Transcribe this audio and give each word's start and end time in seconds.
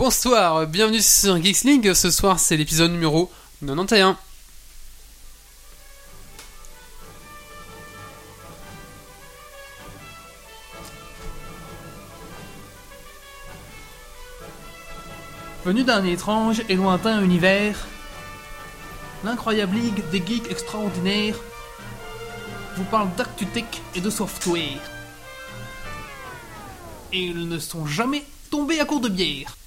Bonsoir, 0.00 0.66
bienvenue 0.66 1.02
sur 1.02 1.36
Geeks 1.36 1.64
League. 1.64 1.92
Ce 1.92 2.10
soir, 2.10 2.40
c'est 2.40 2.56
l'épisode 2.56 2.90
numéro 2.90 3.30
91. 3.60 4.16
Venu 15.66 15.84
d'un 15.84 16.02
étrange 16.06 16.62
et 16.70 16.76
lointain 16.76 17.22
univers, 17.22 17.86
l'incroyable 19.22 19.76
ligue 19.76 20.02
des 20.10 20.24
geeks 20.26 20.50
extraordinaires 20.50 21.36
vous 22.76 22.84
parle 22.84 23.14
d'actu-tech 23.16 23.66
et 23.94 24.00
de 24.00 24.08
software. 24.08 24.80
Et 27.12 27.24
ils 27.24 27.46
ne 27.46 27.58
sont 27.58 27.84
jamais 27.84 28.24
tombés 28.50 28.80
à 28.80 28.86
court 28.86 29.00
de 29.00 29.10
bière. 29.10 29.58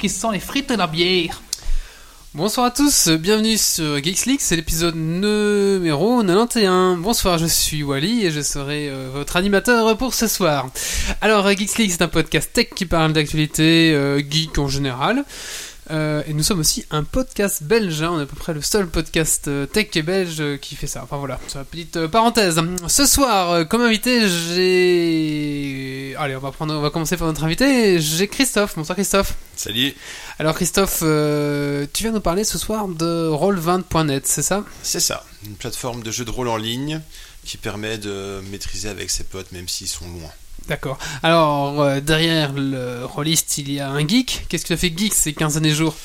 Qui 0.00 0.08
sent 0.08 0.28
les 0.32 0.40
frites 0.40 0.70
et 0.70 0.76
la 0.76 0.86
bière. 0.86 1.42
Bonsoir 2.32 2.66
à 2.66 2.70
tous, 2.70 3.08
bienvenue 3.08 3.58
sur 3.58 4.02
Geeks 4.02 4.40
c'est 4.40 4.56
l'épisode 4.56 4.94
numéro 4.96 6.22
91. 6.22 7.02
Bonsoir, 7.02 7.36
je 7.36 7.44
suis 7.44 7.82
Wally 7.82 8.24
et 8.24 8.30
je 8.30 8.40
serai 8.40 8.88
euh, 8.88 9.10
votre 9.12 9.36
animateur 9.36 9.94
pour 9.98 10.14
ce 10.14 10.26
soir. 10.26 10.68
Alors, 11.20 11.46
euh, 11.46 11.52
Geeks 11.52 11.76
League, 11.76 11.90
c'est 11.90 12.02
un 12.02 12.08
podcast 12.08 12.50
tech 12.50 12.68
qui 12.74 12.86
parle 12.86 13.12
d'actualité 13.12 13.92
euh, 13.92 14.20
geek 14.20 14.58
en 14.58 14.68
général. 14.68 15.24
Euh, 15.90 16.22
et 16.26 16.34
nous 16.34 16.42
sommes 16.42 16.60
aussi 16.60 16.84
un 16.90 17.04
podcast 17.04 17.62
belge, 17.62 18.02
hein. 18.02 18.10
on 18.12 18.20
est 18.20 18.22
à 18.22 18.26
peu 18.26 18.36
près 18.36 18.54
le 18.54 18.62
seul 18.62 18.86
podcast 18.86 19.48
euh, 19.48 19.66
tech 19.66 19.88
et 19.94 20.02
belge 20.02 20.36
euh, 20.40 20.56
qui 20.56 20.76
fait 20.76 20.86
ça. 20.86 21.02
Enfin 21.02 21.16
voilà, 21.16 21.40
c'est 21.48 21.58
une 21.58 21.64
petite 21.64 22.06
parenthèse. 22.06 22.60
Ce 22.88 23.06
soir, 23.06 23.66
comme 23.68 23.82
invité, 23.82 24.28
j'ai... 24.28 26.14
Allez, 26.18 26.36
on 26.36 26.40
va, 26.40 26.52
prendre, 26.52 26.74
on 26.74 26.80
va 26.80 26.90
commencer 26.90 27.16
par 27.16 27.26
notre 27.26 27.44
invité. 27.44 27.98
J'ai 28.00 28.28
Christophe. 28.28 28.74
Bonsoir 28.76 28.96
Christophe. 28.96 29.34
Salut, 29.60 29.94
Alors 30.38 30.54
Christophe, 30.54 31.00
euh, 31.02 31.84
tu 31.92 32.04
viens 32.04 32.12
nous 32.12 32.22
parler 32.22 32.44
ce 32.44 32.56
soir 32.56 32.88
de 32.88 33.28
roll20.net, 33.28 34.26
c'est 34.26 34.40
ça? 34.40 34.64
C'est 34.82 35.00
ça, 35.00 35.26
une 35.44 35.54
plateforme 35.54 36.02
de 36.02 36.10
jeux 36.10 36.24
de 36.24 36.30
rôle 36.30 36.48
en 36.48 36.56
ligne 36.56 37.02
qui 37.44 37.58
permet 37.58 37.98
de 37.98 38.40
maîtriser 38.50 38.88
avec 38.88 39.10
ses 39.10 39.24
potes 39.24 39.52
même 39.52 39.68
s'ils 39.68 39.86
sont 39.86 40.08
loin. 40.08 40.30
D'accord. 40.68 40.98
Alors, 41.22 41.80
euh, 41.80 42.00
derrière 42.00 42.52
le 42.52 43.04
rolliste, 43.04 43.58
il 43.58 43.72
y 43.72 43.80
a 43.80 43.90
un 43.90 44.06
geek. 44.06 44.46
Qu'est-ce 44.48 44.62
que 44.62 44.68
tu 44.68 44.72
as 44.74 44.76
fait 44.76 44.92
geek 44.96 45.12
ces 45.14 45.32
15 45.32 45.56
années 45.56 45.74
jours 45.74 45.96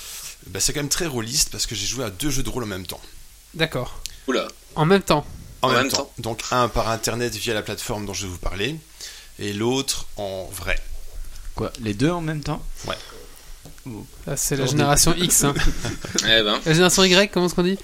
Bah, 0.48 0.60
c'est 0.60 0.74
quand 0.74 0.80
même 0.80 0.90
très 0.90 1.06
rôliste 1.06 1.50
parce 1.52 1.66
que 1.68 1.76
j'ai 1.76 1.86
joué 1.86 2.04
à 2.04 2.10
deux 2.10 2.30
jeux 2.32 2.44
de 2.44 2.50
rôle 2.50 2.64
en 2.64 2.68
même 2.68 2.88
temps. 2.88 3.02
D'accord. 3.54 4.02
Oula. 4.28 4.48
En 4.76 4.86
même 4.86 5.02
temps. 5.04 5.26
En, 5.62 5.68
En 5.68 5.72
même, 5.72 5.84
même 5.84 5.92
temps. 5.92 6.12
Donc 6.18 6.42
un 6.52 6.68
par 6.68 6.90
internet 6.90 7.34
via 7.36 7.54
la 7.54 7.62
plateforme 7.62 8.06
dont 8.06 8.14
je 8.14 8.24
vais 8.26 8.32
vous 8.32 8.38
parler 8.40 8.76
et 9.40 9.54
l'autre 9.54 10.08
en 10.18 10.50
vrai. 10.52 10.80
Quoi 11.56 11.72
Les 11.82 11.94
deux 11.94 12.10
en 12.10 12.22
même 12.22 12.42
temps? 12.42 12.62
Là, 14.26 14.36
c'est 14.36 14.56
la 14.56 14.66
génération 14.66 15.14
X. 15.16 15.44
hein. 15.44 15.54
Eh 16.24 16.42
ben, 16.44 16.60
La 16.66 16.74
génération 16.74 17.04
Y, 17.04 17.32
comment 17.32 17.46
est-ce 17.46 17.56
qu'on 17.56 17.64
dit? 17.64 17.78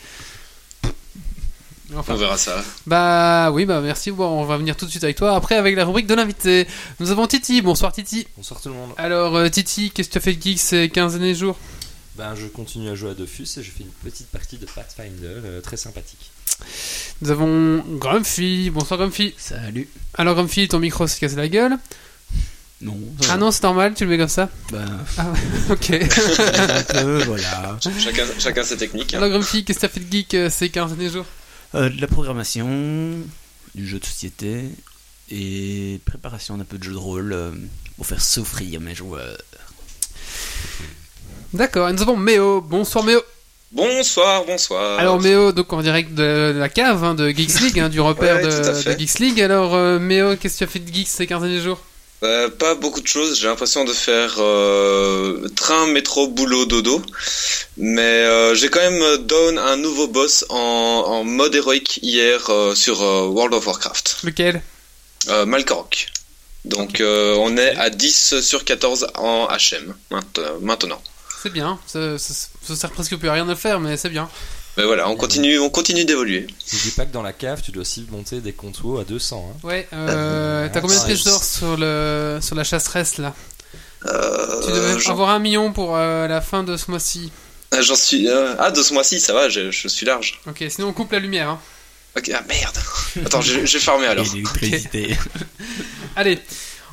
Enfin, 1.95 2.13
on 2.13 2.17
verra 2.17 2.37
ça. 2.37 2.63
bah 2.87 3.51
oui, 3.51 3.65
bah 3.65 3.81
merci. 3.81 4.11
Bon, 4.11 4.25
on 4.41 4.45
va 4.45 4.57
venir 4.57 4.77
tout 4.77 4.85
de 4.85 4.91
suite 4.91 5.03
avec 5.03 5.17
toi. 5.17 5.35
Après, 5.35 5.55
avec 5.55 5.75
la 5.75 5.85
rubrique 5.85 6.07
de 6.07 6.13
l'invité, 6.15 6.67
nous 6.99 7.11
avons 7.11 7.27
Titi. 7.27 7.61
Bonsoir 7.61 7.91
Titi. 7.91 8.27
Bonsoir 8.37 8.61
tout 8.61 8.69
le 8.69 8.75
monde. 8.75 8.91
Alors, 8.97 9.35
euh, 9.35 9.49
Titi, 9.49 9.91
qu'est-ce 9.91 10.07
que 10.07 10.13
tu 10.13 10.17
as 10.17 10.21
fait 10.21 10.33
de 10.33 10.41
geek 10.41 10.59
ces 10.59 10.89
15 10.89 11.15
années 11.15 11.35
jours? 11.35 11.57
Ben, 12.17 12.33
je 12.35 12.45
continue 12.47 12.89
à 12.89 12.95
jouer 12.95 13.11
à 13.11 13.13
Dofus 13.13 13.43
et 13.57 13.63
je 13.63 13.71
fais 13.71 13.83
une 13.83 14.09
petite 14.09 14.27
partie 14.27 14.57
de 14.57 14.65
Pathfinder 14.65 15.11
euh, 15.43 15.61
très 15.61 15.77
sympathique. 15.77 16.31
Nous 17.21 17.31
avons 17.31 17.83
Grumpy. 17.97 18.69
Bonsoir 18.69 18.97
Grumpy. 18.99 19.33
Salut. 19.37 19.89
Alors 20.17 20.35
Grumpy, 20.35 20.67
ton 20.67 20.79
micro 20.79 21.07
s'est 21.07 21.19
cassé 21.19 21.35
la 21.35 21.47
gueule? 21.49 21.77
Non. 22.81 22.97
Ah 23.29 23.37
non, 23.37 23.51
c'est 23.51 23.63
normal, 23.63 23.93
tu 23.95 24.05
le 24.05 24.09
mets 24.09 24.17
comme 24.17 24.27
ça? 24.27 24.49
Bah, 24.71 24.79
Ah 25.17 25.25
ok. 25.69 25.91
un 25.91 26.83
peu, 26.83 27.23
voilà. 27.25 27.77
Chacun, 27.99 28.23
chacun 28.39 28.63
ses 28.63 28.77
techniques. 28.77 29.13
hein. 29.13 29.17
Alors 29.17 29.29
Grumpy, 29.29 29.63
qu'est-ce 29.63 29.79
que 29.79 29.81
tu 29.81 29.85
as 29.85 29.89
fait 29.89 29.99
de 29.99 30.11
geek 30.11 30.33
euh, 30.33 30.49
ces 30.49 30.69
15 30.69 30.95
derniers 30.95 31.11
jours? 31.11 31.25
Euh, 31.73 31.87
de 31.87 32.01
la 32.01 32.07
programmation, 32.07 32.67
du 33.75 33.87
jeu 33.87 33.99
de 33.99 34.05
société 34.05 34.65
et 35.29 36.01
préparation 36.03 36.57
d'un 36.57 36.65
peu 36.65 36.77
de 36.77 36.83
jeu 36.83 36.91
de 36.91 36.97
rôle 36.97 37.31
euh, 37.31 37.51
pour 37.95 38.05
faire 38.05 38.21
souffrir 38.21 38.81
mes 38.81 38.93
joueurs. 38.93 39.37
D'accord, 41.53 41.87
et 41.87 41.93
nous 41.93 42.01
avons 42.01 42.17
Méo. 42.17 42.59
Bonsoir 42.59 43.05
Méo. 43.05 43.21
Bonsoir, 43.71 44.43
bonsoir. 44.45 44.99
Alors 44.99 45.21
Méo, 45.21 45.53
donc 45.53 45.71
en 45.71 45.81
direct 45.81 46.13
de 46.13 46.53
la 46.57 46.67
cave 46.67 47.05
hein, 47.05 47.15
de 47.15 47.29
Geeks 47.29 47.61
League, 47.61 47.79
hein, 47.79 47.87
du 47.87 48.01
repère 48.01 48.35
Ouais, 48.35 48.43
de, 48.43 48.97
Geeks 48.97 49.19
League. 49.19 49.41
Alors 49.41 49.73
euh, 49.73 49.97
Méo, 49.97 50.35
qu'est-ce 50.35 50.55
que 50.55 50.57
tu 50.59 50.63
as 50.65 50.67
fait 50.67 50.79
de 50.79 50.93
geek 50.93 51.07
ces 51.07 51.25
15 51.25 51.41
derniers 51.41 51.61
jours? 51.61 51.79
Euh, 52.23 52.49
pas 52.49 52.75
beaucoup 52.75 53.01
de 53.01 53.07
choses. 53.07 53.39
J'ai 53.39 53.47
l'impression 53.47 53.83
de 53.83 53.93
faire 53.93 54.35
euh, 54.37 55.47
train, 55.55 55.87
métro, 55.87 56.27
boulot, 56.27 56.65
dodo. 56.65 57.01
Mais 57.77 58.01
euh, 58.01 58.53
j'ai 58.53 58.69
quand 58.69 58.79
même 58.79 59.17
down 59.25 59.57
un 59.57 59.75
nouveau 59.77 60.07
boss 60.07 60.45
en, 60.49 60.55
en 60.57 61.23
mode 61.23 61.55
héroïque 61.55 61.99
hier 62.03 62.51
sur 62.75 62.99
World 63.01 63.53
of 63.55 63.65
Warcraft. 63.65 64.17
Lequel? 64.23 64.61
Malkorok. 65.45 66.07
Donc 66.65 67.01
on 67.01 67.57
est 67.57 67.75
à 67.75 67.89
10 67.89 68.39
sur 68.41 68.65
14 68.65 69.07
en 69.15 69.47
HM 69.47 69.95
mainte- 70.11 70.39
maintenant. 70.61 71.01
C'est 71.41 71.51
bien, 71.51 71.79
ça, 71.87 72.19
ça, 72.19 72.33
ça 72.67 72.75
sert 72.75 72.91
presque 72.91 73.15
plus 73.17 73.27
à 73.29 73.33
rien 73.33 73.45
de 73.45 73.49
le 73.49 73.55
faire, 73.55 73.79
mais 73.79 73.97
c'est 73.97 74.09
bien. 74.09 74.29
Mais 74.77 74.83
voilà, 74.85 75.09
on 75.09 75.15
continue, 75.17 75.59
on 75.59 75.69
continue 75.69 76.05
d'évoluer. 76.05 76.47
N'oublie 76.73 76.91
pas 76.91 77.05
que 77.05 77.11
dans 77.11 77.21
la 77.21 77.33
cave, 77.33 77.61
tu 77.61 77.71
dois 77.71 77.81
aussi 77.81 78.07
monter 78.09 78.39
des 78.39 78.53
contours 78.53 78.99
à 79.01 79.03
200. 79.03 79.51
Hein. 79.53 79.67
Ouais, 79.67 79.87
euh, 79.93 80.69
t'as 80.71 80.79
combien 80.81 80.95
de 80.95 81.01
Ah, 81.01 81.05
pièces 81.07 81.23
d'or 81.25 81.43
sur, 81.43 81.75
le, 81.77 82.39
sur 82.41 82.55
la 82.55 82.63
chasseresse 82.63 83.17
là? 83.17 83.33
Euh, 84.05 84.61
Tu 84.65 84.71
devais 84.71 85.09
avoir 85.09 85.29
un 85.29 85.39
million 85.39 85.73
pour 85.73 85.95
euh, 85.97 86.27
la 86.27 86.39
fin 86.41 86.63
de 86.63 86.77
ce 86.77 86.89
mois-ci. 86.89 87.31
Ah, 87.71 87.81
J'en 87.81 87.95
suis. 87.95 88.27
euh, 88.29 88.55
Ah, 88.59 88.71
de 88.71 88.81
ce 88.81 88.93
mois-ci, 88.93 89.19
ça 89.19 89.33
va, 89.33 89.49
je, 89.49 89.71
je 89.71 89.87
suis 89.87 90.05
large. 90.05 90.39
Ok, 90.47 90.63
sinon 90.69 90.87
on 90.87 90.93
coupe 90.93 91.11
la 91.11 91.19
lumière. 91.19 91.49
Hein. 91.49 91.59
Ok, 92.17 92.31
ah 92.33 92.41
merde. 92.47 92.77
Attends, 93.25 93.41
je, 93.41 93.65
je 93.65 93.73
vais 93.73 93.79
farmer 93.83 94.07
alors. 94.07 94.25
Et 94.25 94.29
l'électricité. 94.37 95.17
Allez, 96.15 96.39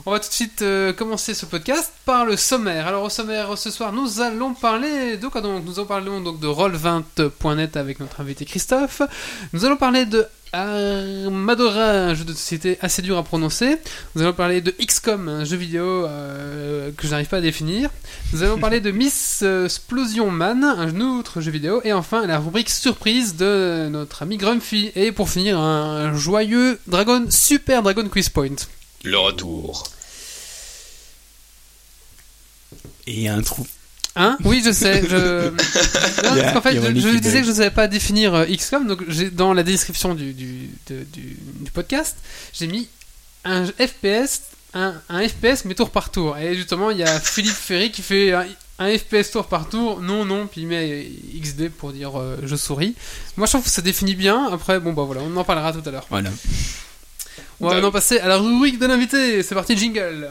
on 0.09 0.11
va 0.11 0.21
tout 0.21 0.31
de 0.31 0.33
suite 0.33 0.63
euh, 0.63 0.95
commencer 0.95 1.35
ce 1.35 1.45
podcast 1.45 1.93
par 2.07 2.25
le 2.25 2.35
sommaire. 2.35 2.87
Alors 2.87 3.05
au 3.05 3.11
sommaire 3.11 3.59
ce 3.59 3.71
soir, 3.71 3.93
nous 3.93 4.23
allons 4.23 4.55
parler 4.55 5.19
de 5.19 5.29
quoi 5.29 5.43
donc? 5.43 5.67
Nous 5.67 5.79
allons 5.79 5.87
parler 5.87 6.07
donc 6.07 6.41
de 6.41 6.47
roll20.net 6.47 7.77
avec 7.77 8.01
notre 8.01 8.19
invité 8.23 8.47
Christophe. 8.47 9.03
Nous 9.53 9.67
allons 9.67 9.77
parler 9.77 10.07
de 10.07 10.27
Armadora, 10.55 11.91
un 11.91 12.15
jeu 12.15 12.25
de 12.25 12.33
société 12.33 12.79
assez 12.81 13.03
dur 13.03 13.19
à 13.19 13.23
prononcer. 13.23 13.77
Nous 14.15 14.23
allons 14.23 14.33
parler 14.33 14.63
de 14.63 14.71
XCOM, 14.71 15.29
un 15.29 15.45
jeu 15.45 15.59
vidéo 15.59 15.85
euh, 16.07 16.91
que 16.97 17.07
je 17.07 17.11
n'arrive 17.11 17.29
pas 17.29 17.37
à 17.37 17.43
définir. 17.43 17.91
Nous 18.33 18.43
allons 18.43 18.57
parler 18.57 18.81
de 18.81 18.91
Miss 18.91 19.41
euh, 19.43 19.67
Explosion 19.67 20.31
Man, 20.31 20.65
un 20.65 21.03
autre 21.03 21.43
jeu 21.43 21.51
vidéo. 21.51 21.83
Et 21.85 21.93
enfin, 21.93 22.27
la 22.27 22.39
rubrique 22.39 22.71
surprise 22.71 23.37
de 23.37 23.89
notre 23.91 24.23
ami 24.23 24.39
Grumpy. 24.39 24.91
Et 24.97 25.13
pour 25.13 25.29
finir, 25.29 25.59
un 25.59 26.15
joyeux 26.15 26.79
Dragon, 26.87 27.27
Super 27.29 27.83
Dragon 27.83 28.09
Quiz 28.09 28.31
Point. 28.31 28.57
Le 29.05 29.19
retour. 29.19 29.85
Et 33.09 33.13
il 33.13 33.21
y 33.23 33.29
a 33.29 33.35
un 33.35 33.41
trou. 33.43 33.67
Hein? 34.17 34.37
Oui, 34.45 34.61
je 34.65 34.71
sais. 34.73 35.03
Je... 35.09 35.49
Non, 35.51 35.55
parce 35.57 36.37
Yeah, 36.37 36.53
qu'en 36.53 36.61
fait, 36.61 36.75
je, 36.75 36.81
je 37.01 37.19
disais 37.19 37.39
que 37.41 37.47
je 37.47 37.51
ne 37.51 37.57
savais 37.57 37.71
pas 37.71 37.87
définir 37.89 38.35
euh, 38.35 38.45
XCOM, 38.45 38.87
donc 38.87 39.03
dans 39.33 39.55
la 39.55 39.63
description 39.63 40.15
du, 40.15 40.33
du, 40.35 40.69
de- 40.89 41.05
du, 41.13 41.37
du 41.61 41.71
podcast, 41.71 42.17
j'ai 42.53 42.67
mis 42.67 42.89
un 43.45 43.65
FPS, 43.67 44.43
un, 44.75 44.95
un 45.09 45.27
FPS 45.27 45.65
mais 45.65 45.75
tour 45.75 45.91
par 45.91 46.11
tour. 46.11 46.37
Et 46.37 46.55
justement, 46.55 46.91
il 46.91 46.99
y 46.99 47.03
a 47.05 47.19
Philippe 47.35 47.55
Ferry 47.55 47.91
qui 47.93 48.03
fait 48.03 48.33
un, 48.33 48.45
un 48.81 48.99
FPS 48.99 49.31
tour 49.31 49.47
par 49.47 49.69
tour, 49.69 50.01
non, 50.03 50.25
non, 50.25 50.47
puis 50.49 50.63
il 50.63 50.67
met 50.67 51.09
XD 51.41 51.71
pour 51.71 51.93
dire 51.93 52.19
euh, 52.21 52.37
je 52.45 52.57
souris. 52.57 52.95
Moi, 53.37 53.47
je 53.47 53.53
trouve 53.53 53.65
que 53.65 53.71
ça 53.71 53.83
définit 53.83 54.17
bien. 54.17 54.49
Après, 54.53 54.81
bon, 54.81 54.93
bah 54.93 55.05
voilà, 55.05 55.23
on 55.23 55.35
en 55.37 55.45
parlera 55.45 55.73
tout 55.73 55.83
à 55.89 55.91
l'heure. 55.93 56.07
Voilà. 56.11 56.31
On 57.61 57.69
va 57.69 57.75
maintenant 57.75 57.91
passer 57.93 58.19
à 58.19 58.29
la 58.29 58.37
rubrique 58.37 58.79
de 58.79 58.87
l'invité. 58.87 59.43
C'est 59.43 59.55
parti, 59.55 59.77
jingle. 59.77 60.31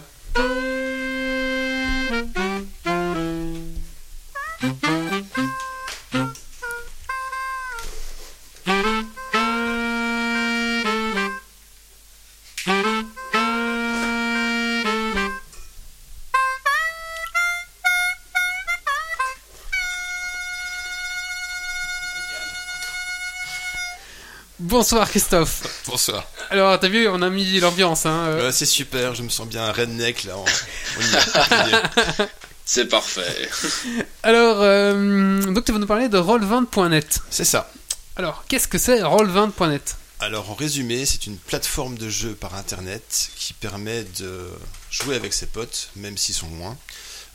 Bonsoir 24.59 25.09
Christophe. 25.09 25.86
Bonsoir. 25.88 26.24
Alors, 26.50 26.80
t'as 26.80 26.88
vu, 26.88 27.07
on 27.07 27.21
a 27.21 27.30
mis 27.30 27.59
l'ambiance. 27.59 28.06
Hein. 28.06 28.25
euh. 28.27 28.45
Ouais, 28.48 28.51
c'est 28.51 28.65
super, 28.65 29.15
je 29.15 29.24
me 29.24 29.30
sens 29.30 29.48
bien 29.48 29.63
un 29.63 29.71
redneck 29.71 30.24
là. 30.24 30.33
On, 30.38 30.45
on 30.45 31.01
y. 31.01 32.27
C'est 32.69 32.88
parfait. 32.90 33.50
Alors, 34.24 34.58
euh, 34.62 35.42
donc 35.42 35.64
tu 35.64 35.72
vas 35.72 35.80
nous 35.80 35.88
parler 35.88 36.10
de 36.10 36.18
roll20.net. 36.18 37.19
c'est 37.30 37.46
ça. 37.46 37.72
Alors, 38.18 38.44
qu'est-ce 38.50 38.68
que 38.68 38.78
c'est 38.78 39.00
roll20.net 39.02 39.96
Alors 40.19 40.52
en 40.52 40.54
résumé, 40.54 41.06
c'est 41.06 41.28
une 41.28 41.38
plateforme 41.38 41.98
de 41.98 42.10
jeu 42.10 42.34
par 42.36 42.56
internet 42.56 43.30
qui 43.38 43.54
permet 43.54 44.04
de 44.19 44.50
jouer 44.92 45.16
avec 45.16 45.34
ses 45.34 45.46
potes, 45.46 45.90
même 45.96 46.18
s'ils 46.18 46.36
sont 46.36 46.50
loin, 46.58 46.78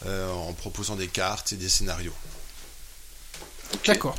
euh, 0.05 0.31
en 0.31 0.53
proposant 0.53 0.97
des 0.97 1.09
cartes 1.09 1.53
et 1.53 1.57
des 1.57 1.71
scénarios. 1.71 2.15
D'accord. 3.87 4.17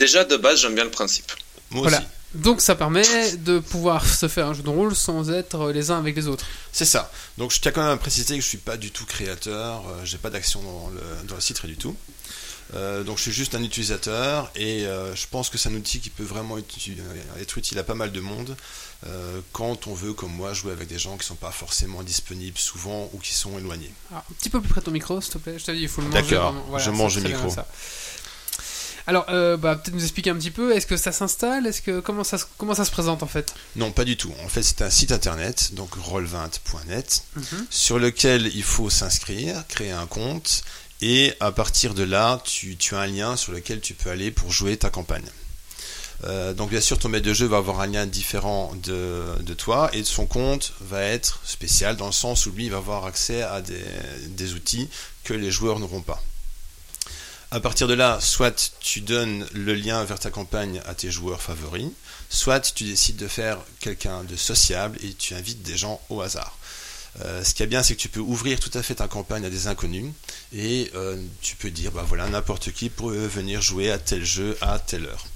Déjà, 0.00 0.24
de 0.24 0.36
base, 0.38 0.60
j'aime 0.62 0.74
bien 0.74 0.84
le 0.84 0.90
principe. 0.90 1.30
Moi 1.70 1.82
Voilà. 1.82 1.98
aussi. 1.98 2.06
Donc 2.34 2.60
ça 2.60 2.74
permet 2.74 3.02
de 3.38 3.58
pouvoir 3.58 4.06
se 4.06 4.28
faire 4.28 4.48
un 4.48 4.54
jeu 4.54 4.62
de 4.62 4.68
rôle 4.68 4.94
sans 4.94 5.30
être 5.30 5.70
les 5.70 5.90
uns 5.90 5.98
avec 5.98 6.14
les 6.14 6.26
autres. 6.26 6.44
C'est 6.72 6.84
ça. 6.84 7.10
Donc 7.38 7.50
je 7.52 7.60
tiens 7.60 7.72
quand 7.72 7.82
même 7.82 7.90
à 7.92 7.96
préciser 7.96 8.36
que 8.36 8.42
je 8.42 8.48
suis 8.48 8.58
pas 8.58 8.76
du 8.76 8.90
tout 8.90 9.06
créateur, 9.06 9.82
euh, 9.88 10.04
j'ai 10.04 10.18
pas 10.18 10.30
d'action 10.30 10.62
dans 10.62 10.90
le, 10.90 11.26
dans 11.26 11.34
le 11.36 11.40
site, 11.40 11.58
rien 11.60 11.70
du 11.70 11.76
tout. 11.78 11.96
Euh, 12.74 13.02
donc 13.02 13.16
je 13.16 13.22
suis 13.22 13.32
juste 13.32 13.54
un 13.54 13.62
utilisateur 13.62 14.50
et 14.54 14.84
euh, 14.84 15.14
je 15.16 15.26
pense 15.30 15.48
que 15.48 15.56
c'est 15.56 15.70
un 15.70 15.74
outil 15.74 16.00
qui 16.00 16.10
peut 16.10 16.22
vraiment 16.22 16.58
uti- 16.58 16.98
euh, 16.98 17.40
être 17.40 17.56
utile 17.56 17.78
à 17.78 17.82
pas 17.82 17.94
mal 17.94 18.12
de 18.12 18.20
monde 18.20 18.54
quand 19.52 19.86
on 19.86 19.94
veut, 19.94 20.12
comme 20.12 20.32
moi, 20.32 20.52
jouer 20.54 20.72
avec 20.72 20.88
des 20.88 20.98
gens 20.98 21.16
qui 21.16 21.24
sont 21.24 21.36
pas 21.36 21.52
forcément 21.52 22.02
disponibles 22.02 22.58
souvent 22.58 23.08
ou 23.12 23.18
qui 23.18 23.32
sont 23.32 23.56
éloignés. 23.56 23.92
Alors, 24.10 24.24
un 24.28 24.34
petit 24.34 24.50
peu 24.50 24.60
plus 24.60 24.68
près 24.68 24.80
de 24.80 24.86
ton 24.86 24.90
micro, 24.90 25.20
s'il 25.20 25.34
te 25.34 25.38
plaît. 25.38 25.56
Je 25.56 25.64
t'avais 25.64 25.78
dit, 25.78 25.84
il 25.84 25.88
faut 25.88 26.02
le 26.02 26.08
manger. 26.08 26.22
D'accord. 26.22 26.52
Voilà, 26.68 26.84
je 26.84 26.90
mange 26.90 27.14
le 27.16 27.28
micro. 27.28 27.54
Alors, 29.08 29.24
euh, 29.30 29.56
bah, 29.56 29.74
peut-être 29.74 29.94
nous 29.94 30.02
expliquer 30.02 30.28
un 30.30 30.36
petit 30.36 30.50
peu. 30.50 30.76
Est-ce 30.76 30.86
que 30.86 30.98
ça 30.98 31.12
s'installe 31.12 31.66
Est-ce 31.66 31.80
que 31.80 31.98
comment 32.00 32.24
ça 32.24 32.36
se- 32.36 32.44
comment 32.58 32.74
ça 32.74 32.84
se 32.84 32.90
présente 32.90 33.22
en 33.22 33.26
fait? 33.26 33.54
Non, 33.74 33.90
pas 33.90 34.04
du 34.04 34.16
tout. 34.18 34.30
En 34.44 34.48
fait, 34.48 34.62
c'est 34.62 34.82
un 34.82 34.90
site 34.90 35.12
internet, 35.12 35.70
donc 35.72 35.96
roll20.net, 35.96 37.22
Mhm. 37.36 37.66
sur 37.70 37.98
lequel 37.98 38.50
il 38.54 38.62
faut 38.62 38.90
s'inscrire, 38.90 39.64
créer 39.66 39.92
un 39.92 40.06
compte, 40.06 40.62
et 41.00 41.32
à 41.40 41.52
partir 41.52 41.94
de 41.94 42.02
là, 42.02 42.40
tu, 42.44 42.76
tu 42.76 42.94
as 42.94 43.00
un 43.00 43.06
lien 43.06 43.36
sur 43.36 43.52
lequel 43.52 43.80
tu 43.80 43.94
peux 43.94 44.10
aller 44.10 44.30
pour 44.30 44.52
jouer 44.52 44.76
ta 44.76 44.90
campagne. 44.90 45.24
Euh, 46.24 46.52
donc 46.52 46.70
bien 46.70 46.80
sûr, 46.80 46.98
ton 46.98 47.08
maître 47.08 47.24
de 47.26 47.32
jeu 47.32 47.46
va 47.46 47.58
avoir 47.58 47.80
un 47.80 47.86
lien 47.86 48.04
différent 48.04 48.74
de, 48.82 49.22
de 49.40 49.54
toi, 49.54 49.88
et 49.94 50.04
son 50.04 50.26
compte 50.26 50.72
va 50.80 51.00
être 51.02 51.40
spécial 51.44 51.96
dans 51.96 52.06
le 52.06 52.12
sens 52.12 52.44
où 52.46 52.50
lui 52.50 52.64
il 52.66 52.70
va 52.72 52.78
avoir 52.78 53.06
accès 53.06 53.40
à 53.42 53.62
des, 53.62 53.80
des 54.28 54.52
outils 54.54 54.88
que 55.24 55.32
les 55.32 55.50
joueurs 55.50 55.78
n'auront 55.78 56.02
pas. 56.02 56.22
À 57.50 57.60
partir 57.60 57.88
de 57.88 57.94
là, 57.94 58.18
soit 58.20 58.74
tu 58.80 59.00
donnes 59.00 59.46
le 59.54 59.74
lien 59.74 60.04
vers 60.04 60.18
ta 60.18 60.30
campagne 60.30 60.82
à 60.86 60.94
tes 60.94 61.10
joueurs 61.10 61.40
favoris, 61.40 61.88
soit 62.28 62.60
tu 62.60 62.84
décides 62.84 63.16
de 63.16 63.26
faire 63.26 63.58
quelqu'un 63.80 64.22
de 64.24 64.36
sociable 64.36 64.98
et 65.02 65.14
tu 65.14 65.34
invites 65.34 65.62
des 65.62 65.78
gens 65.78 65.98
au 66.10 66.20
hasard. 66.20 66.58
Euh, 67.22 67.42
ce 67.42 67.54
qui 67.54 67.62
est 67.62 67.66
bien, 67.66 67.82
c'est 67.82 67.96
que 67.96 68.00
tu 68.00 68.10
peux 68.10 68.20
ouvrir 68.20 68.60
tout 68.60 68.70
à 68.74 68.82
fait 68.82 68.96
ta 68.96 69.08
campagne 69.08 69.46
à 69.46 69.50
des 69.50 69.66
inconnus 69.66 70.12
et 70.52 70.90
euh, 70.94 71.16
tu 71.40 71.56
peux 71.56 71.70
dire, 71.70 71.90
bah 71.90 72.04
voilà, 72.06 72.28
n'importe 72.28 72.70
qui 72.70 72.90
peut 72.90 73.26
venir 73.26 73.62
jouer 73.62 73.90
à 73.90 73.98
tel 73.98 74.22
jeu 74.22 74.58
à 74.60 74.78
telle 74.78 75.06
heure. 75.06 75.26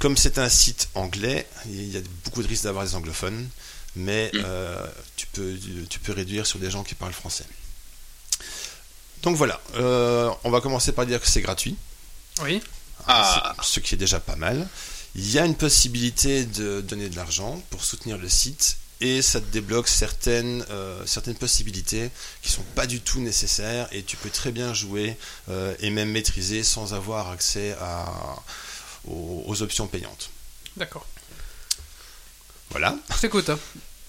Comme 0.00 0.16
c'est 0.16 0.38
un 0.38 0.48
site 0.48 0.88
anglais, 0.94 1.46
il 1.66 1.92
y 1.92 1.96
a 1.96 2.00
beaucoup 2.24 2.42
de 2.42 2.48
risques 2.48 2.64
d'avoir 2.64 2.84
des 2.84 2.96
anglophones, 2.96 3.48
mais 3.94 4.32
euh, 4.34 4.84
tu, 5.14 5.28
peux, 5.28 5.56
tu 5.88 6.00
peux 6.00 6.12
réduire 6.12 6.48
sur 6.48 6.58
des 6.58 6.70
gens 6.70 6.82
qui 6.82 6.96
parlent 6.96 7.12
français. 7.12 7.44
Donc 9.22 9.36
voilà, 9.36 9.60
euh, 9.76 10.30
on 10.44 10.50
va 10.50 10.60
commencer 10.60 10.92
par 10.92 11.06
dire 11.06 11.20
que 11.20 11.26
c'est 11.28 11.40
gratuit. 11.42 11.76
Oui. 12.42 12.60
Ah. 13.06 13.54
C'est- 13.62 13.74
ce 13.74 13.80
qui 13.80 13.94
est 13.94 13.98
déjà 13.98 14.18
pas 14.20 14.36
mal. 14.36 14.68
Il 15.14 15.30
y 15.30 15.38
a 15.38 15.44
une 15.44 15.54
possibilité 15.56 16.44
de 16.44 16.80
donner 16.80 17.08
de 17.08 17.16
l'argent 17.16 17.62
pour 17.70 17.84
soutenir 17.84 18.16
le 18.18 18.28
site 18.28 18.76
et 19.00 19.20
ça 19.22 19.40
te 19.40 19.46
débloque 19.46 19.88
certaines, 19.88 20.64
euh, 20.70 21.04
certaines 21.06 21.34
possibilités 21.34 22.10
qui 22.42 22.50
sont 22.50 22.62
pas 22.74 22.86
du 22.86 23.00
tout 23.00 23.20
nécessaires 23.20 23.88
et 23.92 24.02
tu 24.04 24.16
peux 24.16 24.30
très 24.30 24.52
bien 24.52 24.72
jouer 24.74 25.16
euh, 25.50 25.74
et 25.80 25.90
même 25.90 26.10
maîtriser 26.10 26.62
sans 26.62 26.94
avoir 26.94 27.28
accès 27.30 27.76
à, 27.80 28.06
aux, 29.06 29.44
aux 29.46 29.62
options 29.62 29.86
payantes. 29.86 30.30
D'accord. 30.76 31.06
Voilà. 32.70 32.96
Je 33.14 33.20
t'écoute. 33.20 33.50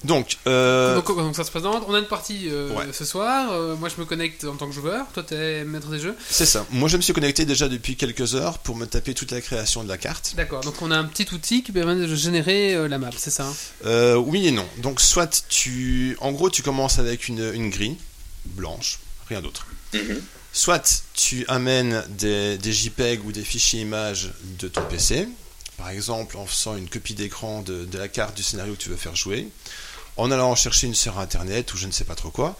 Donc, 0.04 0.38
euh, 0.48 0.96
Donc, 0.96 1.08
donc 1.16 1.36
ça 1.36 1.44
se 1.44 1.52
présente. 1.52 1.84
On 1.88 1.94
a 1.94 2.00
une 2.00 2.08
partie 2.08 2.50
euh, 2.50 2.70
Ouais. 2.74 2.86
ce 2.92 3.06
soir. 3.06 3.52
Euh, 3.54 3.76
moi, 3.76 3.88
je 3.90 4.00
me 4.02 4.06
connecte 4.06 4.44
en 4.44 4.56
tant 4.56 4.68
que 4.68 4.74
joueur. 4.74 5.06
Toi, 5.14 5.24
t'es 5.24 5.64
maître 5.64 5.88
des 5.90 6.00
jeux. 6.00 6.16
c'est 6.30 6.46
ça. 6.46 6.66
Moi, 6.72 6.90
je 6.90 6.98
me 6.98 7.02
suis 7.02 7.14
connecté 7.14 7.46
déjà 7.46 7.70
depuis 7.70 7.96
quelques 7.96 8.36
heures 8.36 8.60
pour 8.60 8.76
me 8.76 8.86
taper 8.86 9.14
toute 9.14 9.32
la 9.32 9.40
création 9.42 9.84
de 9.84 9.88
la 9.90 9.98
carte. 9.98 10.34
D'accord. 10.36 10.62
Donc, 10.62 10.82
on 10.82 10.92
a 10.92 10.98
un 10.98 11.06
petit 11.06 11.34
outil 11.34 11.64
qui 11.64 11.72
permet 11.72 11.96
de 11.96 12.14
générer 12.16 12.74
euh, 12.76 12.88
la 12.90 12.98
map. 12.98 13.12
C'est 13.18 13.30
ça. 13.32 13.46
hein? 13.48 13.54
Euh, 13.86 14.16
oui 14.16 14.48
et 14.48 14.52
non. 14.52 14.68
Donc, 14.80 15.00
soit 15.00 15.46
tu. 15.48 16.18
En 16.20 16.32
gros, 16.34 16.50
tu 16.50 16.64
commences 16.64 17.00
avec 17.00 17.28
une, 17.30 17.52
une 17.54 17.70
grille 17.70 17.98
blanche, 18.46 19.00
rien 19.30 19.42
d'autre. 19.42 19.68
Mhm. 19.94 20.22
Soit 20.52 21.04
tu 21.14 21.46
amènes 21.48 22.04
des, 22.10 22.58
des 22.58 22.74
JPEG 22.74 23.26
ou 23.26 23.32
des 23.32 23.42
fichiers 23.44 23.82
images 23.82 24.32
de 24.60 24.68
ton 24.68 24.82
PC, 24.84 25.28
par 25.78 25.90
exemple 25.90 26.38
en 26.38 26.46
faisant 26.46 26.76
une 26.78 26.88
copie 26.88 27.16
d'écran 27.16 27.62
de, 27.64 27.86
de 27.86 27.98
la 27.98 28.08
carte 28.08 28.36
du 28.38 28.44
scénario 28.44 28.74
que 28.74 28.80
tu 28.80 28.90
veux 28.90 28.96
faire 28.96 29.16
jouer, 29.16 29.48
en 30.18 30.32
allant 30.32 30.56
chercher 30.56 30.88
une 30.88 30.96
sur 30.96 31.20
internet 31.20 31.74
ou 31.74 31.78
je 31.78 31.88
ne 31.88 31.92
sais 31.92 32.04
pas 32.06 32.16
trop 32.16 32.30
quoi. 32.32 32.58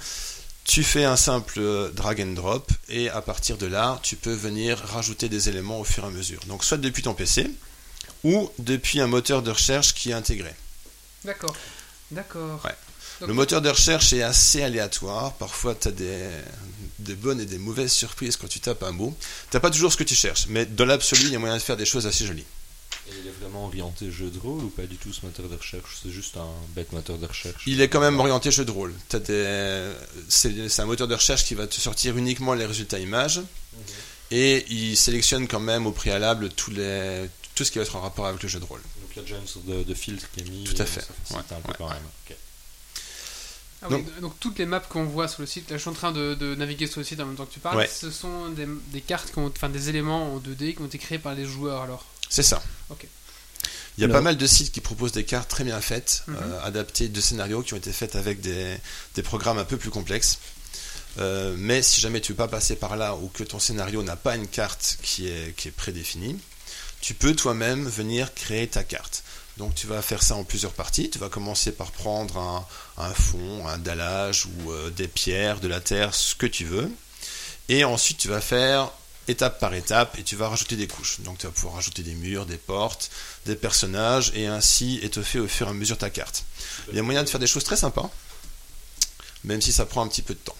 Tu 0.66 0.84
fais 0.84 1.04
un 1.04 1.18
simple 1.18 1.60
euh, 1.60 1.90
drag 1.92 2.22
and 2.22 2.34
drop 2.34 2.72
et 2.88 3.10
à 3.10 3.22
partir 3.22 3.58
de 3.58 3.66
là, 3.66 4.00
tu 4.02 4.16
peux 4.16 4.34
venir 4.34 4.78
rajouter 4.80 5.28
des 5.28 5.50
éléments 5.50 5.80
au 5.80 5.84
fur 5.84 6.04
et 6.06 6.08
à 6.08 6.10
mesure. 6.10 6.40
Donc 6.48 6.64
soit 6.64 6.78
depuis 6.78 7.04
ton 7.04 7.14
PC 7.14 7.50
ou 8.24 8.50
depuis 8.60 9.02
un 9.02 9.08
moteur 9.08 9.42
de 9.42 9.52
recherche 9.52 9.94
qui 9.94 10.12
est 10.12 10.14
intégré. 10.14 10.54
D'accord. 11.26 11.54
D'accord. 12.12 12.62
Ouais. 12.64 12.72
Donc- 13.20 13.28
Le 13.28 13.34
moteur 13.34 13.62
de 13.62 13.70
recherche 13.70 14.14
est 14.14 14.24
assez 14.24 14.64
aléatoire. 14.64 15.34
Parfois, 15.34 15.76
tu 15.76 15.90
as 15.90 15.92
des, 15.92 16.28
des 17.00 17.16
bonnes 17.16 17.40
et 17.42 17.46
des 17.46 17.58
mauvaises 17.58 17.92
surprises 17.92 18.38
quand 18.38 18.48
tu 18.48 18.60
tapes 18.60 18.84
un 18.84 18.92
mot. 18.92 19.16
Tu 19.52 19.60
pas 19.60 19.70
toujours 19.70 19.92
ce 19.92 19.98
que 19.98 20.04
tu 20.04 20.16
cherches, 20.16 20.46
mais 20.48 20.66
dans 20.66 20.86
l'absolu, 20.86 21.24
il 21.26 21.32
y 21.32 21.36
a 21.36 21.40
moyen 21.40 21.56
de 21.58 21.62
faire 21.62 21.78
des 21.78 21.86
choses 21.86 22.08
assez 22.08 22.26
jolies. 22.26 22.46
Et 23.10 23.12
il 23.22 23.28
est 23.28 23.32
vraiment 23.32 23.66
orienté 23.66 24.10
jeu 24.12 24.30
de 24.30 24.40
rôle 24.40 24.64
ou 24.64 24.70
pas 24.70 24.84
du 24.84 24.96
tout 24.96 25.12
ce 25.12 25.26
moteur 25.26 25.50
de 25.50 25.56
recherche? 25.56 25.98
C'est 26.02 26.10
juste 26.12 26.38
un 26.38 26.48
bête 26.70 26.92
moteur 26.94 27.18
de 27.18 27.26
recherche. 27.26 27.62
Il 27.68 27.82
est 27.82 27.90
quand 27.90 28.00
même 28.00 28.18
orienté 28.20 28.50
jeu 28.50 28.64
de 28.64 28.72
rôle. 28.72 28.94
Des- 29.12 29.92
C'est 30.30 30.80
un 30.80 30.86
moteur 30.86 31.08
de 31.08 31.16
recherche 31.16 31.44
qui 31.46 31.54
va 31.56 31.68
te 31.68 31.76
sortir 31.76 32.18
uniquement 32.18 32.54
les 32.54 32.66
résultats 32.66 33.00
images 33.00 33.42
et 34.32 34.66
il 34.70 34.96
sélectionne 34.96 35.48
quand 35.48 35.60
même 35.60 35.86
au 35.86 35.92
préalable 35.92 36.50
tous 36.50 36.72
les, 36.72 37.30
tout 37.56 37.64
ce 37.66 37.72
qui 37.72 37.78
va 37.80 37.84
être 37.84 37.96
en 37.96 38.02
rapport 38.02 38.26
avec 38.26 38.42
le 38.42 38.48
jeu 38.50 38.60
de 38.60 38.66
rôle. 38.66 38.80
Donc 39.02 39.10
il 39.12 39.16
y 39.18 39.20
a 39.20 39.24
déjà 39.24 39.38
une 39.38 39.48
sorte 39.48 39.66
de, 39.66 39.84
de 39.84 39.94
filtre 39.94 40.26
qui 40.34 40.40
est 40.42 40.50
mis. 40.50 40.64
Tout 40.64 40.82
à 40.82 40.84
et 40.84 40.88
fait. 40.88 41.02
Ça 41.02 41.08
facilite 41.26 41.52
Ouais, 41.52 41.58
un 41.58 41.62
peu 41.62 41.68
ouais, 41.72 41.76
quand 41.78 41.88
ouais. 41.88 41.94
même. 41.96 42.04
Ok. 42.30 42.36
Ah 43.86 43.88
oui, 43.92 44.06
donc 44.22 44.40
toutes 44.40 44.58
les 44.60 44.66
maps 44.66 44.80
qu'on 44.80 45.04
voit 45.04 45.28
sur 45.28 45.42
le 45.42 45.46
site, 45.46 45.70
là 45.70 45.76
je 45.76 45.82
suis 45.82 45.90
en 45.90 45.94
train 45.94 46.14
de, 46.14 46.36
de 46.36 46.56
naviguer 46.56 46.88
sur 46.88 47.02
le 47.02 47.04
site 47.06 47.20
en 47.20 47.26
même 47.26 47.36
temps 47.36 47.46
que 47.46 47.54
tu 47.54 47.60
parles, 47.60 47.76
Ouais. 47.80 47.88
ce 47.94 48.10
sont 48.12 48.48
des, 48.50 48.66
des 48.94 49.02
cartes, 49.02 49.32
qui 49.34 49.40
ont, 49.40 49.48
enfin 49.54 49.68
des 49.68 49.90
éléments 49.90 50.34
en 50.36 50.40
2D 50.40 50.74
qui 50.76 50.82
ont 50.82 50.86
été 50.86 50.98
créés 50.98 51.20
par 51.20 51.36
les 51.36 51.44
joueurs 51.46 51.82
alors. 51.82 52.06
C'est 52.34 52.42
ça. 52.42 52.64
Ok. 52.90 53.06
Il 54.00 54.02
y 54.02 54.06
a 54.06 54.10
pas 54.10 54.22
mal 54.22 54.38
de 54.38 54.48
sites 54.48 54.72
qui 54.72 54.82
proposent 54.82 55.12
des 55.12 55.24
cartes 55.24 55.50
très 55.50 55.64
bien 55.64 55.80
faites, 55.80 56.24
Mhm. 56.26 56.36
euh, 56.42 56.64
adaptées 56.64 57.10
de 57.10 57.22
scénarios 57.22 57.62
qui 57.62 57.76
ont 57.76 57.78
été 57.78 57.92
faites 57.94 58.16
avec 58.16 58.42
des, 58.42 58.76
des 59.14 59.22
programmes 59.22 59.60
un 59.60 59.66
peu 59.66 59.78
plus 59.78 59.92
complexes. 59.92 60.40
Euh, 61.20 61.54
mais 61.60 61.84
si 61.84 62.02
jamais 62.02 62.22
tu 62.22 62.32
veux 62.32 62.36
pas 62.38 62.48
passer 62.48 62.76
par 62.76 62.96
là 62.98 63.14
ou 63.14 63.28
que 63.28 63.44
ton 63.44 63.60
scénario 63.60 64.02
n'a 64.02 64.16
pas 64.16 64.36
une 64.36 64.48
carte 64.48 64.98
qui 65.04 65.28
est, 65.28 65.56
qui 65.56 65.68
est 65.68 65.72
prédéfinie, 65.72 66.40
tu 67.02 67.14
peux 67.14 67.36
toi-même 67.36 67.88
venir 67.88 68.34
créer 68.34 68.68
ta 68.68 68.84
carte. 68.84 69.24
Donc 69.58 69.76
tu 69.76 69.86
vas 69.86 70.02
faire 70.02 70.24
ça 70.24 70.34
en 70.34 70.44
plusieurs 70.44 70.74
parties. 70.74 71.12
Tu 71.12 71.20
vas 71.20 71.30
commencer 71.30 71.72
par 71.72 71.92
prendre 71.92 72.40
un, 72.40 72.66
un 72.98 73.14
fond, 73.14 73.68
un 73.68 73.78
dallage 73.78 74.48
ou 74.48 74.72
euh, 74.72 74.90
des 74.90 75.08
pierres, 75.08 75.60
de 75.60 75.68
la 75.68 75.82
terre, 75.82 76.16
ce 76.16 76.34
que 76.34 76.48
tu 76.48 76.66
veux. 76.66 76.90
Et 77.70 77.84
ensuite 77.84 78.18
tu 78.18 78.28
vas 78.30 78.42
faire 78.42 78.90
étape 79.28 79.60
par 79.60 79.74
étape 79.74 80.18
et 80.20 80.24
tu 80.24 80.36
vas 80.36 80.50
rajouter 80.50 80.76
des 80.76 80.88
couches. 80.88 81.20
Donc 81.22 81.38
tu 81.38 81.46
vas 81.46 81.52
pouvoir 81.54 81.76
rajouter 81.76 82.04
des 82.04 82.14
murs, 82.16 82.46
des 82.46 82.58
portes, 82.58 83.10
des 83.46 83.56
personnages 83.56 84.32
et 84.36 84.48
ainsi 84.48 85.00
étoffer 85.02 85.40
au 85.40 85.48
fur 85.48 85.68
et 85.68 85.70
à 85.70 85.74
mesure 85.74 85.98
ta 85.98 86.10
carte. 86.10 86.44
Il 86.90 86.96
y 86.96 87.00
a 87.00 87.04
moyen 87.04 87.24
de 87.24 87.30
faire 87.30 87.40
des 87.40 87.48
choses 87.48 87.64
très 87.64 87.78
sympas, 87.78 88.10
même 89.44 89.62
si 89.62 89.72
ça 89.72 89.86
prend 89.86 90.02
un 90.04 90.08
petit 90.08 90.22
peu 90.22 90.34
de 90.34 90.40
temps. 90.40 90.56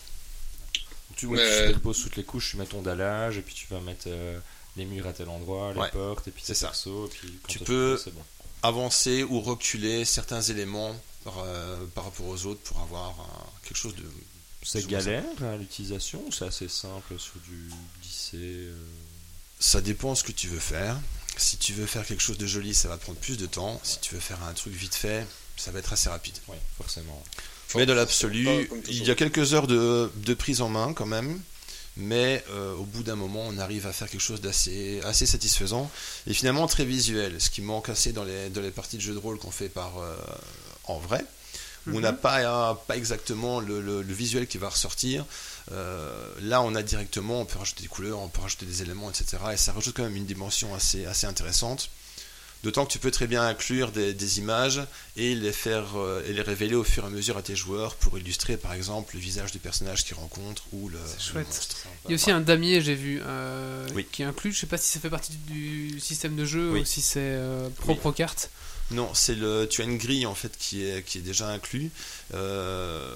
Tu, 1.16 1.28
Mais- 1.28 1.38
ouais, 1.38 1.74
tu 1.74 1.80
toutes 1.80 2.16
les 2.16 2.24
couches, 2.24 2.52
tu 2.52 2.58
mets 2.58 2.66
ton 2.66 2.82
dallage 2.82 3.38
et 3.38 3.42
puis 3.42 3.54
tu 3.54 3.68
vas 3.70 3.80
mettre 3.80 4.06
euh, 4.08 4.40
les 4.76 4.86
murs 4.86 5.08
à 5.08 5.14
tel 5.14 5.30
endroit, 5.30 5.74
les 5.74 5.80
Ouais. 5.80 5.92
portes 5.92 6.28
et 6.28 6.32
puis 6.32 6.44
tes 6.44 6.54
ça. 6.54 6.68
persos. 6.68 6.88
Et 6.88 7.10
puis 7.10 7.40
quand 7.44 7.48
Tu 7.48 7.60
peux- 7.60 7.98
fait, 7.98 8.12
bon. 8.12 8.24
Avancer 8.64 9.24
ou 9.24 9.42
reculer 9.42 10.06
certains 10.06 10.42
éléments 10.42 10.96
par, 11.26 11.40
euh, 11.40 11.86
par 11.96 12.06
rapport 12.06 12.28
aux 12.28 12.46
autres 12.46 12.62
pour 12.62 12.80
avoir 12.82 13.10
euh, 13.20 13.68
quelque 13.68 13.78
chose 13.78 13.96
de 13.96 14.04
C'est 14.66 14.88
galère 14.88 15.24
à 15.44 15.58
l'utilisation 15.58 16.24
ou 16.26 16.32
c'est 16.32 16.46
assez 16.46 16.70
simple 16.70 17.20
sur 17.20 17.36
du 17.42 17.70
euh, 18.36 18.74
Ça 19.60 19.82
dépend 19.82 20.16
ce 20.16 20.24
que 20.24 20.32
tu 20.32 20.48
veux 20.48 20.60
faire. 20.60 21.00
Si 21.38 21.58
tu 21.58 21.74
veux 21.74 21.86
faire 21.88 22.06
quelque 22.06 22.22
chose 22.22 22.38
de 22.38 22.46
joli, 22.48 22.74
ça 22.76 22.88
va 22.90 22.98
prendre 22.98 23.18
plus 23.18 23.38
de 23.38 23.46
temps. 23.48 23.80
Si 23.84 24.00
tu 24.00 24.14
veux 24.14 24.20
faire 24.22 24.42
un 24.44 24.54
truc 24.54 24.74
vite 24.74 24.94
fait, 24.96 25.26
ça 25.58 25.72
va 25.72 25.80
être 25.80 25.94
assez 25.94 26.10
rapide. 26.10 26.36
Ouais, 26.48 26.60
forcément. 26.78 27.22
Mais 27.76 27.86
dans 27.88 27.94
Pas 27.94 28.02
l'absolu, 28.02 28.70
il 28.88 29.04
y 29.04 29.10
a 29.10 29.16
quelques 29.16 29.54
heures 29.56 29.66
de, 29.66 30.12
de 30.16 30.34
prise 30.36 30.62
en 30.62 30.70
main 30.70 30.94
quand 30.94 31.08
même. 31.08 31.42
Mais 31.96 32.44
euh, 32.50 32.74
au 32.76 32.84
bout 32.86 33.04
d'un 33.04 33.16
moment, 33.16 33.44
on 33.48 33.58
arrive 33.60 33.86
à 33.88 33.94
faire 33.94 34.10
quelque 34.10 34.22
chose 34.22 34.42
d'assez 34.42 35.00
assez 35.04 35.26
satisfaisant 35.28 35.90
et 36.28 36.34
finalement 36.34 36.66
très 36.68 36.86
visuel. 36.86 37.40
Ce 37.40 37.50
qui 37.52 37.62
manque 37.62 37.90
assez 37.90 38.12
dans 38.14 38.24
les, 38.24 38.50
dans 38.50 38.62
les 38.62 38.72
parties 38.72 38.98
de 38.98 39.02
jeux 39.02 39.14
de 39.14 39.20
rôle 39.20 39.38
qu'on 39.38 39.52
fait 39.52 39.70
par 39.70 40.00
euh, 40.00 40.16
en 40.86 40.98
vrai, 40.98 41.24
où 41.88 41.96
on 41.98 42.00
n'a 42.00 42.14
pas, 42.14 42.40
euh, 42.40 42.74
pas 42.88 42.98
exactement 42.98 43.60
le, 43.60 43.80
le- 43.82 44.02
le 44.02 44.14
visuel 44.14 44.48
qui 44.48 44.58
va 44.58 44.70
ressortir. 44.70 45.24
Euh, 45.72 46.28
là, 46.42 46.62
on 46.62 46.76
a 46.76 46.84
directement, 46.84 47.42
on 47.42 47.46
peut 47.46 47.60
rajouter 47.60 47.84
des 47.84 47.88
couleurs, 47.90 48.20
on 48.20 48.28
peut 48.28 48.42
rajouter 48.42 48.66
des 48.66 48.82
éléments, 48.82 49.10
etc. 49.10 49.38
Et 49.54 49.58
ça 49.58 49.72
rajoute 49.72 49.96
quand 49.96 50.04
même 50.04 50.16
une 50.16 50.26
dimension 50.26 50.74
assez, 50.76 51.06
assez 51.06 51.26
intéressante. 51.28 51.90
D'autant 52.64 52.86
que 52.86 52.94
tu 52.94 53.00
peux 53.00 53.12
très 53.12 53.28
bien 53.28 53.46
inclure 53.46 53.92
des, 53.92 54.14
des 54.14 54.40
images 54.40 54.82
et 55.18 55.36
les 55.36 55.52
faire 55.52 55.98
euh, 55.98 56.24
et 56.26 56.32
les 56.32 56.42
révéler 56.42 56.76
au 56.76 56.86
fur 56.86 57.04
et 57.04 57.08
à 57.08 57.10
mesure 57.10 57.36
à 57.38 57.42
tes 57.42 57.58
joueurs 57.58 57.96
pour 57.96 58.18
illustrer 58.18 58.56
par 58.56 58.72
exemple 58.72 59.16
le 59.16 59.20
visage 59.20 59.52
du 59.52 59.60
personnage 59.60 60.06
qu'ils 60.06 60.16
rencontrent 60.16 60.64
ou 60.72 60.88
le, 60.88 60.98
chouette. 61.20 61.46
monstre. 61.46 61.76
Il 62.06 62.12
y 62.12 62.14
a 62.14 62.16
aussi 62.16 62.32
un 62.32 62.40
damier, 62.40 62.82
j'ai 62.82 62.96
vu, 62.96 63.20
euh, 63.22 63.86
Oui. 63.96 64.08
qui 64.10 64.22
est 64.22 64.26
inclus. 64.26 64.54
Je 64.54 64.60
sais 64.62 64.66
pas 64.66 64.78
si 64.78 64.90
ça 64.90 65.02
fait 65.02 65.10
partie 65.10 65.34
du 65.46 66.00
système 66.00 66.38
de 66.38 66.46
jeu 66.46 66.72
Oui. 66.72 66.80
ou 66.80 66.86
si 66.86 67.02
c'est 67.02 67.20
euh, 67.20 67.68
propre 67.82 68.06
aux 68.06 68.12
cartes. 68.14 68.50
Non, 68.92 69.14
c'est 69.14 69.36
le 69.36 69.68
tu 69.70 69.82
as 69.82 69.86
une 69.86 69.98
grille 69.98 70.26
en 70.26 70.36
fait 70.36 70.56
qui 70.58 70.86
est 70.86 71.04
qui 71.04 71.18
est 71.18 71.22
déjà 71.22 71.50
inclus 71.50 71.92
euh, 72.34 73.14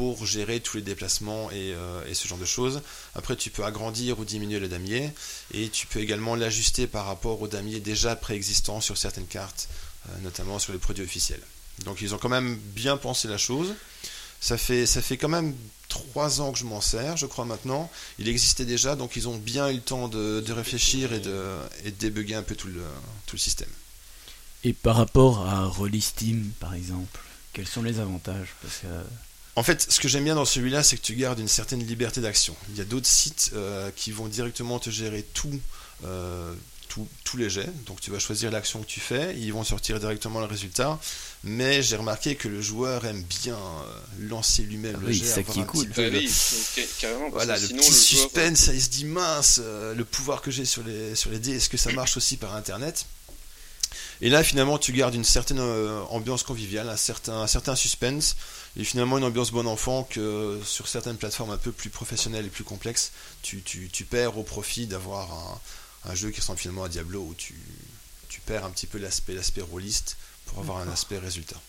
pour 0.00 0.24
gérer 0.24 0.60
tous 0.60 0.78
les 0.78 0.82
déplacements 0.82 1.50
et, 1.50 1.74
euh, 1.74 2.06
et 2.08 2.14
ce 2.14 2.26
genre 2.26 2.38
de 2.38 2.46
choses. 2.46 2.80
Après, 3.14 3.36
tu 3.36 3.50
peux 3.50 3.64
agrandir 3.66 4.18
ou 4.18 4.24
diminuer 4.24 4.58
le 4.58 4.66
damier 4.66 5.12
et 5.52 5.68
tu 5.68 5.86
peux 5.86 6.00
également 6.00 6.36
l'ajuster 6.36 6.86
par 6.86 7.04
rapport 7.04 7.42
au 7.42 7.48
damier 7.48 7.80
déjà 7.80 8.16
préexistant 8.16 8.80
sur 8.80 8.96
certaines 8.96 9.26
cartes, 9.26 9.68
euh, 10.08 10.18
notamment 10.22 10.58
sur 10.58 10.72
les 10.72 10.78
produits 10.78 11.04
officiels. 11.04 11.42
Donc, 11.84 12.00
ils 12.00 12.14
ont 12.14 12.18
quand 12.18 12.30
même 12.30 12.56
bien 12.56 12.96
pensé 12.96 13.28
la 13.28 13.36
chose. 13.36 13.74
Ça 14.40 14.56
fait, 14.56 14.86
ça 14.86 15.02
fait 15.02 15.18
quand 15.18 15.28
même 15.28 15.54
trois 15.90 16.40
ans 16.40 16.50
que 16.52 16.58
je 16.58 16.64
m'en 16.64 16.80
sers, 16.80 17.18
je 17.18 17.26
crois 17.26 17.44
maintenant. 17.44 17.90
Il 18.18 18.26
existait 18.26 18.64
déjà, 18.64 18.96
donc 18.96 19.16
ils 19.16 19.28
ont 19.28 19.36
bien 19.36 19.68
eu 19.68 19.74
le 19.74 19.82
temps 19.82 20.08
de, 20.08 20.40
de 20.40 20.52
réfléchir 20.54 21.12
et 21.12 21.20
de, 21.20 21.44
et 21.84 21.90
débugger 21.90 22.36
un 22.36 22.42
peu 22.42 22.56
tout 22.56 22.68
le, 22.68 22.82
tout 23.26 23.36
le 23.36 23.40
système. 23.40 23.68
Et 24.64 24.72
par 24.72 24.96
rapport 24.96 25.46
à 25.46 25.66
Rollisteam, 25.66 26.52
par 26.58 26.72
exemple, 26.72 27.20
quels 27.52 27.68
sont 27.68 27.82
les 27.82 27.98
avantages? 27.98 28.54
Parce 28.62 28.78
que 28.78 28.86
euh, 28.86 29.02
En 29.60 29.62
fait, 29.62 29.92
ce 29.92 30.00
que 30.00 30.08
j'aime 30.08 30.24
bien 30.24 30.36
dans 30.36 30.46
celui-là, 30.46 30.82
c'est 30.82 30.96
que 30.96 31.02
tu 31.02 31.14
gardes 31.14 31.38
une 31.38 31.46
certaine 31.46 31.86
liberté 31.86 32.22
d'action. 32.22 32.56
Il 32.70 32.78
y 32.78 32.80
a 32.80 32.84
d'autres 32.84 33.06
sites 33.06 33.50
euh, 33.54 33.90
qui 33.94 34.10
vont 34.10 34.26
directement 34.26 34.78
te 34.78 34.88
gérer 34.88 35.22
tout, 35.34 35.60
euh, 36.06 36.54
tout- 36.88 37.06
tous 37.24 37.36
les 37.36 37.50
jets. 37.50 37.68
Donc 37.84 38.00
tu 38.00 38.10
vas 38.10 38.18
choisir 38.18 38.50
l'action 38.50 38.80
que 38.80 38.86
tu 38.86 39.00
fais, 39.00 39.36
ils 39.38 39.52
vont 39.52 39.62
sortir 39.62 40.00
directement 40.00 40.40
le 40.40 40.46
résultat. 40.46 40.98
Mais 41.44 41.82
j'ai 41.82 41.96
remarqué 41.96 42.36
que 42.36 42.48
le 42.48 42.62
joueur 42.62 43.04
aime 43.04 43.22
bien 43.22 43.54
euh, 43.54 44.28
lancer 44.30 44.62
lui-même 44.62 44.94
Ah 44.96 45.00
le 45.02 45.08
oui, 45.08 45.14
jet. 45.18 45.24
c'est 45.26 45.34
ça 45.34 45.42
qui 45.42 45.60
est 45.60 45.66
cool. 45.66 45.88
petit 45.88 45.94
peu 45.94 46.04
Bah 46.04 46.16
de- 46.16 46.22
oui, 46.22 46.30
ca- 46.30 46.82
carrément. 46.98 47.30
Parce 47.30 47.44
Voilà, 47.44 47.56
que 47.56 47.60
le 47.60 47.66
sinon, 47.68 47.82
petit 47.82 47.90
le 47.90 47.96
joueur, 47.96 48.30
suspense, 48.30 48.58
ça, 48.60 48.72
il 48.72 48.80
se 48.82 48.88
dit 48.88 49.04
mince, 49.04 49.60
euh, 49.62 49.94
le 49.94 50.06
pouvoir 50.06 50.40
que 50.40 50.50
j'ai 50.50 50.64
sur 50.64 50.82
les, 50.84 51.14
sur 51.14 51.30
les 51.30 51.38
dés, 51.38 51.56
est-ce 51.56 51.68
que 51.68 51.76
ça 51.76 51.92
marche 51.92 52.16
aussi 52.16 52.38
par 52.38 52.56
internet? 52.56 53.04
Et 54.22 54.28
là, 54.30 54.42
finalement, 54.42 54.78
tu 54.78 54.92
gardes 54.92 55.14
une 55.14 55.24
certaine 55.24 55.58
euh, 55.60 56.00
ambiance 56.10 56.44
conviviale, 56.44 56.88
un 56.88 56.96
certain, 56.96 57.40
un 57.42 57.46
certain 57.46 57.74
suspense, 57.74 58.36
et 58.76 58.84
finalement 58.84 59.18
une 59.18 59.24
ambiance 59.24 59.50
bon 59.50 59.66
enfant 59.66 60.04
que 60.04 60.58
sur 60.64 60.86
certaines 60.86 61.16
plateformes 61.16 61.50
un 61.50 61.58
peu 61.58 61.72
plus 61.72 61.90
professionnelles 61.90 62.46
et 62.46 62.50
plus 62.50 62.64
complexes, 62.64 63.12
tu, 63.42 63.62
tu, 63.62 63.88
tu 63.92 64.04
perds 64.04 64.38
au 64.38 64.42
profit 64.42 64.86
d'avoir 64.86 65.32
un, 65.32 65.60
un 66.10 66.14
jeu 66.14 66.30
qui 66.30 66.40
ressemble 66.40 66.58
finalement 66.58 66.84
à 66.84 66.88
Diablo 66.88 67.20
où 67.20 67.34
tu, 67.34 67.54
tu 68.28 68.40
perds 68.40 68.64
un 68.64 68.70
petit 68.70 68.86
peu 68.86 68.98
l'aspect 68.98 69.34
l'aspect 69.34 69.62
rôliste 69.62 70.16
pour 70.46 70.60
avoir 70.60 70.78
un 70.78 70.88
aspect 70.88 71.18
résultat. 71.18 71.60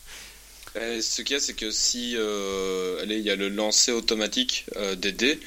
Euh, 0.78 1.02
ce 1.02 1.22
qu'il 1.22 1.34
y 1.34 1.38
a, 1.38 1.42
c'est 1.42 1.54
que 1.54 1.70
si 1.72 2.16
euh, 2.16 3.02
allez, 3.02 3.18
il 3.18 3.26
y 3.26 3.30
a 3.30 3.36
le 3.36 3.50
lancer 3.50 3.92
automatique 3.92 4.66
euh, 4.78 4.96
des 4.96 5.12
dés, 5.12 5.40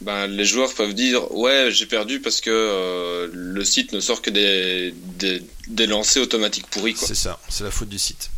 ben, 0.00 0.26
les 0.26 0.44
joueurs 0.44 0.74
peuvent 0.74 0.94
dire 0.94 1.30
ouais 1.32 1.68
j'ai 1.70 1.86
perdu 1.86 2.20
parce 2.20 2.40
que 2.40 2.50
euh, 2.50 3.28
le 3.32 3.64
site 3.64 3.92
ne 3.92 4.00
sort 4.00 4.20
que 4.20 4.30
des, 4.30 4.92
des, 4.96 5.42
des 5.68 5.86
lancers 5.86 6.22
automatiques 6.22 6.66
pourris 6.66 6.94
quoi. 6.94 7.06
C'est 7.06 7.14
ça, 7.14 7.38
c'est 7.48 7.62
la 7.62 7.70
faute 7.70 7.88
du 7.88 7.98
site. 7.98 8.30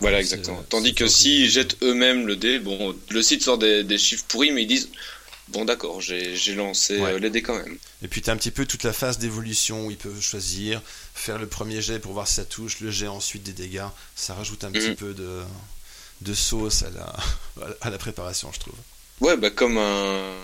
Voilà 0.00 0.20
exactement. 0.20 0.62
Tandis 0.68 0.94
que 0.94 1.06
s'ils 1.06 1.50
jettent 1.50 1.76
eux-mêmes 1.82 2.26
le 2.26 2.36
dé, 2.36 2.58
bon 2.58 2.96
le 3.10 3.22
site 3.22 3.42
sort 3.42 3.58
des, 3.58 3.84
des 3.84 3.98
chiffres 3.98 4.24
pourris 4.28 4.50
mais 4.52 4.62
ils 4.62 4.66
disent 4.66 4.88
bon 5.48 5.64
d'accord 5.64 6.00
j'ai 6.00 6.36
j'ai 6.36 6.54
lancé 6.54 6.98
Ouais. 6.98 7.12
euh, 7.12 7.18
les 7.18 7.28
dés 7.30 7.42
quand 7.42 7.56
même. 7.56 7.76
Et 8.02 8.08
puis 8.08 8.22
tu 8.22 8.30
as 8.30 8.32
un 8.32 8.36
petit 8.36 8.50
peu 8.50 8.64
toute 8.66 8.82
la 8.84 8.92
phase 8.92 9.18
d'évolution 9.18 9.86
où 9.86 9.90
ils 9.90 9.96
peuvent 9.98 10.20
choisir, 10.20 10.80
faire 11.14 11.38
le 11.38 11.46
premier 11.46 11.82
jet 11.82 11.98
pour 11.98 12.12
voir 12.12 12.26
si 12.26 12.34
ça 12.36 12.44
touche, 12.44 12.80
le 12.80 12.90
jet 12.90 13.08
ensuite 13.08 13.42
des 13.42 13.52
dégâts. 13.52 13.84
Ça 14.16 14.34
rajoute 14.34 14.64
un 14.64 14.70
petit 14.72 14.88
Mhm. 14.90 14.96
peu 14.96 15.12
de, 15.12 15.40
de 16.22 16.34
sauce 16.34 16.82
à 16.82 16.90
la, 16.90 17.16
à 17.82 17.90
la 17.90 17.98
préparation, 17.98 18.50
je 18.52 18.60
trouve. 18.60 18.74
Ouais 19.20 19.36
bah 19.36 19.50
comme 19.50 19.76
un 19.76 20.34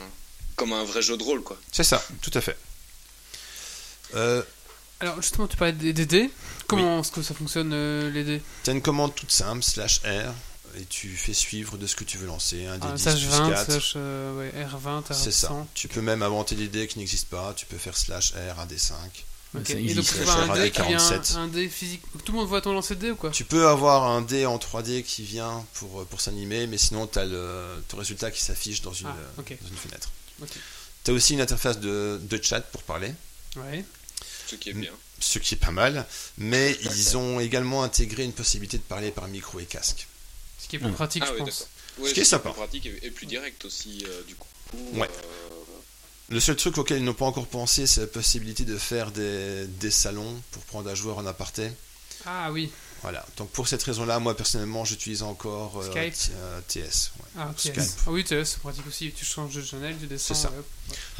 comme 0.56 0.72
un 0.74 0.84
vrai 0.84 1.00
jeu 1.02 1.16
de 1.16 1.22
rôle 1.22 1.42
quoi. 1.42 1.58
C'est 1.72 1.84
ça, 1.84 2.04
tout 2.20 2.30
à 2.34 2.40
fait. 2.42 2.56
Euh, 4.14 4.42
Alors 5.00 5.20
justement, 5.20 5.46
tu 5.46 5.56
parlais 5.56 5.72
des, 5.72 5.92
des 5.92 6.06
dés. 6.06 6.30
Comment 6.66 7.00
est-ce 7.00 7.12
que 7.12 7.22
ça 7.22 7.34
fonctionne 7.34 7.70
euh, 7.72 8.10
les 8.10 8.24
dés? 8.24 8.42
Tu 8.64 8.70
as 8.70 8.72
une 8.72 8.82
commande 8.82 9.14
toute 9.14 9.30
simple, 9.30 9.62
slash 9.62 10.00
R, 10.04 10.32
et 10.78 10.84
tu 10.88 11.08
fais 11.16 11.34
suivre 11.34 11.76
de 11.76 11.86
ce 11.86 11.94
que 11.96 12.04
tu 12.04 12.16
veux 12.18 12.26
lancer, 12.26 12.66
un 12.66 12.78
ah, 12.80 12.92
10 12.92 13.02
Slash 13.02 13.20
plus 13.20 13.28
20, 13.28 13.50
4. 13.50 13.70
slash 13.70 13.92
euh, 13.96 14.38
ouais, 14.38 14.64
R20, 14.64 15.04
R100. 15.08 15.12
C'est 15.12 15.32
ça. 15.32 15.66
Tu 15.74 15.88
peux 15.88 16.00
même 16.00 16.22
inventer 16.22 16.54
des 16.54 16.68
dés 16.68 16.86
qui 16.86 16.98
n'existent 16.98 17.36
pas, 17.36 17.52
tu 17.54 17.66
peux 17.66 17.76
faire 17.78 17.96
slash 17.96 18.32
R, 18.32 18.64
AD5. 18.66 18.92
Ok. 19.54 19.68
Ça 19.68 19.74
Et 19.74 19.94
donc 19.94 20.04
tu 20.04 20.28
un 20.28 20.54
dé 20.54 20.70
qui 20.70 20.82
vient, 20.82 20.98
RD47. 20.98 21.36
un 21.36 21.46
dé 21.48 21.68
physique. 21.68 22.02
Tout 22.24 22.32
le 22.32 22.38
monde 22.38 22.48
voit 22.48 22.60
ton 22.60 22.72
lancer 22.72 22.94
de 22.94 23.00
dé 23.00 23.10
ou 23.10 23.16
quoi? 23.16 23.30
Tu 23.30 23.44
peux 23.44 23.68
avoir 23.68 24.04
un 24.04 24.20
dé 24.22 24.44
en 24.44 24.56
3D 24.58 25.02
qui 25.02 25.22
vient 25.22 25.64
pour, 25.74 26.04
pour 26.06 26.20
s'animer, 26.20 26.66
mais 26.66 26.78
sinon 26.78 27.06
tu 27.06 27.18
as 27.18 27.24
le, 27.24 27.82
ton 27.88 27.96
résultat 27.98 28.30
qui 28.30 28.42
s'affiche 28.42 28.82
dans, 28.82 28.92
une, 28.92 29.06
Ah, 29.06 29.14
dans 29.38 29.68
une 29.68 29.76
fenêtre. 29.76 30.10
Ok. 30.42 30.50
Tu 31.04 31.10
as 31.10 31.14
aussi 31.14 31.34
une 31.34 31.40
interface 31.40 31.78
de, 31.78 32.20
de 32.22 32.42
chat 32.42 32.60
pour 32.60 32.82
parler, 32.82 33.12
Ouais. 33.56 33.84
Ce 34.46 34.54
qui 34.56 34.70
est 34.70 34.74
Mm. 34.74 34.80
bien. 34.80 34.92
ce 35.18 35.38
qui 35.38 35.54
est 35.54 35.58
pas 35.58 35.70
mal, 35.70 36.06
mais 36.38 36.76
ils 36.82 37.16
ont 37.16 37.40
également 37.40 37.82
intégré 37.82 38.24
une 38.24 38.32
possibilité 38.32 38.76
de 38.78 38.82
parler 38.82 39.10
par 39.10 39.26
micro 39.28 39.58
et 39.60 39.64
casque. 39.64 40.06
Ce 40.58 40.68
qui 40.68 40.76
est 40.76 40.78
plus 40.78 40.88
Ah. 40.90 40.94
pratique, 40.94 41.22
Ah 41.24 41.28
je 41.30 41.32
oui 41.34 41.38
pense. 41.40 41.68
Ouais, 41.98 42.08
Ce 42.10 42.14
qui 42.14 42.20
est 42.20 42.24
c'est 42.24 42.30
sympa. 42.30 42.50
plus 42.50 42.56
pratique 42.58 42.86
et, 42.86 42.98
et 43.06 43.10
plus 43.10 43.26
direct 43.26 43.64
aussi 43.64 44.04
euh, 44.06 44.22
du 44.24 44.34
coup. 44.34 44.48
Ouais. 44.94 45.08
Euh, 45.08 45.50
Le 46.28 46.40
seul 46.40 46.56
truc 46.56 46.76
auquel 46.78 46.98
ils 46.98 47.04
n'ont 47.04 47.14
pas 47.14 47.24
encore 47.24 47.46
pensé, 47.46 47.86
c'est 47.86 48.00
la 48.02 48.06
possibilité 48.08 48.64
de 48.64 48.76
faire 48.76 49.10
des, 49.12 49.66
des 49.66 49.90
salons 49.90 50.42
pour 50.50 50.62
prendre 50.64 50.90
un 50.90 50.94
joueur 50.94 51.18
en 51.18 51.26
aparté. 51.26 51.70
Ah 52.26 52.50
oui. 52.52 52.70
Voilà. 53.06 53.24
Donc 53.36 53.50
pour 53.50 53.68
cette 53.68 53.82
raison-là, 53.84 54.18
moi 54.18 54.36
personnellement, 54.36 54.84
j'utilise 54.84 55.22
encore 55.22 55.80
euh, 55.80 55.90
Skype. 55.90 56.34
Euh, 56.34 56.60
TS. 56.66 57.12
ouais. 57.18 57.24
Ah, 57.38 57.48
ok. 57.50 57.58
Skype. 57.60 57.82
Ah 58.06 58.10
oui, 58.10 58.24
TS, 58.24 58.44
c'est 58.44 58.58
pratique 58.58 58.86
aussi. 58.88 59.12
Tu 59.16 59.24
changes 59.24 59.54
de 59.54 59.62
channel, 59.62 59.94
tu 60.00 60.08
descends. 60.08 60.34
C'est 60.34 60.40
ça. 60.42 60.50
et 60.54 60.58
hop. 60.58 60.66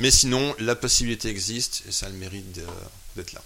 Mais 0.01 0.11
sinon, 0.11 0.55
la 0.59 0.75
possibilité 0.75 1.29
existe 1.29 1.85
et 1.89 1.93
ça 1.93 2.07
a 2.07 2.09
le 2.09 2.17
mérite 2.17 2.51
d'être 3.15 3.33
là. 3.35 3.43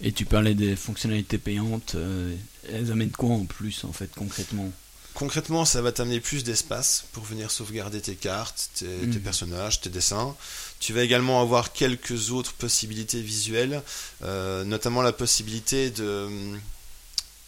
Et 0.00 0.12
tu 0.12 0.24
parlais 0.24 0.54
des 0.54 0.76
fonctionnalités 0.76 1.36
payantes, 1.38 1.94
euh, 1.94 2.34
elles 2.72 2.90
amènent 2.90 3.10
quoi 3.12 3.30
en 3.36 3.44
plus 3.44 3.84
en 3.84 3.92
fait 3.92 4.10
concrètement? 4.16 4.72
Concrètement, 5.14 5.64
ça 5.64 5.82
va 5.82 5.90
t'amener 5.92 6.20
plus 6.20 6.44
d'espace 6.44 7.04
pour 7.12 7.24
venir 7.24 7.50
sauvegarder 7.50 8.00
tes 8.00 8.14
cartes, 8.14 8.70
tes, 8.76 8.86
tes 8.86 9.06
Mhm. 9.06 9.20
personnages, 9.20 9.80
tes 9.80 9.90
dessins. 9.90 10.34
Tu 10.80 10.92
vas 10.92 11.02
également 11.02 11.40
avoir 11.42 11.72
quelques 11.72 12.30
autres 12.30 12.52
possibilités 12.54 13.20
visuelles, 13.20 13.82
euh, 14.22 14.64
notamment 14.64 15.02
la 15.02 15.12
possibilité 15.12 15.90
de 15.90 16.28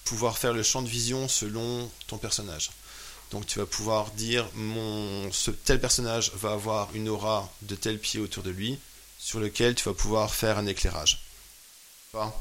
pouvoir 0.04 0.38
faire 0.38 0.52
le 0.52 0.62
champ 0.62 0.82
de 0.82 0.88
vision 0.88 1.28
selon 1.28 1.90
ton 2.06 2.18
personnage. 2.18 2.70
Donc 3.30 3.46
tu 3.46 3.58
vas 3.60 3.66
pouvoir 3.66 4.10
dire 4.12 4.48
mon 4.54 5.30
ce 5.32 5.50
tel 5.52 5.80
personnage 5.80 6.32
va 6.34 6.52
avoir 6.52 6.88
une 6.94 7.08
aura 7.08 7.48
de 7.62 7.76
tel 7.76 7.98
pied 7.98 8.18
autour 8.20 8.42
de 8.42 8.50
lui 8.50 8.78
sur 9.18 9.38
lequel 9.38 9.74
tu 9.74 9.84
vas 9.84 9.94
pouvoir 9.94 10.34
faire 10.34 10.58
un 10.58 10.66
éclairage. 10.66 11.22
Pas 12.12 12.34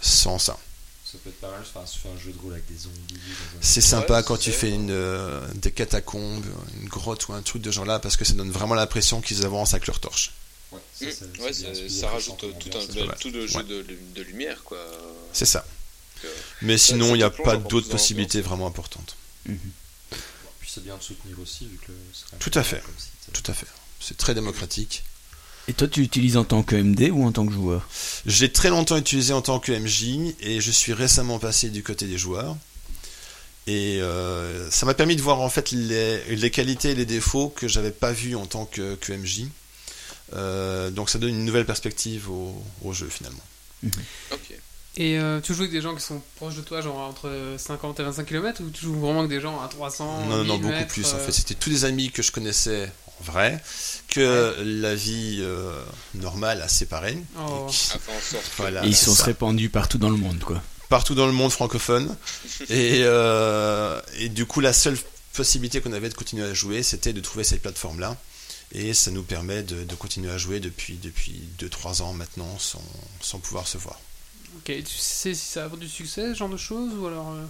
Sans 0.00 0.38
ça. 0.38 0.58
Ça 1.04 1.18
peut 1.24 1.30
être 1.30 1.40
pas 1.40 1.50
mal, 1.50 1.60
enfin, 1.60 1.84
si 1.86 1.94
tu 1.94 1.98
fais 1.98 2.08
un 2.08 2.16
jeu 2.18 2.30
de 2.30 2.38
rôle 2.38 2.52
avec 2.52 2.66
des 2.66 2.76
zombies. 2.78 3.14
C'est 3.60 3.80
sympa 3.80 4.18
Ouais, 4.18 4.24
quand 4.24 4.36
tu 4.36 4.52
fais 4.52 4.70
une, 4.70 4.92
euh, 4.92 5.44
des 5.56 5.72
catacombes, 5.72 6.46
une 6.80 6.88
grotte 6.88 7.26
ou 7.28 7.32
un 7.32 7.42
truc 7.42 7.60
de 7.62 7.70
genre 7.72 7.84
là, 7.84 7.98
parce 7.98 8.16
que 8.16 8.24
ça 8.24 8.32
donne 8.34 8.52
vraiment 8.52 8.76
l'impression 8.76 9.20
qu'ils 9.20 9.44
avancent 9.44 9.74
avec 9.74 9.88
leur 9.88 9.98
torche. 9.98 10.30
Ouais, 10.70 10.78
ça, 10.94 11.06
Mm. 11.26 11.42
ouais, 11.42 11.50
bien 11.52 12.08
rajoute 12.08 12.40
fait, 12.40 12.52
tout, 12.70 12.78
un, 12.78 13.06
tout 13.16 13.30
le 13.30 13.44
jeu 13.48 13.56
Ouais. 13.58 13.64
de, 13.64 13.84
de 14.14 14.22
lumière, 14.22 14.62
quoi. 14.62 14.78
C'est 15.32 15.46
ça. 15.46 15.66
Euh, 16.24 16.28
Mais 16.62 16.78
sinon, 16.78 17.14
il 17.14 17.18
n'y 17.18 17.24
a 17.24 17.30
pas 17.30 17.56
d'autres 17.56 17.88
possibilités 17.88 18.40
vraiment 18.40 18.66
importantes. 18.66 19.16
Mhm. 19.46 19.58
Puis 20.60 20.70
c'est 20.74 20.84
bien 20.84 20.96
de 20.96 21.02
soutenir 21.02 21.38
aussi, 21.40 21.66
vu 21.66 21.78
que 21.78 21.92
c'est 22.12 22.24
quand 22.24 22.32
même 22.32 22.40
Tout 22.40 22.58
à 22.58 22.62
fait. 22.62 22.82
Tout 23.32 23.50
à 23.50 23.54
fait. 23.54 23.66
C'est 24.00 24.16
très 24.16 24.34
démocratique. 24.34 25.04
Et 25.68 25.72
toi 25.72 25.86
tu 25.86 26.00
l'utilises 26.00 26.36
en 26.36 26.44
tant 26.44 26.62
que 26.62 26.74
MD 26.74 27.10
ou 27.12 27.24
en 27.24 27.32
tant 27.32 27.46
que 27.46 27.52
joueur? 27.52 27.86
J'ai 28.26 28.50
très 28.50 28.70
longtemps 28.70 28.96
utilisé 28.96 29.32
en 29.32 29.42
tant 29.42 29.60
que 29.60 29.70
MJ 29.72 30.34
et 30.40 30.60
je 30.60 30.70
suis 30.70 30.92
récemment 30.92 31.38
passé 31.38 31.70
du 31.70 31.82
côté 31.82 32.06
des 32.06 32.18
joueurs. 32.18 32.56
Et 33.66 34.00
euh, 34.00 34.68
ça 34.70 34.86
m'a 34.86 34.94
permis 34.94 35.16
de 35.16 35.22
voir 35.22 35.40
en 35.40 35.50
fait 35.50 35.70
les, 35.70 36.34
les 36.34 36.50
qualités 36.50 36.90
et 36.90 36.94
les 36.94 37.04
défauts 37.06 37.50
que 37.50 37.68
j'avais 37.68 37.92
pas 37.92 38.10
vus 38.12 38.34
en 38.34 38.46
tant 38.46 38.64
que, 38.64 38.96
que 38.96 39.12
MJ. 39.12 39.42
Euh, 40.32 40.90
donc 40.90 41.10
ça 41.10 41.18
donne 41.18 41.30
une 41.30 41.44
nouvelle 41.44 41.66
perspective 41.66 42.30
au, 42.30 42.60
au 42.82 42.92
jeu 42.92 43.08
finalement. 43.08 43.44
Ok. 43.84 44.54
Et 44.96 45.18
euh, 45.18 45.40
tu 45.40 45.54
joues 45.54 45.62
avec 45.62 45.72
des 45.72 45.80
gens 45.80 45.94
qui 45.94 46.02
sont 46.02 46.20
proches 46.36 46.56
de 46.56 46.62
toi, 46.62 46.80
genre 46.80 46.96
entre 46.98 47.30
50 47.56 48.00
et 48.00 48.02
25 48.02 48.24
km, 48.26 48.62
ou 48.62 48.70
tu 48.70 48.84
joues 48.84 48.98
vraiment 48.98 49.20
avec 49.20 49.30
des 49.30 49.40
gens 49.40 49.60
à 49.60 49.68
300 49.68 50.24
non, 50.28 50.36
non, 50.38 50.44
non, 50.44 50.52
1000 50.54 50.62
beaucoup 50.62 50.74
mètres, 50.74 50.88
plus 50.92 51.06
en 51.12 51.16
euh, 51.16 51.26
fait. 51.26 51.32
C'était 51.32 51.54
tous 51.54 51.70
des 51.70 51.84
amis 51.84 52.10
que 52.10 52.22
je 52.22 52.32
connaissais 52.32 52.90
en 53.20 53.24
vrai, 53.32 53.62
que 54.08 54.56
la 54.64 54.94
vie 54.94 55.38
euh, 55.40 55.80
normale 56.14 56.60
a 56.62 56.68
séparé. 56.68 57.16
Oh. 57.38 57.66
Et 57.68 57.70
qui- 57.70 57.76
fait 57.78 57.94
en 57.94 58.20
sorte 58.20 58.44
que- 58.44 58.56
voilà, 58.56 58.84
Et 58.84 58.88
ils 58.88 58.96
sont 58.96 59.14
ça. 59.14 59.24
répandus 59.24 59.68
partout 59.70 59.98
dans 59.98 60.10
le 60.10 60.16
monde, 60.16 60.40
quoi. 60.40 60.60
partout 60.88 61.14
dans 61.14 61.26
le 61.26 61.32
monde 61.32 61.52
francophone. 61.52 62.16
et, 62.68 63.02
euh, 63.04 64.00
et 64.18 64.28
du 64.28 64.44
coup, 64.46 64.60
la 64.60 64.72
seule 64.72 64.98
possibilité 65.34 65.80
qu'on 65.80 65.92
avait 65.92 66.08
de 66.08 66.14
continuer 66.14 66.44
à 66.44 66.52
jouer, 66.54 66.82
c'était 66.82 67.12
de 67.12 67.20
trouver 67.20 67.44
cette 67.44 67.62
plateforme-là. 67.62 68.16
Et 68.72 68.92
ça 68.94 69.10
nous 69.12 69.22
permet 69.22 69.62
de, 69.62 69.84
de 69.84 69.94
continuer 69.94 70.30
à 70.32 70.38
jouer 70.38 70.58
depuis, 70.60 70.94
depuis 71.02 71.42
2-3 71.60 72.02
ans 72.02 72.12
maintenant 72.12 72.56
sans, 72.58 72.82
sans 73.20 73.38
pouvoir 73.38 73.66
se 73.68 73.78
voir. 73.78 73.98
Ok, 74.56 74.64
tu 74.66 74.84
sais 74.98 75.34
si 75.34 75.46
ça 75.46 75.64
a 75.64 75.68
du 75.68 75.88
succès, 75.88 76.32
ce 76.32 76.38
genre 76.38 76.48
de 76.48 76.56
choses, 76.56 76.92
ou 76.94 77.06
alors. 77.06 77.30
euh, 77.32 77.44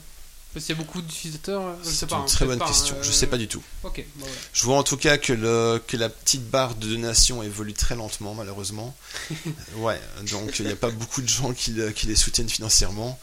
Parce 0.52 0.66
qu'il 0.66 0.74
y 0.76 0.78
a 0.78 0.82
beaucoup 0.82 1.00
d'utilisateurs, 1.00 1.62
euh, 1.62 1.74
C'est 1.82 2.10
une 2.10 2.16
hein, 2.18 2.24
très 2.26 2.44
bonne 2.44 2.58
pas, 2.58 2.66
question. 2.66 2.96
euh, 2.96 3.02
Je 3.02 3.10
sais 3.12 3.26
pas 3.28 3.38
du 3.38 3.48
tout. 3.48 3.62
Ok, 3.84 4.04
bon, 4.16 4.26
voilà. 4.26 4.34
Je 4.52 4.64
vois 4.64 4.76
en 4.76 4.82
tout 4.82 4.96
cas 4.96 5.16
que, 5.16 5.32
le, 5.32 5.80
que 5.86 5.96
la 5.96 6.08
petite 6.08 6.44
barre 6.50 6.74
de 6.74 6.88
donation 6.88 7.42
évolue 7.42 7.72
très 7.74 7.94
lentement, 7.96 8.34
malheureusement. 8.34 8.94
ouais, 9.76 10.00
donc 10.30 10.58
il 10.58 10.66
n'y 10.66 10.72
a 10.72 10.76
pas 10.76 10.90
beaucoup 10.90 11.22
de 11.22 11.28
gens 11.28 11.52
qui, 11.54 11.70
le- 11.72 11.90
qui 11.92 12.06
les 12.06 12.16
soutiennent 12.16 12.48
financièrement. 12.50 13.18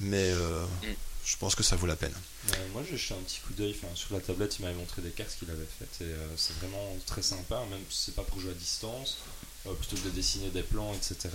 Mais 0.00 0.30
euh, 0.30 0.64
Mm. 0.82 0.94
je 1.26 1.36
pense 1.36 1.54
que 1.56 1.62
ça 1.64 1.76
vaut 1.76 1.86
la 1.86 1.96
peine. 1.96 2.14
Euh, 2.52 2.68
moi 2.72 2.82
j'ai 2.88 2.96
jeté 2.96 3.12
un 3.14 3.22
petit 3.22 3.40
coup 3.40 3.52
d'œil 3.52 3.76
sur 3.94 4.14
la 4.14 4.20
tablette, 4.20 4.56
il 4.58 4.62
m'avait 4.62 4.74
montré 4.76 5.02
des 5.02 5.10
cartes 5.10 5.36
qu'il 5.38 5.50
avait 5.50 5.66
faites 5.78 6.00
et 6.00 6.04
euh, 6.10 6.26
c'est 6.36 6.54
vraiment 6.58 6.96
très 7.06 7.20
sympa, 7.22 7.60
même 7.68 7.80
si 7.90 8.04
c'est 8.06 8.14
pas 8.14 8.22
pour 8.22 8.40
jouer 8.40 8.52
à 8.52 8.54
distance, 8.54 9.18
euh, 9.66 9.74
plutôt 9.74 9.96
que 9.96 10.04
de 10.04 10.10
dessiner 10.10 10.48
des 10.50 10.62
plans, 10.62 10.94
etc. 10.94 11.28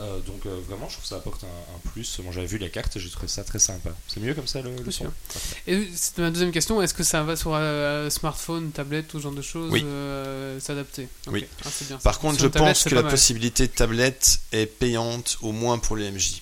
Euh, 0.00 0.20
donc 0.20 0.46
euh, 0.46 0.58
vraiment 0.68 0.88
je 0.88 0.94
trouve 0.94 1.02
que 1.02 1.08
ça 1.10 1.16
apporte 1.16 1.44
un, 1.44 1.46
un 1.46 1.90
plus. 1.92 2.18
Moi 2.20 2.32
j'avais 2.32 2.46
vu 2.46 2.56
les 2.56 2.70
cartes 2.70 2.96
et 2.96 3.00
j'ai 3.00 3.10
trouvé 3.10 3.28
ça 3.28 3.44
très 3.44 3.58
sympa. 3.58 3.90
C'est 4.08 4.20
mieux 4.20 4.32
comme 4.34 4.46
ça 4.46 4.62
le, 4.62 4.70
le 4.74 4.90
son 4.90 5.04
sûr. 5.04 5.12
Et 5.66 5.86
c'est 5.94 6.16
ma 6.18 6.30
deuxième 6.30 6.50
question, 6.50 6.80
est-ce 6.80 6.94
que 6.94 7.02
ça 7.04 7.22
va 7.22 7.36
sur 7.36 7.52
euh, 7.54 8.08
smartphone, 8.08 8.72
tablette, 8.72 9.08
tout 9.08 9.18
ce 9.18 9.24
genre 9.24 9.32
de 9.32 9.42
choses 9.42 9.70
Oui. 9.70 9.82
euh, 9.84 10.58
s'adapter. 10.60 11.08
Oui. 11.26 11.46
Ah, 11.64 11.68
c'est 11.70 11.88
bien. 11.88 11.98
Par 11.98 12.18
contre, 12.20 12.36
Sur 12.38 12.44
je 12.44 12.48
tablette, 12.52 12.74
pense 12.74 12.84
que 12.84 12.88
pas 12.88 12.94
la 12.96 13.02
mal. 13.02 13.10
possibilité 13.10 13.66
de 13.66 13.72
tablette 13.72 14.40
est 14.52 14.64
payante, 14.66 15.36
au 15.42 15.52
moins 15.52 15.78
pour 15.78 15.96
les 15.96 16.10
MJ. 16.10 16.40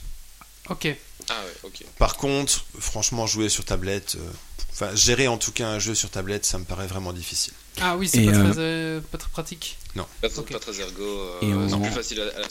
Ok. 0.69 0.87
Ah 1.28 1.35
ouais, 1.45 1.54
ok. 1.64 1.85
Par 1.99 2.16
contre, 2.16 2.64
franchement, 2.78 3.26
jouer 3.26 3.49
sur 3.49 3.64
tablette, 3.64 4.16
euh, 4.16 4.30
enfin, 4.73 4.95
gérer 4.95 5.26
en 5.28 5.38
tout 5.38 5.52
cas 5.52 5.66
un 5.69 5.78
jeu 5.80 5.95
sur 5.97 6.09
tablette, 6.11 6.45
ça 6.47 6.59
me 6.59 6.64
paraît 6.64 6.87
vraiment 6.87 7.12
difficile. 7.12 7.52
Ah 7.80 7.97
oui, 7.97 8.09
c'est 8.09 8.25
pas, 8.25 8.33
euh, 8.33 8.50
très, 8.52 8.61
euh, 8.61 9.00
pas 9.12 9.19
très 9.19 9.30
pratique. 9.30 9.76
Pas, 9.95 10.28
très- 10.28 10.38
Ok. 10.38 10.52
pas 10.52 10.59
très 10.61 10.80
ergo. 10.80 11.02
euh, 11.42 11.69
C'est 11.69 11.80
plus 11.80 11.90
facile 11.90 12.21
à, 12.21 12.25
à- 12.25 12.49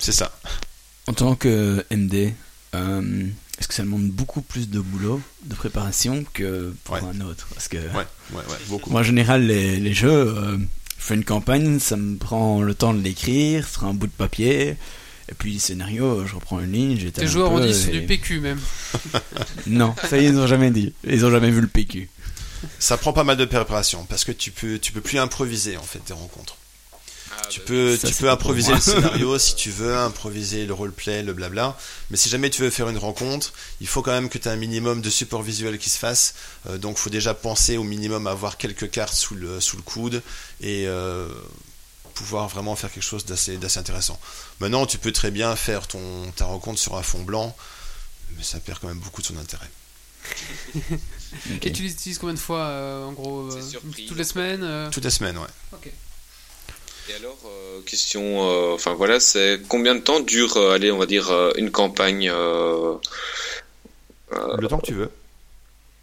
C'est 0.00 0.12
ça. 0.12 0.32
En 1.06 1.12
tant 1.12 1.34
que 1.36 1.84
MD, 1.90 2.32
euh, 2.74 3.26
est-ce 3.58 3.68
que 3.68 3.74
ça 3.74 3.82
demande 3.82 4.08
beaucoup 4.08 4.40
plus 4.42 4.68
de 4.68 4.80
boulot, 4.80 5.20
de 5.44 5.54
préparation 5.54 6.24
que 6.32 6.74
pour 6.84 6.94
Ouais. 6.94 7.00
un 7.02 7.20
autre? 7.22 7.46
Parce 7.54 7.68
que 7.68 7.76
Ouais, 7.76 7.92
ouais, 7.94 8.36
ouais, 8.36 8.42
beaucoup. 8.68 8.90
moi, 8.90 9.00
en 9.00 9.04
général, 9.04 9.46
les, 9.46 9.76
les 9.76 9.92
jeux, 9.94 10.08
euh, 10.10 10.56
je 10.98 11.04
fais 11.04 11.14
une 11.14 11.24
campagne, 11.24 11.78
ça 11.80 11.96
me 11.96 12.16
prend 12.16 12.62
le 12.62 12.74
temps 12.74 12.94
de 12.94 13.00
l'écrire 13.00 13.66
sur 13.68 13.84
un 13.84 13.94
bout 13.94 14.06
de 14.06 14.12
papier. 14.12 14.76
Et 15.28 15.34
puis 15.38 15.52
le 15.54 15.58
scénario, 15.60 16.26
je 16.26 16.34
reprends 16.34 16.58
une 16.60 16.72
ligne, 16.72 16.98
j'étais 16.98 17.20
Tes 17.20 17.26
joueurs 17.28 17.52
ont 17.52 17.60
dit 17.60 17.72
c'est 17.72 17.94
et- 17.94 18.00
du 18.00 18.06
PQ 18.06 18.40
même. 18.40 18.58
Non, 19.66 19.94
ça 20.08 20.18
ils 20.18 20.36
ont 20.38 20.46
jamais 20.46 20.70
dit. 20.72 20.92
Ils 21.06 21.24
ont 21.24 21.30
jamais 21.30 21.50
vu 21.50 21.60
le 21.60 21.68
PQ. 21.68 22.08
Ça 22.78 22.96
prend 22.96 23.12
pas 23.12 23.24
mal 23.24 23.36
de 23.36 23.44
préparation 23.44 24.04
parce 24.06 24.24
que 24.24 24.32
tu 24.32 24.50
peux, 24.50 24.78
tu 24.78 24.90
peux 24.92 25.00
plus 25.00 25.18
improviser 25.18 25.76
en 25.76 25.82
fait 25.82 26.00
tes 26.00 26.12
rencontres. 26.12 26.56
Tu 27.48 27.60
peux, 27.60 27.96
Ça, 27.96 28.08
tu 28.08 28.14
peux 28.14 28.30
improviser 28.30 28.72
le 28.72 28.80
scénario 28.80 29.38
si 29.38 29.54
tu 29.56 29.70
veux, 29.70 29.96
improviser 29.96 30.66
le 30.66 30.74
roleplay, 30.74 31.22
le 31.22 31.32
blabla. 31.32 31.76
Mais 32.10 32.16
si 32.16 32.28
jamais 32.28 32.50
tu 32.50 32.62
veux 32.62 32.70
faire 32.70 32.88
une 32.88 32.98
rencontre, 32.98 33.52
il 33.80 33.86
faut 33.86 34.02
quand 34.02 34.12
même 34.12 34.28
que 34.28 34.38
tu 34.38 34.48
aies 34.48 34.52
un 34.52 34.56
minimum 34.56 35.00
de 35.00 35.10
support 35.10 35.42
visuel 35.42 35.78
qui 35.78 35.90
se 35.90 35.98
fasse. 35.98 36.34
Euh, 36.68 36.78
donc, 36.78 36.98
faut 36.98 37.10
déjà 37.10 37.34
penser 37.34 37.76
au 37.76 37.84
minimum 37.84 38.26
à 38.26 38.32
avoir 38.32 38.56
quelques 38.56 38.90
cartes 38.90 39.14
sous 39.14 39.34
le, 39.34 39.60
sous 39.60 39.76
le 39.76 39.82
coude 39.82 40.22
et 40.60 40.86
euh, 40.86 41.28
pouvoir 42.14 42.48
vraiment 42.48 42.76
faire 42.76 42.92
quelque 42.92 43.02
chose 43.02 43.24
d'assez, 43.24 43.58
intéressant. 43.76 44.20
Maintenant, 44.60 44.86
tu 44.86 44.98
peux 44.98 45.12
très 45.12 45.30
bien 45.30 45.56
faire 45.56 45.88
ton, 45.88 46.30
ta 46.36 46.44
rencontre 46.44 46.78
sur 46.78 46.96
un 46.96 47.02
fond 47.02 47.22
blanc, 47.22 47.56
mais 48.36 48.42
ça 48.42 48.60
perd 48.60 48.78
quand 48.78 48.88
même 48.88 48.98
beaucoup 48.98 49.22
de 49.22 49.26
son 49.26 49.36
intérêt. 49.38 49.70
Et 51.62 51.72
tu 51.72 51.82
l'utilises 51.82 52.18
combien 52.18 52.34
de 52.34 52.38
fois 52.38 52.64
euh, 52.64 53.04
en 53.04 53.12
gros 53.12 53.50
euh, 53.52 53.62
Toutes 54.08 54.18
les 54.18 54.24
semaines 54.24 54.62
euh, 54.62 54.90
Toutes 54.90 55.04
les 55.04 55.10
semaines, 55.10 55.38
ouais. 55.38 55.48
Ok. 55.72 55.90
Et 57.10 57.14
alors, 57.18 57.38
euh, 57.46 57.80
question, 57.86 58.20
euh, 58.22 58.74
enfin 58.74 58.94
voilà, 58.94 59.18
c'est 59.18 59.58
combien 59.68 59.94
de 59.96 60.00
temps 60.00 60.20
dure, 60.20 60.56
euh, 60.56 60.74
allez, 60.74 60.92
on 60.92 60.98
va 60.98 61.06
dire, 61.06 61.30
euh, 61.30 61.50
une 61.56 61.70
campagne 61.70 62.30
euh, 62.32 62.94
euh, 64.32 64.56
Le 64.58 64.68
temps 64.68 64.78
que 64.78 64.86
tu 64.86 64.94
veux. 64.94 65.10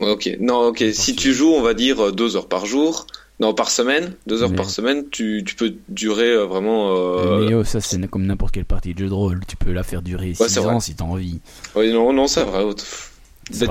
ouais, 0.02 0.10
Ok, 0.12 0.30
non, 0.40 0.68
ok, 0.68 0.84
si 0.94 1.16
tu 1.16 1.34
joues, 1.34 1.54
on 1.54 1.62
va 1.62 1.74
dire, 1.74 2.12
deux 2.12 2.36
heures 2.36 2.50
par 2.50 2.66
jour, 2.66 3.08
non, 3.40 3.54
par 3.54 3.70
semaine, 3.70 4.16
deux 4.26 4.42
heures 4.44 4.50
Mais- 4.50 4.56
par 4.58 4.70
semaine, 4.70 5.08
tu, 5.10 5.44
tu 5.46 5.56
peux 5.56 5.76
durer 5.88 6.32
euh, 6.32 6.46
vraiment... 6.46 6.94
euh, 6.98 7.46
Mais 7.48 7.54
oh, 7.54 7.64
ça 7.64 7.80
c'est 7.80 8.06
comme 8.10 8.26
n'importe 8.26 8.54
quelle 8.56 8.66
partie 8.66 8.94
de 8.94 9.00
jeu 9.00 9.08
de 9.08 9.14
rôle. 9.14 9.42
Tu 9.48 9.56
peux 9.56 9.72
la 9.72 9.84
faire 9.84 10.02
durer 10.02 10.30
Ouais, 10.40 10.48
6 10.48 10.54
c'est 10.56 10.60
vrai. 10.60 10.74
ans 10.74 10.80
si 10.80 10.96
t'as 10.96 11.06
envie. 11.06 11.40
Oui, 11.76 11.92
non, 11.94 12.12
non, 12.12 12.28
c'est 12.28 12.44
vrai. 12.44 12.64
Parle 12.64 12.76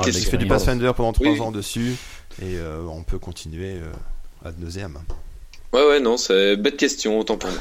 question. 0.04 0.22
Tu 0.24 0.30
fais 0.30 0.36
du. 0.38 0.46
Pathfinder 0.46 0.92
pendant 0.96 1.12
3 1.12 1.26
Oui. 1.26 1.40
ans 1.40 1.50
dessus 1.52 1.96
et 2.40 2.56
euh, 2.56 2.80
on 2.88 3.02
peut 3.02 3.18
continuer 3.18 3.74
euh, 3.74 4.48
ad 4.48 4.58
nauseam. 4.60 4.98
Ouais, 5.72 5.86
ouais, 5.86 6.00
non, 6.00 6.16
c'est 6.16 6.56
bête 6.56 6.76
question, 6.76 7.18
autant 7.18 7.36
pour 7.36 7.50
moi. 7.50 7.60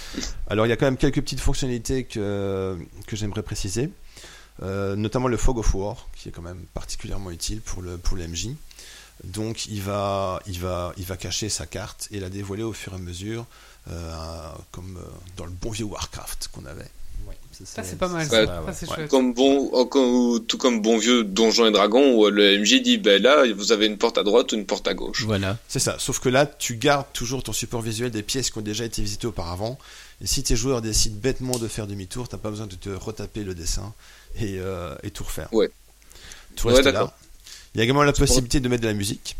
Alors 0.48 0.66
il 0.66 0.70
y 0.70 0.72
a 0.72 0.76
quand 0.76 0.86
même 0.86 0.96
quelques 0.96 1.20
petites 1.20 1.40
fonctionnalités 1.40 2.04
que, 2.04 2.76
que 3.06 3.16
j'aimerais 3.16 3.42
préciser, 3.42 3.90
Euh, 4.62 4.94
notamment 4.94 5.28
le 5.28 5.38
Fog 5.38 5.56
of 5.58 5.74
War, 5.74 6.06
qui 6.14 6.28
est 6.28 6.32
quand 6.32 6.42
même 6.42 6.64
particulièrement 6.74 7.30
utile 7.30 7.60
pour 7.62 7.80
le, 7.82 7.96
pour 7.96 8.16
le 8.16 8.26
MJ. 8.28 8.50
Donc 9.24 9.66
il 9.66 9.80
va, 9.80 10.42
il, 10.46 10.58
va, 10.60 10.92
il 10.98 11.04
va 11.04 11.16
cacher 11.16 11.48
sa 11.48 11.66
carte 11.66 12.08
et 12.10 12.20
la 12.20 12.28
dévoiler 12.28 12.62
au 12.62 12.72
fur 12.74 12.92
et 12.92 12.96
à 12.96 12.98
mesure, 12.98 13.46
euh, 13.88 14.52
comme 14.70 14.98
euh, 14.98 15.08
dans 15.36 15.46
le 15.46 15.52
bon 15.52 15.70
vieux 15.70 15.86
Warcraft 15.86 16.48
qu'on 16.52 16.66
avait. 16.66 16.90
Ça 17.64 17.82
c'est 17.84 17.98
pas 17.98 18.08
mal. 18.08 18.22
Ouais. 18.22 18.46
Ça, 18.46 18.46
Ça, 18.46 18.72
c'est 18.72 18.88
Ouais. 18.88 18.94
chouette. 18.96 19.10
Comme 19.10 19.34
bon, 19.34 19.68
oh, 19.72 19.86
comme- 19.86 20.44
tout 20.46 20.56
comme 20.58 20.80
bon 20.80 20.96
vieux 20.98 21.24
Donjons 21.24 21.66
et 21.66 21.70
Dragons, 21.70 22.14
où 22.16 22.28
le 22.28 22.58
MJ 22.58 22.80
dit, 22.82 22.98
ben 22.98 23.20
là, 23.22 23.44
vous 23.54 23.72
avez 23.72 23.86
une 23.86 23.98
porte 23.98 24.16
à 24.18 24.22
droite 24.22 24.52
ou 24.52 24.56
une 24.56 24.66
porte 24.66 24.88
à 24.88 24.94
gauche. 24.94 25.24
Voilà. 25.24 25.58
C'est 25.68 25.78
ça, 25.78 25.96
sauf 25.98 26.18
que 26.20 26.28
là 26.28 26.46
tu 26.46 26.76
gardes 26.76 27.06
toujours 27.12 27.42
ton 27.42 27.52
support 27.52 27.82
visuel 27.82 28.10
des 28.10 28.22
pièces 28.22 28.50
qui 28.50 28.58
ont 28.58 28.62
déjà 28.62 28.84
été 28.84 29.02
visitées 29.02 29.26
auparavant. 29.26 29.78
Et 30.22 30.26
si 30.26 30.42
tes 30.42 30.56
joueurs 30.56 30.82
décident 30.82 31.16
bêtement 31.20 31.58
de 31.58 31.68
faire 31.68 31.86
demi-tour, 31.86 32.28
t'as 32.28 32.36
pas 32.38 32.50
besoin 32.50 32.66
de 32.66 32.74
te 32.74 32.90
retaper 32.90 33.42
le 33.44 33.54
dessin 33.54 33.92
et, 34.38 34.56
euh, 34.58 34.94
et 35.02 35.10
tout 35.10 35.24
refaire. 35.24 35.48
Ouais. 35.52 35.70
Tout 36.56 36.68
reste 36.68 36.84
là. 36.84 37.12
Il 37.74 37.78
y 37.78 37.80
a 37.80 37.84
également 37.84 38.02
la 38.02 38.12
possibilité 38.12 38.60
de 38.60 38.68
mettre 38.68 38.82
de 38.82 38.88
la 38.88 38.94
musique. 38.94 39.36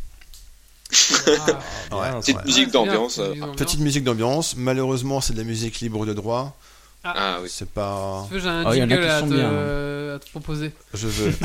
Ah, 1.26 1.58
Ouais, 1.92 2.20
Petite 2.20 2.36
ouais. 2.36 2.44
musique 2.44 2.64
c'est 2.66 2.70
bien, 2.70 2.84
d'ambiance. 2.84 3.16
petite 3.16 3.26
musique 3.26 3.42
d'ambiance. 3.42 3.56
Petite 3.56 3.80
musique 3.80 4.04
d'ambiance. 4.04 4.56
Malheureusement, 4.56 5.20
c'est 5.20 5.32
de 5.32 5.38
la 5.38 5.44
musique 5.44 5.80
libre 5.80 6.06
de 6.06 6.12
droit. 6.14 6.56
Ah 7.02 7.38
oui. 7.42 7.48
C'est 7.50 7.68
pas. 7.68 8.26
Tu 8.28 8.34
veux, 8.34 8.40
J'ai 8.40 8.48
un 8.48 8.64
Oh, 8.66 8.74
y 8.74 8.82
en 8.82 8.86
a 8.86 8.88
jingle 8.88 9.00
qui 9.02 9.08
à 9.08 9.20
te, 9.22 9.26
bien, 9.26 9.50
euh, 9.52 10.16
à 10.16 10.18
te 10.18 10.30
proposer. 10.30 10.72
Je 10.94 11.08
veux. 11.08 11.32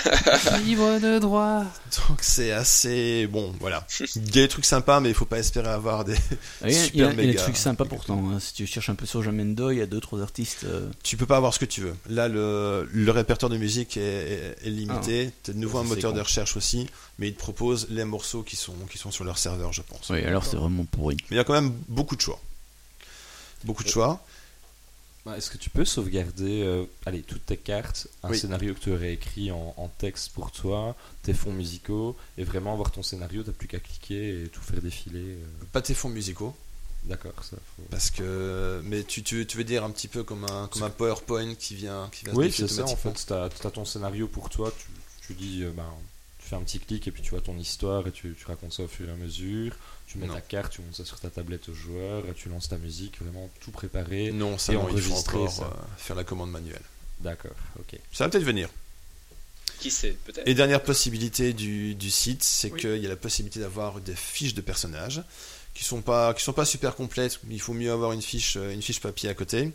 Libre 0.64 0.98
de 1.00 1.18
droit. 1.18 1.64
Donc 2.08 2.18
c'est 2.22 2.52
assez 2.52 3.26
bon. 3.26 3.52
Voilà. 3.60 3.86
Il 4.16 4.34
y 4.36 4.38
a 4.38 4.42
des 4.42 4.48
trucs 4.48 4.64
sympas, 4.64 5.00
mais 5.00 5.08
il 5.08 5.14
faut 5.14 5.24
pas 5.24 5.38
espérer 5.38 5.68
avoir 5.68 6.04
des. 6.04 6.14
Il 6.64 6.70
y 6.72 6.76
a, 6.76 6.84
il 6.94 6.98
y 6.98 7.02
a- 7.02 7.10
Super 7.10 7.12
il 7.12 7.26
y 7.26 7.28
a 7.28 7.32
des 7.32 7.38
trucs 7.38 7.56
sympas 7.56 7.84
pourtant. 7.84 8.30
hein. 8.30 8.38
Si 8.40 8.54
tu 8.54 8.66
cherches 8.66 8.88
un 8.90 8.94
peu 8.94 9.06
sur 9.06 9.22
Jamendo, 9.22 9.70
il 9.70 9.78
y 9.78 9.82
a 9.82 9.86
deux 9.86 10.00
trois 10.00 10.20
artistes. 10.22 10.64
euh, 10.64 10.88
Tu 11.02 11.16
peux 11.16 11.26
pas 11.26 11.36
avoir 11.36 11.52
ce 11.52 11.58
que 11.58 11.64
tu 11.64 11.80
veux. 11.82 11.94
Là, 12.08 12.28
le, 12.28 12.88
le 12.92 13.10
répertoire 13.10 13.50
de 13.50 13.56
musique 13.58 13.96
est, 13.96 14.00
est- 14.00 14.56
est 14.66 14.70
limité. 14.70 15.32
T'as 15.42 15.52
de 15.52 15.58
nouveau 15.58 15.78
un 15.78 15.84
moteur 15.84 16.12
con. 16.12 16.16
de 16.16 16.22
recherche 16.22 16.56
aussi, 16.56 16.88
mais 17.18 17.28
ils 17.28 17.34
te 17.34 17.38
proposent 17.40 17.88
les 17.90 18.04
morceaux 18.04 18.42
qui 18.42 18.56
sont 18.56 18.74
qui 18.90 18.98
sont 18.98 19.10
sur 19.10 19.24
leur 19.24 19.36
serveur, 19.38 19.72
je 19.72 19.82
pense. 19.82 20.08
Oui, 20.10 20.24
alors 20.24 20.44
c'est 20.44 20.56
vraiment 20.56 20.84
pourri. 20.84 21.16
Mais 21.30 21.34
il 21.34 21.38
y 21.38 21.40
a 21.40 21.44
quand 21.44 21.54
même 21.54 21.72
beaucoup 21.88 22.16
de 22.16 22.20
choix. 22.20 22.40
Beaucoup 23.64 23.84
de 23.84 23.88
choix. 23.88 24.24
Bah, 25.26 25.36
Est-ce 25.36 25.50
que 25.50 25.58
tu 25.58 25.68
peux 25.68 25.84
sauvegarder 25.84 26.62
euh, 26.62 26.84
allez, 27.04 27.22
toutes 27.22 27.44
tes 27.44 27.56
cartes, 27.58 28.08
un 28.22 28.30
Oui. 28.30 28.38
scénario 28.38 28.72
que 28.74 28.80
tu 28.80 28.92
aurais 28.92 29.12
écrit 29.12 29.50
en, 29.50 29.74
en 29.76 29.88
texte 29.88 30.32
pour 30.32 30.50
toi, 30.50 30.96
tes 31.22 31.34
fonds 31.34 31.52
musicaux, 31.52 32.16
et 32.38 32.44
vraiment 32.44 32.72
avoir 32.72 32.90
ton 32.90 33.02
scénario, 33.02 33.42
t'as 33.42 33.52
plus 33.52 33.68
qu'à 33.68 33.80
cliquer 33.80 34.44
et 34.44 34.48
tout 34.48 34.62
faire 34.62 34.80
défiler 34.80 35.20
euh, 35.34 35.44
Pas 35.72 35.82
tes 35.82 35.94
fonds 35.94 36.08
musicaux, 36.08 36.56
D'accord, 37.04 37.32
ça 37.42 37.56
faut... 37.76 37.82
parce 37.90 38.10
que. 38.10 38.80
Mais 38.84 39.02
tu, 39.04 39.22
tu, 39.22 39.46
tu 39.46 39.56
veux 39.56 39.64
dire 39.64 39.84
un 39.84 39.90
petit 39.90 40.08
peu 40.08 40.22
comme 40.22 40.44
un 40.44 40.68
comme 40.68 40.82
un 40.82 40.90
PowerPoint 40.90 41.54
qui 41.54 41.74
vient 41.74 42.08
qui 42.12 42.26
se 42.26 42.30
Oui, 42.32 42.52
c'est 42.52 42.68
ça 42.68 42.84
en 42.84 42.94
fait. 42.96 43.24
Tu 43.26 43.32
as, 43.32 43.70
ton 43.70 43.84
scénario 43.86 44.26
pour 44.28 44.50
toi, 44.50 44.70
tu, 44.78 44.88
tu 45.26 45.32
dis, 45.34 45.64
euh, 45.64 45.70
ben, 45.74 45.86
fais 46.50 46.56
un 46.56 46.60
petit 46.62 46.78
clic 46.80 47.08
et 47.08 47.10
puis 47.10 47.22
tu 47.22 47.30
vois 47.30 47.40
ton 47.40 47.56
histoire 47.58 48.06
et 48.06 48.12
tu, 48.12 48.34
tu 48.38 48.46
racontes 48.46 48.72
ça 48.72 48.82
au 48.82 48.88
fur 48.88 49.08
et 49.08 49.12
à 49.12 49.16
mesure. 49.16 49.72
Tu 50.06 50.18
mets 50.18 50.26
Non. 50.26 50.34
ta 50.34 50.40
carte, 50.40 50.72
tu 50.72 50.82
montes 50.82 50.96
ça 50.96 51.04
sur 51.04 51.18
ta 51.20 51.30
tablette 51.30 51.68
au 51.68 51.74
joueur, 51.74 52.26
et 52.28 52.34
tu 52.34 52.48
lances 52.48 52.68
ta 52.68 52.76
musique, 52.78 53.20
vraiment 53.22 53.48
tout 53.60 53.70
préparé. 53.70 54.32
Non, 54.32 54.58
ça 54.58 54.72
Et 54.72 54.76
non, 54.76 54.88
il 54.90 55.00
faut 55.00 55.10
enregistrer 55.12 55.38
encore 55.38 55.52
ça. 55.52 55.62
euh, 55.64 55.86
faire 55.96 56.16
la 56.16 56.24
commande 56.24 56.50
manuelle. 56.50 56.82
D'accord, 57.20 57.54
ok. 57.78 57.98
Ça 58.12 58.24
va 58.24 58.30
peut-être 58.30 58.44
venir. 58.44 58.68
Qui 59.78 59.90
sait, 59.90 60.16
peut-être. 60.26 60.46
Et 60.48 60.54
dernière 60.54 60.82
possibilité 60.82 61.52
du, 61.52 61.94
du 61.94 62.10
site, 62.10 62.42
c'est 62.42 62.70
Oui. 62.72 62.80
qu'il 62.80 62.96
y 62.98 63.06
a 63.06 63.08
la 63.08 63.16
possibilité 63.16 63.60
d'avoir 63.60 64.00
des 64.00 64.14
fiches 64.16 64.54
de 64.54 64.60
personnages 64.60 65.22
qui 65.80 65.86
sont 65.86 66.02
pas 66.02 66.34
qui 66.34 66.42
sont 66.44 66.52
pas 66.52 66.66
super 66.66 66.94
complètes. 66.94 67.40
Il 67.48 67.58
faut 67.58 67.72
mieux 67.72 67.90
avoir 67.90 68.12
une 68.12 68.20
fiche 68.20 68.58
euh, 68.58 68.70
une 68.70 68.82
fiche 68.82 69.00
papier 69.00 69.30
à 69.30 69.34
côté, 69.34 69.72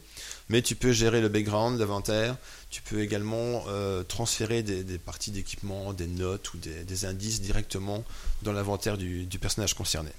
mais 0.50 0.62
tu 0.62 0.76
peux 0.76 0.91
gérer 0.91 1.20
le 1.20 1.30
background, 1.30 1.80
l'inventaire. 1.80 2.38
Tu 2.70 2.84
peux 2.84 3.02
également 3.02 3.63
euh, 3.70 4.04
transférer 4.04 4.62
des, 4.62 4.84
des 4.84 5.00
parties 5.00 5.32
d'équipement, 5.32 5.94
des 5.94 6.06
notes 6.06 6.54
ou 6.54 6.60
des, 6.60 6.84
des 6.84 7.06
indices 7.06 7.41
directement 7.41 8.04
dans 8.44 8.54
l'inventaire 8.54 9.00
du, 9.00 9.26
du 9.26 9.39
personnage 9.39 9.74
concerné. 9.74 10.12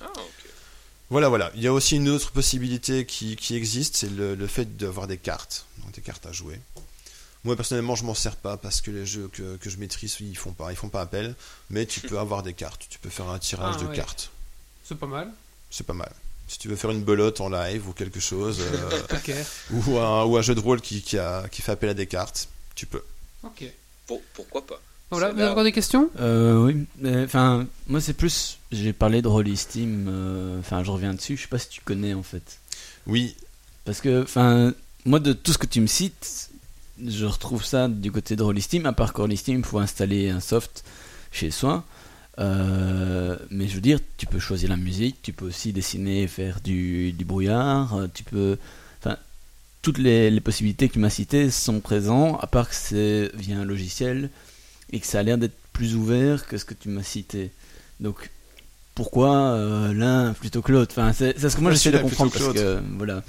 Ah. 0.00 0.06
Voilà, 1.10 1.28
voilà. 1.28 1.52
Il 1.54 1.60
y 1.62 1.66
a 1.66 1.72
aussi 1.74 1.96
une 1.96 2.08
autre 2.08 2.30
possibilité 2.32 3.04
qui, 3.04 3.36
qui 3.36 3.56
existe, 3.56 3.96
c'est 3.96 4.10
le, 4.10 4.34
le 4.34 4.46
fait 4.46 4.78
d'avoir 4.78 5.06
des 5.06 5.18
cartes, 5.18 5.66
donc 5.82 5.92
des 5.92 6.00
cartes 6.00 6.24
à 6.24 6.32
jouer. 6.32 6.58
Moi 7.44 7.56
personnellement, 7.56 7.94
je 7.94 8.04
m'en 8.04 8.14
sers 8.14 8.36
pas 8.36 8.56
parce 8.56 8.80
que 8.80 8.90
les 8.90 9.04
jeux 9.04 9.28
que, 9.30 9.56
que 9.58 9.68
je 9.68 9.76
maîtrise, 9.76 10.16
ils 10.20 10.34
font 10.34 10.52
pas, 10.54 10.72
ils 10.72 10.76
font 10.76 10.88
pas 10.88 11.02
appel. 11.02 11.34
Mais 11.68 11.84
tu 11.84 12.00
peux 12.08 12.18
avoir 12.18 12.42
des 12.42 12.54
cartes. 12.54 12.86
Tu 12.88 12.98
peux 12.98 13.10
faire 13.10 13.28
un 13.28 13.38
tirage 13.38 13.74
Ah, 13.78 13.82
de 13.82 13.86
ouais. 13.88 13.94
cartes. 13.94 14.30
C'est 14.84 14.98
pas 14.98 15.06
mal. 15.06 15.30
C'est 15.70 15.86
pas 15.86 15.92
mal. 15.94 16.12
Si 16.46 16.58
tu 16.58 16.68
veux 16.68 16.76
faire 16.76 16.90
une 16.90 17.02
belote 17.02 17.40
en 17.40 17.48
live 17.48 17.88
ou 17.88 17.92
quelque 17.92 18.20
chose, 18.20 18.60
euh, 18.62 19.42
ou, 19.72 19.98
un, 19.98 20.24
ou 20.24 20.36
un 20.36 20.42
jeu 20.42 20.54
de 20.54 20.60
rôle 20.60 20.80
qui, 20.80 21.00
qui, 21.02 21.18
a, 21.18 21.48
qui 21.48 21.62
fait 21.62 21.72
appel 21.72 21.88
à 21.90 21.94
des 21.94 22.06
cartes, 22.06 22.48
tu 22.74 22.86
peux. 22.86 23.02
Ok. 23.42 23.64
Pour- 24.06 24.20
pourquoi 24.34 24.66
pas? 24.66 24.80
Voilà, 25.10 25.32
vous 25.32 25.40
avez 25.40 25.50
encore 25.50 25.64
des 25.64 25.72
questions? 25.72 26.10
Euh, 26.18 26.64
oui, 26.64 26.86
enfin, 27.24 27.66
moi 27.86 28.00
c'est 28.00 28.14
plus. 28.14 28.58
J'ai 28.72 28.92
parlé 28.92 29.22
de 29.22 29.28
Rollisteam, 29.28 30.06
euh, 30.08 30.58
enfin, 30.58 30.82
je 30.82 30.90
reviens 30.90 31.14
dessus, 31.14 31.36
je 31.36 31.42
sais 31.42 31.48
pas 31.48 31.58
si 31.58 31.68
tu 31.68 31.80
connais 31.82 32.14
en 32.14 32.22
fait. 32.22 32.58
Oui, 33.06 33.36
Parce 33.84 34.00
que, 34.00 34.22
enfin, 34.22 34.72
moi 35.04 35.20
de 35.20 35.32
tout 35.32 35.52
ce 35.52 35.58
que 35.58 35.66
tu 35.66 35.80
me 35.80 35.86
cites, 35.86 36.50
je 37.06 37.26
retrouve 37.26 37.64
ça 37.64 37.86
du 37.88 38.10
côté 38.10 38.34
de 38.34 38.42
Rollisteam. 38.42 38.86
À 38.86 38.92
part 38.92 39.12
que 39.12 39.20
Rollisteam, 39.20 39.58
il 39.58 39.64
faut 39.64 39.78
installer 39.78 40.30
un 40.30 40.40
soft 40.40 40.84
chez 41.30 41.50
soi. 41.50 41.84
Euh, 42.38 43.36
mais 43.50 43.68
je 43.68 43.74
veux 43.76 43.80
dire, 43.80 44.00
tu 44.16 44.26
peux 44.26 44.40
choisir 44.40 44.68
la 44.68 44.76
musique, 44.76 45.22
tu 45.22 45.32
peux 45.32 45.46
aussi 45.46 45.72
dessiner 45.72 46.22
et 46.22 46.26
faire 46.26 46.60
du, 46.60 47.12
du 47.12 47.24
brouillard, 47.24 47.94
euh, 47.94 48.06
tu 48.12 48.24
peux. 48.24 48.58
Enfin, 49.00 49.16
toutes 49.82 49.98
les, 49.98 50.30
les 50.30 50.40
possibilités 50.40 50.88
que 50.88 50.94
tu 50.94 50.98
m'as 50.98 51.10
citées 51.10 51.50
sont 51.50 51.80
présentes, 51.80 52.38
à 52.42 52.46
part 52.46 52.68
que 52.68 52.74
c'est 52.74 53.30
via 53.34 53.58
un 53.58 53.64
logiciel 53.64 54.30
et 54.90 54.98
que 54.98 55.06
ça 55.06 55.20
a 55.20 55.22
l'air 55.22 55.38
d'être 55.38 55.56
plus 55.72 55.94
ouvert 55.94 56.46
que 56.46 56.58
ce 56.58 56.64
que 56.64 56.74
tu 56.74 56.88
m'as 56.88 57.02
cité. 57.04 57.50
Donc, 58.00 58.30
pourquoi 58.96 59.36
euh, 59.36 59.92
l'un 59.92 60.32
plutôt 60.32 60.62
que 60.62 60.72
l'autre? 60.72 60.94
Enfin, 60.98 61.12
c'est 61.12 61.38
c'est 61.38 61.50
ce 61.50 61.56
que 61.56 61.60
moi 61.60 61.70
j'essaie 61.72 61.92
de 61.92 61.98
comprendre 61.98 62.32
que 62.32 62.38
parce 62.38 62.54
que 62.54 62.82
voilà. 62.96 63.22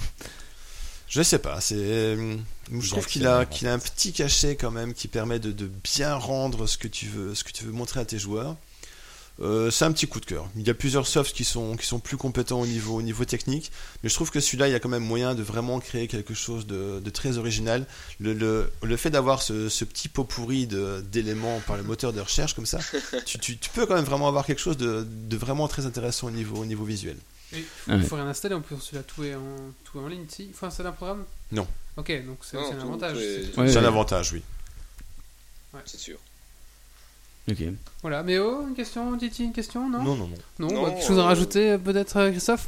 je 1.08 1.22
sais 1.22 1.40
pas. 1.40 1.62
C'est, 1.62 2.18
je 2.72 2.90
trouve 2.90 3.06
qu'il 3.06 3.28
a, 3.28 3.46
qu'il 3.46 3.68
a 3.68 3.74
un 3.74 3.80
petit 3.80 4.14
cachet 4.14 4.56
quand 4.56 4.72
même 4.72 4.94
qui 4.94 5.08
permet 5.08 5.40
de, 5.40 5.52
de 5.52 5.70
bien 5.84 6.16
rendre 6.16 6.68
ce 6.68 6.78
que 6.78 6.88
tu 6.88 7.08
veux, 7.08 7.36
ce 7.36 7.44
que 7.44 7.52
tu 7.52 7.66
veux 7.66 7.72
montrer 7.72 8.00
à 8.00 8.06
tes 8.06 8.18
joueurs. 8.20 8.56
Euh, 9.42 9.70
c'est 9.70 9.84
un 9.84 9.92
petit 9.92 10.08
coup 10.08 10.22
de 10.22 10.26
cœur. 10.26 10.50
Il 10.56 10.66
y 10.66 10.70
a 10.70 10.74
plusieurs 10.74 11.06
softs 11.08 11.36
qui 11.36 11.44
sont, 11.44 11.76
qui 11.76 11.86
sont 11.86 12.00
plus 12.00 12.16
compétents 12.16 12.62
au 12.62 12.66
niveau, 12.66 12.96
au 12.96 13.02
niveau 13.02 13.26
technique, 13.26 13.70
mais 14.02 14.08
je 14.10 14.14
trouve 14.16 14.32
que 14.32 14.40
celui-là, 14.40 14.70
il 14.70 14.72
y 14.72 14.76
a 14.76 14.80
quand 14.80 14.88
même 14.88 15.04
moyen 15.04 15.36
de 15.36 15.44
vraiment 15.44 15.80
créer 15.82 16.08
quelque 16.08 16.34
chose 16.34 16.66
de, 16.68 17.02
de 17.02 17.10
très 17.10 17.38
original. 17.38 17.86
Le, 18.22 18.34
le, 18.34 18.72
le 18.82 18.96
fait 18.98 19.10
d'avoir 19.10 19.42
ce, 19.42 19.68
ce 19.68 19.84
petit 19.84 20.08
pot 20.08 20.24
pourri 20.24 20.68
de- 20.68 21.04
d'éléments 21.12 21.60
par 21.68 21.76
le 21.76 21.84
moteur 21.84 22.14
de 22.14 22.22
recherche 22.22 22.54
comme 22.54 22.66
ça, 22.66 22.80
tu, 23.26 23.38
tu, 23.40 23.58
tu 23.58 23.70
peux 23.72 23.86
quand 23.86 23.96
même 23.96 24.06
vraiment 24.06 24.30
avoir 24.30 24.46
quelque 24.46 24.62
chose 24.62 24.78
de, 24.78 25.06
de 25.06 25.36
vraiment 25.38 25.68
très 25.68 25.86
intéressant 25.86 26.28
au 26.28 26.32
niveau, 26.32 26.56
au 26.62 26.66
niveau 26.66 26.86
visuel. 26.86 27.18
Il 27.52 27.64
Ouais. 27.88 28.02
faut 28.04 28.16
rien 28.16 28.28
installer, 28.28 28.56
on 28.56 28.62
peut 28.62 28.76
celui-là 28.80 29.04
tout 29.04 29.24
est 29.26 29.36
en, 29.36 29.42
tout 29.84 30.00
est 30.00 30.02
en 30.02 30.08
ligne. 30.08 30.26
Si, 30.30 30.46
il 30.46 30.54
faut 30.54 30.66
installer 30.66 30.90
un 30.90 30.94
programme? 30.94 31.26
Non. 31.52 31.68
Ok, 31.98 32.10
donc 32.26 32.38
c'est 32.42 32.58
un 32.58 32.80
avantage. 32.82 33.18
c'est- 33.18 33.58
Ouais, 33.60 33.70
un 33.78 33.82
ouais. 33.82 33.86
avantage, 33.86 34.32
oui. 34.34 34.42
C'est 35.86 36.00
sûr. 36.00 36.18
Ok. 37.50 37.58
Voilà, 38.02 38.24
mais 38.24 38.40
oh, 38.40 38.66
une 38.68 38.76
question, 38.76 39.16
Titi, 39.18 39.44
une 39.44 39.54
question, 39.54 39.88
non 39.90 40.02
Non, 40.04 40.16
non, 40.16 40.28
non. 40.28 40.38
Non, 40.60 40.68
Non, 40.74 40.84
bah, 40.84 40.92
quelque 40.92 41.06
chose 41.08 41.20
à 41.20 41.22
euh, 41.22 41.26
rajouter 41.26 41.78
peut-être, 41.78 42.18
euh, 42.18 42.32
Christophe 42.32 42.68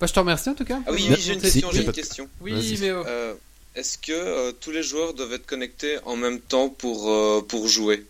bah, 0.00 0.06
Je 0.06 0.12
te 0.12 0.18
remercie 0.20 0.48
en 0.48 0.54
tout 0.54 0.64
cas. 0.64 0.78
Ah 0.86 0.92
oui, 0.92 1.06
oui, 1.10 1.16
j'ai 1.18 1.34
une 1.34 1.40
question, 1.40 1.68
j'ai 1.72 1.80
une 1.80 1.86
pas- 1.86 1.92
question. 1.92 2.28
Oui, 2.40 2.52
Vas-y. 2.52 2.80
mais 2.80 2.92
oh. 2.92 3.04
Euh, 3.06 3.34
Est-ce 3.74 3.98
que 3.98 4.12
euh, 4.12 4.52
tous 4.60 4.70
les 4.70 4.82
joueurs 4.82 5.14
doivent 5.14 5.32
être 5.32 5.46
connectés 5.46 5.98
en 6.04 6.14
même 6.16 6.38
temps 6.40 6.68
pour, 6.68 7.10
euh, 7.10 7.40
pour 7.46 7.66
jouer? 7.68 8.06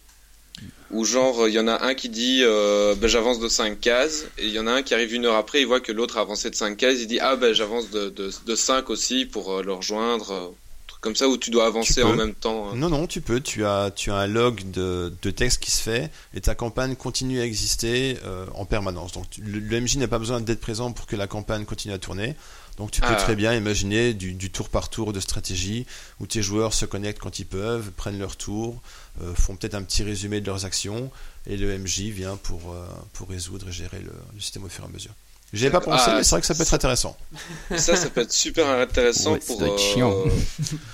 Ou 0.91 1.07
genre, 1.07 1.49
il 1.49 1.55
y 1.55 1.59
en 1.59 1.67
a 1.69 1.83
un 1.87 1.95
qui 1.95 2.11
dit 2.11 2.41
euh, 2.43 2.95
ben, 2.95 3.09
j'avance 3.09 3.39
de 3.41 3.49
5 3.49 3.81
cases, 3.81 4.27
et 4.37 4.47
il 4.47 4.53
y 4.53 4.59
en 4.59 4.67
a 4.67 4.73
un 4.73 4.83
qui 4.83 4.93
arrive 4.93 5.15
une 5.15 5.25
heure 5.25 5.37
après, 5.37 5.63
il 5.63 5.67
voit 5.67 5.81
que 5.81 5.93
l'autre 5.93 6.19
a 6.19 6.21
avancé 6.21 6.51
de 6.51 6.55
5 6.55 6.77
cases, 6.77 6.99
il 7.01 7.07
dit 7.07 7.19
ah 7.21 7.37
ben 7.37 7.55
j'avance 7.55 7.89
de, 7.89 8.11
de, 8.11 8.31
de 8.45 8.55
5 8.55 8.91
aussi 8.91 9.25
pour 9.25 9.51
euh, 9.53 9.63
le 9.63 9.73
rejoindre. 9.73 10.53
Comme 11.03 11.15
ça, 11.15 11.29
où 11.29 11.37
tu 11.37 11.51
dois 11.51 11.67
avancer 11.67 12.03
en 12.03 12.15
même 12.15 12.33
temps. 12.35 12.71
hein. 12.71 12.77
Non, 12.77 12.89
non, 12.89 13.07
tu 13.07 13.21
peux. 13.21 13.41
Tu 13.41 13.67
as, 13.67 13.91
tu 13.95 14.11
as 14.11 14.17
un 14.17 14.27
log 14.27 14.71
de, 14.71 15.13
de 15.21 15.31
texte 15.31 15.61
qui 15.63 15.71
se 15.71 15.83
fait 15.83 16.11
et 16.33 16.41
ta 16.41 16.55
campagne 16.55 16.97
continue 16.97 17.41
à 17.41 17.45
exister 17.45 18.17
euh, 18.25 18.47
en 18.55 18.65
permanence. 18.65 19.13
Donc 19.13 19.29
tu- 19.29 19.43
le, 19.43 19.59
le 19.59 19.81
MJ 19.81 19.97
n'a 19.97 20.09
pas 20.09 20.19
besoin 20.19 20.41
d'être 20.41 20.61
présent 20.61 20.93
pour 20.93 21.07
que 21.07 21.17
la 21.17 21.27
campagne 21.27 21.65
continue 21.67 21.93
à 21.93 21.99
tourner. 21.99 22.35
Donc 22.79 22.91
tu 22.91 23.03
peux 23.03 23.09
Ah. 23.11 23.17
très 23.17 23.37
bien 23.37 23.53
imaginer 23.55 24.15
du, 24.15 24.33
du 24.33 24.51
tour 24.51 24.71
par 24.71 24.89
tour 24.89 25.13
de 25.13 25.21
stratégie 25.21 25.85
où 26.21 26.27
tes 26.27 26.41
joueurs 26.41 26.73
se 26.73 26.87
connectent 26.87 27.19
quand 27.21 27.39
ils 27.39 27.45
peuvent, 27.47 27.91
prennent 27.91 28.19
leur 28.19 28.37
tour, 28.37 28.81
euh, 29.23 29.35
font 29.35 29.57
peut-être 29.57 29.75
un 29.75 29.83
petit 29.83 30.03
résumé 30.05 30.41
de 30.41 30.47
leurs 30.47 30.65
actions 30.65 31.11
et 31.47 31.57
le 31.59 31.77
MJ 31.79 32.03
vient 32.05 32.37
pour, 32.37 32.73
euh, 32.73 32.87
pour 33.13 33.29
résoudre 33.29 33.69
et 33.69 33.73
gérer 33.73 33.99
le, 34.01 34.13
le 34.35 34.41
système 34.41 34.65
au 34.65 34.69
fur 34.71 34.85
et 34.85 34.87
à 34.87 34.91
mesure. 34.91 35.13
J'y 35.53 35.67
avais 35.67 35.73
pas 35.73 35.81
pensé, 35.81 36.05
Ah, 36.07 36.15
mais 36.17 36.23
c'est 36.25 36.31
vrai 36.31 36.41
que 36.41 36.47
ça 36.47 36.55
peut 36.55 36.63
être 36.63 36.73
intéressant. 36.75 37.17
Ça, 37.77 37.95
ça 37.97 38.09
peut 38.09 38.23
être 38.23 38.33
super 38.33 38.67
intéressant 38.69 39.33
Ouais, 39.33 39.41
ça 39.41 39.47
pour. 39.47 39.59
doit 39.59 39.69
être 39.69 39.79
chiant. 39.79 40.15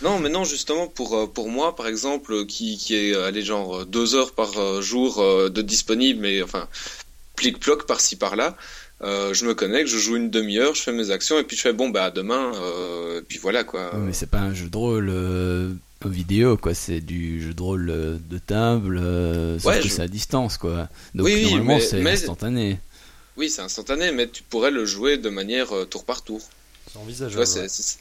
non, 0.03 0.19
mais 0.19 0.29
non, 0.29 0.45
justement 0.45 0.87
pour 0.89 1.17
euh, 1.17 1.27
pour 1.27 1.49
moi, 1.49 1.77
par 1.77 1.87
exemple, 1.87 2.33
euh, 2.33 2.45
qui 2.45 2.77
qui 2.77 2.95
est 2.97 3.15
euh, 3.15 3.27
allé 3.27 3.43
genre 3.43 3.79
euh, 3.81 3.85
deux 3.85 4.15
heures 4.17 4.33
par 4.33 4.59
euh, 4.59 4.81
jour 4.83 5.21
euh, 5.21 5.49
de 5.49 5.63
disponible, 5.63 6.21
mais 6.21 6.43
enfin 6.43 6.67
plic 7.37 7.61
ploc 7.61 7.87
par-ci 7.87 8.17
par-là. 8.17 8.57
euh, 9.03 9.33
je 9.33 9.45
me 9.47 9.55
connecte, 9.55 9.89
je 9.89 9.97
joue 9.99 10.17
une 10.17 10.29
demi-heure, 10.31 10.75
je 10.75 10.83
fais 10.83 10.93
mes 10.93 11.11
actions 11.13 11.39
et 11.39 11.45
puis 11.45 11.57
je 11.57 11.63
fais 11.63 11.73
bon 11.73 11.91
bah 11.91 12.11
demain, 12.11 12.51
euh, 12.57 13.21
et 13.21 13.23
puis 13.23 13.39
voilà 13.39 13.63
quoi. 13.63 13.95
Ouais, 13.95 14.01
mais 14.07 14.13
c'est 14.13 14.27
pas 14.31 14.41
un 14.41 14.55
jeu 14.55 14.69
de 14.69 14.77
rôle 14.77 15.09
euh, 15.09 15.71
vidéo, 16.05 16.57
quoi. 16.57 16.75
C'est 16.75 17.01
du 17.01 17.41
jeu 17.41 17.55
de 17.55 17.63
rôle 17.63 17.91
euh, 17.91 18.17
de 18.29 18.39
table, 18.39 18.99
euh, 18.99 19.57
sauf 19.61 19.67
Ouais, 19.73 19.79
que 19.81 19.87
je- 19.89 19.93
c'est 19.93 20.03
à 20.03 20.09
distance, 20.09 20.57
quoi. 20.59 20.89
Donc 21.15 21.27
Oui, 21.27 21.35
oui, 21.37 21.43
normalement, 21.45 21.75
mais- 21.77 21.81
c'est 21.81 22.01
mais- 22.01 22.13
instantané. 22.15 22.81
Oui, 23.39 23.49
c'est 23.51 23.63
instantané, 23.63 24.11
mais 24.13 24.29
tu 24.29 24.43
pourrais 24.43 24.71
le 24.71 24.85
jouer 24.85 25.17
de 25.17 25.29
manière 25.31 25.75
euh, 25.75 25.85
tour 25.87 26.05
par 26.05 26.23
tour. 26.23 26.41
C'est 26.93 26.99
envisageable. 26.99 27.39
ouais. 27.41 27.69
c'est- 27.69 27.99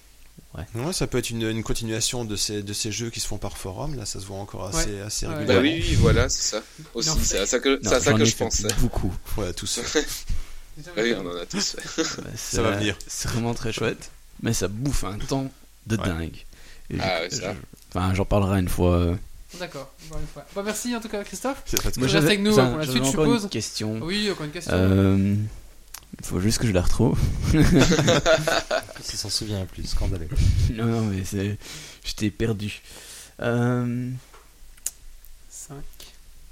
Ouais, 0.76 0.93
ça 0.93 1.08
peut 1.08 1.17
être 1.19 1.30
une, 1.30 1.43
une 1.43 1.63
continuation 1.63 2.26
de 2.26 2.36
ces, 2.36 2.63
de 2.63 2.73
ces 2.73 2.91
jeux 2.91 3.10
qui 3.10 3.19
se 3.19 3.28
font 3.28 3.38
par 3.38 3.58
forum. 3.58 3.95
Là, 3.95 4.06
ça 4.06 4.19
se 4.19 4.26
voit 4.26 4.38
encore 4.38 4.65
assez, 4.67 5.00
assez 5.02 5.26
Ouais. 5.28 5.34
bah 5.45 5.60
régulièrement. 5.60 5.62
oui, 5.84 5.86
oui, 5.89 5.95
voilà, 5.95 6.30
c'est 6.30 6.41
ça. 6.58 6.63
Aussi, 6.93 7.10
Non. 7.10 7.17
c'est 7.21 7.39
à 7.39 7.45
ça 7.45 7.60
que 7.60 7.69
Non, 7.84 7.89
c'est 7.89 7.95
à 7.95 8.00
ça 8.00 8.13
que 8.13 8.26
je 8.26 8.36
pensais. 8.36 8.67
Beaucoup. 8.80 9.13
Voilà, 9.36 9.54
tout 9.54 9.67
ça. 9.67 9.82
Ah 10.95 11.02
oui, 11.02 11.13
on 11.17 11.26
en 11.28 11.36
a 11.38 11.45
tous 11.47 11.76
fait. 11.76 12.02
Ouais, 12.02 12.08
Ça 12.36 12.62
va 12.62 12.73
c'est- 12.73 12.78
venir. 12.80 12.97
C'est 13.08 13.30
vraiment 13.30 13.56
très 13.56 13.73
chouette. 13.73 14.12
Mais 14.43 14.54
ça 14.54 14.67
bouffe 14.67 15.04
un 15.06 15.17
temps 15.17 15.52
de 15.88 15.97
Ouais. 15.97 16.06
dingue. 16.06 16.45
Et 16.91 16.97
Ah 17.00 17.17
je- 17.17 17.23
ouais, 17.23 17.30
ça. 17.41 17.54
je- 17.54 17.60
Enfin, 17.97 18.13
j'en 18.13 18.26
parlerai 18.26 18.60
une 18.60 18.69
fois. 18.69 19.17
D'accord, 19.60 19.94
encore 20.08 20.20
une 20.20 20.28
fois. 20.28 20.46
Bah, 20.56 20.62
merci 20.64 20.96
en 20.96 21.00
tout 21.00 21.08
cas, 21.08 21.24
Christophe. 21.24 21.64
C'est 21.66 21.82
pas 21.82 21.90
de 21.90 22.00
Moi, 22.00 22.08
reste 22.08 22.26
avec 22.26 22.42
nous, 22.42 22.54
pour 22.54 22.78
la 22.78 22.86
suite, 22.86 23.04
je 23.04 23.10
suppose. 23.10 23.44
une 23.44 23.50
question. 23.50 24.00
Oui, 24.02 24.30
encore 24.30 24.46
une 24.46 24.52
question. 24.52 24.74
Euh, 24.76 25.36
Il 26.20 26.26
faut 26.26 26.40
juste 26.40 26.58
que 26.60 26.68
je 26.68 26.74
la 26.74 26.82
retrouve. 26.82 27.18
Il 27.54 29.18
s'en 29.18 29.30
souvient 29.30 29.66
plus, 29.66 29.86
scandaleux. 29.88 30.28
non, 30.74 30.86
non, 30.86 31.02
mais 31.02 31.24
c'est... 31.24 31.58
j'étais 32.04 32.30
perdu. 32.30 32.82
Euh... 33.42 34.10
5. 35.50 35.76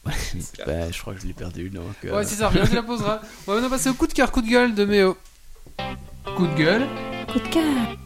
bah, 0.65 0.91
je 0.91 1.01
crois 1.01 1.13
que 1.13 1.21
je 1.21 1.27
l'ai 1.27 1.34
perdu. 1.34 1.69
Donc, 1.69 1.84
euh, 2.05 2.15
Ouais, 2.15 2.23
c'est 2.23 2.36
ça, 2.36 2.49
rien, 2.49 2.65
tu 2.65 2.75
la 2.75 2.84
poseras. 2.84 3.21
On 3.47 3.51
va 3.51 3.55
maintenant 3.55 3.69
passer 3.75 3.89
au 3.89 3.93
coup 3.93 4.08
de 4.08 4.13
cœur, 4.13 4.31
coup 4.31 4.41
de 4.41 4.49
gueule 4.49 4.73
de 4.73 4.86
Méo. 4.86 5.17
Coup 6.36 6.47
de 6.47 6.55
gueule. 6.55 6.88
Coup 7.31 7.39
de 7.39 7.47
cœur. 7.49 7.97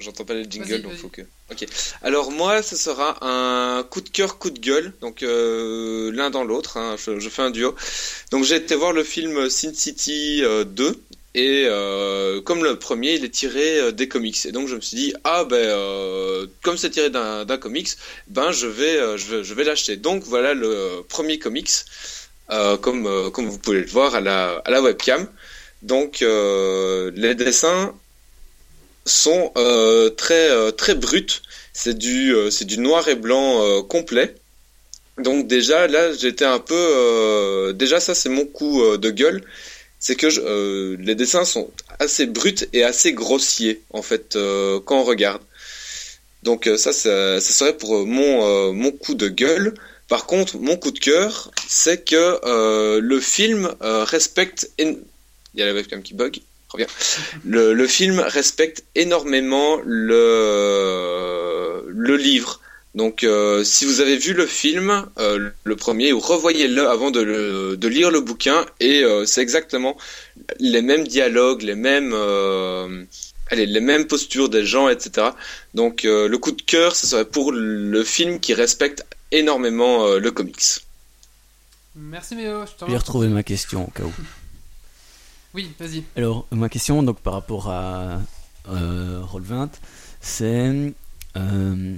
J'entends 0.00 0.24
pas 0.24 0.34
les 0.34 0.42
Vas-y, 0.42 0.50
jingles, 0.50 0.82
donc 0.82 0.94
faut 0.96 1.08
que. 1.08 1.22
Ok. 1.50 1.66
Alors 2.02 2.30
moi, 2.30 2.62
ce 2.62 2.76
sera 2.76 3.18
un 3.24 3.82
coup 3.84 4.00
de 4.00 4.08
cœur, 4.08 4.38
coup 4.38 4.50
de 4.50 4.58
gueule, 4.58 4.92
donc 5.00 5.22
euh, 5.22 6.10
l'un 6.12 6.30
dans 6.30 6.44
l'autre. 6.44 6.76
hein, 6.76 6.96
je, 6.98 7.18
je 7.20 7.28
fais 7.28 7.42
un 7.42 7.50
duo. 7.50 7.74
Donc 8.30 8.44
j'ai 8.44 8.56
été 8.56 8.74
voir 8.74 8.92
le 8.92 9.04
film 9.04 9.48
Sin 9.50 9.72
City 9.74 10.42
euh, 10.44 10.64
2 10.64 10.96
et 11.34 11.64
euh, 11.66 12.40
comme 12.40 12.64
le 12.64 12.76
premier, 12.78 13.14
il 13.14 13.24
est 13.24 13.28
tiré 13.30 13.78
euh, 13.78 13.92
des 13.92 14.08
comics. 14.08 14.46
Et 14.46 14.52
donc 14.52 14.66
je 14.68 14.74
me 14.76 14.80
suis 14.80 14.96
dit 14.96 15.14
ah 15.24 15.44
ben 15.44 15.56
euh, 15.56 16.46
comme 16.62 16.76
c'est 16.76 16.90
tiré 16.90 17.10
d'un 17.10 17.44
comics, 17.58 17.90
ben 18.28 18.50
je 18.52 18.66
vais 18.66 18.96
euh, 18.96 19.16
je 19.16 19.26
vais, 19.36 19.44
je 19.44 19.54
vais 19.54 19.64
l'acheter. 19.64 19.96
Donc 19.96 20.24
voilà 20.24 20.54
le 20.54 21.02
premier 21.08 21.38
comics, 21.38 21.70
euh, 22.50 22.76
comme 22.76 23.06
euh, 23.06 23.30
comme 23.30 23.48
vous 23.48 23.58
pouvez 23.58 23.80
le 23.80 23.86
voir 23.86 24.14
à 24.14 24.20
la 24.20 24.54
à 24.64 24.70
la 24.70 24.82
webcam. 24.82 25.28
Donc 25.82 26.22
euh, 26.22 27.10
les 27.14 27.34
dessins 27.34 27.94
sont 29.10 29.52
euh, 29.56 30.10
très 30.10 30.48
euh, 30.50 30.70
très 30.70 30.94
bruts. 30.94 31.42
C'est 31.72 31.96
du 31.96 32.34
euh, 32.34 32.50
c'est 32.50 32.64
du 32.64 32.78
noir 32.78 33.08
et 33.08 33.14
blanc 33.14 33.82
complet. 33.84 34.34
Donc 35.18 35.46
déjà 35.46 35.86
là 35.86 36.12
j'étais 36.14 36.46
un 36.46 36.60
peu 36.60 37.72
déjà 37.74 38.00
ça 38.00 38.14
c'est 38.14 38.30
mon 38.30 38.46
coup 38.46 38.82
de 38.96 39.10
gueule 39.10 39.42
c'est 39.98 40.16
que 40.16 40.96
les 40.96 41.14
dessins 41.14 41.44
sont 41.44 41.70
assez 41.98 42.24
bruts 42.26 42.66
et 42.72 42.84
assez 42.84 43.12
grossiers 43.12 43.82
en 43.90 44.02
fait 44.02 44.38
quand 44.86 45.00
on 45.00 45.04
regarde. 45.04 45.42
Donc 46.42 46.70
ça, 46.78 46.92
ça, 46.94 47.40
serait 47.40 47.76
pour 47.76 48.06
mon 48.06 48.72
mon 48.72 48.92
coup 48.92 49.14
de 49.14 49.28
gueule. 49.28 49.74
Par 50.08 50.26
contre, 50.26 50.58
mon 50.58 50.76
coup 50.76 50.90
de 50.90 50.98
cœur, 50.98 51.50
c'est 51.68 52.02
que 52.02 52.98
le 52.98 53.20
film 53.20 53.74
respecte. 53.80 54.70
Il 54.78 54.96
y 55.54 55.62
a 55.62 55.66
la 55.66 55.74
webcam 55.74 56.02
qui 56.02 56.14
bug. 56.14 56.40
Reviens. 56.72 56.86
Le, 57.44 57.74
le 57.74 57.86
film 57.86 58.20
respecte 58.20 58.84
énormément 58.94 59.78
le 59.84 61.84
le 61.88 62.16
livre. 62.16 62.60
Donc, 62.96 63.22
euh, 63.22 63.62
si 63.62 63.84
vous 63.84 64.00
avez 64.00 64.16
vu 64.16 64.32
le 64.32 64.46
film, 64.46 65.06
euh, 65.18 65.50
le 65.62 65.76
premier, 65.76 66.12
ou 66.12 66.18
revoyez-le 66.18 66.88
avant 66.88 67.12
de, 67.12 67.20
le- 67.20 67.76
de 67.76 67.88
lire 67.88 68.10
le 68.10 68.20
bouquin, 68.20 68.66
et 68.80 69.04
euh, 69.04 69.24
c'est 69.26 69.42
exactement 69.42 69.96
les 70.58 70.82
mêmes 70.82 71.06
dialogues, 71.06 71.62
les 71.62 71.76
mêmes, 71.76 72.10
euh, 72.12 73.04
allez, 73.48 73.66
les 73.66 73.80
mêmes 73.80 74.08
postures 74.08 74.48
des 74.48 74.64
gens, 74.66 74.88
etc. 74.88 75.28
Donc, 75.74 76.04
euh, 76.04 76.26
le 76.26 76.36
coup 76.38 76.50
de 76.50 76.62
cœur, 76.62 76.96
ce 76.96 77.06
serait 77.06 77.24
pour 77.24 77.52
le 77.52 78.02
film 78.02 78.40
qui 78.40 78.54
respecte 78.54 79.04
énormément 79.30 80.06
euh, 80.06 80.18
le 80.18 80.32
comics. 80.32 80.60
Merci 81.94 82.34
Méo, 82.34 82.64
je 82.66 82.72
t'en 82.76 82.88
J'ai 82.88 82.96
retrouvé 82.96 83.28
ma 83.28 83.44
question 83.44 83.84
au 83.86 83.90
cas 83.90 84.02
où. 84.04 84.12
Oui, 85.54 85.70
vas-y. 85.78 86.04
Alors, 86.16 86.46
ma 86.52 86.68
question, 86.68 87.02
donc 87.02 87.20
par 87.20 87.32
rapport 87.32 87.70
à 87.70 88.20
euh, 88.68 89.22
Roll20, 89.22 89.70
c'est 90.20 90.94
euh, 91.36 91.96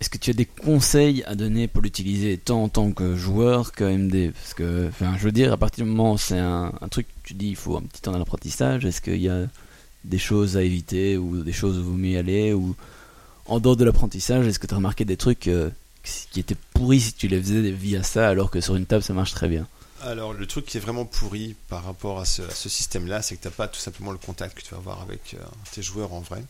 est-ce 0.00 0.10
que 0.10 0.18
tu 0.18 0.30
as 0.30 0.34
des 0.34 0.46
conseils 0.46 1.24
à 1.24 1.34
donner 1.34 1.68
pour 1.68 1.82
l'utiliser 1.82 2.38
tant 2.38 2.64
en 2.64 2.68
tant 2.68 2.92
que 2.92 3.16
joueur 3.16 3.72
que 3.72 3.84
MD 3.84 4.32
Parce 4.32 4.54
que, 4.54 4.90
je 5.00 5.24
veux 5.24 5.32
dire, 5.32 5.52
à 5.52 5.56
partir 5.56 5.84
du 5.84 5.90
moment 5.90 6.12
où 6.12 6.18
c'est 6.18 6.38
un, 6.38 6.72
truc, 6.90 7.06
tu 7.24 7.34
dis 7.34 7.48
il 7.48 7.56
faut 7.56 7.76
un 7.76 7.82
petit 7.82 8.02
temps 8.02 8.12
d'apprentissage, 8.12 8.84
est-ce 8.84 9.00
qu'il 9.00 9.20
y 9.20 9.28
a 9.28 9.46
des 10.04 10.18
choses 10.18 10.56
à 10.56 10.62
éviter 10.62 11.16
ou 11.16 11.42
des 11.42 11.52
choses 11.52 11.78
où 11.78 11.84
vous 11.84 11.96
mieux 11.96 12.18
aller 12.18 12.52
ou 12.52 12.76
en 13.46 13.60
dehors 13.60 13.76
de 13.76 13.84
l'apprentissage, 13.84 14.46
est-ce 14.46 14.58
que 14.58 14.66
tu 14.66 14.74
as 14.74 14.76
remarqué 14.76 15.04
des 15.04 15.16
trucs 15.16 15.48
euh, 15.48 15.70
qui 16.30 16.38
étaient 16.38 16.56
pourris 16.74 17.00
si 17.00 17.12
tu 17.14 17.28
les 17.28 17.40
faisais 17.40 17.70
via 17.70 18.02
ça 18.02 18.28
alors 18.28 18.50
que 18.50 18.60
sur 18.60 18.76
une 18.76 18.86
table 18.86 19.02
ça 19.02 19.14
marche 19.14 19.32
très 19.32 19.48
bien? 19.48 19.66
Alors, 20.02 20.32
le 20.32 20.46
truc 20.46 20.64
qui 20.66 20.76
est 20.76 20.80
vraiment 20.80 21.04
pourri 21.04 21.56
par 21.68 21.84
rapport 21.84 22.20
à 22.20 22.24
ce, 22.24 22.42
système-là, 22.68 23.22
c'est 23.22 23.36
que 23.36 23.42
tu 23.42 23.48
n'as 23.48 23.54
pas 23.54 23.68
tout 23.68 23.80
simplement 23.80 24.12
le 24.12 24.18
contact 24.18 24.56
que 24.56 24.62
tu 24.62 24.70
vas 24.70 24.76
avoir 24.76 25.02
avec 25.02 25.34
euh, 25.34 25.38
tes 25.72 25.82
joueurs 25.82 26.12
en 26.12 26.20
vrai. 26.20 26.44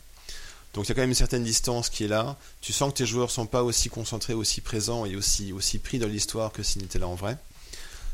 Donc, 0.73 0.85
il 0.85 0.89
y 0.89 0.91
a 0.91 0.95
quand 0.95 1.01
même 1.01 1.09
une 1.09 1.15
certaine 1.15 1.43
distance 1.43 1.89
qui 1.89 2.03
est 2.03 2.07
là. 2.07 2.37
Tu 2.61 2.73
sens 2.73 2.91
que 2.93 2.97
tes 2.97 3.07
joueurs 3.07 3.31
sont 3.31 3.47
pas 3.47 3.63
aussi 3.63 3.89
concentrés, 3.89 4.33
aussi 4.33 4.61
présents 4.61 5.05
et 5.05 5.15
aussi, 5.15 5.51
aussi 5.51 5.79
pris 5.79 5.97
dans 5.97 6.07
l'histoire 6.07 6.51
que 6.51 6.61
s'ils 6.61 6.83
étaient 6.83 6.99
là 6.99 7.07
en 7.07 7.15
vrai. 7.15 7.37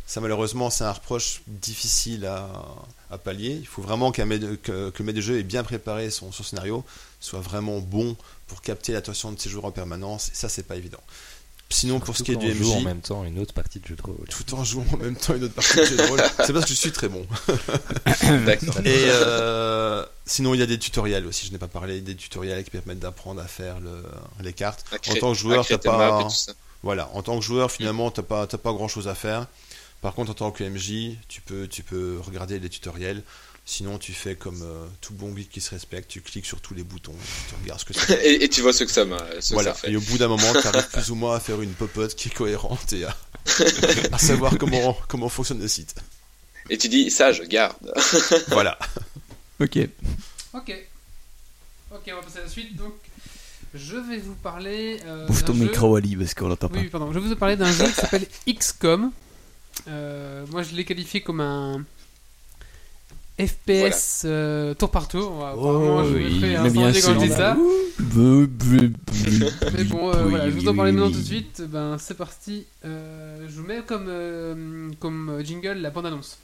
Ça, 0.08 0.22
malheureusement, 0.22 0.70
c'est 0.70 0.84
un 0.84 0.92
reproche 0.92 1.42
difficile 1.48 2.26
à, 2.26 3.18
pallier. 3.24 3.58
Il 3.60 3.68
faut 3.68 3.82
vraiment 3.82 4.12
que, 4.12 4.22
que 4.56 4.94
le 5.00 5.04
maître 5.04 5.16
de 5.16 5.22
jeu 5.22 5.40
ait 5.40 5.44
bien 5.44 5.64
préparé 5.64 6.12
son, 6.12 6.32
son 6.32 6.44
scénario, 6.44 6.86
soit 7.20 7.40
vraiment 7.40 7.80
bon 7.80 8.16
pour 8.48 8.62
capter 8.62 8.94
l'attention 8.94 9.32
de 9.32 9.40
ses 9.40 9.50
joueurs 9.50 9.66
en 9.66 9.72
permanence. 9.72 10.30
Et 10.30 10.36
ça, 10.36 10.48
c'est 10.48 10.64
pas 10.64 10.76
évident. 10.76 11.02
Sinon, 11.70 12.00
pour 12.00 12.16
ce 12.16 12.24
qui 12.24 12.32
est 12.32 12.36
du 12.36 12.52
on 12.52 12.54
joue 12.54 12.72
en 12.74 12.80
MJ, 12.80 12.84
même 12.86 13.02
temps 13.02 13.24
une 13.24 13.40
autre 13.40 13.54
partie 13.54 13.80
de 13.80 13.88
jeu 13.88 13.96
de 13.96 14.02
rôle. 14.02 14.16
tout 14.30 14.54
en 14.54 14.64
jouant 14.64 14.86
en 14.94 14.98
même 14.98 15.16
temps 15.16 15.34
une 15.36 15.44
autre 15.46 15.56
partie 15.56 15.78
de 15.78 15.84
jeu 15.86 15.98
de 15.98 16.04
rôle, 16.04 16.22
c'est 16.46 16.54
parce 16.54 16.66
que 16.66 16.70
je 16.72 16.78
suis 16.80 16.92
très 16.92 17.10
bon. 17.10 17.26
D'accord. 18.46 18.80
Et 18.86 19.06
euh, 19.08 20.06
sinon, 20.26 20.54
il 20.54 20.60
y 20.60 20.64
a 20.64 20.68
des 20.68 20.78
tutoriels 20.80 21.26
aussi. 21.26 21.48
Je 21.48 21.52
n'ai 21.52 21.58
pas 21.58 21.68
parlé 21.68 22.02
des 22.02 22.16
tutoriels 22.16 22.64
qui 22.64 22.70
permettent 22.70 23.00
d'apprendre 23.00 23.42
à 23.42 23.48
faire 23.48 23.80
le- 23.80 24.04
les 24.44 24.54
cartes. 24.54 24.86
En 25.10 25.16
tant 25.16 25.32
que 25.34 25.38
joueur, 25.38 25.66
t'as 25.68 25.78
pas. 25.78 26.24
tout. 26.24 26.52
Voilà, 26.84 27.10
en 27.14 27.24
tant 27.24 27.38
que 27.40 27.44
joueur, 27.44 27.72
finalement, 27.72 28.12
t'as 28.12 28.22
pas, 28.22 28.46
t'as 28.46 28.60
pas 28.60 28.72
grand 28.72 28.88
chose 28.88 29.08
à 29.08 29.16
faire. 29.16 29.48
Par 30.02 30.14
contre, 30.14 30.32
en 30.32 30.36
tant 30.36 30.52
que 30.52 30.64
MJ, 30.64 31.18
tu 31.28 31.42
peux, 31.42 31.68
tu 31.68 31.82
peux 31.82 32.20
regarder 32.24 32.60
les 32.60 32.70
tutoriels. 32.70 33.24
Sinon, 33.68 33.98
tu 33.98 34.14
fais 34.14 34.36
comme 34.36 34.62
euh, 34.62 34.86
tout 35.02 35.14
bon 35.14 35.36
geek 35.36 35.50
qui 35.50 35.60
se 35.60 35.72
respecte, 35.72 36.08
tu 36.10 36.22
cliques 36.22 36.46
sur 36.46 36.62
tous 36.62 36.76
les 36.76 36.84
boutons, 36.84 37.16
tu 37.50 37.56
regardes 37.64 37.80
ce 37.80 37.86
que 37.86 37.94
ça 37.96 38.02
fait. 38.02 38.24
Et, 38.36 38.44
et 38.44 38.50
tu 38.50 38.62
vois 38.62 38.74
ce 38.74 38.84
que 38.84 38.92
ça 38.92 39.06
m'a, 39.06 39.18
Voilà. 39.52 39.74
ça 39.74 39.80
fait. 39.82 39.92
Et 39.92 39.96
au 39.96 40.02
bout 40.02 40.20
d'un 40.20 40.28
moment, 40.28 40.54
tu 40.62 40.68
arrives 40.68 40.88
plus 40.92 41.10
ou 41.10 41.16
moins 41.16 41.36
à 41.36 41.40
faire 41.40 41.60
une 41.62 41.74
popote 41.74 42.14
qui 42.14 42.28
est 42.28 42.32
cohérente 42.34 42.94
et 42.94 43.06
à, 43.06 43.18
à 44.12 44.18
savoir 44.20 44.56
comment, 44.60 44.96
comment 45.08 45.30
fonctionne 45.30 45.60
le 45.62 45.68
site. 45.68 45.96
Et 46.70 46.78
tu 46.78 46.90
dis, 46.90 47.10
ça, 47.10 47.32
je 47.32 47.42
garde. 47.44 47.76
Voilà. 48.50 48.78
Ok. 49.60 49.80
Ok. 50.54 50.72
Ok, 51.92 52.02
on 52.12 52.16
va 52.18 52.22
passer 52.22 52.40
à 52.40 52.44
la 52.44 52.50
suite. 52.50 52.76
Donc, 52.76 52.94
je 53.74 53.98
vais 53.98 54.18
vous 54.18 54.36
parler. 54.36 55.00
Euh, 55.06 55.28
d'un 55.28 55.34
ton 55.42 55.54
jeu- 55.54 55.60
micro, 55.66 55.96
Ali, 55.96 56.16
parce 56.16 56.34
qu'on 56.36 56.48
l'entend 56.50 56.70
pas. 56.70 56.76
Oui, 56.78 56.84
oui, 56.84 56.90
pardon. 56.90 57.12
Je 57.12 57.18
vais 57.20 57.28
vous 57.30 57.36
parler 57.36 57.56
d'un 57.56 57.72
jeu 57.72 57.86
qui 57.88 57.94
s'appelle 57.94 58.28
XCOM. 58.48 59.12
Euh, 59.88 60.46
moi, 60.52 60.62
je 60.64 60.74
l'ai 60.76 60.86
qualifié 60.86 61.22
comme 61.22 61.42
un 61.42 61.84
FPS 63.40 64.24
euh, 64.24 64.74
tour 64.76 64.92
par 64.92 65.08
tour. 65.08 65.46
Apparemment, 65.46 66.06
je 66.06 66.10
me 66.10 66.26
oui, 66.26 66.40
fais 66.40 66.56
incendier 66.56 67.02
quand 67.02 67.14
je 67.14 67.26
dis 67.26 67.30
ça. 67.30 67.58
Mais 69.78 69.84
bon, 69.84 70.14
euh, 70.14 70.24
voilà, 70.24 70.50
je 70.50 70.56
vous 70.56 70.68
en 70.70 70.76
parlais 70.76 70.94
maintenant 70.94 71.12
tout 71.12 71.20
de 71.20 71.24
suite. 71.24 71.62
Ben, 71.68 71.98
c'est 72.00 72.16
parti. 72.16 72.66
Euh, 72.86 73.46
je 73.48 73.60
vous 73.60 73.68
mets 73.68 73.82
comme, 73.86 74.96
comme 75.00 75.42
jingle 75.44 75.80
la 75.80 75.90
bande-annonce. 75.90 76.40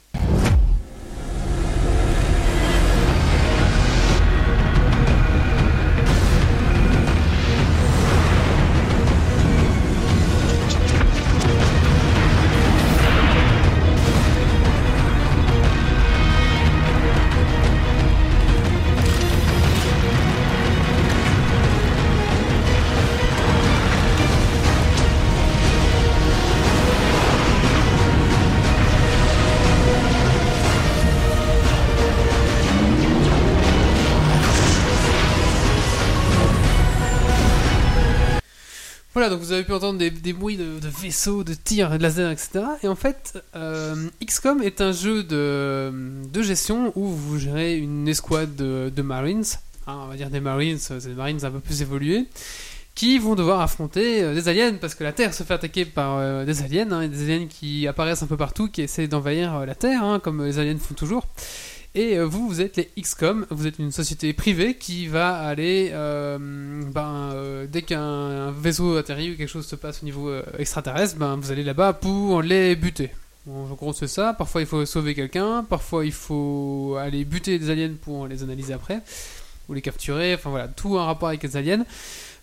Vous 39.42 39.52
avez 39.52 39.64
pu 39.64 39.72
entendre 39.72 39.98
des, 39.98 40.32
bruits 40.32 40.56
de, 40.56 40.78
vaisseaux, 40.82 41.44
de 41.44 41.54
tirs, 41.54 41.90
de 41.90 42.02
lasers, 42.02 42.30
etc. 42.30 42.64
Et 42.82 42.88
en 42.88 42.94
fait, 42.94 43.42
euh, 43.56 44.08
XCOM 44.24 44.62
est 44.62 44.80
un 44.80 44.92
jeu 44.92 45.24
de, 45.24 46.42
gestion 46.42 46.92
où 46.94 47.08
vous 47.08 47.38
gérez 47.38 47.76
une 47.76 48.06
escouade 48.08 48.54
de, 48.54 49.02
Marines, 49.02 49.44
hein, 49.86 49.98
on 50.04 50.06
va 50.06 50.16
dire 50.16 50.30
des 50.30 50.40
Marines, 50.40 50.78
euh, 50.90 51.00
c'est 51.00 51.08
des 51.08 51.14
Marines 51.14 51.44
un 51.44 51.50
peu 51.50 51.60
plus 51.60 51.82
évolués, 51.82 52.26
qui 52.94 53.18
vont 53.18 53.34
devoir 53.34 53.60
affronter 53.60 54.22
euh, 54.22 54.34
des 54.34 54.48
aliens 54.48 54.74
parce 54.74 54.94
que 54.94 55.04
la 55.04 55.12
Terre 55.12 55.32
se 55.34 55.42
fait 55.42 55.54
attaquer 55.54 55.84
par 55.84 56.18
euh, 56.18 56.44
des 56.44 56.62
aliens, 56.62 56.90
hein, 56.92 57.08
des 57.08 57.24
aliens 57.24 57.46
qui 57.46 57.86
apparaissent 57.86 58.22
un 58.22 58.26
peu 58.26 58.36
partout, 58.36 58.68
qui 58.68 58.82
essaient 58.82 59.08
d'envahir 59.08 59.54
euh, 59.54 59.66
la 59.66 59.74
Terre, 59.74 60.04
hein, 60.04 60.20
comme 60.20 60.44
les 60.44 60.58
aliens 60.58 60.78
font 60.78 60.94
toujours. 60.94 61.26
Et 61.94 62.16
euh, 62.16 62.24
vous, 62.24 62.48
vous 62.48 62.60
êtes 62.62 62.76
les 62.76 62.90
XCOM, 62.98 63.46
vous 63.50 63.66
êtes 63.66 63.78
une 63.78 63.92
société 63.92 64.32
privée 64.32 64.76
qui 64.76 65.08
va 65.08 65.36
aller, 65.36 65.90
euh, 65.92 66.38
ben, 66.40 67.30
euh, 67.34 67.66
dès 67.68 67.82
qu'un 67.82 68.00
un 68.00 68.50
vaisseau 68.50 68.96
atterrit 68.96 69.32
ou 69.32 69.36
quelque 69.36 69.48
chose 69.48 69.66
se 69.66 69.76
passe 69.76 70.02
au 70.02 70.06
niveau 70.06 70.30
euh, 70.30 70.42
extraterrestre, 70.58 71.16
ben, 71.16 71.36
vous 71.36 71.52
allez 71.52 71.62
là-bas 71.64 71.92
pour 71.92 72.40
les 72.40 72.76
buter. 72.76 73.10
Bon, 73.44 73.66
en 73.70 73.74
gros, 73.74 73.92
c'est 73.92 74.06
ça. 74.08 74.32
Parfois, 74.32 74.62
il 74.62 74.66
faut 74.66 74.86
sauver 74.86 75.14
quelqu'un, 75.14 75.64
parfois, 75.68 76.06
il 76.06 76.12
faut 76.12 76.96
aller 76.98 77.24
buter 77.26 77.58
des 77.58 77.68
aliens 77.68 77.92
pour 78.00 78.26
les 78.26 78.42
analyser 78.42 78.72
après, 78.72 79.00
ou 79.68 79.74
les 79.74 79.82
capturer, 79.82 80.34
enfin 80.34 80.48
voilà, 80.48 80.68
tout 80.68 80.96
en 80.96 81.04
rapport 81.04 81.28
avec 81.28 81.42
les 81.42 81.56
aliens. 81.58 81.84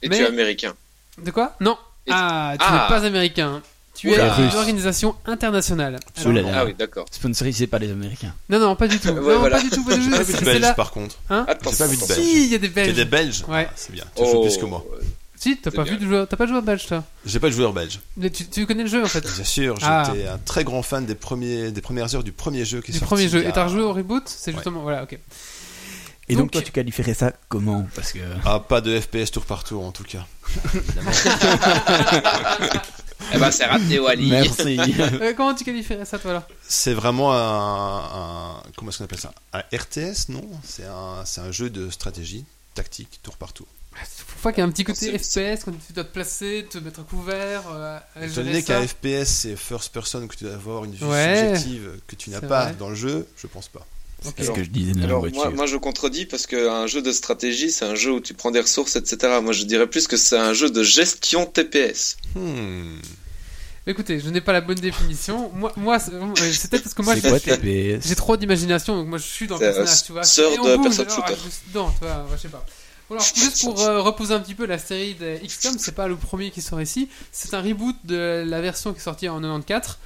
Et 0.03 0.09
Mais- 0.09 0.17
tu 0.17 0.23
es 0.23 0.27
américain. 0.27 0.75
De 1.23 1.31
quoi? 1.31 1.55
Non 1.59 1.75
Et- 2.05 2.11
Ah, 2.13 2.53
tu 2.59 2.65
Ah. 2.67 2.87
n'es 2.87 2.95
pas 2.95 3.03
américain. 3.05 3.61
Tu 3.99 4.09
Oula. 4.09 4.35
es 4.39 4.43
une 4.49 4.55
organisation 4.55 5.15
internationale. 5.25 5.99
Alors- 6.17 6.29
Oula. 6.31 6.41
Ah 6.53 6.65
oui, 6.65 6.73
d'accord. 6.77 7.05
Sponsorisé 7.11 7.67
par 7.67 7.79
les 7.81 7.91
Américains. 7.91 8.33
non, 8.49 8.59
non, 8.59 8.75
pas 8.75 8.87
du 8.87 8.97
tout. 8.99 9.09
Ouais, 9.19 9.33
non, 9.33 9.39
voilà. 9.39 9.57
pas 9.57 9.63
du 9.63 9.69
tout, 9.69 9.83
pas 9.83 9.95
du 9.97 10.01
tout. 10.09 10.11
J'ai 10.11 10.17
pas 10.17 10.23
vu 10.23 10.33
de 10.33 10.37
c'est 10.37 10.45
Belge 10.45 10.61
là. 10.61 10.73
par 10.73 10.91
contre. 10.91 11.17
Hein 11.29 11.45
J'ai 11.49 11.77
pas 11.77 11.87
vu 11.87 11.97
de 11.97 12.03
attends. 12.03 12.13
Belge. 12.15 12.19
Si, 12.25 12.43
il 12.45 12.51
y 12.51 12.55
a 12.55 12.57
des 12.59 12.67
Il 12.67 12.69
y 12.69 12.79
a 12.79 12.83
Belges. 12.85 12.95
des 12.95 13.05
Belges 13.05 13.43
Ouais. 13.47 13.67
Ah, 13.69 13.73
C'est 13.75 13.91
bien. 13.91 14.05
Tu 14.15 14.25
joues 14.25 14.41
plus 14.41 14.57
que 14.57 14.65
moi. 14.65 14.85
Si, 15.35 15.57
t'as 15.57 15.71
pas, 15.71 15.83
bien. 15.83 15.93
vu 15.93 15.99
de 15.99 16.05
joueur- 16.05 16.27
t'as 16.27 16.35
pas 16.35 16.43
de 16.45 16.49
joueur 16.49 16.61
belge, 16.61 16.85
toi 16.85 17.01
J'ai 17.25 17.39
pas 17.39 17.47
de 17.47 17.53
joueur 17.53 17.71
belge. 17.71 17.99
Mais 18.17 18.29
tu, 18.29 18.45
tu 18.47 18.65
connais 18.65 18.83
le 18.83 18.89
jeu 18.89 19.01
en 19.03 19.07
fait 19.07 19.25
Bien 19.25 19.43
sûr, 19.45 19.75
Ah. 19.83 20.03
j'étais 20.13 20.27
un 20.27 20.37
très 20.37 20.65
grand 20.65 20.83
fan 20.83 21.05
des, 21.05 21.15
premiers, 21.15 21.71
des 21.71 21.79
premières 21.81 22.13
heures 22.13 22.25
du 22.25 22.33
premier 22.33 22.65
jeu 22.65 22.81
qui 22.81 22.91
est 22.91 22.93
Du 22.93 22.99
sorti. 22.99 23.13
premier 23.13 23.29
jeu. 23.29 23.45
Et 23.47 23.51
t'as 23.53 23.63
rejoué 23.65 23.81
au 23.81 23.93
reboot 23.93 24.23
C'est 24.25 24.51
Ouais. 24.51 24.57
justement. 24.57 24.81
Voilà, 24.81 25.03
ok. 25.03 25.13
Et 26.27 26.33
donc, 26.35 26.43
Donc- 26.43 26.51
toi, 26.51 26.61
tu 26.61 26.71
qualifierais 26.73 27.13
ça 27.13 27.31
comment 27.47 27.87
Parce 27.95 28.11
que. 28.11 28.19
Ah, 28.45 28.59
pas 28.59 28.81
de 28.81 28.99
FPS 28.99 29.31
tour 29.31 29.45
par 29.45 29.63
tour 29.63 29.85
en 29.85 29.91
tout 29.93 30.03
cas. 30.03 30.25
Eh 33.33 33.37
ben, 33.37 33.51
c'est 33.51 33.65
raté, 33.65 33.99
Wally. 33.99 34.29
Merci. 34.29 34.79
Euh, 35.21 35.33
comment 35.35 35.53
tu 35.53 35.63
qualifierais 35.63 36.05
ça, 36.05 36.17
toi, 36.19 36.33
là? 36.33 36.47
C'est 36.67 36.93
vraiment 36.93 37.33
un, 37.33 38.57
un- 38.57 38.63
Comment 38.75 38.89
est-ce 38.89 38.99
qu'on 38.99 39.03
appelle 39.05 39.19
ça? 39.19 39.33
Un 39.53 39.59
RTS, 39.75 40.29
non? 40.29 40.43
C'est 40.63 40.85
un, 40.85 41.23
c'est 41.25 41.41
un 41.41 41.51
jeu 41.51 41.69
de 41.69 41.89
stratégie 41.89 42.45
tactique 42.73 43.19
tour 43.23 43.35
par 43.37 43.51
tour. 43.53 43.67
Faut 43.93 44.43
pas 44.43 44.53
qu'il 44.53 44.63
y 44.63 44.65
ait 44.65 44.69
un 44.69 44.71
petit 44.71 44.85
côté 44.85 45.17
FPS 45.17 45.63
quand 45.65 45.71
tu 45.85 45.91
dois 45.93 46.05
te 46.05 46.13
placer, 46.13 46.65
te 46.69 46.77
mettre 46.77 47.01
à 47.01 47.03
couvert. 47.03 47.63
euh, 47.71 47.99
Étant 48.21 48.35
donné 48.35 48.63
qu'un 48.63 48.87
FPS 48.87 49.25
c'est 49.27 49.55
first 49.57 49.91
person, 49.91 50.25
que 50.27 50.35
tu 50.37 50.45
dois 50.45 50.53
avoir 50.53 50.85
une 50.85 50.93
vue 50.93 51.03
Ouais. 51.05 51.47
subjective 51.57 51.99
que 52.07 52.15
tu 52.15 52.29
n'as 52.29 52.39
pas 52.39 52.65
vrai. 52.65 52.75
dans 52.79 52.89
le 52.89 52.95
jeu, 52.95 53.27
je 53.35 53.47
pense 53.47 53.67
pas. 53.67 53.85
Ok. 54.25 54.33
C'est 54.37 54.43
ce 54.45 54.51
que 54.51 54.63
je 54.63 54.69
disais 54.69 54.91
dans 54.93 54.99
la 54.99 55.05
Alors 55.05 55.19
voiture. 55.21 55.39
moi, 55.41 55.49
moi 55.51 55.65
je 55.65 55.77
contredis 55.77 56.25
parce 56.25 56.45
qu'un 56.45 56.87
jeu 56.87 57.01
de 57.01 57.11
stratégie 57.11 57.71
c'est 57.71 57.85
un 57.85 57.95
jeu 57.95 58.11
où 58.11 58.19
tu 58.19 58.33
prends 58.33 58.51
des 58.51 58.59
ressources 58.59 58.95
etc. 58.97 59.39
Moi 59.41 59.53
je 59.53 59.63
dirais 59.63 59.87
plus 59.87 60.07
que 60.07 60.17
c'est 60.17 60.37
un 60.37 60.53
jeu 60.53 60.69
de 60.69 60.83
gestion 60.83 61.45
TPS. 61.45 62.17
Hmm. 62.35 62.97
Écoutez, 63.87 64.19
je 64.19 64.29
n'ai 64.29 64.41
pas 64.41 64.51
la 64.53 64.61
bonne 64.61 64.77
définition. 64.79 65.49
Moi, 65.55 65.71
moi 65.77 65.97
c'est 65.99 66.13
euh, 66.13 66.21
c'est 66.53 66.69
peut-être 66.69 66.83
parce 66.83 66.93
que 66.93 67.01
moi 67.01 67.15
j'ai- 67.15 67.21
quoi 67.21 67.39
TPS 67.39 68.07
j'ai 68.07 68.15
trop 68.15 68.35
d'imagination, 68.37 68.95
donc 68.97 69.07
moi 69.07 69.17
je 69.17 69.23
suis 69.23 69.47
dans 69.47 69.55
le 69.57 69.61
C'est, 69.61 69.73
personnage, 69.73 69.93
euh, 70.01 70.05
tu 70.05 70.11
vois. 70.11 70.23
sœur 70.23 70.51
de 70.51 70.75
bouge, 70.75 70.83
personne 70.97 71.05
alors, 71.07 71.27
shooter. 71.27 71.39
je 71.45 71.49
suis 71.49 71.61
dedans, 71.69 71.91
tu 71.99 72.05
vois, 72.05 72.27
je 72.31 72.37
sais 72.37 72.49
pas. 72.49 72.65
Alors, 73.11 73.23
juste 73.35 73.61
pour 73.61 73.79
euh, 73.81 74.01
reposer 74.01 74.35
un 74.35 74.39
petit 74.39 74.53
peu 74.53 74.67
la 74.67 74.77
série 74.77 75.15
de 75.15 75.37
XCOM, 75.43 75.77
c'est 75.79 75.95
pas 75.95 76.07
le 76.07 76.15
premier 76.15 76.51
qui 76.51 76.61
sort 76.61 76.79
ici, 76.79 77.09
c'est 77.31 77.55
un 77.55 77.61
reboot 77.61 77.95
de 78.03 78.43
la 78.45 78.61
version 78.61 78.93
qui 78.93 78.99
est 78.99 79.03
sortie 79.03 79.27
en 79.27 79.39
94. 79.41 79.97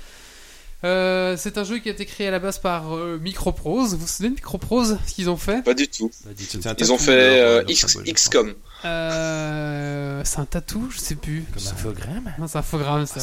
Euh, 0.85 1.37
c'est 1.37 1.57
un 1.57 1.63
jeu 1.63 1.77
qui 1.79 1.87
a 1.87 1.93
été 1.93 2.05
créé 2.05 2.27
à 2.27 2.31
la 2.31 2.39
base 2.39 2.59
par 2.59 2.93
euh, 2.95 3.17
Microprose. 3.21 3.93
Vous 3.93 3.99
vous 3.99 4.07
souvenez 4.07 4.29
de 4.31 4.35
Microprose, 4.35 4.97
ce 5.07 5.13
qu'ils 5.13 5.29
ont 5.29 5.37
fait? 5.37 5.63
Pas 5.63 5.73
du 5.73 5.87
tout. 5.87 6.11
Un 6.27 6.73
Ils 6.77 6.91
ont 6.91 6.97
fait 6.97 7.39
euh, 7.41 7.63
X. 7.69 7.97
XCOM. 8.05 8.53
euh, 8.83 10.21
C'est 10.25 10.39
un 10.39 10.45
tatou, 10.45 10.89
je 10.91 10.97
sais 10.99 11.15
plus. 11.15 11.45
Comme 11.53 11.63
infogramme 11.71 12.33
Non, 12.37 12.47
c'est 12.47 12.57
un 12.57 12.59
infogramme, 12.59 13.03
Ah, 13.03 13.05
ça. 13.05 13.19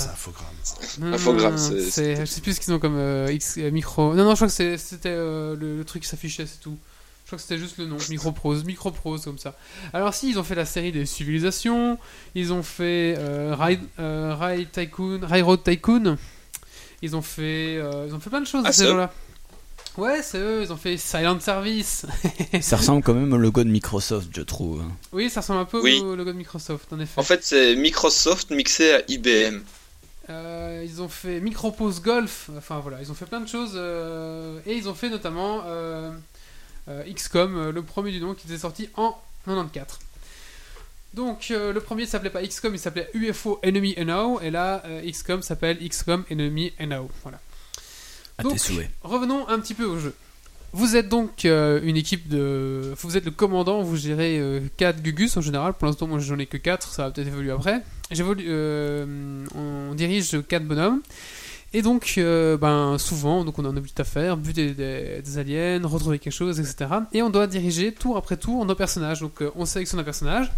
c'est 0.62 1.02
un 1.02 1.12
infogramme. 1.12 1.58
C'est- 1.58 2.16
Je 2.20 2.24
sais 2.24 2.40
plus 2.40 2.54
ce 2.54 2.60
qu'ils 2.60 2.72
ont 2.72 2.78
comme 2.78 2.96
euh, 2.96 3.30
X, 3.32 3.56
euh, 3.58 3.70
micro. 3.70 4.14
Non, 4.14 4.24
non, 4.24 4.30
je 4.30 4.36
crois 4.36 4.48
que 4.48 4.76
c'était 4.78 5.08
euh, 5.10 5.54
le, 5.56 5.76
le 5.78 5.84
truc 5.84 6.02
qui 6.02 6.08
s'affichait, 6.08 6.46
c'est 6.46 6.60
tout. 6.60 6.78
Je 7.24 7.36
crois 7.36 7.36
que 7.36 7.42
c'était 7.42 7.58
juste 7.58 7.78
le 7.78 7.86
nom, 7.86 7.96
Microprose, 8.08 8.64
Microprose 8.64 9.22
comme 9.24 9.38
ça. 9.38 9.54
Alors 9.92 10.14
si, 10.14 10.30
ils 10.30 10.38
ont 10.38 10.42
fait 10.42 10.56
la 10.56 10.64
série 10.64 10.90
des 10.90 11.06
civilisations, 11.06 11.96
ils 12.34 12.52
ont 12.52 12.64
fait 12.64 13.14
euh, 13.18 13.54
Ride, 13.56 13.82
euh, 14.00 14.34
Ride 14.34 14.68
Tycoon, 14.72 15.20
Railroad 15.22 15.62
Tycoon, 15.62 16.16
ils 17.02 17.16
ont 17.16 17.22
fait, 17.22 17.76
euh, 17.78 18.06
ils 18.08 18.14
ont 18.14 18.20
fait 18.20 18.30
plein 18.30 18.40
de 18.40 18.46
choses 18.46 18.62
Ah, 18.66 18.72
ces 18.72 18.86
gens-là. 18.86 19.12
Ouais, 19.96 20.22
c'est 20.22 20.38
eux, 20.38 20.62
ils 20.62 20.72
ont 20.72 20.76
fait 20.76 20.96
Silent 20.96 21.40
Service. 21.40 22.06
Ça 22.60 22.76
ressemble 22.76 23.02
quand 23.02 23.12
même 23.14 23.32
au 23.32 23.36
logo 23.38 23.64
de 23.64 23.68
Microsoft, 23.70 24.28
je 24.34 24.42
trouve. 24.42 24.80
hein. 24.82 24.92
oui, 25.12 25.28
ça 25.28 25.40
ressemble 25.40 25.60
un 25.60 25.64
peu 25.64 25.80
Oui. 25.82 26.00
au 26.00 26.14
logo 26.14 26.30
de 26.32 26.36
Microsoft, 26.38 26.92
en 26.92 27.00
effet. 27.00 27.20
En 27.20 27.24
fait 27.24 27.42
c'est 27.42 27.74
Microsoft 27.76 28.50
mixé 28.50 28.94
à 28.94 29.02
IBM. 29.08 29.60
Euh, 30.28 30.86
ils 30.86 31.02
ont 31.02 31.08
fait 31.08 31.40
Micropose 31.40 32.00
Golf, 32.02 32.50
enfin 32.56 32.78
voilà, 32.78 32.98
ils 33.02 33.10
ont 33.10 33.14
fait 33.14 33.26
plein 33.26 33.40
de 33.40 33.48
choses 33.48 33.72
euh, 33.74 34.60
et 34.64 34.74
ils 34.74 34.88
ont 34.88 34.94
fait 34.94 35.10
notamment 35.10 35.62
euh, 35.66 36.12
euh, 36.88 37.02
XCOM, 37.12 37.70
le 37.70 37.82
premier 37.82 38.12
du 38.12 38.20
nom 38.20 38.34
qui 38.34 38.46
était 38.46 38.58
sorti 38.58 38.88
en 38.96 39.16
94. 39.46 39.98
Donc 41.14 41.48
euh, 41.50 41.72
le 41.72 41.80
premier 41.80 42.06
s'appelait 42.06 42.30
pas 42.30 42.42
XCOM, 42.42 42.74
il 42.74 42.78
s'appelait 42.78 43.08
UFO 43.14 43.60
Enemy 43.64 43.96
Now 44.04 44.40
et 44.40 44.50
là 44.50 44.82
euh, 44.86 45.02
XCOM 45.02 45.42
s'appelle 45.42 45.78
XCOM 45.78 46.24
Enemy 46.30 46.72
Now. 46.80 47.10
Voilà. 47.22 47.40
À 48.38 48.42
Donc, 48.42 48.52
tes 48.52 48.58
souhaits. 48.58 48.90
Revenons 49.02 49.48
un 49.48 49.58
petit 49.58 49.74
peu 49.74 49.84
au 49.84 49.98
jeu. 49.98 50.14
Vous 50.72 50.94
êtes 50.94 51.08
donc 51.08 51.44
euh, 51.44 51.80
une 51.82 51.96
équipe 51.96 52.28
de. 52.28 52.94
Vous 52.98 53.16
êtes 53.16 53.24
le 53.24 53.32
commandant, 53.32 53.82
vous 53.82 53.96
gérez 53.96 54.40
4 54.76 55.02
Gugus 55.02 55.36
en 55.36 55.40
général. 55.40 55.74
Pour 55.74 55.86
l'instant, 55.86 56.06
moi 56.06 56.20
j'en 56.20 56.38
ai 56.38 56.46
que 56.46 56.56
4, 56.56 56.92
ça 56.92 57.04
va 57.04 57.10
peut-être 57.10 57.26
évoluer 57.26 57.50
après. 57.50 57.82
J'évolue, 58.12 58.48
on 59.56 59.94
dirige 59.94 60.40
4 60.46 60.64
bonhommes. 60.64 61.02
Et 61.72 61.82
donc, 61.82 62.14
euh, 62.18 62.56
ben, 62.56 62.98
souvent, 62.98 63.44
donc 63.44 63.58
on 63.58 63.64
a 63.64 63.68
un 63.68 63.76
objectif 63.76 64.00
à 64.00 64.04
faire, 64.04 64.36
buter 64.36 64.74
des, 64.74 65.22
des 65.22 65.38
aliens, 65.38 65.80
retrouver 65.84 66.18
quelque 66.18 66.32
chose, 66.32 66.58
etc. 66.58 66.90
Et 67.12 67.22
on 67.22 67.30
doit 67.30 67.46
diriger 67.46 67.92
tour 67.92 68.16
après 68.16 68.36
tour 68.36 68.64
nos 68.64 68.74
personnages. 68.74 69.20
Donc, 69.20 69.40
euh, 69.40 69.50
on 69.54 69.64
sélectionne 69.64 70.00
un 70.00 70.04
personnage 70.04 70.50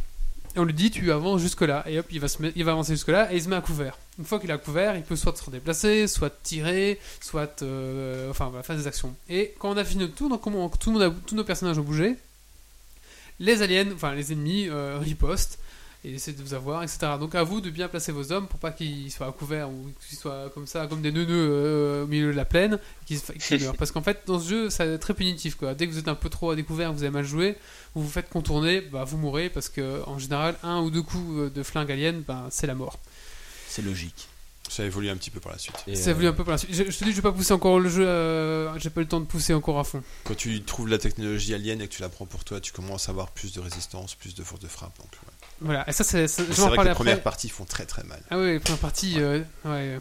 et 0.54 0.58
on 0.58 0.64
lui 0.64 0.74
dit 0.74 0.90
tu 0.90 1.10
avances 1.12 1.40
jusque 1.40 1.62
là 1.62 1.82
et 1.88 1.98
hop 1.98 2.06
il 2.10 2.20
va 2.20 2.28
se 2.28 2.38
il 2.54 2.64
va 2.64 2.72
avancer 2.72 2.92
jusque 2.92 3.08
là 3.08 3.32
et 3.32 3.36
il 3.36 3.42
se 3.42 3.48
met 3.48 3.56
à 3.56 3.60
couvert. 3.60 3.96
Une 4.18 4.24
fois 4.26 4.38
qu'il 4.38 4.50
à 4.50 4.58
couvert, 4.58 4.96
il 4.96 5.02
peut 5.02 5.16
soit 5.16 5.36
se 5.36 5.50
déplacer, 5.50 6.06
soit 6.06 6.30
tirer, 6.42 6.98
soit 7.20 7.62
euh, 7.62 8.28
enfin 8.30 8.52
faire 8.62 8.76
des 8.76 8.86
actions. 8.86 9.14
Et 9.30 9.54
quand 9.58 9.70
on 9.70 9.76
a 9.76 9.84
fini 9.84 10.02
notre 10.02 10.14
tour, 10.14 10.28
donc 10.28 10.42
tout 10.78 11.00
a- 11.00 11.10
tous 11.26 11.34
nos 11.34 11.44
personnages 11.44 11.78
ont 11.78 11.82
bougé, 11.82 12.16
les 13.40 13.62
aliens, 13.62 13.88
enfin 13.94 14.14
les 14.14 14.32
ennemis 14.32 14.68
euh, 14.68 14.98
ripostent 14.98 15.58
et 16.04 16.14
essaient 16.14 16.32
de 16.32 16.42
vous 16.42 16.54
avoir, 16.54 16.82
etc. 16.82 16.98
Donc 17.20 17.34
à 17.34 17.42
vous 17.44 17.60
de 17.60 17.70
bien 17.70 17.86
placer 17.88 18.10
vos 18.12 18.32
hommes 18.32 18.48
pour 18.48 18.58
pas 18.58 18.72
qu'ils 18.72 19.10
soient 19.12 19.28
à 19.28 19.32
couvert 19.32 19.70
ou 19.70 19.86
qu'ils 20.08 20.18
soient 20.18 20.50
comme 20.52 20.66
ça, 20.66 20.86
comme 20.88 21.00
des 21.00 21.12
neuneux 21.12 21.26
euh, 21.50 22.04
au 22.04 22.06
milieu 22.08 22.32
de 22.32 22.36
la 22.36 22.44
plaine, 22.44 22.78
se- 23.08 23.32
qu'ils 23.32 23.60
meurent. 23.62 23.76
Parce 23.78 23.92
qu'en 23.92 24.02
fait, 24.02 24.22
dans 24.26 24.40
ce 24.40 24.48
jeu, 24.48 24.70
c'est 24.70 24.98
très 24.98 25.14
punitif. 25.14 25.54
Quoi. 25.54 25.74
Dès 25.74 25.86
que 25.86 25.92
vous 25.92 25.98
êtes 25.98 26.08
un 26.08 26.14
peu 26.16 26.28
trop 26.28 26.50
à 26.50 26.56
découvert, 26.56 26.92
vous 26.92 27.02
avez 27.04 27.10
mal 27.12 27.24
joué, 27.24 27.56
vous 27.94 28.02
vous 28.02 28.10
faites 28.10 28.28
contourner, 28.30 28.80
bah, 28.80 29.04
vous 29.04 29.16
mourrez 29.16 29.48
parce 29.48 29.68
que 29.68 30.02
en 30.06 30.18
général, 30.18 30.56
un 30.64 30.80
ou 30.80 30.90
deux 30.90 31.02
coups 31.02 31.24
euh, 31.38 31.50
de 31.50 31.62
flingue 31.62 31.92
alien, 31.92 32.22
bah, 32.26 32.46
c'est 32.50 32.66
la 32.66 32.74
mort. 32.74 32.98
C'est 33.68 33.82
logique. 33.82 34.28
Ça 34.68 34.84
évolue 34.84 35.10
un 35.10 35.16
petit 35.16 35.30
peu 35.30 35.38
par 35.40 35.52
la 35.52 35.58
suite. 35.58 35.76
Et, 35.86 35.94
Ça 35.96 36.08
euh, 36.08 36.12
évolue 36.14 36.28
un 36.28 36.32
peu 36.32 36.44
par 36.44 36.52
la 36.52 36.58
suite. 36.58 36.72
Je, 36.72 36.84
je 36.90 36.98
te 36.98 37.04
dis, 37.04 37.10
je 37.10 37.16
vais 37.16 37.22
pas 37.22 37.32
pousser 37.32 37.52
encore 37.52 37.78
le 37.78 37.88
jeu, 37.90 38.06
euh, 38.06 38.76
j'ai 38.78 38.90
pas 38.90 39.00
eu 39.00 39.04
le 39.04 39.08
temps 39.08 39.20
de 39.20 39.26
pousser 39.26 39.52
encore 39.54 39.78
à 39.78 39.84
fond. 39.84 40.02
Quand 40.24 40.34
tu 40.36 40.62
trouves 40.62 40.88
la 40.88 40.98
technologie 40.98 41.52
alien 41.54 41.80
et 41.82 41.88
que 41.88 41.92
tu 41.92 42.00
la 42.00 42.08
prends 42.08 42.26
pour 42.26 42.42
toi, 42.44 42.60
tu 42.60 42.72
commences 42.72 43.08
à 43.08 43.12
avoir 43.12 43.30
plus 43.32 43.52
de 43.52 43.60
résistance, 43.60 44.14
plus 44.14 44.34
de 44.34 44.42
force 44.42 44.60
de 44.62 44.68
frappe. 44.68 44.96
Donc, 44.98 45.10
ouais. 45.12 45.31
Voilà, 45.64 45.88
et 45.88 45.92
ça, 45.92 46.02
c'est, 46.04 46.26
C'est 46.28 46.42
vais 46.42 46.60
en 46.62 46.66
vrai 46.68 46.76
que 46.78 46.82
les 46.82 46.88
après. 46.88 46.94
premières 46.94 47.22
parties 47.22 47.48
font 47.48 47.64
très 47.64 47.84
très 47.86 48.02
mal. 48.04 48.20
Ah 48.30 48.38
oui, 48.38 48.54
la 48.54 48.60
première 48.60 48.78
partie, 48.80 49.14
euh, 49.18 49.40
ouais. 49.64 49.98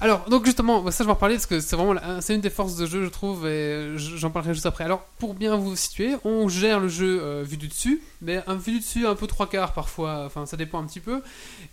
Alors, 0.00 0.28
donc 0.28 0.44
justement, 0.44 0.90
ça 0.90 1.04
je 1.04 1.08
vais 1.08 1.12
en 1.12 1.16
parler 1.16 1.36
parce 1.36 1.46
que 1.46 1.58
c'est 1.60 1.74
vraiment 1.74 1.98
c'est 2.20 2.34
une 2.34 2.42
des 2.42 2.50
forces 2.50 2.76
de 2.76 2.84
jeu, 2.84 3.02
je 3.02 3.08
trouve, 3.08 3.46
et 3.46 3.94
j'en 3.96 4.30
parlerai 4.30 4.52
juste 4.52 4.66
après. 4.66 4.84
Alors, 4.84 5.00
pour 5.18 5.32
bien 5.32 5.56
vous 5.56 5.74
situer, 5.74 6.14
on 6.24 6.48
gère 6.50 6.80
le 6.80 6.88
jeu 6.88 7.18
euh, 7.22 7.42
vu 7.42 7.56
du 7.56 7.68
dessus, 7.68 8.02
mais 8.20 8.42
un 8.46 8.56
vu 8.56 8.72
du 8.72 8.78
dessus 8.80 9.06
un 9.06 9.14
peu 9.14 9.26
trois 9.26 9.48
quarts 9.48 9.72
parfois, 9.72 10.24
enfin 10.26 10.44
ça 10.44 10.58
dépend 10.58 10.82
un 10.82 10.86
petit 10.86 11.00
peu. 11.00 11.22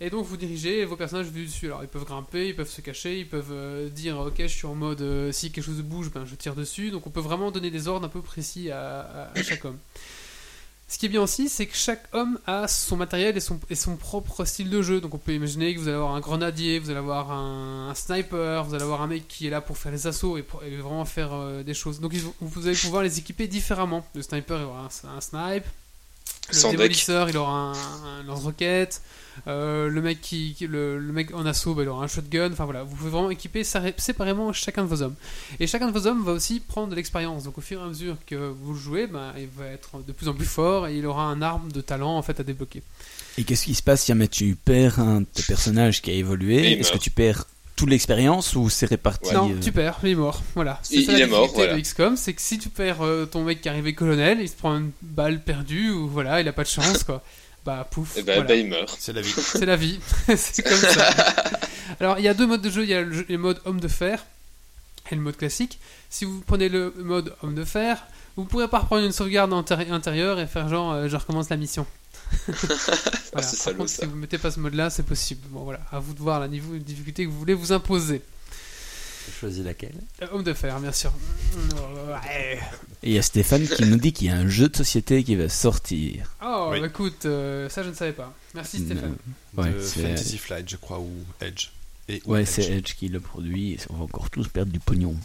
Et 0.00 0.08
donc 0.08 0.24
vous 0.24 0.38
dirigez 0.38 0.86
vos 0.86 0.96
personnages 0.96 1.26
vu 1.26 1.40
du 1.42 1.46
dessus. 1.48 1.66
Alors, 1.66 1.82
ils 1.82 1.88
peuvent 1.88 2.06
grimper, 2.06 2.48
ils 2.48 2.56
peuvent 2.56 2.70
se 2.70 2.80
cacher, 2.80 3.18
ils 3.18 3.28
peuvent 3.28 3.52
euh, 3.52 3.90
dire 3.90 4.18
ok, 4.18 4.36
je 4.38 4.46
suis 4.46 4.66
en 4.66 4.74
mode 4.74 5.02
euh, 5.02 5.30
si 5.30 5.52
quelque 5.52 5.64
chose 5.64 5.82
bouge, 5.82 6.10
ben 6.10 6.24
je 6.24 6.34
tire 6.34 6.54
dessus. 6.54 6.90
Donc 6.90 7.06
on 7.06 7.10
peut 7.10 7.20
vraiment 7.20 7.50
donner 7.50 7.70
des 7.70 7.88
ordres 7.88 8.06
un 8.06 8.10
peu 8.10 8.22
précis 8.22 8.70
à- 8.70 9.00
à- 9.34 9.38
à 9.38 9.42
chaque 9.42 9.66
homme. 9.66 9.78
Ce 10.94 10.98
qui 11.00 11.06
est 11.06 11.08
bien 11.08 11.22
aussi, 11.22 11.48
c'est 11.48 11.66
que 11.66 11.74
chaque 11.74 12.04
homme 12.12 12.38
a 12.46 12.68
son 12.68 12.96
matériel 12.96 13.36
et 13.36 13.74
son, 13.74 13.96
propre 13.96 14.44
style 14.44 14.70
de 14.70 14.80
jeu. 14.80 15.00
Donc 15.00 15.12
on 15.12 15.18
peut 15.18 15.34
imaginer 15.34 15.74
que 15.74 15.80
vous 15.80 15.88
allez 15.88 15.96
avoir 15.96 16.14
un 16.14 16.20
grenadier, 16.20 16.78
vous 16.78 16.88
allez 16.88 17.00
avoir 17.00 17.32
un, 17.32 17.92
sniper, 17.96 18.62
vous 18.62 18.74
allez 18.76 18.84
avoir 18.84 19.02
un 19.02 19.08
mec 19.08 19.26
qui 19.26 19.48
est 19.48 19.50
là 19.50 19.60
pour 19.60 19.76
faire 19.76 19.90
les 19.90 20.06
assauts 20.06 20.38
et, 20.38 20.44
vraiment 20.76 21.04
faire 21.04 21.32
euh, 21.32 21.64
des 21.64 21.74
choses. 21.74 21.98
Donc 21.98 22.14
vous 22.40 22.68
allez 22.68 22.76
pouvoir 22.76 23.02
les 23.02 23.18
équiper 23.18 23.48
différemment. 23.48 24.06
Le 24.14 24.22
sniper, 24.22 24.60
il 24.60 24.66
aura 24.66 24.82
un, 24.82 25.16
un 25.16 25.20
snipe. 25.20 25.64
Le 26.50 26.54
Sans 26.54 26.68
deck. 26.70 26.78
démolisseur, 26.78 27.28
il 27.30 27.36
aura 27.36 27.52
un, 27.72 27.72
un 27.72 28.22
lance-roquette. 28.26 29.00
Euh, 29.48 29.88
le 29.88 30.00
mec 30.00 30.20
qui, 30.20 30.54
qui- 30.56 30.68
le, 30.68 30.98
le 30.98 31.12
mec 31.12 31.34
en 31.34 31.44
assaut, 31.44 31.74
bah, 31.74 31.82
il 31.82 31.88
aura 31.88 32.04
un 32.04 32.06
shotgun. 32.06 32.52
Enfin 32.52 32.64
voilà, 32.66 32.84
vous 32.84 32.94
pouvez 32.94 33.10
vraiment 33.10 33.30
équiper 33.30 33.64
séparément 33.64 34.52
chacun 34.52 34.82
de 34.84 34.88
vos 34.88 35.02
hommes. 35.02 35.14
Et 35.58 35.66
chacun 35.66 35.88
de 35.90 35.92
vos 35.98 36.06
hommes 36.06 36.22
va 36.22 36.32
aussi 36.32 36.60
prendre 36.60 36.88
de 36.88 36.94
l'expérience. 36.94 37.44
Donc 37.44 37.58
au 37.58 37.60
fur 37.60 37.80
et 37.80 37.82
à 37.82 37.86
mesure 37.88 38.16
que 38.26 38.34
vous 38.36 38.74
le 38.74 38.78
jouez, 38.78 39.06
bah, 39.08 39.34
il 39.36 39.48
va 39.56 39.66
être 39.66 40.02
de 40.06 40.12
plus 40.12 40.28
en 40.28 40.34
plus 40.34 40.46
fort 40.46 40.86
et 40.86 40.96
il 40.96 41.04
aura 41.06 41.24
un 41.24 41.42
arme 41.42 41.72
de 41.72 41.80
talent 41.80 42.16
en 42.16 42.22
fait 42.22 42.38
à 42.38 42.44
débloquer. 42.44 42.82
Et 43.36 43.42
qu'est-ce 43.42 43.64
qui 43.64 43.74
se 43.74 43.82
passe 43.82 44.02
si 44.02 44.08
jamais 44.08 44.28
tu 44.28 44.54
perds 44.54 45.00
un 45.00 45.22
de 45.22 45.26
tes 45.26 45.42
personnages 45.42 46.00
qui 46.00 46.10
a 46.10 46.14
évolué? 46.14 46.72
Est-ce 46.78 46.90
que 46.90 46.94
meurt. 46.94 47.02
tu 47.02 47.10
perds 47.10 47.46
toute 47.76 47.90
l'expérience 47.90 48.54
ou 48.54 48.70
c'est 48.70 48.86
réparti 48.86 49.32
non, 49.34 49.50
euh, 49.50 49.58
tu 49.60 49.72
perds, 49.72 49.98
il 50.04 50.10
est 50.10 50.14
mort. 50.14 50.42
Voilà. 50.54 50.78
C'est 50.82 50.96
Il- 50.96 51.06
ça 51.06 51.12
il 51.12 51.18
la 51.18 51.24
est 51.24 51.28
mort, 51.28 51.40
difficulté 51.42 51.66
voilà. 51.66 51.76
de 51.76 51.80
XCOM, 51.82 52.16
c'est 52.16 52.32
que 52.32 52.40
si 52.42 52.58
tu 52.58 52.68
perds 52.68 53.02
euh, 53.04 53.26
ton 53.26 53.42
mec 53.44 53.60
qui 53.60 53.68
est 53.68 53.70
arrivé 53.70 53.94
colonel, 53.94 54.38
il 54.40 54.48
se 54.48 54.54
prend 54.54 54.76
une 54.76 54.90
balle 55.02 55.42
perdue 55.42 55.90
ou 55.90 56.08
voilà, 56.08 56.40
il 56.40 56.46
a 56.48 56.52
pas 56.52 56.62
de 56.64 56.68
chance 56.68 57.02
quoi. 57.04 57.22
Bah 57.64 57.88
pouf. 57.90 58.18
Et 58.18 58.22
ben, 58.22 58.34
voilà. 58.34 58.48
ben, 58.48 58.60
il 58.60 58.66
meurt. 58.68 58.94
C'est 59.00 59.14
la 59.14 59.22
vie. 59.22 59.32
C'est 59.38 59.64
la 59.64 59.76
vie, 59.76 59.98
c'est 60.36 60.62
comme 60.62 60.76
ça. 60.76 61.08
Alors, 61.98 62.18
il 62.18 62.24
y 62.24 62.28
a 62.28 62.34
deux 62.34 62.46
modes 62.46 62.60
de 62.60 62.68
jeu. 62.68 62.82
Il 62.82 62.90
y 62.90 62.94
a 62.94 63.00
le, 63.00 63.10
jeu- 63.10 63.24
le 63.26 63.38
mode 63.38 63.58
homme 63.64 63.80
de 63.80 63.88
fer 63.88 64.22
et 65.10 65.14
le 65.14 65.22
mode 65.22 65.38
classique. 65.38 65.78
Si 66.10 66.26
vous 66.26 66.42
prenez 66.46 66.68
le 66.68 66.92
mode 66.98 67.34
homme 67.42 67.54
de 67.54 67.64
fer, 67.64 68.04
vous 68.36 68.44
pourrez 68.44 68.68
pas 68.68 68.80
reprendre 68.80 69.02
une 69.06 69.12
sauvegarde 69.12 69.50
intérie- 69.54 69.90
intérieure 69.90 70.38
et 70.40 70.46
faire 70.46 70.68
genre 70.68 70.92
euh, 70.92 71.08
je 71.08 71.16
recommence 71.16 71.48
la 71.48 71.56
mission. 71.56 71.86
Voilà. 72.46 72.76
Ah, 73.34 73.42
salaud, 73.42 73.76
contre, 73.78 73.90
ça. 73.90 74.02
si 74.02 74.06
vous 74.08 74.16
mettez 74.16 74.38
pas 74.38 74.50
ce 74.50 74.60
mode-là, 74.60 74.90
c'est 74.90 75.02
possible. 75.02 75.40
Bon 75.50 75.64
voilà, 75.64 75.80
à 75.90 75.98
vous 75.98 76.14
de 76.14 76.18
voir 76.20 76.40
la 76.40 76.48
niveau 76.48 76.72
de 76.74 76.78
difficulté 76.78 77.24
que 77.24 77.30
vous 77.30 77.38
voulez 77.38 77.54
vous 77.54 77.72
imposer. 77.72 78.22
Choisis 79.40 79.64
laquelle? 79.64 79.94
Euh, 80.22 80.26
homme 80.32 80.42
de 80.44 80.52
fer, 80.52 80.78
bien 80.80 80.92
sûr. 80.92 81.10
Ouais. 81.72 82.58
Et 83.02 83.08
il 83.08 83.12
y 83.14 83.18
a 83.18 83.22
Stéphane 83.22 83.66
qui 83.66 83.84
nous 83.84 83.96
dit 83.96 84.12
qu'il 84.12 84.26
y 84.26 84.30
a 84.30 84.36
un 84.36 84.48
jeu 84.48 84.68
de 84.68 84.76
société 84.76 85.24
qui 85.24 85.34
va 85.34 85.48
sortir. 85.48 86.30
Oh, 86.44 86.68
Oui. 86.72 86.80
bah, 86.80 86.86
écoute, 86.88 87.24
euh, 87.24 87.68
ça 87.70 87.82
je 87.82 87.88
ne 87.88 87.94
savais 87.94 88.12
pas. 88.12 88.34
Merci 88.54 88.84
Stéphane. 88.84 89.16
Euh, 89.58 89.62
ouais, 89.62 89.70
de 89.72 89.80
c'est- 89.80 90.02
Fantasy 90.02 90.38
Flight, 90.38 90.68
je 90.68 90.76
crois, 90.76 90.98
ou 91.00 91.10
Edge. 91.40 91.68
Et 92.08 92.20
ou 92.26 92.32
Ouais, 92.32 92.42
Edge. 92.42 92.48
c'est 92.50 92.64
Edge 92.70 92.94
qui 92.96 93.08
le 93.08 93.18
produit. 93.20 93.72
et 93.72 93.78
On 93.88 93.94
va 93.96 94.04
encore 94.04 94.28
tous 94.28 94.46
perdre 94.48 94.70
du 94.70 94.78
pognon. 94.78 95.16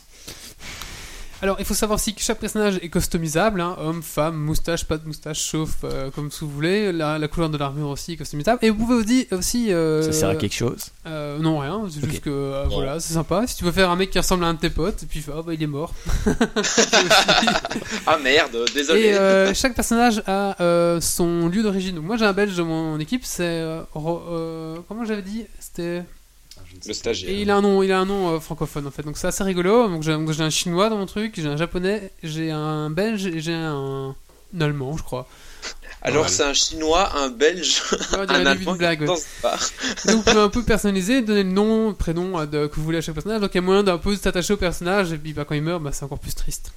Alors, 1.42 1.56
il 1.60 1.64
faut 1.66 1.74
savoir 1.74 1.96
aussi 1.98 2.14
que 2.14 2.22
chaque 2.22 2.40
personnage 2.40 2.80
est 2.82 2.90
customisable, 2.90 3.62
hein, 3.62 3.76
homme, 3.80 4.04
femme, 4.04 4.36
moustache, 4.36 4.84
pas 4.84 4.98
de 4.98 5.08
moustache, 5.08 5.42
chauffe, 5.42 5.78
euh, 5.86 6.12
comme 6.12 6.30
vous 6.42 6.50
voulez. 6.50 6.92
La, 6.92 7.18
la 7.18 7.28
couleur 7.30 7.50
de 7.50 7.58
l'armure 7.58 7.88
aussi 7.88 8.14
est 8.14 8.18
customisable. 8.18 8.60
Et 8.62 8.70
vous 8.70 8.86
pouvez 8.86 8.96
aussi, 8.96 9.28
aussi 9.32 9.72
euh, 9.74 10.02
Ça 10.02 10.12
sert 10.12 10.30
à 10.30 10.36
quelque 10.36 10.54
chose? 10.56 10.88
euh, 11.08 11.40
non, 11.40 11.60
rien, 11.60 11.82
c'est 11.90 12.02
juste 12.06 12.22
que 12.22 12.30
euh, 12.30 12.66
voilà, 12.70 13.00
c'est 13.00 13.14
sympa. 13.14 13.48
Si 13.48 13.56
tu 13.56 13.64
veux 13.64 13.72
faire 13.72 13.90
un 13.90 13.96
mec 13.96 14.10
qui 14.10 14.20
ressemble 14.20 14.44
à 14.44 14.48
un 14.48 14.54
de 14.54 14.60
tes 14.60 14.70
potes, 14.70 15.04
et 15.04 15.06
puis 15.06 15.24
ah, 15.34 15.42
bah, 15.42 15.54
il 15.54 15.64
est 15.64 15.68
mort. 15.68 15.94
Ah 18.06 18.18
merde, 18.18 18.58
désolé. 18.74 19.02
et 19.02 19.14
euh, 19.16 19.54
chaque 19.54 19.76
personnage 19.76 20.22
a 20.28 20.62
euh, 20.62 21.00
son 21.00 21.48
lieu 21.48 21.64
d'origine. 21.64 21.96
Donc, 21.96 22.06
moi 22.06 22.18
j'ai 22.18 22.26
un 22.26 22.34
belge 22.34 22.56
dans 22.58 22.66
mon 22.66 23.00
équipe, 23.00 23.24
c'est. 23.24 23.44
euh, 23.44 23.82
euh, 23.96 24.78
comment 24.88 25.06
j'avais 25.06 25.22
dit? 25.22 25.46
C'était. 25.60 26.04
Ah, 26.58 26.62
je 26.66 26.69
ne 26.69 26.69
sais 26.69 26.69
Le 26.88 26.94
stagiaire. 26.94 27.30
Et 27.32 27.42
il 27.42 27.50
a 27.52 27.58
un 27.58 27.62
nom, 27.62 27.84
il 27.84 27.92
a 27.92 28.00
un 28.00 28.06
nom 28.06 28.36
euh, 28.36 28.40
francophone 28.40 28.88
en 28.88 28.92
fait. 28.92 29.04
Donc 29.04 29.18
c'est 29.18 29.28
assez 29.28 29.44
rigolo. 29.44 29.88
Donc 29.88 30.04
j'ai 30.04 30.14
donc, 30.14 30.32
j'ai 30.32 30.44
un 30.44 30.50
chinois 30.50 30.90
dans 30.90 30.98
mon 30.98 31.06
truc, 31.06 31.34
j'ai 31.38 31.48
un 31.48 31.58
japonais, 31.58 32.12
j'ai 32.24 32.52
un 32.52 32.90
belge 32.90 33.26
et 33.26 33.40
j'ai 33.42 33.54
un, 33.54 34.16
un 34.56 34.62
allemand, 34.62 34.96
je 34.98 35.04
crois. 35.04 35.28
Alors 36.02 36.30
c'est 36.30 36.44
un 36.44 36.54
chinois, 36.54 37.12
un 37.18 37.30
belge, 37.30 37.82
Ouais, 38.14 38.20
un 38.30 38.40
une 38.42 38.48
allemand 38.48 38.76
blague. 38.76 39.02
ouais. 39.02 39.08
Donc 40.06 40.16
vous 40.16 40.22
pouvez 40.24 40.40
un 40.40 40.48
peu 40.50 40.64
personnaliser, 40.64 41.22
donner 41.22 41.44
le 41.44 41.52
nom, 41.52 41.90
le 41.90 41.96
prénom 41.96 42.40
euh, 42.40 42.46
de- 42.46 42.68
que 42.68 42.76
vous 42.78 42.84
voulez 42.84 43.00
à 43.00 43.02
chaque 43.02 43.16
personnage. 43.16 43.42
Donc 43.42 43.52
il 43.54 43.58
y 43.58 43.60
a 43.60 43.62
moyen 43.62 43.84
d'un 43.84 43.98
peu 43.98 44.16
s'attacher 44.16 44.54
au 44.54 44.58
personnage 44.58 45.12
et 45.12 45.18
puis 45.18 45.34
bah, 45.34 45.44
quand 45.46 45.56
il 45.56 45.62
meurt, 45.62 45.84
bah, 45.84 45.92
c'est 45.92 46.06
encore 46.06 46.20
plus 46.20 46.34
triste. 46.36 46.72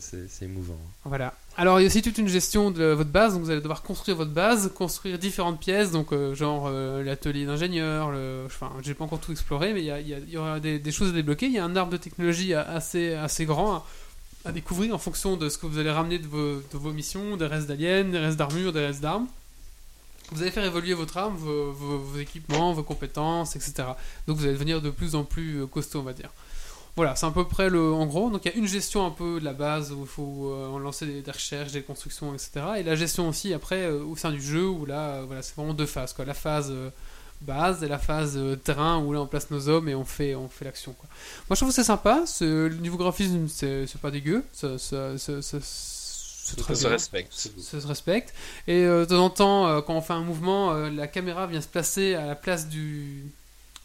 C'est 0.00 0.44
émouvant. 0.44 0.78
Voilà. 1.04 1.34
Alors 1.56 1.80
il 1.80 1.82
y 1.82 1.86
a 1.86 1.88
aussi 1.88 2.02
toute 2.02 2.18
une 2.18 2.28
gestion 2.28 2.70
de 2.70 2.84
votre 2.84 3.10
base, 3.10 3.34
donc 3.34 3.42
vous 3.42 3.50
allez 3.50 3.60
devoir 3.60 3.82
construire 3.82 4.16
votre 4.16 4.30
base, 4.30 4.70
construire 4.74 5.18
différentes 5.18 5.60
pièces, 5.60 5.90
donc 5.90 6.12
euh, 6.12 6.34
genre 6.34 6.66
euh, 6.68 7.02
l'atelier 7.02 7.46
d'ingénieur, 7.46 8.10
le... 8.10 8.44
enfin 8.46 8.70
j'ai 8.82 8.94
pas 8.94 9.04
encore 9.04 9.20
tout 9.20 9.32
exploré, 9.32 9.72
mais 9.72 9.80
il 9.80 9.86
y, 9.86 9.90
a- 9.90 10.00
il 10.00 10.30
y 10.30 10.36
aura 10.36 10.60
des, 10.60 10.92
choses 10.92 11.10
à 11.10 11.12
débloquer. 11.12 11.46
Il 11.46 11.52
y 11.52 11.58
a 11.58 11.64
un 11.64 11.74
arbre 11.76 11.92
de 11.92 11.96
technologie 11.96 12.54
assez, 12.54 13.14
assez 13.14 13.44
grand 13.44 13.84
à, 14.44 14.52
découvrir 14.52 14.94
en 14.94 14.98
fonction 14.98 15.36
de 15.36 15.48
ce 15.48 15.58
que 15.58 15.66
vous 15.66 15.78
allez 15.78 15.90
ramener 15.90 16.18
de 16.18 16.28
vos, 16.28 16.92
missions, 16.92 17.36
des 17.36 17.46
restes 17.46 17.66
d'aliens, 17.66 18.04
des 18.04 18.18
restes 18.18 18.38
d'armure, 18.38 18.72
des 18.72 18.86
restes 18.86 19.00
d'armes. 19.00 19.26
Vous 20.30 20.42
allez 20.42 20.50
faire 20.50 20.64
évoluer 20.64 20.94
votre 20.94 21.16
arme, 21.16 21.36
vos, 21.36 22.18
équipements, 22.18 22.72
vos 22.72 22.82
compétences, 22.82 23.56
etc. 23.56 23.88
Donc 24.26 24.36
vous 24.36 24.44
allez 24.44 24.52
devenir 24.52 24.80
de 24.80 24.90
plus 24.90 25.14
en 25.14 25.24
plus 25.24 25.66
costaud, 25.66 26.00
on 26.00 26.02
va 26.02 26.12
dire. 26.12 26.30
Voilà, 26.98 27.16
c'est 27.16 27.26
à 27.26 27.30
peu 27.30 27.46
près 27.46 27.70
le. 27.70 27.92
En 27.92 28.06
gros, 28.06 28.28
donc 28.30 28.44
il 28.44 28.50
y 28.50 28.54
a 28.54 28.56
une 28.58 28.66
gestion 28.66 29.06
un 29.06 29.10
peu 29.10 29.40
de 29.40 29.44
la 29.44 29.52
base 29.52 29.92
où 29.92 30.00
il 30.02 30.06
faut 30.08 30.50
euh, 30.52 30.78
lancer 30.78 31.06
des, 31.06 31.22
des 31.22 31.30
recherches, 31.30 31.72
des 31.72 31.82
constructions, 31.82 32.34
etc. 32.34 32.50
Et 32.78 32.82
la 32.82 32.94
gestion 32.96 33.28
aussi 33.28 33.54
après 33.54 33.82
euh, 33.84 34.02
au 34.04 34.16
sein 34.16 34.30
du 34.32 34.42
jeu 34.42 34.66
où 34.68 34.84
là, 34.84 35.00
euh, 35.16 35.24
voilà, 35.26 35.42
c'est 35.42 35.54
vraiment 35.56 35.74
deux 35.74 35.86
phases 35.86 36.12
quoi. 36.12 36.24
La 36.24 36.34
phase 36.34 36.72
base 37.40 37.84
et 37.84 37.88
la 37.88 37.98
phase 38.00 38.36
terrain 38.64 38.98
où 38.98 39.12
là 39.12 39.20
on 39.20 39.26
place 39.28 39.48
nos 39.52 39.68
hommes 39.68 39.88
et 39.88 39.94
on 39.94 40.04
fait, 40.04 40.34
on 40.34 40.48
fait 40.48 40.64
l'action 40.64 40.92
quoi. 40.92 41.08
Moi 41.48 41.54
je 41.54 41.60
trouve 41.60 41.68
que 41.68 41.74
c'est 41.74 41.84
sympa. 41.84 42.22
c'est- 42.26 42.44
Le 42.44 42.74
niveau 42.76 42.96
graphisme 42.96 43.46
c'est 43.48 43.86
c'est 43.86 44.00
pas 44.00 44.10
dégueu. 44.10 44.42
Ça, 44.52 44.76
ça, 44.78 45.16
ça- 45.18 45.40
ça- 45.40 45.60
se 46.74 46.86
respecte. 46.88 47.32
Ça 47.60 47.80
se 47.80 47.86
respecte. 47.86 48.34
Et 48.66 48.82
euh, 48.84 49.04
de 49.04 49.10
temps 49.10 49.24
en 49.24 49.30
temps, 49.30 49.66
euh, 49.68 49.80
quand 49.82 49.94
on 49.94 50.00
fait 50.00 50.14
un 50.14 50.22
mouvement, 50.24 50.72
euh, 50.72 50.90
la 50.90 51.06
caméra 51.06 51.46
vient 51.46 51.60
se 51.60 51.68
placer 51.68 52.14
à 52.14 52.26
la 52.26 52.34
place 52.34 52.68
du. 52.68 53.24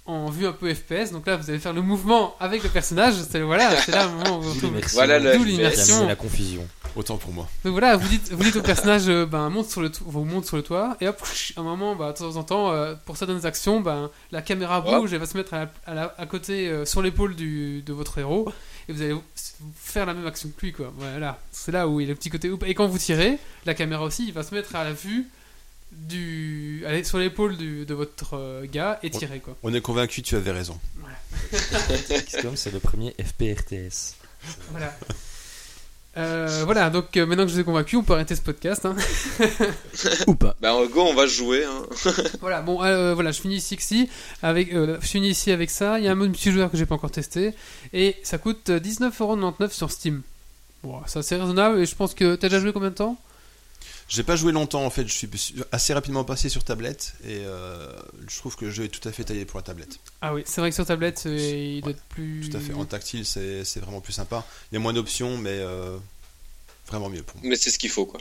En 0.05 0.29
vue 0.29 0.45
un 0.47 0.51
peu 0.51 0.73
FPS. 0.73 1.11
Donc 1.11 1.25
là, 1.27 1.37
vous 1.37 1.49
allez 1.49 1.59
faire 1.59 1.71
le 1.73 1.81
mouvement 1.81 2.35
avec 2.39 2.61
le 2.63 2.69
personnage. 2.69 3.13
C'est 3.29 3.41
voilà, 3.41 3.75
c'est 3.77 3.91
là 3.91 4.05
le 4.05 4.11
moment 4.11 4.39
où 4.39 4.41
vous 4.41 4.49
retrouvez- 4.53 4.67
l'immersion. 4.73 4.95
Voilà 4.95 5.19
l'immersion. 5.19 6.07
La 6.07 6.15
confusion. 6.15 6.67
Autant 6.95 7.17
pour 7.17 7.31
moi. 7.33 7.49
Donc 7.63 7.71
voilà, 7.71 7.95
vous 7.95 8.07
dites, 8.07 8.31
vous 8.31 8.43
dites 8.43 8.55
au 8.57 8.61
personnage, 8.61 9.07
euh, 9.09 9.25
ben, 9.25 9.49
monte 9.49 9.67
sur 9.69 9.81
le, 9.81 9.89
vous 10.05 10.25
monte 10.25 10.45
sur 10.45 10.57
le 10.57 10.61
toit, 10.63 10.95
et 11.01 11.07
hop, 11.07 11.19
à 11.57 11.59
un 11.59 11.63
moment, 11.63 11.95
bah, 11.95 12.11
de 12.11 12.17
temps 12.17 12.35
en 12.35 12.43
temps, 12.43 12.71
euh, 12.71 12.93
pour 13.05 13.17
certaines 13.17 13.45
actions, 13.47 13.81
ben, 13.81 14.11
la 14.31 14.43
caméra 14.43 14.79
bouge 14.99 15.11
et 15.11 15.17
va 15.17 15.25
se 15.25 15.35
mettre 15.35 15.55
à, 15.55 15.59
la- 15.65 15.71
à 15.87 15.93
la- 15.95 16.13
à 16.19 16.25
côté, 16.27 16.67
euh, 16.67 16.85
sur 16.85 17.01
l'épaule 17.01 17.35
du- 17.35 17.81
de 17.81 17.93
votre 17.93 18.19
héros, 18.19 18.47
et 18.87 18.93
vous 18.93 19.01
allez 19.01 19.15
faire 19.75 20.05
la 20.05 20.13
même 20.13 20.27
action 20.27 20.49
que 20.55 20.61
lui, 20.65 20.71
quoi. 20.73 20.93
Voilà, 20.97 21.39
c'est 21.51 21.71
là 21.71 21.87
où 21.87 21.99
il 21.99 22.03
y 22.03 22.07
a 22.07 22.09
le 22.09 22.15
petit 22.15 22.29
côté. 22.29 22.51
Et 22.67 22.75
quand 22.75 22.85
vous 22.85 22.97
tirez, 22.99 23.39
la 23.65 23.73
caméra 23.73 24.03
aussi, 24.03 24.25
il 24.27 24.33
va 24.33 24.43
se 24.43 24.53
mettre 24.53 24.75
à 24.75 24.83
la 24.83 24.91
vue 24.93 25.27
du, 26.07 26.83
allez, 26.87 27.03
sur 27.03 27.17
l'épaule 27.17 27.55
du- 27.57 27.85
de 27.85 27.93
votre 27.93 28.35
euh, 28.37 28.65
gars 28.71 28.99
et 29.03 29.09
tirer, 29.09 29.39
quoi. 29.39 29.55
On 29.63 29.73
est 29.73 29.81
convaincu, 29.81 30.21
tu 30.21 30.35
avais 30.35 30.51
raison. 30.51 30.79
XCOM, 31.51 32.55
c'est 32.55 32.71
le 32.71 32.79
premier 32.79 33.15
FPRTS. 33.23 34.15
Voilà. 34.71 34.97
Euh, 36.15 36.61
voilà, 36.65 36.91
donc 36.91 37.17
euh, 37.17 37.25
maintenant 37.25 37.43
que 37.43 37.49
je 37.49 37.55
vous 37.55 37.61
ai 37.61 37.63
convaincu, 37.63 37.95
on 37.95 38.03
peut 38.03 38.13
arrêter 38.13 38.35
ce 38.35 38.41
podcast. 38.41 38.85
Hein. 38.85 38.95
Ou 40.27 40.35
pas. 40.35 40.55
Bah 40.61 40.75
en 40.75 40.85
go, 40.85 41.01
on 41.01 41.15
va 41.15 41.25
jouer. 41.25 41.63
Hein. 41.65 41.85
Voilà, 42.39 42.61
bon, 42.61 42.83
euh, 42.83 43.15
voilà, 43.15 43.31
je 43.31 43.41
finis 43.41 43.55
ici, 43.55 43.75
ici 43.75 44.09
avec, 44.43 44.73
euh, 44.73 44.97
je 45.01 45.07
finis 45.07 45.29
ici 45.29 45.51
avec 45.51 45.71
ça. 45.71 45.97
Il 45.97 46.05
y 46.05 46.07
a 46.07 46.11
un 46.11 46.15
mode 46.15 46.29
multijoueur 46.29 46.69
que 46.69 46.77
j'ai 46.77 46.85
pas 46.85 46.93
encore 46.95 47.09
testé 47.09 47.53
et 47.93 48.15
ça 48.21 48.37
coûte 48.37 48.69
euh, 48.69 48.79
19,99€ 48.79 49.71
sur 49.71 49.89
Steam. 49.89 50.21
Bon, 50.83 50.99
c'est 51.07 51.17
assez 51.19 51.35
raisonnable 51.35 51.79
et 51.79 51.85
je 51.87 51.95
pense 51.95 52.13
que 52.13 52.35
t'as 52.35 52.47
déjà 52.47 52.59
joué 52.59 52.73
combien 52.73 52.89
de 52.89 52.95
temps? 52.95 53.17
J'ai 54.13 54.21
pas 54.23 54.35
joué 54.35 54.51
longtemps 54.51 54.85
en 54.85 54.91
fait, 54.91 55.07
je 55.07 55.13
suis 55.13 55.27
assez 55.71 55.91
rapidement 55.91 56.23
passé 56.23 56.47
sur 56.47 56.63
tablette 56.63 57.15
et 57.23 57.41
euh, 57.45 57.91
je 58.27 58.37
trouve 58.37 58.55
que 58.55 58.65
le 58.65 58.71
jeu 58.71 58.83
est 58.83 58.89
tout 58.89 59.07
à 59.09 59.11
fait 59.11 59.23
taillé 59.23 59.43
pour 59.45 59.57
la 59.57 59.63
tablette. 59.63 59.99
Ah 60.21 60.35
oui, 60.35 60.43
c'est 60.45 60.61
vrai 60.61 60.69
que 60.69 60.75
sur 60.75 60.85
tablette, 60.85 61.23
il 61.25 61.81
doit 61.81 61.91
être 61.91 62.03
plus. 62.09 62.47
Tout 62.47 62.55
à 62.57 62.59
fait. 62.59 62.73
En 62.73 62.85
tactile, 62.85 63.25
c'est 63.25 63.63
c'est 63.65 63.79
vraiment 63.79 64.01
plus 64.01 64.13
sympa. 64.13 64.45
Il 64.71 64.75
y 64.75 64.77
a 64.77 64.79
moins 64.79 64.93
d'options, 64.93 65.39
mais 65.39 65.49
euh, 65.57 65.97
vraiment 66.87 67.09
mieux 67.09 67.23
pour 67.23 67.37
moi. 67.37 67.49
Mais 67.49 67.55
c'est 67.55 67.71
ce 67.71 67.79
qu'il 67.79 67.89
faut 67.89 68.05
quoi. 68.05 68.19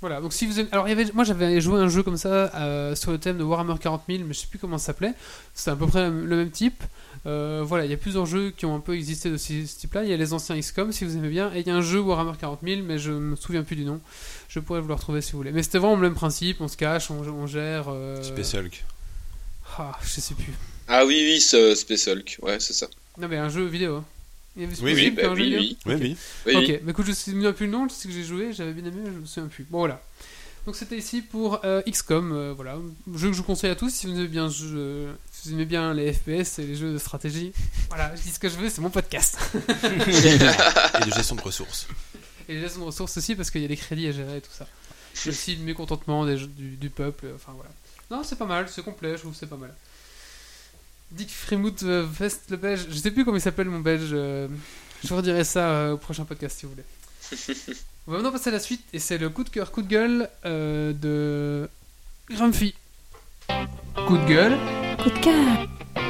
Voilà, 0.00 0.20
donc 0.20 0.34
si 0.34 0.44
vous 0.44 0.60
aimez- 0.60 0.68
Alors, 0.72 0.86
il 0.86 0.90
y 0.90 0.92
avait... 0.92 1.10
moi 1.14 1.24
j'avais 1.24 1.62
joué 1.62 1.80
un 1.80 1.88
jeu 1.88 2.02
comme 2.02 2.18
ça 2.18 2.54
euh, 2.56 2.94
sur 2.94 3.10
le 3.10 3.16
thème 3.16 3.38
de 3.38 3.42
Warhammer 3.42 3.76
40 3.80 4.02
000, 4.06 4.24
mais 4.26 4.34
je 4.34 4.40
sais 4.40 4.46
plus 4.48 4.58
comment 4.58 4.76
ça 4.76 4.86
s'appelait. 4.86 5.14
C'était 5.54 5.70
à 5.70 5.76
peu 5.76 5.86
près 5.86 6.10
le 6.10 6.36
même 6.36 6.50
type. 6.50 6.82
Euh, 7.24 7.62
voilà, 7.64 7.86
il 7.86 7.90
y 7.90 7.94
a 7.94 7.96
plusieurs 7.96 8.26
jeux 8.26 8.50
qui 8.50 8.66
ont 8.66 8.74
un 8.74 8.80
peu 8.80 8.94
existé 8.94 9.30
de 9.30 9.38
ce 9.38 9.64
ce 9.64 9.78
type-là. 9.78 10.04
Il 10.04 10.10
y 10.10 10.12
a 10.12 10.18
les 10.18 10.34
anciens 10.34 10.60
XCOM, 10.60 10.92
si 10.92 11.06
vous 11.06 11.16
aimez 11.16 11.30
bien, 11.30 11.50
et 11.54 11.60
il 11.60 11.66
y 11.66 11.70
a 11.70 11.74
un 11.74 11.80
jeu 11.80 12.00
Warhammer 12.00 12.32
40 12.38 12.58
000, 12.62 12.82
mais 12.82 12.98
je 12.98 13.12
me 13.12 13.34
souviens 13.34 13.62
plus 13.62 13.76
du 13.76 13.86
nom. 13.86 13.98
Je 14.54 14.60
pourrais 14.60 14.80
vous 14.80 14.86
le 14.86 14.94
retrouver 14.94 15.20
si 15.20 15.32
vous 15.32 15.38
voulez. 15.38 15.50
Mais 15.50 15.64
c'était 15.64 15.78
vraiment 15.78 15.96
le 15.96 16.02
même 16.02 16.14
principe 16.14 16.60
on 16.60 16.68
se 16.68 16.76
cache, 16.76 17.10
on, 17.10 17.16
on 17.26 17.46
gère. 17.48 17.86
euh, 17.88 18.22
Space 18.22 18.54
Hulk. 18.54 18.84
Ah, 19.78 19.98
je 20.04 20.20
sais 20.20 20.34
plus. 20.34 20.52
Ah 20.86 21.04
oui, 21.04 21.16
oui, 21.28 21.40
ce 21.40 21.74
Space 21.74 22.06
Hulk. 22.06 22.38
Ouais, 22.42 22.60
c'est 22.60 22.72
ça. 22.74 22.86
Non, 23.18 23.26
mais 23.26 23.36
un 23.38 23.48
jeu 23.48 23.64
vidéo. 23.64 23.96
hein. 23.96 24.04
Il 24.56 24.62
y 24.62 24.66
avait 24.66 24.80
Oui, 24.80 24.92
oui, 24.94 25.10
bah 25.10 25.22
un 25.30 25.34
jeu 25.34 25.42
oui, 25.42 25.44
vidéo 25.56 25.60
oui. 25.60 25.76
Oui, 25.86 25.94
Ok. 25.94 26.00
oui. 26.02 26.16
Oui, 26.46 26.54
ok, 26.56 26.64
oui. 26.68 26.78
mais 26.84 26.90
écoute, 26.92 27.06
je 27.06 27.10
ne 27.10 27.16
me 27.16 27.20
souviens 27.40 27.52
plus 27.52 27.66
le 27.66 27.72
nom, 27.72 27.88
je 27.88 27.94
sais 27.94 28.06
que 28.06 28.14
j'ai 28.14 28.22
joué, 28.22 28.52
j'avais 28.52 28.72
bien 28.72 28.84
aimé, 28.84 29.00
je 29.06 29.18
me 29.18 29.26
souviens 29.26 29.48
plus. 29.48 29.64
Bon, 29.68 29.78
voilà. 29.78 30.00
Donc 30.66 30.76
c'était 30.76 30.96
ici 30.96 31.20
pour 31.20 31.60
euh, 31.64 31.82
XCOM, 31.90 32.32
euh, 32.32 32.52
voilà. 32.54 32.76
Jeu 33.16 33.26
que 33.28 33.32
je 33.34 33.38
vous 33.38 33.42
conseille 33.44 33.70
à 33.70 33.74
tous 33.74 33.90
si 33.92 34.06
vous 34.06 34.12
aimez 34.14 34.28
bien, 34.28 34.48
je- 34.48 35.08
si 35.32 35.48
vous 35.48 35.54
aimez 35.54 35.64
bien 35.66 35.92
les 35.92 36.12
FPS 36.12 36.60
et 36.60 36.66
les 36.66 36.76
jeux 36.76 36.92
de 36.92 36.98
stratégie. 36.98 37.52
Voilà, 37.88 38.14
je 38.14 38.22
dis 38.22 38.30
ce 38.30 38.38
que 38.38 38.48
je 38.48 38.54
veux, 38.56 38.70
c'est 38.70 38.80
mon 38.80 38.88
podcast. 38.90 39.36
Et 39.54 41.04
de 41.06 41.12
gestion 41.12 41.34
de 41.34 41.42
ressources. 41.42 41.86
Et 42.48 42.54
les 42.54 42.60
gestion 42.60 42.80
de 42.80 42.86
ressources 42.86 43.16
aussi 43.16 43.34
parce 43.34 43.50
qu'il 43.50 43.62
y 43.62 43.64
a 43.64 43.68
des 43.68 43.76
crédits 43.76 44.06
à 44.08 44.12
gérer 44.12 44.38
et 44.38 44.40
tout 44.40 44.52
ça. 44.52 44.66
Il 45.14 45.26
y 45.26 45.28
a 45.28 45.30
aussi 45.30 45.56
le 45.56 45.64
mécontentement 45.64 46.26
des, 46.26 46.36
du, 46.36 46.76
du 46.76 46.90
peuple, 46.90 47.26
enfin 47.34 47.52
voilà. 47.54 47.70
Non, 48.10 48.22
c'est 48.24 48.36
pas 48.36 48.46
mal, 48.46 48.68
c'est 48.68 48.84
complet, 48.84 49.12
je 49.12 49.20
trouve 49.20 49.32
que 49.32 49.38
c'est 49.38 49.46
pas 49.46 49.56
mal. 49.56 49.74
Dick 51.10 51.30
Freemout 51.30 51.82
euh, 51.84 52.06
Vest 52.10 52.50
le 52.50 52.56
belge, 52.56 52.86
je 52.88 52.94
sais 52.96 53.10
plus 53.10 53.24
comment 53.24 53.36
il 53.36 53.40
s'appelle 53.40 53.68
mon 53.68 53.80
belge, 53.80 54.10
euh, 54.12 54.48
je 55.02 55.08
vous 55.08 55.16
redirai 55.16 55.44
ça 55.44 55.68
euh, 55.68 55.92
au 55.92 55.96
prochain 55.98 56.24
podcast 56.24 56.58
si 56.58 56.66
vous 56.66 56.72
voulez. 56.72 56.84
On 58.06 58.12
va 58.12 58.18
maintenant 58.18 58.32
passer 58.32 58.50
à 58.50 58.52
la 58.52 58.60
suite 58.60 58.84
et 58.92 58.98
c'est 58.98 59.16
le 59.16 59.30
coup 59.30 59.44
de 59.44 59.48
cœur, 59.48 59.70
coup 59.70 59.82
de 59.82 59.88
gueule 59.88 60.28
euh, 60.44 60.92
de 60.92 61.68
Grumpy. 62.30 62.74
Coup 64.06 64.18
de 64.18 64.26
gueule. 64.26 64.58
Coup 65.02 65.10
de 65.10 65.18
cœur. 65.20 66.03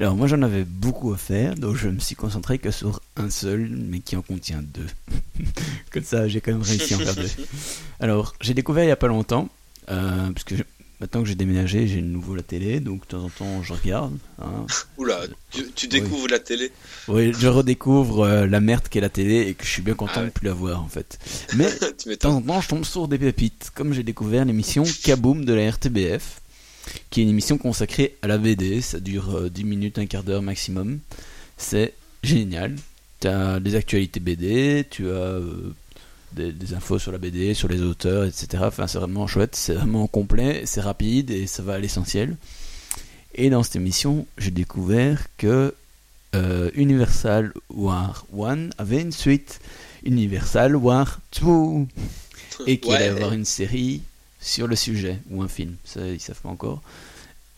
Alors 0.00 0.14
moi 0.14 0.28
j'en 0.28 0.42
avais 0.42 0.64
beaucoup 0.64 1.12
à 1.12 1.16
faire, 1.16 1.56
donc 1.56 1.74
je 1.76 1.88
me 1.88 1.98
suis 1.98 2.14
concentré 2.14 2.58
que 2.58 2.70
sur 2.70 3.00
un 3.16 3.30
seul, 3.30 3.68
mais 3.68 3.98
qui 3.98 4.14
en 4.16 4.22
contient 4.22 4.62
deux. 4.62 4.86
Comme 5.92 6.04
ça 6.04 6.28
j'ai 6.28 6.40
quand 6.40 6.52
même 6.52 6.62
réussi 6.62 6.94
à 6.94 6.98
en 6.98 7.00
faire 7.00 7.16
deux. 7.16 7.28
Alors 8.00 8.34
j'ai 8.40 8.54
découvert 8.54 8.84
il 8.84 8.88
y 8.88 8.92
a 8.92 8.96
pas 8.96 9.08
longtemps, 9.08 9.48
euh, 9.90 10.30
parce 10.30 10.44
que 10.44 10.56
je- 10.56 10.62
maintenant 11.00 11.22
que 11.22 11.28
j'ai 11.28 11.34
déménagé, 11.34 11.88
j'ai 11.88 12.00
de 12.00 12.06
nouveau 12.06 12.36
la 12.36 12.42
télé, 12.44 12.78
donc 12.78 13.00
de 13.02 13.06
temps 13.06 13.24
en 13.24 13.28
temps 13.28 13.62
je 13.64 13.72
regarde. 13.72 14.16
hein. 14.40 14.66
Oula, 14.98 15.20
tu, 15.50 15.64
tu 15.74 15.88
découvres 15.88 16.28
la 16.28 16.38
télé. 16.38 16.70
Oui, 17.08 17.32
je 17.36 17.48
redécouvre 17.48 18.20
euh, 18.20 18.46
la 18.46 18.60
merde 18.60 18.86
qu'est 18.88 19.00
la 19.00 19.08
télé 19.08 19.48
et 19.48 19.54
que 19.54 19.64
je 19.64 19.70
suis 19.70 19.82
bien 19.82 19.94
content 19.94 20.12
Ah 20.16 20.20
ouais. 20.20 20.26
de 20.26 20.30
plus 20.32 20.46
la 20.46 20.54
voir 20.54 20.80
en 20.80 20.88
fait. 20.88 21.18
Mais 21.56 21.68
tu 21.98 22.10
de 22.10 22.14
temps 22.14 22.36
en 22.36 22.40
temps, 22.42 22.60
je 22.60 22.68
tombe 22.68 22.84
sur 22.84 23.08
des 23.08 23.18
pépites, 23.18 23.72
comme 23.74 23.92
j'ai 23.92 24.04
découvert 24.04 24.44
l'émission 24.44 24.84
Kaboom 25.02 25.44
de 25.44 25.54
la 25.54 25.68
RTBF, 25.72 26.40
qui 27.10 27.20
est 27.20 27.22
une 27.24 27.30
émission 27.30 27.58
consacrée 27.58 28.16
à 28.22 28.26
la 28.26 28.38
BD. 28.38 28.80
Ça 28.80 29.00
dure 29.00 29.36
euh, 29.36 29.50
10 29.50 29.64
minutes, 29.64 29.98
un 29.98 30.06
quart 30.06 30.22
d'heure 30.22 30.42
maximum. 30.42 30.98
C'est 31.56 31.94
génial. 32.22 32.76
Tu 33.20 33.28
as 33.28 33.60
des 33.60 33.74
actualités 33.74 34.20
BD, 34.20 34.86
tu 34.88 35.08
as 35.08 35.12
euh, 35.12 35.74
des, 36.32 36.52
des 36.52 36.74
infos 36.74 36.98
sur 36.98 37.12
la 37.12 37.18
BD, 37.18 37.54
sur 37.54 37.68
les 37.68 37.82
auteurs, 37.82 38.24
etc. 38.24 38.62
Enfin, 38.66 38.86
c'est 38.86 38.98
vraiment 38.98 39.26
chouette, 39.26 39.56
c'est 39.56 39.74
vraiment 39.74 40.06
complet, 40.06 40.62
c'est 40.66 40.80
rapide 40.80 41.30
et 41.30 41.46
ça 41.46 41.62
va 41.62 41.74
à 41.74 41.78
l'essentiel. 41.78 42.36
Et 43.34 43.50
dans 43.50 43.62
cette 43.62 43.76
émission, 43.76 44.26
j'ai 44.36 44.50
découvert 44.50 45.26
que 45.36 45.74
euh, 46.34 46.70
Universal 46.74 47.52
War 47.70 48.26
1 48.38 48.70
avait 48.78 49.00
une 49.00 49.12
suite, 49.12 49.60
Universal 50.04 50.76
War 50.76 51.20
2 51.40 51.86
et 52.66 52.80
qu'il 52.80 52.92
allait 52.92 53.06
y 53.06 53.08
avoir 53.08 53.32
une 53.32 53.44
série 53.44 54.02
sur 54.40 54.66
le 54.66 54.76
sujet 54.76 55.18
ou 55.30 55.42
un 55.42 55.48
film, 55.48 55.76
ça 55.84 56.06
ils 56.06 56.20
savent 56.20 56.40
pas 56.40 56.48
encore. 56.48 56.82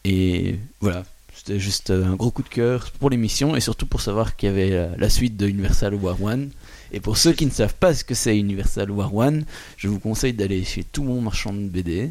Et 0.04 0.56
voilà, 0.80 1.04
c'était 1.34 1.58
juste 1.58 1.90
euh, 1.90 2.04
un 2.04 2.16
gros 2.16 2.30
coup 2.30 2.42
de 2.42 2.48
cœur 2.48 2.90
pour 2.98 3.10
l'émission 3.10 3.56
et 3.56 3.60
surtout 3.60 3.86
pour 3.86 4.00
savoir 4.00 4.36
qu'il 4.36 4.48
y 4.48 4.52
avait 4.52 4.72
euh, 4.72 4.88
la 4.98 5.08
suite 5.08 5.36
de 5.36 5.46
Universal 5.46 5.94
War 5.94 6.22
One. 6.22 6.50
Et 6.92 7.00
pour 7.00 7.16
ceux 7.16 7.32
qui 7.32 7.46
ne 7.46 7.50
savent 7.50 7.74
pas 7.74 7.94
ce 7.94 8.04
que 8.04 8.14
c'est 8.14 8.36
Universal 8.36 8.90
War 8.90 9.14
One, 9.14 9.44
je 9.76 9.88
vous 9.88 9.98
conseille 9.98 10.32
d'aller 10.32 10.64
chez 10.64 10.84
tout 10.84 11.02
mon 11.02 11.20
marchand 11.20 11.52
de 11.52 11.60
BD 11.60 12.10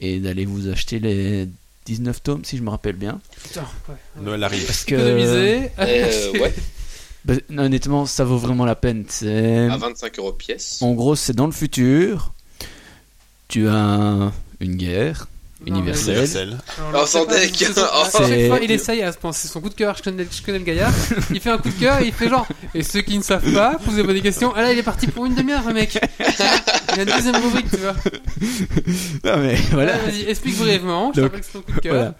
et 0.00 0.18
d'aller 0.20 0.44
vous 0.44 0.68
acheter 0.68 0.98
les 0.98 1.48
19 1.84 2.22
tomes 2.22 2.44
si 2.44 2.56
je 2.56 2.62
me 2.62 2.70
rappelle 2.70 2.96
bien. 2.96 3.20
Putain, 3.44 3.64
ouais. 3.88 3.94
Noël 4.22 4.42
arrive. 4.42 4.66
Parce 4.66 4.84
que 4.84 4.94
Économiser. 4.94 5.70
Euh, 5.78 6.32
ouais, 6.32 6.54
bah, 7.24 7.34
honnêtement, 7.58 8.06
ça 8.06 8.24
vaut 8.24 8.38
vraiment 8.38 8.64
la 8.64 8.74
peine. 8.74 9.04
C'est 9.08 9.68
à 9.68 9.76
25 9.76 10.18
euros 10.18 10.32
pièce. 10.32 10.80
en 10.82 10.92
gros, 10.94 11.14
c'est 11.14 11.34
dans 11.34 11.46
le 11.46 11.52
futur. 11.52 12.32
Tu 13.48 13.68
as 13.68 14.32
une 14.60 14.76
guerre 14.76 15.28
universelle. 15.66 16.58
Il 18.62 18.70
essaye 18.70 19.02
à 19.02 19.12
se 19.12 19.18
penser 19.18 19.48
son 19.48 19.60
coup 19.60 19.68
de 19.68 19.74
cœur. 19.74 19.96
Je 19.96 20.02
connais, 20.02 20.26
je 20.30 20.42
connais 20.42 20.58
le 20.58 20.64
gaillard. 20.64 20.92
Il 21.30 21.40
fait 21.40 21.50
un 21.50 21.58
coup 21.58 21.70
de 21.70 21.74
cœur 21.74 22.00
et 22.00 22.06
il 22.06 22.12
fait 22.12 22.28
genre. 22.28 22.46
Et 22.74 22.82
ceux 22.82 23.00
qui 23.00 23.16
ne 23.16 23.22
savent 23.22 23.52
pas, 23.52 23.78
posez-moi 23.84 24.12
des 24.12 24.20
questions. 24.20 24.52
Ah 24.54 24.62
là, 24.62 24.72
il 24.72 24.78
est 24.78 24.82
parti 24.82 25.06
pour 25.06 25.26
une 25.26 25.34
demi-heure, 25.34 25.66
le 25.66 25.74
mec. 25.74 25.98
Il 26.92 26.96
y 26.96 27.00
a 27.00 27.02
une 27.02 27.14
deuxième 27.14 27.36
rubrique, 27.36 27.70
tu 27.70 27.76
vois. 27.76 27.94
Non, 29.24 29.42
mais 29.42 29.56
voilà. 29.70 29.96
Voilà, 29.96 29.98
Vas-y, 29.98 30.22
explique 30.22 30.56
brièvement. 30.56 31.12
Je 31.14 31.16
te 31.16 31.20
Donc, 31.20 31.30
rappelle 31.32 31.40
que 31.40 31.46
c'est 31.46 31.52
ton 31.52 31.60
coup 31.60 31.72
de 31.72 31.80
cœur. 31.80 31.94
Voilà. 31.94 32.14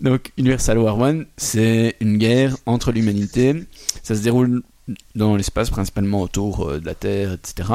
Donc, 0.00 0.32
Universal 0.36 0.78
War 0.78 0.98
One, 0.98 1.26
c'est 1.36 1.96
une 2.00 2.18
guerre 2.18 2.56
entre 2.66 2.90
l'humanité. 2.92 3.54
Ça 4.02 4.14
se 4.16 4.20
déroule 4.20 4.62
dans 5.14 5.36
l'espace, 5.36 5.70
principalement 5.70 6.22
autour 6.22 6.68
euh, 6.68 6.80
de 6.80 6.86
la 6.86 6.94
Terre, 6.94 7.34
etc. 7.34 7.68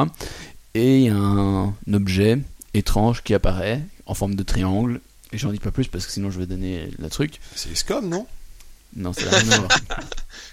Et 0.74 0.98
il 0.98 1.02
y 1.04 1.08
a 1.08 1.16
un 1.16 1.72
objet 1.92 2.38
étrange 2.76 3.22
qui 3.22 3.34
apparaît 3.34 3.82
en 4.06 4.14
forme 4.14 4.34
de 4.34 4.42
triangle. 4.42 5.00
Et 5.32 5.38
j'en 5.38 5.50
dis 5.50 5.58
pas 5.58 5.70
plus 5.70 5.88
parce 5.88 6.06
que 6.06 6.12
sinon 6.12 6.30
je 6.30 6.38
vais 6.38 6.46
donner 6.46 6.88
le 6.98 7.08
truc. 7.08 7.40
C'est 7.54 7.72
XCOM, 7.72 8.08
non? 8.08 8.26
Non, 8.94 9.12
c'est 9.12 9.28
rien 9.28 9.50
à 9.52 9.58
voir. 9.58 9.68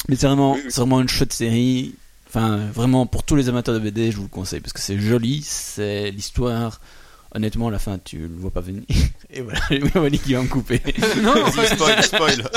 Mais 0.10 0.16
c'est 0.16 0.28
vraiment, 0.28 0.58
c'est 0.70 0.78
vraiment 0.82 1.02
une 1.02 1.08
chouette 1.08 1.34
série. 1.34 1.96
Enfin, 2.28 2.58
vraiment, 2.74 3.06
pour 3.06 3.24
tous 3.24 3.36
les 3.36 3.48
amateurs 3.48 3.76
de 3.76 3.80
BD, 3.80 4.12
je 4.12 4.18
vous 4.18 4.24
le 4.24 4.30
conseille 4.30 4.60
parce 4.60 4.74
que 4.74 4.80
c'est 4.82 5.00
joli, 5.00 5.44
c'est 5.44 6.12
l'histoire. 6.12 6.82
Honnêtement, 7.36 7.70
à 7.70 7.72
la 7.72 7.80
fin, 7.80 7.98
tu 7.98 8.20
le 8.20 8.36
vois 8.36 8.52
pas 8.52 8.62
venir. 8.62 8.84
Et 9.32 9.42
voilà, 9.42 9.60
j'ai 9.70 9.82
Wally 9.96 10.20
qui 10.20 10.34
va 10.34 10.42
me 10.44 10.48
couper. 10.48 10.82
non, 11.22 11.34
spoil, 11.52 12.04
spoil. 12.04 12.44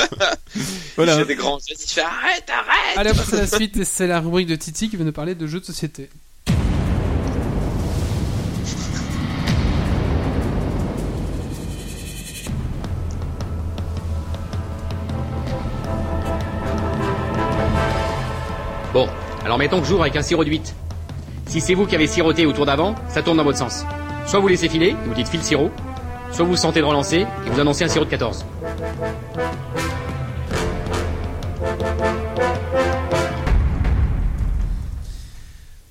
Voilà. 0.97 1.15
Il 1.15 1.21
fait 1.21 1.27
des 1.27 1.35
grands 1.35 1.59
gestes, 1.59 1.91
il 1.91 1.95
fait 1.95 2.01
arrête, 2.01 2.49
arrête 2.49 2.97
Allez, 2.97 3.11
on 3.13 3.15
passe 3.15 3.33
à 3.35 3.37
la 3.37 3.47
suite. 3.47 3.77
et 3.77 3.85
C'est 3.85 4.07
la 4.07 4.21
rubrique 4.21 4.47
de 4.47 4.57
Titi 4.57 4.89
qui 4.89 4.97
va 4.97 5.05
nous 5.05 5.13
parler 5.13 5.35
de 5.35 5.47
jeux 5.47 5.61
de 5.61 5.65
société. 5.65 6.09
Alors 19.47 19.59
mettons 19.59 19.81
que 19.81 19.87
j'ouvre 19.87 20.03
avec 20.03 20.17
un 20.17 20.23
sirop 20.23 20.43
de 20.43 20.51
8. 20.51 20.75
Si 21.47 21.61
c'est 21.61 21.75
vous 21.75 21.87
qui 21.87 21.95
avez 21.95 22.09
siroté 22.09 22.47
au 22.47 22.53
tour 22.53 22.67
d'avant, 22.67 22.97
ça 23.09 23.23
tourne 23.23 23.37
dans 23.37 23.45
votre 23.45 23.59
sens. 23.59 23.85
Soit 24.27 24.41
vous 24.41 24.49
laissez 24.49 24.69
filer, 24.69 24.89
et 24.89 25.07
vous 25.07 25.15
dites 25.15 25.29
file 25.29 25.45
sirop, 25.45 25.71
soit 26.33 26.45
vous 26.45 26.57
sentez 26.57 26.81
de 26.81 26.85
relancer 26.85 27.19
et 27.19 27.51
vous 27.51 27.61
annoncez 27.61 27.85
un 27.85 27.89
sirop 27.89 28.07
de 28.07 28.11
14. 28.11 28.45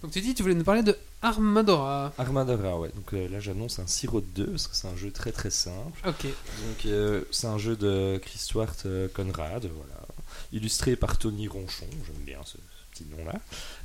Donc 0.04 0.12
Titi, 0.12 0.36
tu 0.36 0.44
voulais 0.44 0.56
nous 0.56 0.66
parler 0.66 0.84
de 0.84 0.98
Armadora. 1.22 2.12
Armadora, 2.18 2.78
ouais. 2.78 2.90
Donc 2.94 3.14
euh, 3.14 3.30
là, 3.30 3.40
j'annonce 3.40 3.80
un 3.80 3.88
sirop 3.88 4.20
de 4.20 4.28
2 4.36 4.46
parce 4.48 4.68
que 4.68 4.76
c'est 4.76 4.90
un 4.90 4.98
jeu 4.98 5.12
très 5.12 5.32
très 5.32 5.50
simple. 5.50 5.98
Ok. 6.06 6.24
Donc 6.26 6.86
euh, 6.88 7.22
c'est 7.32 7.48
un 7.48 7.58
jeu 7.58 7.78
de 7.78 8.20
Chris 8.22 8.40
Swart 8.40 8.76
euh, 8.86 9.08
Conrad, 9.16 9.66
voilà. 9.66 10.02
Illustré 10.52 10.98
par 10.98 11.18
Tony 11.18 11.48
Ronchon, 11.48 11.86
j'aime 12.06 12.26
bien 12.26 12.40
ce, 12.44 12.58
ce 12.96 13.04
petit 13.04 13.10
nom-là. 13.18 13.40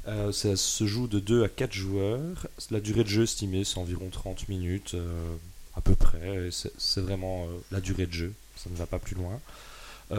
Euh, 0.08 0.32
ça 0.32 0.56
se 0.56 0.86
joue 0.86 1.06
de 1.06 1.18
2 1.18 1.44
à 1.44 1.48
4 1.48 1.72
joueurs. 1.72 2.46
La 2.70 2.80
durée 2.80 3.04
de 3.04 3.08
jeu 3.08 3.24
estimée, 3.24 3.64
c'est 3.64 3.78
environ 3.78 4.08
30 4.10 4.48
minutes, 4.48 4.94
euh, 4.94 5.36
à 5.74 5.80
peu 5.80 5.94
près. 5.94 6.50
C'est 6.50 7.00
vraiment 7.00 7.44
euh, 7.44 7.48
la 7.70 7.80
durée 7.80 8.06
de 8.06 8.12
jeu, 8.12 8.32
ça 8.56 8.70
ne 8.70 8.76
va 8.76 8.86
pas 8.86 8.98
plus 8.98 9.16
loin. 9.16 9.40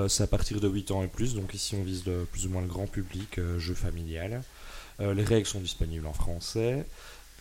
C'est 0.07 0.23
à 0.23 0.27
partir 0.27 0.61
de 0.61 0.69
8 0.69 0.91
ans 0.91 1.03
et 1.03 1.07
plus, 1.07 1.35
donc 1.35 1.53
ici 1.53 1.75
on 1.75 1.83
vise 1.83 2.05
plus 2.31 2.45
ou 2.45 2.49
moins 2.49 2.61
le 2.61 2.67
grand 2.69 2.87
public, 2.87 3.41
jeu 3.57 3.73
familial. 3.73 4.41
Les 5.01 5.25
règles 5.25 5.45
sont 5.45 5.59
disponibles 5.59 6.07
en 6.07 6.13
français. 6.13 6.85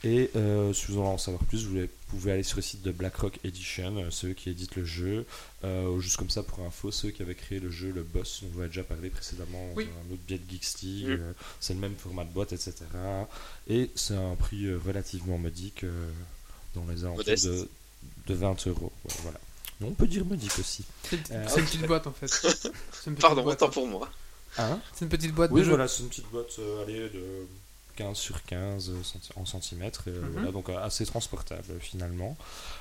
Et 0.02 0.30
euh, 0.34 0.72
si 0.72 0.86
vous 0.86 0.94
voulez 0.94 1.06
en 1.08 1.18
savoir 1.18 1.42
plus, 1.44 1.66
vous 1.66 1.86
pouvez 2.08 2.32
aller 2.32 2.42
sur 2.42 2.56
le 2.56 2.62
site 2.62 2.80
de 2.82 2.90
BlackRock 2.90 3.38
Edition, 3.44 3.96
euh, 3.98 4.10
ceux 4.10 4.32
qui 4.32 4.48
éditent 4.48 4.76
le 4.76 4.84
jeu. 4.86 5.26
Euh, 5.62 5.98
juste 6.00 6.16
comme 6.16 6.30
ça, 6.30 6.42
pour 6.42 6.60
info, 6.64 6.90
ceux 6.90 7.10
qui 7.10 7.20
avaient 7.20 7.34
créé 7.34 7.60
le 7.60 7.70
jeu, 7.70 7.92
le 7.94 8.02
Boss, 8.02 8.40
dont 8.42 8.48
on 8.48 8.56
vous 8.56 8.62
a 8.62 8.66
déjà 8.66 8.82
parlé 8.82 9.10
précédemment 9.10 9.72
Oui. 9.76 9.84
dans 9.84 9.90
un 10.10 10.14
autre 10.14 10.22
biais 10.26 10.38
de 10.38 10.50
Geeks 10.50 10.80
League, 10.82 11.06
Mm. 11.08 11.12
euh, 11.20 11.32
c'est 11.60 11.74
le 11.74 11.80
même 11.80 11.94
format 11.96 12.24
de 12.24 12.30
boîte, 12.30 12.52
etc. 12.54 12.72
Et 13.68 13.90
c'est 13.94 14.16
un 14.16 14.36
prix 14.36 14.64
euh, 14.66 14.78
relativement 14.86 15.36
modique, 15.36 15.84
euh, 15.84 16.10
dans 16.74 16.86
les 16.90 17.04
alentours 17.04 17.24
de, 17.24 17.68
de 18.26 18.34
20 18.34 18.66
euros. 18.68 18.92
Ouais, 19.04 19.14
voilà. 19.22 19.40
Mais 19.82 19.86
on 19.88 19.92
peut 19.92 20.06
dire 20.06 20.24
modique 20.24 20.58
aussi. 20.58 20.82
C'est 21.10 21.16
une, 21.16 21.36
Euh, 21.36 21.44
petite 21.56 21.86
boîte 21.86 22.06
en 22.06 22.12
fait. 22.12 22.30
Pardon, 23.20 23.42
boîte. 23.42 23.60
autant 23.62 23.70
pour 23.72 23.86
moi. 23.86 24.10
Hein? 24.56 24.80
C'est 24.94 25.04
une 25.04 25.10
petite 25.10 25.32
boîte 25.34 25.50
Oui, 25.52 25.60
de 25.60 25.66
voilà, 25.68 25.86
c'est 25.88 26.02
une 26.02 26.08
petite 26.08 26.28
boîte 26.30 26.58
euh, 26.58 26.82
allez, 26.84 27.08
de 27.10 27.46
15 28.00 28.16
sur 28.16 28.42
15 28.44 28.90
centi- 29.02 29.30
en 29.36 29.44
centimètres, 29.44 30.04
euh, 30.08 30.20
Mhm. 30.22 30.30
voilà, 30.32 30.52
donc 30.52 30.68
euh, 30.68 30.78
assez 30.82 31.04
transportable 31.06 31.64
euh, 31.70 31.78
finalement. 31.80 32.36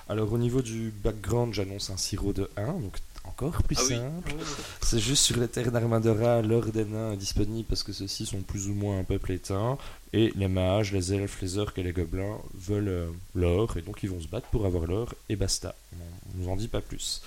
Alors 0.08 0.32
au 0.32 0.38
niveau 0.38 0.62
du 0.62 0.92
background, 1.04 1.54
j'annonce 1.54 1.90
un 1.90 1.98
sirop 1.98 2.34
de 2.34 2.50
1, 2.58 2.66
donc 2.74 2.96
encore 3.26 3.62
plus 3.64 3.78
Ah 3.80 3.84
oui. 3.90 3.96
simple. 3.96 4.34
C'est 4.82 5.00
juste 5.00 5.24
sur 5.24 5.38
les 5.38 5.48
terres 5.48 5.72
d'Armadora, 5.72 6.42
l'or 6.42 6.66
des 6.68 6.86
nains 6.86 7.12
est 7.14 7.18
disponible 7.18 7.68
parce 7.68 7.84
que 7.84 7.92
ceux-ci 7.94 8.26
sont 8.26 8.42
plus 8.42 8.70
ou 8.70 8.74
moins 8.74 9.00
un 9.00 9.04
peuple 9.04 9.32
éteint, 9.34 9.78
et 10.14 10.32
les 10.36 10.48
mages, 10.48 10.92
les 10.94 11.14
elfes, 11.14 11.40
les 11.42 11.58
orques 11.58 11.78
et 11.78 11.84
les 11.84 11.92
gobelins 11.94 12.38
veulent 12.56 12.88
euh, 12.88 13.08
l'or, 13.36 13.78
et 13.78 13.82
donc 13.82 14.02
ils 14.04 14.10
vont 14.10 14.22
se 14.22 14.28
battre 14.28 14.48
pour 14.48 14.66
avoir 14.66 14.86
l'or, 14.86 15.14
et 15.30 15.36
basta. 15.36 15.76
On 15.94 16.38
nous 16.42 16.50
en 16.50 16.56
dit 16.56 16.68
pas 16.70 16.82
plus. 16.82 17.22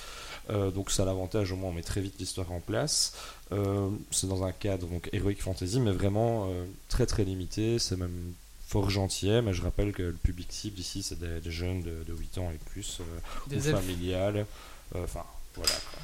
Euh, 0.51 0.73
donc 0.73 0.91
ça 0.91 1.05
a 1.05 1.07
l'avantage, 1.07 1.53
au 1.53 1.57
moins 1.57 1.71
on 1.71 1.73
met 1.75 1.83
très 1.83 2.01
vite 2.01 2.17
l'histoire 2.19 2.51
en 2.51 2.59
place. 2.61 3.13
Euh, 3.53 3.91
c'est 4.11 4.27
dans 4.29 4.45
un 4.45 4.53
cadre 4.53 4.87
donc 4.87 5.09
heroic 5.13 5.37
fantasy, 5.37 5.79
mais 5.81 5.93
vraiment 5.93 6.49
euh, 6.51 6.65
très 6.89 7.07
très 7.07 7.25
limité. 7.25 7.79
C'est 7.79 7.97
même 7.97 8.33
fort 8.67 8.89
gentil, 8.89 9.31
mais 9.43 9.53
je 9.53 9.61
rappelle 9.63 9.93
que 9.93 10.03
le 10.03 10.13
public 10.15 10.49
cible 10.51 10.81
ici 10.81 11.03
c'est 11.03 11.19
des, 11.19 11.41
des 11.41 11.51
jeunes 11.51 11.83
de, 11.83 12.03
de 12.07 12.15
8 12.15 12.39
ans 12.39 12.51
et 12.51 12.59
plus, 12.71 13.01
euh, 13.01 13.57
ou 13.57 13.61
familiales. 13.61 14.39
Euh, 14.39 15.05
Enfin, 15.05 15.25
voilà. 15.55 15.73
quoi. 15.73 16.01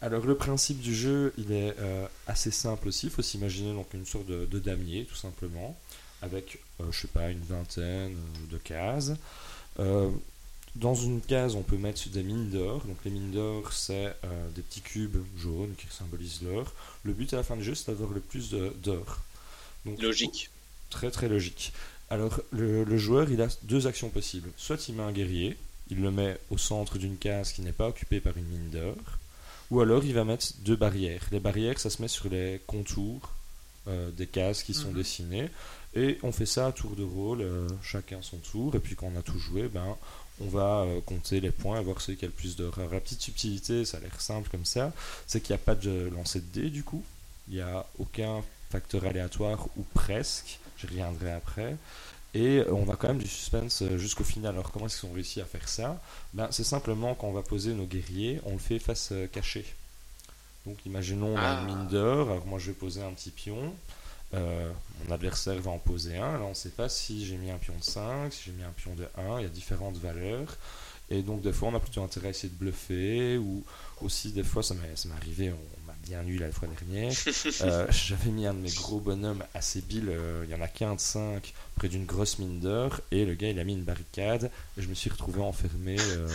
Alors 0.00 0.24
le 0.26 0.36
principe 0.36 0.80
du 0.80 0.94
jeu, 0.94 1.32
il 1.38 1.50
est 1.50 1.74
euh, 1.78 2.06
assez 2.28 2.50
simple 2.52 2.86
aussi. 2.88 3.06
Il 3.06 3.10
faut 3.12 3.22
s'imaginer 3.22 3.72
donc 3.72 3.92
une 3.94 4.06
sorte 4.06 4.26
de, 4.26 4.46
de 4.46 4.58
damier, 4.60 5.04
tout 5.04 5.16
simplement, 5.16 5.76
avec, 6.22 6.60
je 6.90 6.96
sais 7.00 7.08
pas, 7.08 7.30
une 7.30 7.42
vingtaine 7.42 8.14
de 8.50 8.58
cases. 8.58 9.12
Dans 10.80 10.94
une 10.94 11.20
case, 11.20 11.54
on 11.56 11.62
peut 11.62 11.76
mettre 11.76 12.08
des 12.08 12.22
mines 12.22 12.50
d'or. 12.50 12.82
Donc 12.86 12.96
les 13.04 13.10
mines 13.10 13.32
d'or, 13.32 13.72
c'est 13.72 14.14
euh, 14.24 14.48
des 14.54 14.62
petits 14.62 14.80
cubes 14.80 15.24
jaunes 15.36 15.74
qui 15.76 15.86
symbolisent 15.90 16.42
l'or. 16.42 16.72
Le 17.02 17.12
but 17.12 17.32
à 17.34 17.36
la 17.36 17.42
fin 17.42 17.56
du 17.56 17.64
jeu, 17.64 17.74
c'est 17.74 17.90
d'avoir 17.90 18.10
le 18.12 18.20
plus 18.20 18.50
de- 18.50 18.72
d'or. 18.82 19.18
Logique. 20.00 20.50
Très 20.90 21.10
très 21.10 21.28
logique. 21.28 21.72
Alors 22.10 22.40
le, 22.52 22.84
le 22.84 22.96
joueur, 22.98 23.30
il 23.30 23.40
a 23.42 23.48
deux 23.64 23.86
actions 23.86 24.08
possibles. 24.10 24.50
Soit 24.56 24.88
il 24.88 24.94
met 24.94 25.02
un 25.02 25.12
guerrier, 25.12 25.56
il 25.90 26.00
le 26.00 26.10
met 26.10 26.38
au 26.50 26.58
centre 26.58 26.98
d'une 26.98 27.16
case 27.16 27.52
qui 27.52 27.62
n'est 27.62 27.72
pas 27.72 27.88
occupée 27.88 28.20
par 28.20 28.36
une 28.36 28.44
mine 28.46 28.70
d'or. 28.70 28.96
Ou 29.70 29.80
alors 29.80 30.04
il 30.04 30.14
va 30.14 30.24
mettre 30.24 30.46
deux 30.60 30.76
barrières. 30.76 31.24
Les 31.32 31.40
barrières, 31.40 31.78
ça 31.78 31.90
se 31.90 32.00
met 32.00 32.08
sur 32.08 32.28
les 32.28 32.60
contours 32.66 33.32
euh, 33.88 34.10
des 34.12 34.26
cases 34.26 34.62
qui 34.62 34.74
sont 34.74 34.88
Mhm. 34.90 34.94
dessinées. 34.96 35.48
Et 35.94 36.18
on 36.22 36.32
fait 36.32 36.46
ça 36.46 36.66
à 36.66 36.72
tour 36.72 36.94
de 36.96 37.02
rôle, 37.02 37.40
euh, 37.42 37.66
chacun 37.82 38.20
son 38.22 38.36
tour. 38.38 38.74
Et 38.76 38.78
puis 38.80 38.94
quand 38.94 39.10
on 39.14 39.18
a 39.18 39.22
tout 39.22 39.38
joué, 39.38 39.68
ben, 39.68 39.96
on 40.40 40.46
va 40.48 40.82
euh, 40.82 41.00
compter 41.00 41.40
les 41.40 41.50
points 41.50 41.80
et 41.80 41.84
voir 41.84 42.00
celui 42.00 42.18
qui 42.18 42.24
a 42.24 42.28
le 42.28 42.34
plus 42.34 42.56
d'or. 42.56 42.78
Alors 42.78 42.92
la 42.92 43.00
petite 43.00 43.20
subtilité, 43.20 43.84
ça 43.84 43.96
a 43.96 44.00
l'air 44.00 44.20
simple 44.20 44.48
comme 44.50 44.64
ça, 44.64 44.92
c'est 45.26 45.40
qu'il 45.40 45.54
n'y 45.54 45.60
a 45.60 45.64
pas 45.64 45.74
de 45.74 46.10
lancer 46.14 46.40
de 46.40 46.46
dés 46.60 46.70
du 46.70 46.84
coup. 46.84 47.02
Il 47.48 47.54
n'y 47.54 47.60
a 47.60 47.86
aucun 47.98 48.42
facteur 48.70 49.04
aléatoire 49.04 49.66
ou 49.76 49.82
presque. 49.94 50.58
J'y 50.78 50.86
reviendrai 50.86 51.32
après. 51.32 51.76
Et 52.34 52.62
on 52.70 52.88
a 52.90 52.96
quand 52.96 53.08
même 53.08 53.18
du 53.18 53.26
suspense 53.26 53.80
euh, 53.82 53.96
jusqu'au 53.98 54.22
final. 54.24 54.54
Alors 54.54 54.70
comment 54.70 54.86
est-ce 54.86 55.00
qu'ils 55.00 55.08
ont 55.08 55.14
réussi 55.14 55.40
à 55.40 55.44
faire 55.46 55.66
ça? 55.68 56.00
Ben, 56.34 56.48
C'est 56.50 56.62
simplement 56.64 57.14
quand 57.14 57.26
on 57.28 57.32
va 57.32 57.42
poser 57.42 57.72
nos 57.72 57.86
guerriers, 57.86 58.40
on 58.44 58.52
le 58.52 58.58
fait 58.58 58.78
face 58.78 59.08
euh, 59.12 59.26
cachée. 59.26 59.64
Donc 60.66 60.76
imaginons 60.84 61.34
on 61.34 61.36
a 61.38 61.40
Ah. 61.40 61.60
une 61.62 61.66
mine 61.74 61.88
d'or, 61.88 62.30
alors 62.30 62.46
moi 62.46 62.58
je 62.58 62.66
vais 62.66 62.74
poser 62.74 63.02
un 63.02 63.10
petit 63.12 63.30
pion. 63.30 63.74
Euh, 64.34 64.70
mon 65.04 65.14
adversaire 65.14 65.58
va 65.60 65.70
en 65.70 65.78
poser 65.78 66.16
un. 66.18 66.32
Là, 66.38 66.44
on 66.44 66.50
ne 66.50 66.54
sait 66.54 66.70
pas 66.70 66.88
si 66.88 67.24
j'ai 67.24 67.36
mis 67.36 67.50
un 67.50 67.58
pion 67.58 67.74
de 67.78 67.84
5, 67.84 68.32
si 68.32 68.44
j'ai 68.46 68.52
mis 68.52 68.62
un 68.62 68.72
pion 68.76 68.94
de 68.94 69.06
1. 69.16 69.38
Il 69.40 69.42
y 69.42 69.46
a 69.46 69.48
différentes 69.48 69.96
valeurs. 69.96 70.56
Et 71.10 71.22
donc, 71.22 71.40
des 71.40 71.52
fois, 71.52 71.68
on 71.68 71.74
a 71.74 71.80
plutôt 71.80 72.02
intérêt 72.02 72.28
à 72.28 72.30
essayer 72.30 72.52
de 72.52 72.58
bluffer. 72.58 73.38
Ou 73.38 73.64
aussi, 74.02 74.32
des 74.32 74.44
fois, 74.44 74.62
ça 74.62 74.74
m'est 74.74 75.12
arrivé, 75.16 75.50
on 75.50 75.86
m'a 75.86 75.94
bien 76.04 76.22
nul 76.22 76.40
la 76.40 76.50
fois 76.52 76.68
dernière. 76.68 77.12
Euh, 77.62 77.86
J'avais 77.90 78.30
mis 78.30 78.46
un 78.46 78.54
de 78.54 78.58
mes 78.60 78.70
gros 78.70 79.00
bonhommes 79.00 79.42
assez 79.54 79.80
bill, 79.80 80.08
euh, 80.08 80.44
il 80.44 80.50
y 80.50 80.54
en 80.54 80.60
a 80.60 80.68
qu'un 80.68 80.94
de 80.94 81.00
5 81.00 81.52
près 81.74 81.88
d'une 81.88 82.04
grosse 82.04 82.38
mine 82.38 82.60
d'or, 82.60 83.00
et 83.10 83.24
le 83.24 83.34
gars 83.34 83.48
il 83.48 83.58
a 83.58 83.64
mis 83.64 83.72
une 83.72 83.82
barricade, 83.82 84.50
et 84.76 84.82
je 84.82 84.88
me 84.88 84.94
suis 84.94 85.10
retrouvé 85.10 85.40
enfermé 85.40 85.96
euh, 85.98 86.28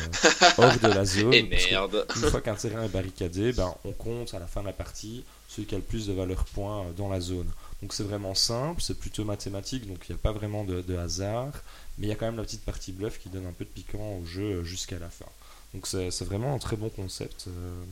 hors 0.57 0.77
de 0.79 0.87
la 0.87 1.05
zone. 1.05 1.33
Et 1.33 1.43
merde. 1.43 2.05
Une 2.15 2.29
fois 2.29 2.41
qu'un 2.41 2.55
terrain 2.55 2.83
est 2.83 2.89
barricadé, 2.89 3.53
ben, 3.53 3.73
on 3.85 3.91
compte 3.91 4.33
à 4.33 4.39
la 4.39 4.47
fin 4.47 4.61
de 4.61 4.67
la 4.67 4.73
partie 4.73 5.23
celui 5.47 5.67
qui 5.67 5.75
a 5.75 5.77
le 5.77 5.83
plus 5.83 6.07
de 6.07 6.13
valeur 6.13 6.45
points 6.45 6.85
dans 6.97 7.09
la 7.09 7.19
zone. 7.19 7.49
Donc 7.83 7.91
c'est 7.93 8.03
vraiment 8.03 8.33
simple, 8.33 8.81
c'est 8.81 8.97
plutôt 8.97 9.25
mathématique, 9.25 9.85
donc 9.89 10.05
il 10.07 10.13
n'y 10.13 10.15
a 10.15 10.21
pas 10.21 10.31
vraiment 10.31 10.63
de, 10.63 10.81
de 10.81 10.95
hasard, 10.95 11.51
mais 11.97 12.07
il 12.07 12.09
y 12.09 12.13
a 12.13 12.15
quand 12.15 12.25
même 12.25 12.37
la 12.37 12.43
petite 12.43 12.63
partie 12.63 12.93
bluff 12.93 13.19
qui 13.19 13.27
donne 13.27 13.45
un 13.45 13.51
peu 13.51 13.65
de 13.65 13.69
piquant 13.69 14.19
au 14.21 14.25
jeu 14.25 14.41
euh, 14.59 14.63
jusqu'à 14.63 14.97
la 14.99 15.09
fin. 15.09 15.25
Donc 15.73 15.85
c'est 15.85 16.23
vraiment 16.23 16.55
un 16.55 16.59
très 16.59 16.77
bon 16.77 16.87
concept. 16.87 17.45
euh, 17.49 17.83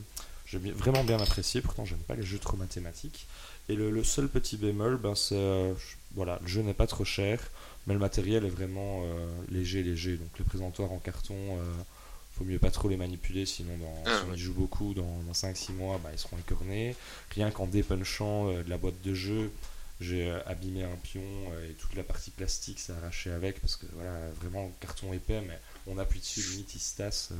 J'ai 0.46 0.56
vraiment 0.58 1.04
bien 1.04 1.20
apprécié, 1.20 1.60
pourtant 1.60 1.84
j'aime 1.84 1.98
pas 1.98 2.14
les 2.14 2.22
jeux 2.22 2.38
trop 2.38 2.56
mathématiques. 2.56 3.26
Et 3.68 3.74
le, 3.76 3.90
le 3.90 4.02
seul 4.02 4.28
petit 4.28 4.56
bémol, 4.56 4.96
ben 4.96 5.14
c'est 5.14 5.34
euh, 5.36 5.74
voilà, 6.14 6.38
le 6.40 6.48
jeu 6.48 6.62
n'est 6.62 6.72
pas 6.72 6.86
trop 6.86 7.04
cher, 7.04 7.38
mais 7.86 7.92
le 7.92 8.00
matériel 8.00 8.46
est 8.46 8.50
vraiment 8.50 9.02
euh, 9.04 9.26
léger, 9.50 9.82
léger. 9.82 10.16
Donc 10.16 10.30
les 10.38 10.44
présentoirs 10.46 10.90
en 10.90 10.98
carton, 11.00 11.36
faut 12.38 12.44
mieux 12.44 12.58
pas 12.58 12.70
trop 12.70 12.88
les 12.88 12.96
manipuler, 12.96 13.44
sinon 13.44 13.76
dans, 13.76 13.94
Ah, 14.06 14.20
si 14.20 14.30
on 14.30 14.34
y 14.34 14.38
joue 14.38 14.54
beaucoup, 14.54 14.94
dans, 14.94 15.18
dans 15.26 15.32
5-6 15.34 15.74
mois, 15.74 16.00
bah, 16.02 16.08
ils 16.14 16.18
seront 16.18 16.38
écornés. 16.38 16.96
Rien 17.34 17.50
qu'en 17.50 17.66
dépunchant 17.66 18.46
de 18.52 18.64
la 18.70 18.78
boîte 18.78 19.02
de 19.04 19.12
jeu, 19.12 19.50
j'ai 20.02 20.28
euh, 20.30 20.38
abîmé 20.46 20.84
un 20.84 20.96
pion 21.02 21.22
euh, 21.52 21.70
et 21.70 21.72
toute 21.74 21.94
la 21.94 22.02
partie 22.02 22.30
plastique 22.30 22.78
s'est 22.80 22.92
arrachée 22.92 23.30
avec 23.30 23.60
parce 23.60 23.76
que 23.76 23.86
voilà, 23.94 24.12
vraiment 24.40 24.70
carton 24.80 25.12
épais, 25.12 25.40
mais 25.46 25.58
on 25.86 25.98
appuie 25.98 26.20
dessus, 26.20 26.40
limite 26.50 26.74
il 26.74 26.80
se 26.80 26.96
tasse. 26.96 27.30
euh, 27.32 27.36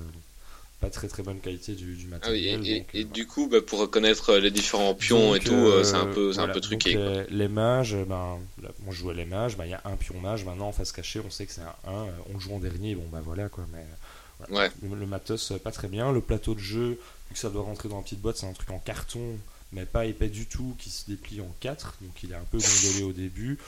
pas 0.80 0.90
très 0.90 1.06
très 1.06 1.22
bonne 1.22 1.38
qualité 1.38 1.74
du, 1.74 1.94
du 1.94 2.08
Ah 2.22 2.30
oui, 2.32 2.84
et, 2.92 3.04
du 3.04 3.24
coup, 3.26 3.46
bah, 3.46 3.58
pour 3.64 3.78
reconnaître 3.78 4.34
les 4.38 4.50
différents 4.50 4.94
pions 4.96 5.32
donc, 5.32 5.36
et 5.36 5.44
tout, 5.44 5.54
euh, 5.54 5.84
c'est 5.84 5.94
un 5.94 6.06
peu, 6.06 6.32
un 6.36 6.48
peu 6.48 6.60
truqué. 6.60 6.94
Les, 6.94 7.24
les 7.30 7.48
mages, 7.48 7.94
ben, 8.08 8.38
là, 8.60 8.68
moi 8.80 8.92
je 8.92 8.98
jouais 8.98 9.14
les 9.14 9.24
mages, 9.24 9.56
ben, 9.56 9.64
il 9.64 9.70
y 9.70 9.74
a 9.74 9.80
un 9.84 9.94
pion 9.96 10.18
mage, 10.20 10.44
maintenant 10.44 10.66
en 10.66 10.72
face 10.72 10.90
cachée, 10.90 11.20
on 11.24 11.30
sait 11.30 11.46
que 11.46 11.52
c'est 11.52 11.60
un 11.60 11.74
1, 11.86 11.92
euh, 11.92 12.06
on 12.30 12.34
le 12.34 12.40
joue 12.40 12.54
en 12.54 12.58
dernier, 12.58 12.96
bon 12.96 13.06
bah 13.12 13.20
voilà 13.24 13.48
quoi, 13.48 13.64
mais 13.72 13.84
voilà. 14.40 14.64
Ouais. 14.64 14.72
le, 14.82 14.96
le 14.96 15.06
matos 15.06 15.52
pas 15.62 15.70
très 15.70 15.86
bien, 15.86 16.10
le 16.10 16.20
plateau 16.20 16.54
de 16.54 16.58
jeu, 16.58 16.88
vu 17.28 17.34
que 17.34 17.38
ça 17.38 17.48
doit 17.50 17.62
rentrer 17.62 17.88
dans 17.88 17.98
une 17.98 18.02
petite 18.02 18.20
boîte, 18.20 18.38
c'est 18.38 18.46
un 18.46 18.52
truc 18.52 18.70
en 18.72 18.80
carton, 18.80 19.36
mais 19.72 19.86
pas 19.86 20.06
épais 20.06 20.28
du 20.28 20.46
tout, 20.46 20.74
qui 20.78 20.90
se 20.90 21.06
déplie 21.10 21.40
en 21.40 21.52
4, 21.60 21.94
donc 22.02 22.22
il 22.22 22.32
est 22.32 22.36
un 22.36 22.44
peu 22.50 22.58
gondolé 22.58 23.02
au 23.04 23.12
début. 23.12 23.58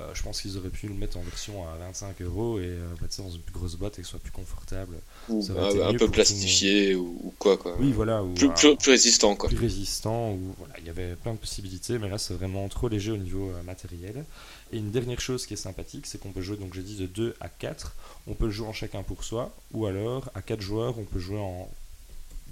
Euh, 0.00 0.10
je 0.12 0.24
pense 0.24 0.42
qu'ils 0.42 0.58
auraient 0.58 0.70
pu 0.70 0.88
le 0.88 0.94
mettre 0.94 1.16
en 1.18 1.20
version 1.20 1.68
à 1.68 1.76
25 1.76 2.20
euros 2.22 2.58
et 2.58 2.64
euh, 2.64 2.84
mettre 3.00 3.14
ça 3.14 3.22
dans 3.22 3.30
une 3.30 3.40
plus 3.40 3.52
grosse 3.54 3.76
boîte 3.76 3.96
et 3.96 4.02
que 4.02 4.06
ce 4.06 4.10
soit 4.10 4.18
plus 4.18 4.32
confortable. 4.32 4.96
Un, 5.30 5.94
peu 5.94 6.10
plastifié 6.10 6.96
ou, 6.96 7.16
ou 7.22 7.34
quoi, 7.38 7.56
quoi. 7.56 7.76
Oui, 7.78 7.92
voilà. 7.92 8.24
Ou 8.24 8.34
plus, 8.34 8.48
un- 8.48 8.50
plus, 8.50 8.76
plus 8.76 8.90
résistant, 8.90 9.36
quoi. 9.36 9.48
plus 9.48 9.56
résistant 9.56 10.32
ou 10.32 10.52
voilà 10.58 10.74
il 10.80 10.86
y 10.86 10.90
avait 10.90 11.14
plein 11.14 11.34
de 11.34 11.38
possibilités 11.38 11.98
mais 12.00 12.08
là 12.08 12.18
c'est 12.18 12.34
vraiment 12.34 12.66
trop 12.68 12.88
léger 12.88 13.12
au 13.12 13.16
niveau 13.16 13.50
euh, 13.50 13.62
matériel 13.62 14.24
et 14.72 14.78
une 14.78 14.90
dernière 14.90 15.20
chose 15.20 15.46
qui 15.46 15.54
est 15.54 15.56
sympathique 15.58 16.06
c'est 16.06 16.18
qu'on 16.18 16.32
peut 16.32 16.42
jouer 16.42 16.56
donc 16.56 16.74
j'ai 16.74 16.82
dit 16.82 16.96
de 16.96 17.06
2 17.06 17.36
à 17.40 17.48
4 17.48 17.94
on 18.26 18.34
peut 18.34 18.46
le 18.46 18.50
jouer 18.50 18.66
en 18.66 18.72
chacun 18.72 19.04
pour 19.04 19.22
soi 19.22 19.54
ou 19.72 19.86
alors 19.86 20.28
à 20.34 20.42
4 20.42 20.60
joueurs 20.60 20.98
on 20.98 21.04
peut 21.04 21.20
jouer 21.20 21.38
en 21.38 21.70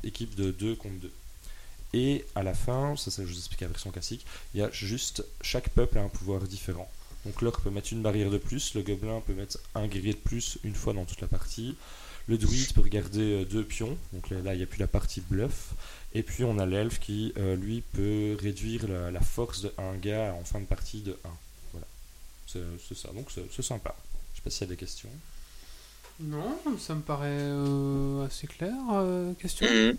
équipe 0.05 0.37
de 0.37 0.53
2 0.53 0.77
contre 0.77 0.95
2 1.01 1.11
et 1.93 2.24
à 2.34 2.43
la 2.43 2.55
fin 2.55 2.97
ça, 2.97 3.11
ça 3.11 3.22
je 3.24 3.28
vous 3.28 3.36
explique 3.38 3.61
la 3.61 3.68
version 3.68 3.90
classique 3.90 4.24
il 4.55 4.61
y 4.61 4.62
a 4.62 4.70
juste 4.70 5.24
chaque 5.40 5.68
peuple 5.70 5.99
a 5.99 6.03
un 6.03 6.09
pouvoir 6.09 6.43
différent 6.43 6.90
donc 7.24 7.40
l'orc 7.43 7.61
peut 7.62 7.70
mettre 7.70 7.93
une 7.93 8.03
barrière 8.03 8.30
de 8.30 8.38
plus 8.38 8.74
le 8.74 8.82
gobelin 8.82 9.20
peut 9.26 9.34
mettre 9.34 9.59
un 9.74 9.86
guerrier 9.86 10.12
de 10.12 10.18
plus 10.18 10.59
une 10.64 10.74
fois 10.74 10.93
dans 10.93 11.05
toute 11.05 11.20
la 11.20 11.28
partie 11.28 11.76
le 12.28 12.38
druide 12.38 12.72
peut 12.72 12.82
regarder 12.82 13.43
euh, 13.43 13.45
deux 13.45 13.64
pions 13.64 13.97
donc 14.12 14.30
là 14.30 14.55
il 14.55 14.57
n'y 14.59 14.62
a 14.62 14.66
plus 14.66 14.78
la 14.78 14.86
partie 14.86 15.20
bluff 15.20 15.74
et 16.14 16.22
puis 16.22 16.45
on 16.45 16.59
a 16.59 16.66
l'elfe 16.66 17.01
qui, 17.01 17.32
euh, 17.38 17.57
lui, 17.57 17.80
peut 17.80 18.36
réduire 18.38 18.86
la, 18.86 19.11
la 19.11 19.20
force 19.22 19.62
de 19.62 19.72
un 19.78 19.95
gars 19.97 20.34
en 20.38 20.45
fin 20.45 20.61
de 20.61 20.66
partie 20.66 21.01
de 21.01 21.12
1. 21.24 21.28
Voilà. 21.72 21.86
C'est 22.47 22.95
ça, 22.95 23.09
donc 23.14 23.28
c'est 23.30 23.62
sympa. 23.62 23.95
Je 24.34 24.36
sais 24.36 24.43
pas 24.45 24.51
s'il 24.51 24.61
y 24.61 24.64
a 24.64 24.74
des 24.74 24.76
questions. 24.76 25.09
Non, 26.20 26.59
ça 26.78 26.95
me 26.95 27.01
paraît 27.01 27.28
euh, 27.30 28.26
assez 28.26 28.47
clair. 28.47 28.74
euh, 28.93 29.32
question 29.34 29.66
Mhm. 29.66 29.97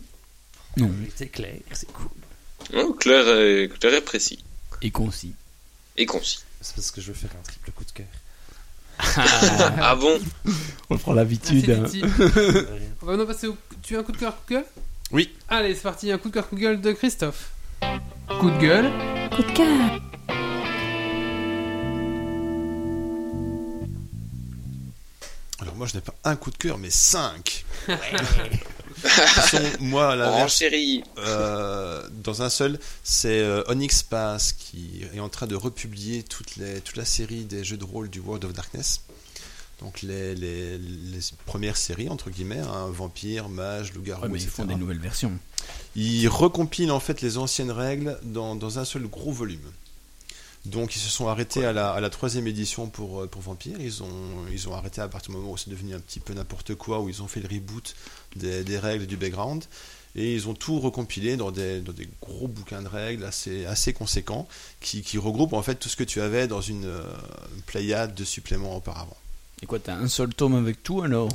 Non. 0.78 0.92
C'est 1.16 1.28
clair, 1.28 1.58
c'est 1.72 1.92
cool. 1.92 2.08
Oh, 2.76 2.94
clair, 2.94 3.28
et, 3.40 3.70
clair 3.80 3.94
et 3.94 4.02
précis. 4.02 4.44
Et 4.82 4.92
concis. 4.92 5.34
Et 5.98 6.06
concis. 6.06 6.40
C'est 6.62 6.76
parce 6.76 6.92
que 6.92 7.02
je 7.02 7.08
veux 7.08 7.14
faire 7.14 7.32
un 7.40 7.44
triple 7.44 7.72
coup 7.72 7.84
de 7.84 7.92
cœur. 7.92 8.06
ah 9.82 9.96
bon? 9.96 10.20
On 10.90 10.98
prend 10.98 11.14
l'habitude. 11.14 11.70
hein. 11.70 11.84
Titi. 11.84 12.04
On 13.02 13.06
va 13.06 13.12
maintenant 13.12 13.26
passer 13.26 13.48
au... 13.48 13.58
Tu 13.82 13.96
as 13.96 14.00
un 14.00 14.04
coup 14.04 14.12
de 14.14 14.18
cœur 14.18 14.36
coup 14.36 14.44
de 14.50 14.56
gueule? 14.56 14.66
Oui. 15.12 15.30
Allez, 15.50 15.76
c'est 15.76 15.82
parti, 15.82 16.12
un 16.12 16.18
coup 16.18 16.30
de 16.30 16.34
cœur 16.34 16.48
coup 16.50 16.56
de 16.56 16.62
gueule 16.62 16.82
de 16.82 16.92
Christophe. 16.94 17.52
Coup 18.40 18.50
de 18.50 18.58
gueule. 18.60 18.90
Coup 19.36 19.44
de 19.44 19.52
cœur. 19.52 20.00
Alors 25.60 25.76
moi 25.76 25.88
je 25.88 25.96
n'ai 25.96 26.02
pas 26.02 26.14
un 26.24 26.36
coup 26.36 26.52
de 26.52 26.58
cœur 26.58 26.78
mais 26.78 26.90
cinq. 26.90 27.66
moi 29.80 30.12
à 30.12 30.14
Oh 30.14 30.18
l'inverse, 30.18 30.58
chérie 30.58 31.04
euh, 31.18 32.08
dans 32.24 32.42
un 32.42 32.50
seul, 32.50 32.80
c'est 33.04 33.40
euh, 33.40 33.64
Onyx 33.68 34.04
Pass 34.04 34.54
qui 34.54 35.02
est 35.14 35.20
en 35.20 35.30
train 35.30 35.48
de 35.48 35.56
republier 35.56 36.24
toute, 36.24 36.56
les, 36.56 36.82
toute 36.82 36.96
la 36.98 37.06
série 37.06 37.44
des 37.46 37.64
jeux 37.64 37.78
de 37.78 37.84
rôle 37.84 38.10
du 38.10 38.20
World 38.20 38.46
of 38.46 38.54
Darkness. 38.54 39.02
Donc 39.82 40.02
les, 40.02 40.36
les, 40.36 40.78
les 40.78 41.20
premières 41.46 41.78
séries 41.78 42.10
entre 42.10 42.30
guillemets, 42.30 42.60
hein, 42.60 42.88
vampire, 42.90 43.50
mage, 43.50 43.94
loup-garou, 43.94 44.24
Ouais, 44.24 44.30
mais 44.30 44.40
ils 44.40 44.44
etc. 44.44 44.56
font 44.58 44.66
des 44.66 44.76
nouvelles 44.76 45.00
versions. 45.00 45.32
Ils 45.96 46.28
recompilent 46.28 46.92
en 46.92 47.00
fait 47.00 47.22
les 47.22 47.38
anciennes 47.38 47.72
règles 47.72 48.18
dans, 48.24 48.56
dans 48.56 48.80
un 48.80 48.86
seul 48.86 49.08
gros 49.08 49.32
volume. 49.32 49.72
Donc 50.66 50.96
ils 50.96 51.00
se 51.00 51.10
sont 51.10 51.28
arrêtés 51.28 51.66
à 51.66 51.74
la, 51.74 51.92
à 51.92 52.00
la 52.00 52.10
troisième 52.10 52.48
édition 52.48 52.88
pour, 52.88 53.22
euh, 53.22 53.28
pour 53.28 53.42
Vampire. 53.42 53.80
Ils 53.80 54.02
ont, 54.02 54.46
ils 54.52 54.70
ont 54.70 54.74
arrêté 54.74 55.02
à 55.02 55.08
partir 55.08 55.32
du 55.32 55.38
moment 55.38 55.52
où 55.52 55.58
c'est 55.58 55.70
devenu 55.70 55.94
un 55.94 56.00
petit 56.00 56.22
peu 56.22 56.34
n'importe 56.34 56.76
quoi, 56.76 57.02
où 57.02 57.10
ils 57.10 57.22
ont 57.22 57.28
fait 57.28 57.42
le 57.42 57.50
reboot 57.54 57.96
des, 58.36 58.64
des 58.64 58.80
règles 58.80 59.06
du 59.06 59.18
background. 59.18 59.66
Et 60.16 60.36
ils 60.36 60.48
ont 60.48 60.54
tout 60.54 60.80
recompilé 60.80 61.38
dans 61.38 61.52
des, 61.52 61.82
dans 61.82 61.92
des 61.92 62.08
gros 62.22 62.48
bouquins 62.48 62.84
de 62.84 62.88
règles 62.88 63.26
assez, 63.26 63.66
assez 63.66 63.94
conséquents 63.94 64.48
qui, 64.80 65.02
qui 65.02 65.18
regroupent 65.18 65.54
en 65.54 65.64
fait 65.64 65.76
tout 65.76 65.90
ce 65.90 65.96
que 65.96 66.04
tu 66.04 66.22
avais 66.22 66.48
dans 66.48 66.62
une 66.62 66.86
euh, 66.86 67.02
pléiade 67.66 68.14
de 68.14 68.24
suppléments 68.24 68.78
auparavant. 68.78 69.18
Et 69.64 69.66
quoi, 69.66 69.80
t'as 69.80 69.96
un 69.96 70.08
seul 70.08 70.34
tome 70.34 70.56
avec 70.56 70.84
tout 70.84 71.02
alors. 71.02 71.30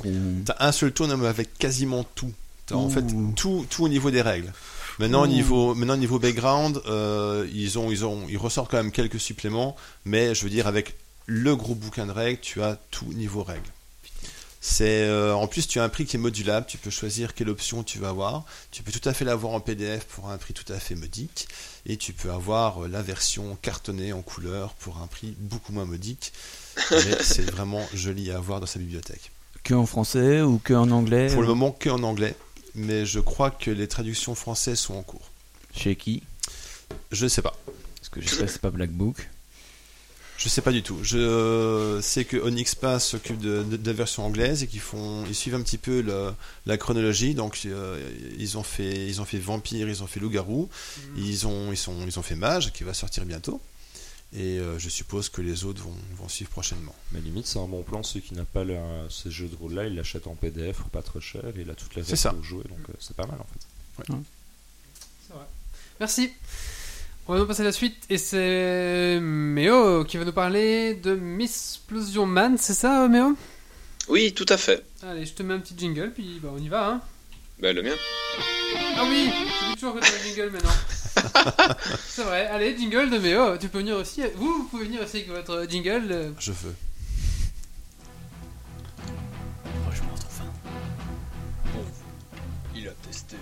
T'as 0.45 0.55
un 0.59 0.71
seul 0.71 0.93
mais 1.17 1.27
avec 1.27 1.57
quasiment 1.57 2.05
tout. 2.15 2.31
T'as 2.67 2.75
en 2.75 2.89
fait 2.89 3.03
tout, 3.35 3.65
tout 3.69 3.83
au 3.83 3.89
niveau 3.89 4.11
des 4.11 4.21
règles. 4.21 4.53
Maintenant, 4.99 5.23
au 5.23 5.27
niveau, 5.27 5.73
maintenant, 5.75 5.93
au 5.93 5.97
niveau 5.97 6.19
background, 6.19 6.81
euh, 6.85 7.47
ils, 7.53 7.79
ont, 7.79 7.89
ils, 7.89 8.05
ont, 8.05 8.27
ils 8.27 8.37
ressortent 8.37 8.69
quand 8.69 8.77
même 8.77 8.91
quelques 8.91 9.19
suppléments, 9.19 9.77
mais 10.03 10.35
je 10.35 10.43
veux 10.43 10.49
dire, 10.49 10.67
avec 10.67 10.95
le 11.25 11.55
gros 11.55 11.73
bouquin 11.73 12.05
de 12.05 12.11
règles, 12.11 12.39
tu 12.41 12.61
as 12.61 12.77
tout 12.91 13.05
niveau 13.13 13.41
règles. 13.41 13.71
C'est, 14.61 15.03
euh, 15.03 15.33
en 15.33 15.47
plus, 15.47 15.67
tu 15.67 15.79
as 15.79 15.83
un 15.83 15.89
prix 15.89 16.05
qui 16.05 16.17
est 16.17 16.19
modulable, 16.19 16.65
tu 16.67 16.77
peux 16.77 16.89
choisir 16.89 17.33
quelle 17.33 17.49
option 17.49 17.81
tu 17.83 17.97
vas 17.97 18.09
avoir. 18.09 18.43
Tu 18.71 18.83
peux 18.83 18.91
tout 18.91 19.07
à 19.07 19.13
fait 19.13 19.23
l'avoir 19.23 19.53
en 19.53 19.61
PDF 19.61 20.03
pour 20.03 20.29
un 20.29 20.37
prix 20.37 20.53
tout 20.53 20.71
à 20.71 20.79
fait 20.79 20.95
modique, 20.95 21.47
et 21.85 21.95
tu 21.95 22.11
peux 22.11 22.31
avoir 22.31 22.83
euh, 22.83 22.87
la 22.89 23.01
version 23.01 23.57
cartonnée 23.61 24.11
en 24.11 24.21
couleur 24.21 24.73
pour 24.73 24.97
un 24.97 25.07
prix 25.07 25.33
beaucoup 25.39 25.71
moins 25.71 25.85
modique. 25.85 26.33
Mais 26.91 26.97
c'est 27.21 27.49
vraiment 27.49 27.87
joli 27.93 28.31
à 28.31 28.37
avoir 28.37 28.59
dans 28.59 28.65
sa 28.65 28.79
bibliothèque. 28.79 29.31
Que 29.63 29.73
en 29.73 29.85
français 29.85 30.41
ou 30.41 30.59
que 30.61 30.73
en 30.73 30.91
anglais 30.91 31.27
Pour 31.31 31.41
le 31.41 31.47
moment, 31.47 31.71
que 31.71 31.89
en 31.89 32.03
anglais, 32.03 32.35
mais 32.75 33.05
je 33.05 33.19
crois 33.19 33.51
que 33.51 33.71
les 33.71 33.87
traductions 33.87 34.35
françaises 34.35 34.79
sont 34.79 34.95
en 34.95 35.03
cours. 35.03 35.29
Chez 35.75 35.95
qui? 35.95 36.23
Je 37.11 37.23
ne 37.25 37.29
sais 37.29 37.41
pas. 37.41 37.55
Parce 37.97 38.09
que 38.09 38.21
je 38.21 38.27
sais 38.29 38.37
pas, 38.37 38.47
c'est 38.47 38.61
pas 38.61 38.71
Black 38.71 38.91
Book. 38.91 39.29
Je 40.37 40.47
sais 40.47 40.61
pas 40.61 40.71
du 40.71 40.81
tout. 40.81 40.97
Je 41.03 41.99
sais 42.01 42.23
que 42.23 42.37
Onyx 42.37 42.73
Pass 42.73 43.05
s'occupe 43.09 43.39
de, 43.39 43.61
de, 43.63 43.75
de 43.75 43.85
la 43.87 43.93
version 43.93 44.25
anglaise 44.25 44.63
et 44.63 44.67
qu'ils 44.67 44.79
font, 44.79 45.25
ils 45.27 45.35
suivent 45.35 45.55
un 45.55 45.61
petit 45.61 45.77
peu 45.77 45.99
le- 45.99 46.33
la 46.65 46.77
chronologie. 46.77 47.33
Donc 47.33 47.59
euh, 47.65 47.99
ils 48.37 48.57
ont 48.57 48.63
fait, 48.63 49.05
ils 49.07 49.19
ont 49.19 49.25
fait 49.25 49.37
Vampire, 49.37 49.89
ils 49.89 50.01
ont 50.01 50.07
fait 50.07 50.21
Loup-garou, 50.21 50.69
ils 51.17 51.45
ont, 51.45 51.71
ils 51.73 51.77
sont, 51.77 51.95
ils 52.07 52.17
ont 52.17 52.23
fait 52.23 52.35
Mage 52.35 52.71
qui 52.71 52.85
va 52.85 52.93
sortir 52.93 53.25
bientôt. 53.25 53.59
Et 54.31 54.59
euh, 54.59 54.77
je 54.77 54.89
suppose 54.89 55.27
que 55.29 55.41
les 55.41 55.65
autres 55.65 55.81
vont, 55.81 55.95
vont 56.15 56.29
suivre 56.29 56.51
prochainement. 56.51 56.95
Mais 57.11 57.19
limite, 57.19 57.47
c'est 57.47 57.57
un 57.57 57.65
bon 57.67 57.81
plan. 57.81 58.03
Ceux 58.03 58.19
qui 58.19 58.35
n'ont 58.35 58.45
pas 58.45 58.63
le, 58.63 58.77
ce 59.09 59.29
jeu 59.29 59.47
de 59.47 59.55
rôle-là, 59.55 59.85
ils 59.87 59.95
l'achètent 59.95 60.27
en 60.27 60.35
PDF 60.35 60.77
pour 60.77 60.89
pas 60.91 61.01
trop 61.01 61.19
cher 61.19 61.41
et 61.45 61.61
il 61.61 61.69
a 61.69 61.73
toutes 61.73 61.95
les 61.95 62.03
C'est 62.03 62.09
règles 62.11 62.17
ça. 62.19 62.29
pour 62.33 62.43
jouer. 62.43 62.63
Donc 62.65 62.87
euh, 62.89 62.93
c'est 62.99 63.15
pas 63.15 63.25
mal 63.25 63.39
en 63.39 63.47
fait. 64.07 64.13
Merci. 65.99 66.31
On 67.27 67.33
va 67.33 67.39
nous 67.39 67.45
passer 67.45 67.61
à 67.61 67.65
la 67.65 67.71
suite 67.71 67.97
et 68.09 68.17
c'est 68.17 69.19
Méo 69.21 70.03
qui 70.05 70.17
va 70.17 70.25
nous 70.25 70.31
parler 70.31 70.95
de 70.95 71.15
Miss 71.15 71.75
Explosion 71.75 72.25
Man, 72.25 72.57
c'est 72.57 72.73
ça 72.73 73.07
Méo? 73.07 73.35
Oui, 74.07 74.33
tout 74.33 74.45
à 74.49 74.57
fait. 74.57 74.83
Allez, 75.03 75.25
je 75.25 75.33
te 75.33 75.43
mets 75.43 75.53
un 75.53 75.59
petit 75.59 75.75
jingle 75.77 76.11
puis 76.13 76.39
bah, 76.41 76.49
on 76.53 76.57
y 76.59 76.69
va 76.69 76.89
hein. 76.89 77.01
Bah, 77.59 77.73
le 77.73 77.83
mien. 77.83 77.93
Ah 78.95 79.03
oui, 79.07 79.29
je 79.29 79.69
dis 79.69 79.73
toujours 79.75 79.93
que 79.95 79.99
le 79.99 80.23
jingle 80.35 80.51
maintenant. 80.51 80.71
C'est 82.07 82.23
vrai, 82.23 82.47
allez, 82.47 82.77
jingle 82.77 83.09
de 83.09 83.17
Méo, 83.17 83.57
tu 83.57 83.69
peux 83.69 83.79
venir 83.79 83.95
aussi. 83.97 84.21
Vous, 84.35 84.53
vous 84.53 84.63
pouvez 84.65 84.85
venir 84.85 85.01
aussi 85.01 85.17
avec 85.17 85.29
votre 85.29 85.65
jingle. 85.69 86.07
euh, 86.11 86.31
Je 86.39 86.51
veux. 86.51 86.75
Franchement, 89.83 90.13
trop 90.19 90.29
fin. 90.29 90.43
Il 92.75 92.87
a 92.87 92.91
testé. 93.09 93.35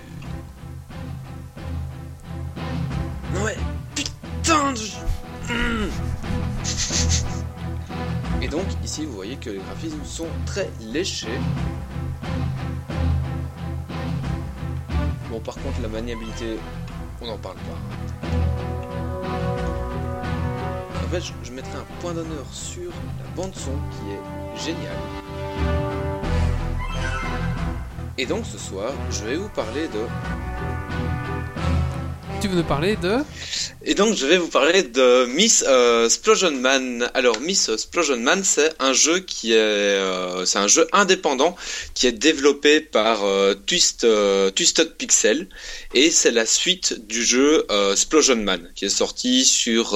Et 8.42 8.48
donc 8.48 8.66
ici 8.84 9.06
vous 9.06 9.14
voyez 9.14 9.36
que 9.36 9.50
les 9.50 9.60
graphismes 9.60 10.04
sont 10.06 10.28
très 10.46 10.70
léchés. 10.82 11.40
Bon 15.30 15.40
par 15.40 15.56
contre 15.56 15.82
la 15.82 15.88
maniabilité, 15.88 16.58
on 17.22 17.28
n'en 17.28 17.38
parle 17.38 17.58
pas. 17.58 18.28
En 21.06 21.10
fait 21.10 21.22
je, 21.44 21.52
mettrai 21.52 21.78
un 21.78 21.86
point 22.02 22.14
d'honneur 22.14 22.46
sur 22.52 22.92
la 22.92 23.30
bande 23.36 23.56
son 23.56 23.72
qui 23.92 24.12
est 24.12 24.66
géniale. 24.66 24.98
Et 28.18 28.26
donc 28.26 28.46
ce 28.46 28.58
soir 28.58 28.92
je 29.10 29.24
vais 29.24 29.36
vous 29.38 29.50
parler 29.50 29.88
de 29.88 30.02
Tu 32.42 32.48
veux 32.48 32.58
nous 32.58 32.64
parler 32.64 32.98
de 32.98 33.24
Et 33.90 33.96
donc 33.96 34.18
je 34.18 34.26
vais 34.26 34.38
vous 34.38 34.50
parler 34.50 34.84
de 34.84 35.28
Miss 35.28 35.64
euh, 35.66 36.10
Splosion 36.10 36.52
Man. 36.52 37.10
Alors 37.14 37.40
Miss 37.40 37.74
Splosion 37.78 38.18
Man, 38.18 38.44
c'est 38.44 38.74
un 38.80 38.92
jeu 38.92 39.20
qui 39.20 39.54
est, 39.54 39.56
euh, 39.56 40.46
c'est 40.46 40.58
un 40.58 40.68
jeu 40.68 40.86
indépendant 40.92 41.56
qui 41.94 42.06
est 42.06 42.12
développé 42.12 42.82
par 42.82 43.24
euh, 43.24 43.54
euh, 44.04 44.52
Twisted 44.52 44.90
Pixel 44.98 45.48
et 45.94 46.12
c'est 46.12 46.32
la 46.32 46.46
suite 46.46 47.08
du 47.08 47.24
jeu 47.24 47.66
Splosion 47.96 48.36
Man 48.36 48.70
qui 48.76 48.84
est 48.84 48.90
sorti 48.90 49.46
sur 49.46 49.94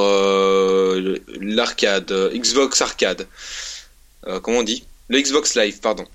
l'arcade 1.42 2.14
Xbox 2.34 2.82
Arcade. 2.82 3.28
Comment 4.42 4.60
on 4.60 4.64
dit? 4.64 4.86
Le 5.10 5.20
Xbox 5.20 5.56
Live, 5.56 5.82
pardon. 5.82 6.06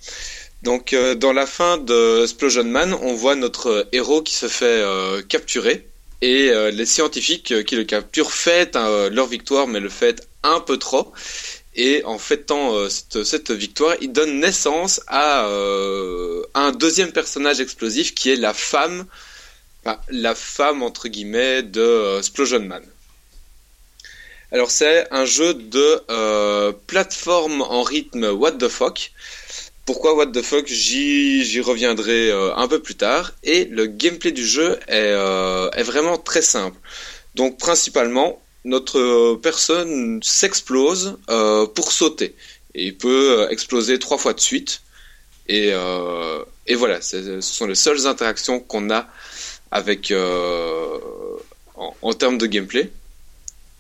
Donc 0.63 0.97
dans 1.19 1.35
la 1.35 1.45
fin 1.45 1.77
de 1.77 2.25
Splosion 2.27 2.65
Man, 2.65 2.95
on 3.03 3.13
voit 3.13 3.35
notre 3.35 3.87
héros 3.93 4.23
qui 4.23 4.35
se 4.35 4.49
fait 4.49 4.83
capturer 5.29 5.87
et 6.23 6.51
euh, 6.51 6.71
les 6.71 6.87
scientifiques 6.87 7.53
euh, 7.53 7.63
qui 7.63 7.77
le 7.77 7.85
capturent 7.85 8.33
fêtent 8.33 8.77
euh, 8.77 9.11
leur 9.11 9.27
victoire, 9.27 9.67
mais 9.67 9.81
le 9.81 9.89
fêtent 9.89 10.27
un 10.43 10.61
peu 10.61 10.79
trop. 10.79 11.13
Et 11.77 12.03
en 12.07 12.19
fêtant 12.19 12.75
euh, 12.75 12.89
cette, 12.89 13.51
victoire, 13.51 13.97
ils 14.01 14.11
donnent 14.11 14.41
naissance 14.41 15.03
à 15.09 15.47
euh, 15.47 16.43
un 16.55 16.73
deuxième 16.73 17.13
personnage 17.13 17.61
explosif 17.61 18.15
qui 18.15 18.31
est 18.31 18.37
la 18.37 18.55
femme, 18.55 19.05
enfin, 19.85 20.01
la 20.09 20.35
femme 20.35 20.83
entre 20.83 21.09
guillemets 21.09 21.63
de 21.63 21.83
euh, 21.83 22.23
Splosion 22.23 22.61
Man. 22.61 22.83
Alors 24.53 24.71
c'est 24.71 25.07
un 25.13 25.27
jeu 25.27 25.53
de 25.53 26.73
plateforme 26.87 27.61
en 27.63 27.83
rythme 27.83 28.27
what 28.31 28.53
the 28.53 28.69
fuck. 28.69 29.11
Pourquoi 29.87 30.15
what 30.15 30.27
the 30.27 30.43
fuck 30.43 30.67
J'y 30.67 31.61
reviendrai 31.61 32.29
euh, 32.29 32.53
un 32.57 32.67
peu 32.67 32.81
plus 32.81 32.97
tard. 32.97 33.33
Et 33.45 33.67
le 33.67 33.87
gameplay 33.87 34.33
du 34.33 34.45
jeu 34.45 34.81
est, 34.89 35.13
euh, 35.15 35.71
vraiment 35.85 36.19
très 36.19 36.43
simple. 36.43 36.77
Donc 37.37 37.57
principalement, 37.57 38.43
notre 38.65 38.99
euh, 38.99 39.39
personne 39.41 40.21
s'explose 40.25 41.19
pour 41.77 41.93
sauter. 41.93 42.35
Et 42.75 42.87
il 42.87 42.97
peut 42.99 43.47
exploser 43.51 44.01
trois 44.01 44.19
fois 44.19 44.33
de 44.33 44.41
suite. 44.41 44.83
Et, 45.49 45.73
voilà, 46.75 47.01
ce 47.01 47.41
sont 47.41 47.67
les 47.67 47.77
seules 47.77 48.09
interactions 48.09 48.59
qu'on 48.59 48.91
a 48.91 49.07
avec 49.71 50.13
en, 51.77 51.95
en 52.03 52.13
termes 52.13 52.39
de 52.39 52.47
gameplay. 52.47 52.91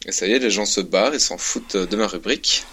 Et 0.06 0.12
ça 0.12 0.28
y 0.28 0.32
est, 0.32 0.38
les 0.38 0.50
gens 0.50 0.66
se 0.66 0.80
barrent 0.80 1.14
et 1.14 1.18
s'en 1.18 1.36
foutent 1.36 1.76
de 1.76 1.96
ma 1.96 2.06
rubrique. 2.06 2.64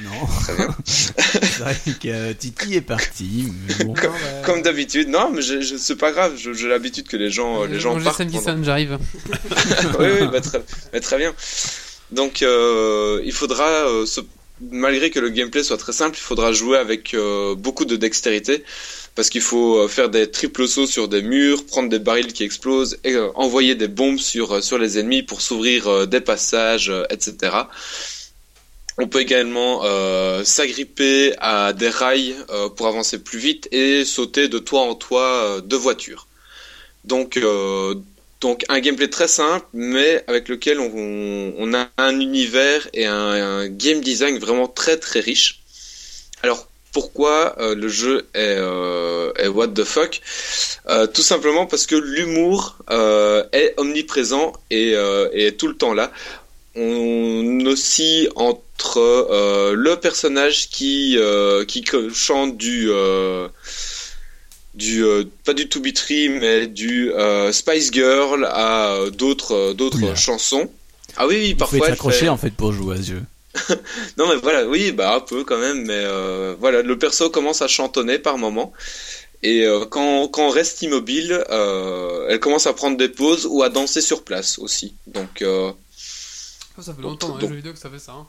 Non. 0.00 0.26
Très 0.42 0.54
bien. 0.54 0.68
C'est 0.84 1.58
vrai 1.58 1.76
que 2.00 2.08
euh, 2.08 2.32
Titi 2.38 2.74
est 2.74 2.80
parti. 2.80 3.52
Mais 3.66 3.84
bon. 3.84 3.94
Non, 3.94 4.10
Comme 4.44 4.62
d'habitude. 4.62 5.08
Non, 5.08 5.30
mais 5.34 5.42
je, 5.42 5.60
je- 5.60 5.76
c'est 5.76 5.96
pas 5.96 6.12
grave. 6.12 6.34
J'ai 6.36 6.68
l'habitude 6.68 7.08
que 7.08 7.16
les 7.16 7.30
gens, 7.30 7.64
les 7.64 7.80
gens 7.80 7.94
partent. 8.04 8.16
Sam 8.40 8.54
pendant- 8.54 8.64
j'arrive. 8.64 8.98
oui, 9.98 10.06
oui, 10.20 10.26
bah, 10.32 10.40
très, 10.40 10.62
bah, 10.92 11.00
très 11.00 11.18
bien. 11.18 11.34
Donc, 12.12 12.42
euh, 12.42 13.20
il 13.24 13.32
faudra, 13.32 13.66
euh, 13.68 14.06
se- 14.06 14.20
malgré 14.70 15.10
que 15.10 15.18
le 15.20 15.28
gameplay 15.30 15.62
soit 15.62 15.76
très 15.78 15.92
simple, 15.92 16.16
il 16.16 16.22
faudra 16.22 16.52
jouer 16.52 16.78
avec 16.78 17.14
euh, 17.14 17.54
beaucoup 17.54 17.84
de 17.84 17.96
dextérité, 17.96 18.64
parce 19.14 19.28
qu'il 19.30 19.42
faut 19.42 19.78
euh, 19.78 19.88
faire 19.88 20.08
des 20.08 20.30
triples 20.30 20.66
sauts 20.68 20.86
sur 20.86 21.08
des 21.08 21.22
murs, 21.22 21.66
prendre 21.66 21.88
des 21.88 21.98
barils 21.98 22.32
qui 22.32 22.44
explosent, 22.44 22.98
et 23.04 23.14
euh, 23.14 23.28
envoyer 23.34 23.74
des 23.74 23.88
bombes 23.88 24.18
sur, 24.18 24.56
euh, 24.56 24.60
sur 24.60 24.78
les 24.78 24.98
ennemis 24.98 25.22
pour 25.22 25.40
s'ouvrir 25.42 25.86
euh, 25.88 26.06
des 26.06 26.20
passages, 26.20 26.88
euh, 26.88 27.04
etc. 27.10 27.52
On 29.00 29.06
peut 29.06 29.20
également 29.20 29.82
euh, 29.84 30.42
s'agripper 30.42 31.32
à 31.38 31.72
des 31.72 31.88
rails 31.88 32.34
euh, 32.50 32.68
pour 32.68 32.88
avancer 32.88 33.22
plus 33.22 33.38
vite 33.38 33.68
et 33.70 34.04
sauter 34.04 34.48
de 34.48 34.58
toit 34.58 34.80
en 34.80 34.96
toit 34.96 35.44
euh, 35.44 35.60
de 35.60 35.76
voiture. 35.76 36.26
Donc, 37.04 37.40
donc 38.40 38.64
un 38.68 38.80
gameplay 38.80 39.08
très 39.08 39.28
simple, 39.28 39.64
mais 39.72 40.24
avec 40.26 40.48
lequel 40.48 40.78
on, 40.78 41.74
a 41.74 41.88
un 41.96 42.20
univers 42.20 42.88
et 42.92 43.06
un, 43.06 43.68
game 43.68 44.00
design 44.00 44.38
vraiment 44.38 44.66
très 44.66 44.98
très 44.98 45.20
riche. 45.20 45.60
Alors 46.42 46.68
pourquoi 46.92 47.56
le 47.58 47.88
jeu 47.88 48.26
est, 48.34 48.58
what 49.46 49.68
the 49.68 49.84
fuck? 49.84 50.20
Tout 51.14 51.22
simplement 51.22 51.64
parce 51.64 51.86
que 51.86 51.94
l'humour 51.94 52.76
est 53.52 53.72
omniprésent 53.78 54.52
et 54.70 54.92
est 54.92 55.58
tout 55.58 55.68
le 55.68 55.76
temps 55.76 55.94
là. 55.94 56.12
On 56.74 57.60
oscille 57.66 58.28
entre 58.36 58.98
euh, 58.98 59.74
le 59.74 59.96
personnage 59.96 60.68
qui 60.68 61.16
euh, 61.18 61.64
qui 61.64 61.84
chante 62.14 62.56
du 62.56 62.88
euh, 62.90 63.48
du 64.74 65.02
pas 65.44 65.54
du 65.54 65.68
To 65.68 65.80
Be 65.80 65.92
Tree 65.92 66.28
mais 66.28 66.66
du 66.66 67.10
Spice 67.52 67.90
Girl 67.92 68.44
à 68.50 68.96
d'autres 69.12 69.72
d'autres 69.72 70.16
chansons. 70.16 70.70
Ah 71.16 71.26
oui, 71.26 71.34
oui 71.36 71.44
Il 71.46 71.50
faut 71.52 71.58
parfois 71.58 71.78
être 71.78 71.86
elle 71.86 71.92
accroché 71.94 72.18
fait- 72.20 72.28
en 72.28 72.36
fait 72.36 72.50
pour 72.50 72.72
jouer 72.72 72.96
à 72.96 72.98
ce 73.02 73.08
jeu. 73.08 73.22
non 74.18 74.28
mais 74.28 74.36
voilà, 74.36 74.66
oui, 74.68 74.92
bah 74.92 75.14
un 75.16 75.20
peu 75.20 75.42
quand 75.42 75.58
même, 75.58 75.84
mais 75.84 76.04
voilà, 76.60 76.82
le 76.82 76.98
perso 76.98 77.28
commence 77.30 77.60
à 77.62 77.66
chantonner 77.66 78.18
par 78.18 78.38
moment. 78.38 78.72
Et 79.42 79.64
quand, 79.90 80.28
quand 80.28 80.46
on 80.46 80.50
reste 80.50 80.82
immobile, 80.82 81.44
elle 82.28 82.38
commence 82.38 82.66
à 82.68 82.72
prendre 82.72 82.96
des 82.96 83.08
pauses 83.08 83.46
ou 83.50 83.62
à 83.64 83.68
danser 83.68 84.00
sur 84.00 84.22
place 84.22 84.58
aussi. 84.60 84.94
Donc, 85.08 85.42
Ça, 86.80 86.94
fait 86.94 87.02
Donc, 87.02 87.12
longtemps 87.12 87.28
dans 87.30 87.34
les 87.36 87.40
donc- 87.42 87.50
jeux 87.50 87.56
vidéo 87.56 87.72
que 87.72 87.78
ça 87.78 87.90
fait 87.90 87.98
ça. 87.98 88.12
hein. 88.12 88.26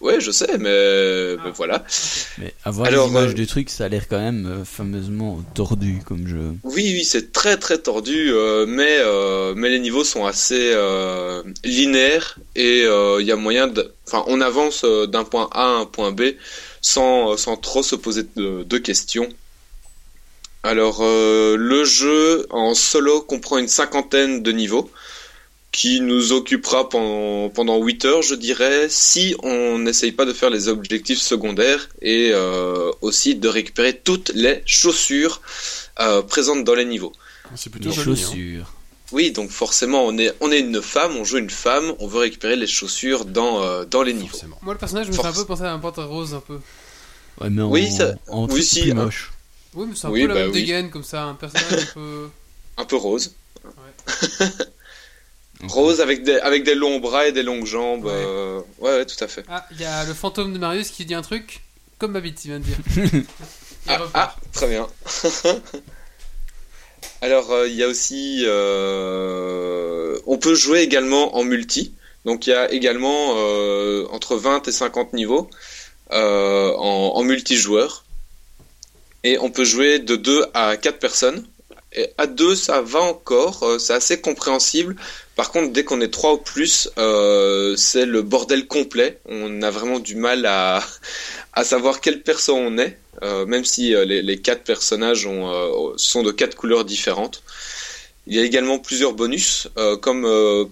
ouais, 0.00 0.20
je 0.20 0.32
sais, 0.32 0.58
mais, 0.58 1.36
mais 1.36 1.50
Ah. 1.50 1.52
voilà. 1.54 1.84
Mais 2.38 2.52
avoir 2.64 2.90
l'image 2.90 3.30
euh, 3.30 3.34
du 3.34 3.46
truc, 3.46 3.70
ça 3.70 3.84
a 3.84 3.88
l'air 3.88 4.08
quand 4.08 4.18
même 4.18 4.46
euh, 4.46 4.64
fameusement 4.64 5.40
tordu 5.54 6.00
comme 6.04 6.26
jeu. 6.26 6.54
Oui, 6.64 6.82
oui, 6.94 7.04
c'est 7.04 7.30
très 7.32 7.56
très 7.56 7.78
tordu, 7.78 8.30
euh, 8.32 8.66
mais 8.66 8.96
euh, 9.00 9.54
mais 9.56 9.68
les 9.68 9.78
niveaux 9.78 10.02
sont 10.02 10.26
assez 10.26 10.72
euh, 10.74 11.42
linéaires 11.62 12.38
et 12.56 12.82
euh, 12.84 13.18
il 13.20 13.26
y 13.28 13.32
a 13.32 13.36
moyen 13.36 13.68
de, 13.68 13.94
enfin, 14.08 14.24
on 14.26 14.40
avance 14.40 14.82
euh, 14.84 15.06
d'un 15.06 15.22
point 15.24 15.48
A 15.52 15.62
à 15.62 15.68
un 15.82 15.86
point 15.86 16.10
B 16.10 16.22
sans 16.80 17.36
sans 17.36 17.56
trop 17.56 17.84
se 17.84 17.94
poser 17.94 18.24
de, 18.34 18.64
de 18.64 18.78
questions. 18.78 19.28
Alors 20.64 20.98
euh, 21.02 21.56
le 21.56 21.84
jeu 21.84 22.46
en 22.50 22.74
solo 22.74 23.20
comprend 23.22 23.58
une 23.58 23.68
cinquantaine 23.68 24.42
de 24.42 24.52
niveaux 24.52 24.90
qui 25.72 26.00
nous 26.02 26.32
occupera 26.32 26.88
pendant 26.88 27.48
pendant 27.48 27.82
8 27.82 28.04
heures, 28.04 28.22
je 28.22 28.34
dirais, 28.34 28.88
si 28.90 29.34
on 29.42 29.78
n'essaye 29.78 30.12
pas 30.12 30.24
de 30.26 30.32
faire 30.34 30.50
les 30.50 30.68
objectifs 30.68 31.20
secondaires 31.20 31.88
et 32.02 32.30
euh, 32.32 32.90
aussi 33.00 33.34
de 33.34 33.48
récupérer 33.48 33.96
toutes 33.96 34.30
les 34.34 34.62
chaussures 34.66 35.40
euh, 36.00 36.20
présentes 36.22 36.64
dans 36.64 36.74
les 36.74 36.84
niveaux. 36.84 37.12
C'est 37.56 37.70
plutôt 37.70 37.88
Les 37.88 37.94
joli. 37.94 38.10
hein. 38.10 38.26
chaussures. 38.26 38.72
Oui, 39.12 39.30
donc 39.30 39.50
forcément, 39.50 40.04
on 40.06 40.16
est, 40.16 40.32
on 40.40 40.50
est 40.52 40.60
une 40.60 40.80
femme, 40.80 41.16
on 41.16 41.24
joue 41.24 41.36
une 41.38 41.50
femme, 41.50 41.92
on 41.98 42.06
veut 42.06 42.20
récupérer 42.20 42.56
les 42.56 42.66
chaussures 42.66 43.24
dans, 43.26 43.62
euh, 43.62 43.84
dans 43.84 44.02
les 44.02 44.14
niveaux. 44.14 44.28
Forcément. 44.28 44.58
Moi, 44.62 44.72
le 44.74 44.78
personnage 44.78 45.08
me 45.08 45.12
fait 45.12 45.26
un 45.26 45.32
peu 45.32 45.44
penser 45.44 45.64
à 45.64 45.72
un 45.72 45.78
panthère 45.78 46.08
rose, 46.08 46.32
un 46.34 46.40
peu. 46.40 46.58
Ouais, 47.40 47.50
mais 47.50 47.60
en, 47.62 47.70
Oui, 47.70 47.90
ça- 47.90 48.14
en 48.28 48.46
oui, 48.46 48.62
si, 48.62 48.82
plus 48.82 48.90
hein. 48.92 48.94
moche. 48.94 49.32
Oui, 49.74 49.86
mais 49.88 49.94
c'est 49.96 50.06
un 50.06 50.10
Oui, 50.10 50.22
peu 50.22 50.28
la 50.28 50.34
bah 50.34 50.40
même 50.40 50.50
oui. 50.50 50.60
dégaine, 50.60 50.90
comme 50.90 51.04
ça, 51.04 51.24
un 51.24 51.34
personnage 51.34 51.72
un 51.82 51.92
peu. 51.94 52.28
Un 52.78 52.84
peu 52.86 52.96
rose. 52.96 53.34
Rose 55.62 56.00
avec 56.00 56.22
des, 56.24 56.38
avec 56.38 56.64
des 56.64 56.74
longs 56.74 56.98
bras 56.98 57.26
et 57.26 57.32
des 57.32 57.42
longues 57.42 57.66
jambes. 57.66 58.04
Ouais. 58.04 58.12
euh, 58.12 58.60
ouais, 58.80 58.90
ouais, 58.98 59.06
tout 59.06 59.22
à 59.22 59.28
fait. 59.28 59.44
Ah, 59.48 59.66
il 59.70 59.80
y 59.80 59.84
a 59.84 60.04
le 60.04 60.14
fantôme 60.14 60.52
de 60.52 60.58
Marius 60.58 60.90
qui 60.90 61.04
dit 61.04 61.14
un 61.14 61.22
truc, 61.22 61.62
comme 61.98 62.12
ma 62.12 62.20
bite, 62.20 62.44
il 62.44 62.48
vient 62.48 62.60
de 62.60 62.64
dire. 62.64 63.22
Ah, 63.88 63.98
ah, 64.14 64.36
très 64.52 64.68
bien. 64.68 64.86
Alors, 67.20 67.50
euh, 67.52 67.68
il 67.68 67.74
y 67.74 67.82
a 67.82 67.88
aussi... 67.88 68.44
euh, 68.46 70.18
on 70.26 70.38
peut 70.38 70.54
jouer 70.54 70.80
également 70.82 71.36
en 71.36 71.42
multi. 71.44 71.92
Donc, 72.24 72.46
il 72.46 72.50
y 72.50 72.52
a 72.52 72.70
également 72.72 73.34
euh, 73.36 74.06
entre 74.10 74.36
20 74.36 74.68
et 74.68 74.72
50 74.72 75.12
niveaux 75.14 75.50
euh, 76.12 76.72
en, 76.76 77.12
en 77.16 77.22
multijoueur. 77.24 78.04
Et 79.24 79.38
on 79.38 79.50
peut 79.50 79.64
jouer 79.64 79.98
de 79.98 80.16
2 80.16 80.46
à 80.54 80.76
4 80.76 80.98
personnes. 80.98 81.44
Et 81.94 82.08
à 82.16 82.26
2, 82.26 82.54
ça 82.56 82.80
va 82.80 83.00
encore, 83.00 83.62
euh, 83.64 83.78
c'est 83.78 83.92
assez 83.92 84.20
compréhensible. 84.20 84.96
Par 85.36 85.50
contre, 85.50 85.72
dès 85.72 85.84
qu'on 85.84 86.00
est 86.00 86.08
3 86.08 86.34
ou 86.34 86.38
plus, 86.38 86.88
euh, 86.98 87.76
c'est 87.76 88.06
le 88.06 88.22
bordel 88.22 88.66
complet. 88.66 89.18
On 89.28 89.62
a 89.62 89.70
vraiment 89.70 89.98
du 89.98 90.14
mal 90.14 90.46
à, 90.46 90.82
à 91.52 91.64
savoir 91.64 92.00
quel 92.00 92.22
perso 92.22 92.54
on 92.54 92.78
est. 92.78 92.98
Euh, 93.22 93.44
même 93.44 93.64
si 93.64 93.90
les, 93.90 94.22
les 94.22 94.38
quatre 94.40 94.64
personnages 94.64 95.26
ont, 95.26 95.92
sont 95.96 96.22
de 96.22 96.30
quatre 96.32 96.56
couleurs 96.56 96.84
différentes. 96.84 97.42
Il 98.26 98.34
y 98.34 98.38
a 98.38 98.42
également 98.44 98.78
plusieurs 98.78 99.12
bonus, 99.14 99.68
comme 100.00 100.22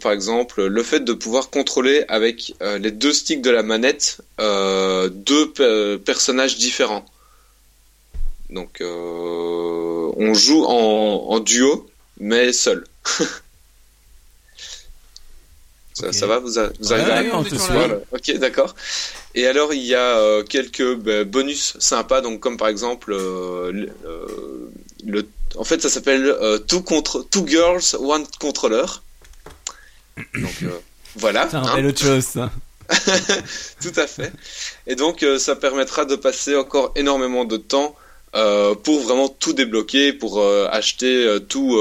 par 0.00 0.12
exemple 0.12 0.64
le 0.64 0.82
fait 0.84 1.00
de 1.00 1.12
pouvoir 1.12 1.50
contrôler 1.50 2.04
avec 2.06 2.54
les 2.78 2.92
deux 2.92 3.12
sticks 3.12 3.42
de 3.42 3.50
la 3.50 3.64
manette 3.64 4.18
deux 4.38 5.50
pe- 5.50 5.96
personnages 5.96 6.58
différents. 6.58 7.04
Donc 8.50 8.80
on 10.20 10.34
joue 10.34 10.64
en, 10.64 11.26
en 11.30 11.40
duo, 11.40 11.88
mais 12.18 12.52
seul. 12.52 12.84
ça, 15.94 16.12
ça 16.12 16.26
va 16.26 16.38
Vous, 16.38 16.58
a- 16.58 16.70
vous 16.78 16.92
Ouais, 16.92 17.00
arrivez 17.00 17.30
à 17.30 17.40
ouais, 17.40 17.48
voilà. 17.70 17.98
Ok, 18.12 18.30
d'accord. 18.36 18.74
Et 19.34 19.46
alors 19.46 19.72
il 19.72 19.82
y 19.82 19.94
a 19.94 20.18
euh, 20.18 20.42
quelques 20.44 20.94
ben, 20.96 21.24
bonus 21.24 21.76
sympas, 21.78 22.20
donc 22.20 22.40
comme 22.40 22.56
par 22.58 22.68
exemple 22.68 23.12
euh, 23.12 23.72
le, 23.72 23.88
euh, 24.06 24.70
le- 25.06 25.28
en 25.56 25.64
fait 25.64 25.80
ça 25.80 25.88
s'appelle 25.88 26.36
two 26.68 26.82
contre 26.82 27.22
two 27.30 27.46
girls 27.46 27.82
one 27.98 28.26
controller. 28.38 28.84
Donc 30.34 30.64
voilà. 31.16 31.48
Ça 31.48 31.58
hein, 31.58 31.62
rappelle 31.62 31.86
autre 31.86 32.00
chose, 32.02 32.24
ça. 32.24 32.50
tout 33.80 33.92
à 33.96 34.06
fait. 34.06 34.32
Et 34.86 34.96
donc 34.96 35.24
ça 35.38 35.56
permettra 35.56 36.04
de 36.04 36.16
passer 36.16 36.56
encore 36.56 36.92
énormément 36.96 37.44
de 37.44 37.56
temps 37.56 37.94
euh, 38.36 38.76
pour 38.76 39.00
vraiment 39.00 39.28
tout 39.28 39.52
débloquer, 39.52 40.12
pour 40.12 40.38
euh, 40.38 40.68
acheter 40.70 41.26
euh, 41.26 41.40
tout, 41.40 41.76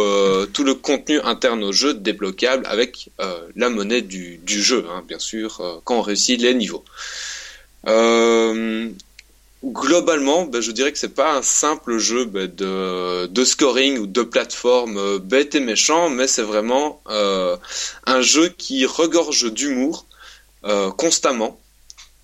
tout 0.52 0.64
le 0.64 0.74
contenu 0.74 1.20
interne 1.22 1.64
au 1.64 1.72
jeu 1.72 1.94
débloquable 1.94 2.66
avec 2.68 3.10
la 3.56 3.70
monnaie 3.70 4.02
du, 4.02 4.38
du 4.38 4.62
jeu, 4.62 4.86
hein, 4.90 5.04
bien 5.08 5.20
sûr, 5.20 5.82
quand 5.84 5.98
on 5.98 6.02
réussit 6.02 6.42
les 6.42 6.54
niveaux. 6.54 6.84
Globalement, 9.62 10.46
ben, 10.46 10.62
je 10.62 10.72
dirais 10.72 10.94
que 10.94 10.98
c'est 10.98 11.14
pas 11.14 11.34
un 11.34 11.42
simple 11.42 11.98
jeu 11.98 12.24
ben, 12.24 12.48
de, 12.48 13.26
de 13.26 13.44
scoring 13.44 13.98
ou 13.98 14.08
de 14.08 14.22
plateforme 14.22 15.18
bête 15.20 15.54
et 15.54 15.60
méchant, 15.60 16.10
mais 16.10 16.28
c'est 16.28 16.44
vraiment 16.44 17.02
un 17.06 18.22
jeu 18.22 18.50
qui 18.50 18.86
regorge 18.86 19.52
d'humour 19.52 20.06
constamment. 20.98 21.60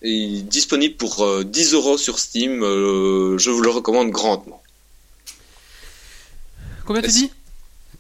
Il 0.01 0.39
est 0.39 0.41
disponible 0.43 0.95
pour 0.95 1.23
euh, 1.25 1.43
10 1.43 1.73
euros 1.73 1.97
sur 1.97 2.19
Steam. 2.19 2.63
euh, 2.63 3.37
je 3.37 3.49
vous 3.49 3.61
le 3.61 3.69
recommande 3.69 4.11
grandement. 4.11 4.61
Combien 6.85 7.01
tu 7.01 7.09
dis? 7.09 7.31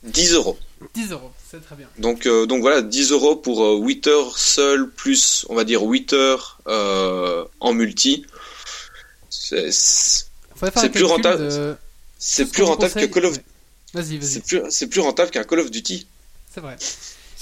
10 0.03 0.33
euros. 0.33 0.57
10 0.93 1.11
euros, 1.13 1.31
c'est 1.49 1.63
très 1.65 1.75
bien. 1.75 1.87
Donc, 1.97 2.27
euh, 2.27 2.45
donc 2.45 2.61
voilà, 2.61 2.81
10 2.83 3.11
euros 3.11 3.35
pour 3.35 3.63
euh, 3.63 3.77
8 3.79 4.05
heures 4.07 4.37
seul, 4.37 4.89
plus, 4.91 5.45
on 5.49 5.55
va 5.55 5.63
dire, 5.63 5.81
8 5.81 6.13
heures 6.13 6.59
euh, 6.67 7.43
en 7.59 7.73
multi. 7.73 8.25
C'est 9.29 9.69
plus 10.91 11.03
rentable. 11.05 11.47
de- 11.49 11.75
c'est 12.19 12.45
ce 12.45 12.51
que 12.51 12.61
conseille. 12.63 13.11
Call 13.11 13.25
of 13.25 13.33
Ouais. 13.37 13.43
Vas-y, 13.93 14.17
vas-y. 14.17 14.27
c'est 14.29 14.41
plus, 14.45 14.61
c'est 14.69 14.87
plus 14.87 14.99
rentable 15.01 15.31
qu'un 15.31 15.43
Call 15.43 15.59
of 15.59 15.71
Duty. 15.71 16.05
C'est 16.53 16.59
vrai. 16.61 16.77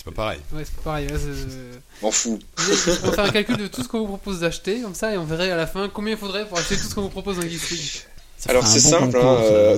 C'est 0.05 0.11
pas 0.13 0.23
pareil. 0.23 0.39
Ouais, 0.53 0.63
c'est 0.65 0.83
pareil. 0.83 1.07
ouais, 1.07 1.17
c'est- 1.17 2.03
M'en 2.03 2.11
fous. 2.11 2.39
on 2.57 2.61
va 3.07 3.11
faire 3.13 3.23
un 3.25 3.29
calcul 3.29 3.57
de 3.57 3.67
tout 3.67 3.83
ce 3.83 3.87
qu'on 3.87 3.99
vous 3.99 4.07
propose 4.07 4.41
d'acheter, 4.41 4.81
comme 4.81 4.95
ça, 4.95 5.13
et 5.13 5.17
on 5.17 5.23
verrait 5.23 5.51
à 5.51 5.55
la 5.55 5.67
fin 5.67 5.87
combien 5.89 6.13
il 6.13 6.19
faudrait 6.19 6.47
pour 6.47 6.57
acheter 6.57 6.75
tout 6.75 6.83
ce 6.89 6.93
qu'on 6.95 7.03
vous 7.03 7.09
propose 7.09 7.37
dans 7.37 7.43
Geeks 7.43 7.69
League. 7.69 8.01
Alors 8.47 8.67
c'est 8.67 8.83
bon 8.83 8.89
simple. 8.99 9.17
hein, 9.17 9.37
euh, 9.43 9.77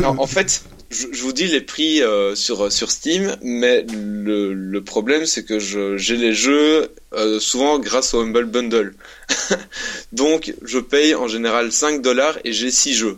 non, 0.00 0.18
en 0.18 0.26
fait, 0.26 0.62
je, 0.88 1.08
je 1.12 1.22
vous 1.22 1.34
dis 1.34 1.48
les 1.48 1.60
prix 1.60 2.02
euh, 2.02 2.34
sur 2.34 2.72
sur 2.72 2.90
Steam, 2.90 3.36
mais 3.42 3.82
le, 3.92 4.54
le 4.54 4.82
problème 4.82 5.26
c'est 5.26 5.44
que 5.44 5.58
je- 5.58 5.98
j'ai 5.98 6.16
les 6.16 6.32
jeux 6.32 6.94
euh, 7.12 7.38
souvent 7.40 7.78
grâce 7.78 8.14
au 8.14 8.22
Humble 8.22 8.46
Bundle. 8.46 8.94
Donc 10.12 10.54
je 10.62 10.78
paye 10.78 11.14
en 11.14 11.28
général 11.28 11.70
5 11.72 12.00
dollars 12.00 12.38
et 12.44 12.52
j'ai 12.54 12.70
6 12.70 12.94
jeux. 12.94 13.16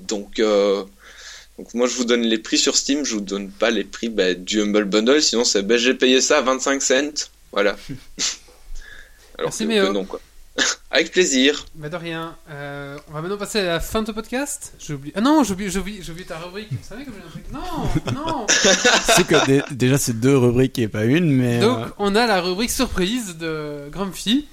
Donc 0.00 0.40
euh, 0.40 0.84
donc 1.58 1.72
moi 1.74 1.86
je 1.86 1.94
vous 1.96 2.04
donne 2.04 2.22
les 2.22 2.38
prix 2.38 2.58
sur 2.58 2.76
Steam, 2.76 3.04
je 3.04 3.14
vous 3.14 3.20
donne 3.20 3.50
pas 3.50 3.70
les 3.70 3.84
prix 3.84 4.08
bah, 4.08 4.34
du 4.34 4.60
Humble 4.60 4.84
Bundle, 4.84 5.22
sinon 5.22 5.44
c'est 5.44 5.62
ben, 5.62 5.78
j'ai 5.78 5.94
payé 5.94 6.20
ça 6.20 6.38
à 6.38 6.42
25 6.42 6.82
cents. 6.82 7.28
Voilà. 7.52 7.76
Alors 9.38 9.50
Merci, 9.50 9.64
que- 9.64 9.68
Méo. 9.68 9.86
que 9.88 9.92
non 9.92 10.04
quoi. 10.04 10.20
Avec 10.90 11.12
plaisir. 11.12 11.66
Bah 11.74 11.90
de 11.90 11.96
rien. 11.96 12.34
Euh, 12.50 12.96
on 13.08 13.12
va 13.12 13.20
maintenant 13.20 13.36
passer 13.36 13.58
à 13.58 13.64
la 13.64 13.80
fin 13.80 14.00
de 14.00 14.06
ce 14.06 14.12
podcast. 14.12 14.72
J'ai 14.78 14.94
oublié. 14.94 15.12
Ah 15.14 15.20
non, 15.20 15.44
j'ai 15.44 15.52
oublié, 15.52 15.68
j'ai 15.70 15.78
oublié, 15.80 16.00
j'ai 16.02 16.12
oublié 16.12 16.26
ta 16.26 16.38
rubrique. 16.38 16.68
Vous 16.70 16.78
savez 16.82 17.04
que 17.04 17.10
j'ai 17.12 17.20
un 17.26 17.30
truc. 17.30 17.44
Non, 17.52 18.14
non. 18.14 18.46
C'est 19.14 19.26
que 19.26 19.46
dé- 19.46 19.62
déjà, 19.72 19.98
c'est 19.98 20.18
deux 20.18 20.34
rubriques 20.36 20.78
et 20.78 20.88
pas 20.88 21.04
une, 21.04 21.30
mais. 21.30 21.60
Donc 21.60 21.78
euh, 21.78 21.88
on 21.98 22.14
a 22.14 22.26
la 22.26 22.40
rubrique 22.40 22.70
surprise 22.70 23.36
de 23.36 23.90
Grumpy. 23.90 24.46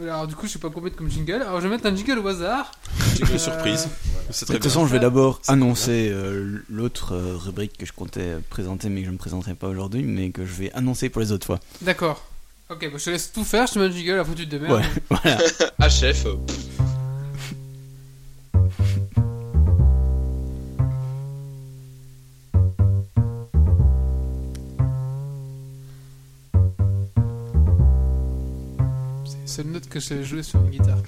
Alors 0.00 0.26
du 0.26 0.34
coup, 0.34 0.46
je 0.46 0.52
sais 0.52 0.58
pas 0.58 0.70
quoi 0.70 0.82
mettre 0.82 0.96
comme 0.96 1.10
jingle. 1.10 1.42
Alors 1.42 1.60
je 1.60 1.68
vais 1.68 1.74
mettre 1.76 1.86
un 1.86 1.94
jingle 1.94 2.18
au 2.18 2.26
hasard. 2.28 2.72
Une 3.20 3.26
Euh, 3.28 3.38
surprise. 3.38 3.88
C'est 4.30 4.42
de 4.42 4.46
très 4.46 4.54
toute 4.54 4.64
façon, 4.64 4.86
je 4.86 4.92
vais 4.92 4.98
d'abord 5.00 5.40
annoncer 5.48 6.08
euh, 6.10 6.62
l'autre 6.70 7.14
euh, 7.14 7.36
rubrique 7.36 7.76
que 7.76 7.84
je 7.84 7.92
comptais 7.92 8.36
présenter, 8.48 8.88
mais 8.88 9.00
que 9.00 9.06
je 9.06 9.12
ne 9.12 9.18
présenterai 9.18 9.54
pas 9.54 9.68
aujourd'hui, 9.68 10.02
mais 10.02 10.30
que 10.30 10.46
je 10.46 10.52
vais 10.54 10.72
annoncer 10.72 11.10
pour 11.10 11.20
les 11.20 11.30
autres 11.32 11.46
fois. 11.46 11.60
D'accord. 11.82 12.24
Ok, 12.70 12.88
bah, 12.90 12.96
je 12.98 13.04
te 13.04 13.10
laisse 13.10 13.32
tout 13.32 13.44
faire. 13.44 13.66
Je 13.66 13.74
te 13.74 13.78
mets 13.78 13.84
un 13.86 13.90
jingle. 13.90 14.18
Après 14.18 14.34
tu 14.34 14.46
te 14.46 14.50
démerdes. 14.50 14.80
Ouais, 14.80 15.02
voilà. 15.22 15.38
HF. 15.88 16.26
Seule 29.52 29.66
note 29.66 29.86
que 29.86 30.00
je 30.00 30.06
sais 30.06 30.24
jouer 30.24 30.42
sur 30.42 30.60
une 30.60 30.70
guitare. 30.70 31.02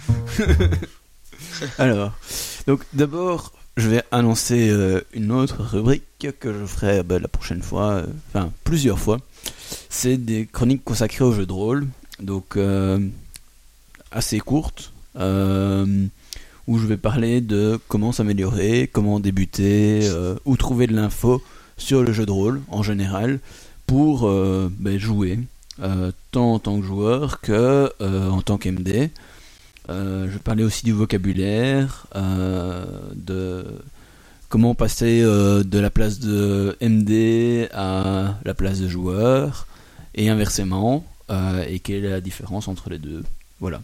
Alors, 1.78 2.12
donc 2.66 2.82
d'abord, 2.92 3.54
je 3.78 3.88
vais 3.88 4.02
annoncer 4.10 4.68
euh, 4.68 5.00
une 5.14 5.32
autre 5.32 5.62
rubrique 5.62 6.28
que 6.40 6.52
je 6.52 6.66
ferai 6.66 7.02
bah, 7.02 7.18
la 7.18 7.28
prochaine 7.28 7.62
fois, 7.62 7.92
euh, 7.92 8.06
enfin 8.28 8.52
plusieurs 8.62 8.98
fois. 8.98 9.18
C'est 9.88 10.18
des 10.18 10.44
chroniques 10.44 10.84
consacrées 10.84 11.24
aux 11.24 11.32
jeux 11.32 11.46
de 11.46 11.52
rôle, 11.54 11.86
donc 12.20 12.58
euh, 12.58 12.98
assez 14.10 14.40
courtes, 14.40 14.92
où 15.16 16.78
je 16.78 16.86
vais 16.86 16.98
parler 16.98 17.40
de 17.40 17.80
comment 17.88 18.12
s'améliorer, 18.12 18.90
comment 18.92 19.20
débuter, 19.20 20.06
où 20.44 20.58
trouver 20.58 20.86
de 20.86 20.94
l'info 20.94 21.42
sur 21.78 22.02
le 22.02 22.12
jeu 22.12 22.26
de 22.26 22.30
rôle 22.30 22.60
en 22.68 22.82
général 22.82 23.40
pour 23.86 24.28
bah, 24.28 24.98
jouer, 24.98 25.38
tant 26.30 26.54
en 26.54 26.58
tant 26.58 26.78
que 26.80 26.86
joueur 26.86 27.40
que 27.40 27.92
euh, 28.00 28.28
en 28.30 28.42
tant 28.42 28.58
qu'MD. 28.58 29.10
Euh, 29.90 30.24
je 30.26 30.30
vais 30.32 30.38
parler 30.38 30.64
aussi 30.64 30.84
du 30.84 30.92
vocabulaire, 30.92 32.06
euh, 32.16 32.84
de 33.14 33.66
comment 34.48 34.74
passer 34.74 35.20
euh, 35.22 35.62
de 35.62 35.78
la 35.78 35.90
place 35.90 36.20
de 36.20 36.76
MD 36.80 37.68
à 37.74 38.36
la 38.44 38.54
place 38.54 38.78
de 38.80 38.88
joueur, 38.88 39.66
et 40.14 40.30
inversement, 40.30 41.04
euh, 41.30 41.64
et 41.68 41.80
quelle 41.80 42.04
est 42.04 42.10
la 42.10 42.20
différence 42.22 42.66
entre 42.68 42.88
les 42.88 42.98
deux. 42.98 43.22
Voilà. 43.60 43.82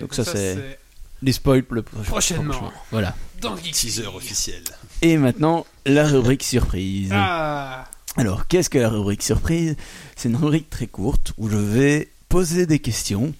Donc 0.00 0.12
ça, 0.14 0.24
c'est- 0.24 0.78
Les 1.22 1.32
spoils 1.32 1.62
pour 1.62 1.76
le 1.76 1.82
prochain. 1.82 2.10
Prochainement. 2.10 2.52
prochain. 2.54 2.72
Voilà. 2.90 3.14
dans 3.40 3.56
Geeks 3.56 3.74
Teaser 3.74 4.06
officiel. 4.08 4.62
Et 5.02 5.16
maintenant, 5.16 5.64
la 5.86 6.06
rubrique 6.06 6.42
surprise. 6.42 7.10
Ah. 7.12 7.88
Alors, 8.16 8.46
qu'est-ce 8.46 8.68
que 8.68 8.78
la 8.78 8.88
rubrique 8.90 9.22
surprise? 9.22 9.76
C'est 10.16 10.28
une 10.28 10.36
rubrique 10.36 10.68
très 10.70 10.86
courte 10.86 11.32
où 11.38 11.48
je 11.48 11.56
vais 11.56 12.08
poser 12.28 12.66
des 12.66 12.78
questions 12.78 13.32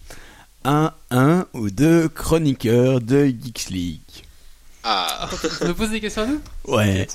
à 0.65 0.95
un 1.11 1.47
ou 1.53 1.71
deux 1.71 2.09
chroniqueurs 2.09 3.01
de 3.01 3.27
Geeks 3.27 3.69
League. 3.71 4.01
Ah, 4.85 5.29
Tu 5.61 5.65
me 5.67 5.75
poses 5.75 5.91
des 5.91 6.01
questions 6.01 6.23
à 6.23 6.27
nous? 6.27 6.41
Ouais. 6.67 7.07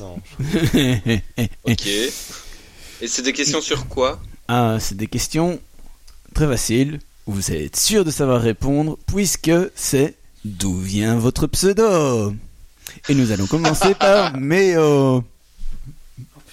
Ok. 1.66 1.88
Et 1.88 3.08
c'est 3.08 3.22
des 3.24 3.34
questions 3.34 3.62
sur 3.62 3.88
quoi? 3.88 4.20
Ah, 4.48 4.78
c'est 4.80 4.96
des 4.96 5.08
questions 5.08 5.60
très 6.34 6.48
faciles 6.48 7.00
où 7.26 7.34
vous 7.34 7.52
êtes 7.52 7.76
sûr 7.76 8.06
de 8.06 8.12
savoir 8.12 8.42
répondre 8.42 8.98
puisque 9.08 9.52
c'est 9.76 10.16
d'où 10.46 10.78
vient 10.80 11.18
votre 11.18 11.48
pseudo? 11.48 12.34
Et 13.10 13.16
nous 13.16 13.32
allons 13.32 13.48
commencer 13.48 13.94
par 14.00 14.38
Méo. 14.38 15.24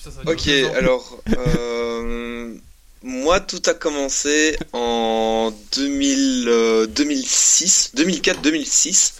Putain, 0.04 0.16
ça 0.16 0.22
va 0.22 0.32
Ok, 0.32 0.48
alors 0.76 1.18
euh, 1.36 2.54
moi 3.02 3.40
tout 3.40 3.62
a 3.66 3.74
commencé 3.74 4.56
en 4.72 5.52
2000, 5.76 6.44
euh, 6.48 6.86
2006, 6.86 7.92
2004-2006. 7.96 9.12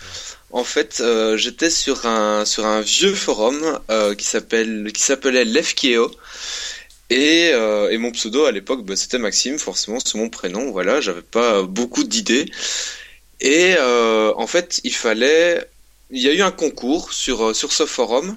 En 0.51 0.62
fait, 0.62 0.99
euh, 1.01 1.37
j'étais 1.37 1.70
sur 1.70 2.07
un 2.07 2.45
sur 2.45 2.66
un 2.66 2.80
vieux 2.80 3.14
forum 3.14 3.78
euh, 3.91 4.14
qui 4.14 4.24
s'appelle 4.26 4.91
qui 4.93 5.01
s'appelait 5.01 5.45
Lefkeo. 5.45 6.11
Et, 7.11 7.51
euh, 7.53 7.91
et 7.91 7.99
mon 7.99 8.11
pseudo 8.12 8.45
à 8.45 8.53
l'époque, 8.53 8.85
bah, 8.85 8.97
c'était 8.97 9.18
Maxime, 9.18 9.59
forcément, 9.59 9.99
c'est 10.01 10.16
mon 10.16 10.30
prénom. 10.30 10.70
Voilà, 10.70 11.01
j'avais 11.01 11.22
pas 11.22 11.62
beaucoup 11.62 12.05
d'idées. 12.05 12.47
Et 13.41 13.74
euh, 13.78 14.32
en 14.37 14.47
fait, 14.47 14.80
il 14.85 14.95
fallait, 14.95 15.66
il 16.11 16.22
y 16.22 16.28
a 16.28 16.32
eu 16.32 16.43
un 16.43 16.51
concours 16.51 17.12
sur 17.12 17.49
euh, 17.49 17.55
sur 17.55 17.72
ce 17.72 17.87
forum 17.87 18.37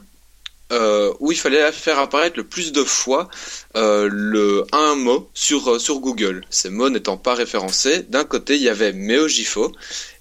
euh, 0.72 1.13
où 1.20 1.32
il 1.32 1.38
fallait 1.38 1.72
faire 1.72 1.99
apparaître 1.99 2.38
le 2.38 2.43
plus 2.43 2.72
de 2.72 2.84
fois 2.84 3.30
euh, 3.76 4.09
le 4.11 4.65
un 4.72 4.95
mot 4.95 5.30
sur 5.34 5.76
euh, 5.76 5.80
sur 5.80 5.99
Google. 5.99 6.43
Ces 6.49 6.70
mots 6.70 6.89
n'étant 6.89 7.18
pas 7.18 7.36
référencés, 7.36 8.03
d'un 8.09 8.26
côté 8.26 8.55
il 8.55 8.63
y 8.63 8.70
avait 8.70 8.93
Meojifo 8.93 9.72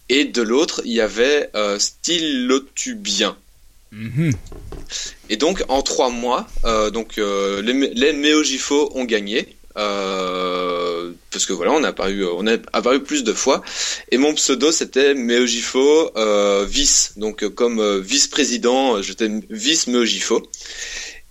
et 0.09 0.25
de 0.25 0.43
l'autre 0.43 0.83
il 0.85 0.93
y 0.93 1.01
avait 1.01 1.51
euh, 1.55 1.79
Stylotubien. 1.79 3.37
Mhm. 3.93 4.33
Et 5.31 5.37
donc 5.37 5.65
en 5.69 5.83
trois 5.83 6.11
mois, 6.11 6.47
euh, 6.65 6.91
donc 6.91 7.19
euh, 7.19 7.63
les, 7.63 7.73
les 7.73 8.13
Meojifo 8.13 8.91
ont 8.95 9.05
gagné. 9.05 9.56
Euh, 9.77 11.13
parce 11.31 11.45
que 11.47 11.53
voilà, 11.53 11.73
on 11.73 11.83
on 11.83 12.47
a 12.47 12.53
apparu 12.73 13.03
plus 13.03 13.25
de 13.25 13.33
fois. 13.33 13.63
Et 14.11 14.17
mon 14.17 14.33
pseudo 14.35 14.73
c'était 14.73 15.15
Meojifo 15.15 16.13
euh, 16.17 16.65
vice, 16.67 17.13
donc 17.17 17.43
euh, 17.43 17.51
comme 17.51 17.79
euh, 17.79 18.01
vice-président, 18.01 19.03
j'étais 19.03 19.31
vice 19.51 19.87
Meojifo. 19.87 20.43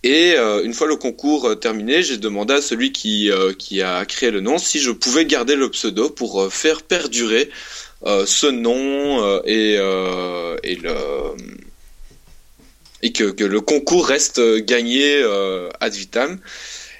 Et 0.03 0.35
une 0.37 0.75
fois 0.75 0.85
le 0.85 0.97
concours 0.97 1.59
terminé, 1.59 2.03
j'ai 2.03 2.17
demandé 2.17 2.53
à 2.53 2.61
celui 2.61 2.91
qui, 2.91 3.31
a 3.31 4.05
créé 4.05 4.29
le 4.29 4.39
nom 4.39 4.59
si 4.59 4.77
je 4.77 4.91
pouvais 4.91 5.25
garder 5.25 5.55
le 5.55 5.71
pseudo 5.71 6.11
pour 6.11 6.53
faire 6.53 6.83
perdurer 6.83 7.49
ce 8.03 8.45
nom 8.45 9.41
et, 9.45 9.77
le 9.77 11.35
que, 13.15 13.31
que 13.31 13.43
le 13.43 13.61
concours 13.61 14.05
reste 14.05 14.39
gagné 14.57 15.23
ad 15.79 15.93
vitam. 15.93 16.39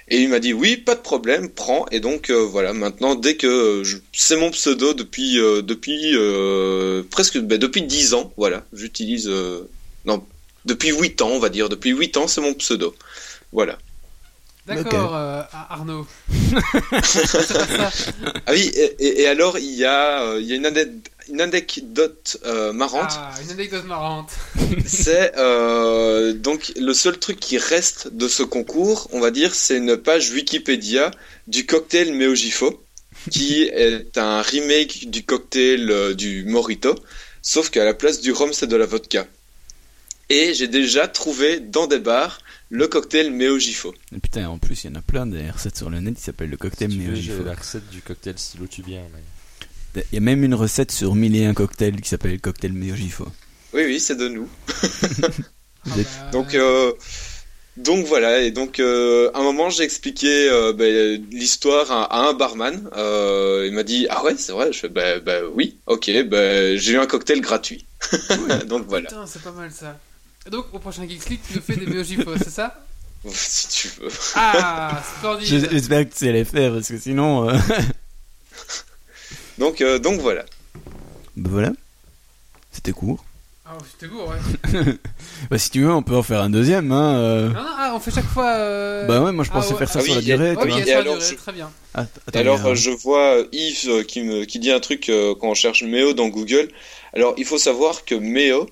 Et 0.08 0.20
il 0.22 0.28
m'a 0.28 0.38
dit 0.38 0.52
oui, 0.52 0.76
pas 0.76 0.94
de 0.94 1.00
problème, 1.00 1.48
prends. 1.50 1.84
Et 1.90 1.98
donc 2.00 2.30
euh, 2.30 2.34
voilà, 2.44 2.72
maintenant 2.72 3.14
dès 3.16 3.36
que 3.36 3.46
euh, 3.46 3.84
je- 3.84 3.96
c'est 4.12 4.36
mon 4.36 4.50
pseudo 4.50 4.94
depuis 4.94 5.38
euh, 5.40 5.62
depuis 5.62 6.12
euh, 6.14 7.02
presque 7.10 7.38
ben, 7.38 7.58
depuis 7.58 7.82
10 7.82 8.14
ans, 8.14 8.32
voilà, 8.36 8.64
j'utilise 8.72 9.28
euh, 9.28 9.68
non 10.04 10.24
depuis 10.64 10.90
8 10.92 11.22
ans 11.22 11.30
on 11.30 11.38
va 11.40 11.48
dire, 11.48 11.68
depuis 11.68 11.90
8 11.90 12.16
ans 12.18 12.28
c'est 12.28 12.40
mon 12.40 12.54
pseudo. 12.54 12.94
Voilà. 13.52 13.78
D'accord, 14.66 15.14
euh, 15.14 15.42
Ar- 15.52 15.66
Arnaud. 15.70 16.06
Ah 18.46 18.52
oui, 18.52 18.70
et, 18.74 18.96
et- 19.06 19.20
et 19.22 19.26
alors 19.28 19.58
il 19.58 19.74
y 19.74 19.84
a 19.84 20.22
euh, 20.22 20.40
il 20.40 20.46
y 20.46 20.52
a 20.52 20.56
une, 20.56 20.66
ane- 20.66 21.00
une 21.28 21.40
anecdote 21.40 22.38
euh, 22.44 22.72
marrante. 22.72 23.12
Ah, 23.12 23.34
une 23.42 23.50
anecdote 23.50 23.84
marrante. 23.84 24.32
C'est 24.86 25.32
euh, 25.36 26.32
donc 26.32 26.72
le 26.76 26.92
seul 26.94 27.18
truc 27.18 27.40
qui 27.40 27.58
reste 27.58 28.08
de 28.12 28.28
ce 28.28 28.42
concours, 28.42 29.08
on 29.12 29.20
va 29.20 29.30
dire, 29.30 29.54
c'est 29.54 29.78
une 29.78 29.96
page 29.96 30.30
Wikipédia 30.30 31.10
du 31.46 31.66
cocktail 31.66 32.12
Meojifo, 32.12 32.82
qui 33.30 33.62
est 33.62 34.16
un 34.18 34.42
remake 34.42 35.10
du 35.10 35.24
cocktail 35.24 35.90
euh, 35.90 36.14
du 36.14 36.44
Morito, 36.44 36.94
sauf 37.42 37.70
qu'à 37.70 37.84
la 37.84 37.94
place 37.94 38.20
du 38.20 38.32
rhum, 38.32 38.52
c'est 38.52 38.66
de 38.66 38.76
la 38.76 38.86
vodka. 38.86 39.26
Et 40.28 40.54
j'ai 40.54 40.68
déjà 40.68 41.06
trouvé 41.06 41.60
dans 41.60 41.86
des 41.86 42.00
bars 42.00 42.40
le 42.68 42.88
cocktail 42.88 43.30
Meojifo. 43.30 43.94
Putain, 44.22 44.48
en 44.48 44.58
plus, 44.58 44.84
il 44.84 44.88
y 44.88 44.90
en 44.92 44.96
a 44.96 45.02
plein 45.02 45.26
des 45.26 45.50
recettes 45.50 45.76
sur 45.76 45.88
le 45.88 46.00
net, 46.00 46.16
il 46.18 46.22
s'appelle 46.22 46.50
le 46.50 46.56
cocktail 46.56 46.90
Si 46.90 46.96
tu 46.96 47.04
veux, 47.04 47.10
Meojifo. 47.12 47.36
j'ai 47.38 47.44
la 47.44 47.54
recette 47.54 47.88
du 47.90 48.02
cocktail 48.02 48.38
stylo 48.38 48.66
tubien. 48.66 49.02
Mais... 49.14 49.22
Il 50.12 50.14
y 50.14 50.18
a 50.18 50.20
même 50.20 50.44
une 50.44 50.54
recette 50.54 50.92
sur 50.92 51.14
mille 51.14 51.36
et 51.36 51.44
un 51.46 51.54
cocktails 51.54 52.00
qui 52.00 52.08
s'appelle 52.08 52.32
le 52.32 52.38
cocktail 52.38 52.72
Meojifo. 52.72 53.26
Oui, 53.72 53.82
oui, 53.84 54.00
c'est 54.00 54.16
de 54.16 54.28
nous. 54.28 54.48
Ah 55.88 55.94
bah, 55.96 56.30
Donc, 56.32 56.54
euh, 56.54 56.92
donc 57.76 58.06
voilà, 58.06 58.40
et 58.42 58.50
donc 58.50 58.80
euh, 58.80 59.30
à 59.34 59.38
un 59.38 59.42
moment 59.44 59.70
j'ai 59.70 59.84
expliqué 59.84 60.48
euh, 60.50 60.72
ben, 60.72 61.24
l'histoire 61.30 61.90
à, 61.92 62.04
à 62.04 62.28
un 62.28 62.32
barman. 62.32 62.90
Euh, 62.96 63.64
il 63.68 63.72
m'a 63.72 63.84
dit 63.84 64.06
ah 64.10 64.24
ouais 64.24 64.34
c'est 64.36 64.50
vrai? 64.50 64.72
Je 64.72 64.80
fais 64.80 64.88
bah, 64.88 65.20
bah 65.20 65.40
oui, 65.54 65.76
ok, 65.86 66.10
ben 66.26 66.76
j'ai 66.76 66.94
eu 66.94 66.98
un 66.98 67.06
cocktail 67.06 67.40
gratuit. 67.40 67.86
donc 68.66 68.86
voilà, 68.88 69.08
Putain, 69.08 69.26
c'est 69.26 69.42
pas 69.42 69.52
mal 69.52 69.70
ça. 69.70 69.96
Et 70.46 70.50
donc, 70.50 70.66
au 70.72 70.78
prochain 70.80 71.06
Geeks 71.06 71.28
League, 71.28 71.40
tu 71.46 71.54
nous 71.54 71.62
fais 71.62 71.76
des 71.76 71.86
Meojifo, 71.86 72.32
c'est 72.38 72.50
ça? 72.50 72.82
Si 73.32 73.68
tu 73.68 73.88
veux. 74.00 74.08
Ah, 74.36 75.02
splendide. 75.18 75.68
J'espère 75.70 76.04
que 76.04 76.12
tu 76.12 76.18
sais 76.18 76.32
les 76.32 76.44
faire 76.44 76.72
parce 76.72 76.88
que 76.88 76.98
sinon. 76.98 77.48
euh, 77.50 77.56
Donc 79.58 79.80
euh, 79.80 79.98
donc 79.98 80.20
voilà. 80.20 80.44
bah 81.36 81.50
voilà. 81.52 81.72
C'était 82.72 82.92
court. 82.92 83.24
Ah, 83.68 83.76
c'était 83.90 84.06
beau, 84.06 84.26
ouais. 84.28 84.82
Bah 85.50 85.58
si 85.58 85.70
tu 85.70 85.80
veux, 85.82 85.90
on 85.90 86.02
peut 86.02 86.14
en 86.14 86.22
faire 86.22 86.40
un 86.40 86.50
deuxième. 86.50 86.92
Hein, 86.92 87.16
euh. 87.16 87.48
Non, 87.48 87.54
non, 87.54 87.68
ah, 87.78 87.92
on 87.96 87.98
fait 87.98 88.12
chaque 88.12 88.26
fois. 88.26 88.46
euh, 88.58 89.06
Bah 89.06 89.20
ouais, 89.20 89.32
moi 89.32 89.44
je 89.44 89.50
ah 89.52 89.54
pensais 89.54 89.72
ouais, 89.72 89.78
faire 89.78 89.88
ça 89.90 89.98
ah 89.98 90.02
sur 90.02 90.12
oui, 90.14 90.16
la 90.18 90.22
durée. 90.36 90.54
vois. 90.54 90.68
Et 90.68 90.92
alors, 90.92 91.16
durer, 91.16 91.26
je- 91.30 91.34
très 91.34 91.52
bien. 91.52 91.70
Ah, 91.94 92.04
Et 92.32 92.38
alors 92.38 92.64
euh, 92.64 92.74
je 92.76 92.90
vois 92.90 93.38
euh, 93.38 93.46
Yves 93.50 93.88
euh, 93.88 94.02
qui 94.04 94.22
me 94.22 94.44
qui 94.44 94.60
dit 94.60 94.70
un 94.70 94.78
truc 94.78 95.08
euh, 95.08 95.34
quand 95.40 95.48
on 95.48 95.54
cherche 95.54 95.82
Méo 95.82 96.12
dans 96.12 96.28
Google. 96.28 96.68
Alors 97.12 97.34
il 97.38 97.44
faut 97.44 97.58
savoir 97.58 98.04
que 98.04 98.14
Méo 98.14 98.68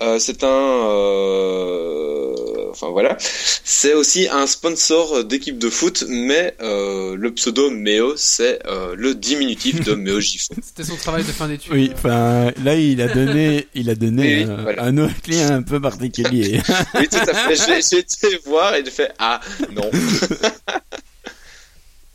euh, 0.00 0.18
c'est 0.18 0.44
un 0.44 0.48
euh, 0.48 2.34
enfin 2.70 2.88
voilà, 2.90 3.16
c'est 3.18 3.94
aussi 3.94 4.28
un 4.30 4.46
sponsor 4.46 5.24
d'équipe 5.24 5.58
de 5.58 5.70
foot 5.70 6.04
mais 6.08 6.54
euh, 6.60 7.16
le 7.16 7.32
pseudo 7.32 7.70
Méo 7.70 8.12
c'est 8.16 8.58
euh, 8.66 8.94
le 8.96 9.14
diminutif 9.14 9.80
de 9.82 9.94
Méo 9.94 10.20
Gifo. 10.20 10.54
C'était 10.62 10.84
son 10.84 10.96
travail 10.96 11.24
de 11.24 11.32
fin 11.32 11.48
d'études. 11.48 11.72
Oui, 11.72 11.90
enfin 11.94 12.52
là 12.62 12.74
il 12.74 13.00
a 13.00 13.08
donné, 13.08 13.66
il 13.74 13.88
a 13.88 13.94
donné 13.94 14.22
Oui, 14.22 14.44
oui, 14.44 14.50
euh, 14.50 14.62
voilà. 14.62 14.82
un 14.84 14.98
autre 14.98 15.20
client 15.22 15.50
un 15.50 15.62
peu 15.62 15.80
particulier. 15.80 16.60
Oui 16.94 17.08
tout 17.08 17.16
à 17.18 17.34
fait, 17.34 17.56
j'ai 17.56 17.80
j'ai 17.82 17.98
été 17.98 18.38
voir 18.44 18.74
et 18.74 18.84
j'ai 18.84 18.90
fait 18.90 19.12
ah 19.18 19.40
non. 19.72 19.90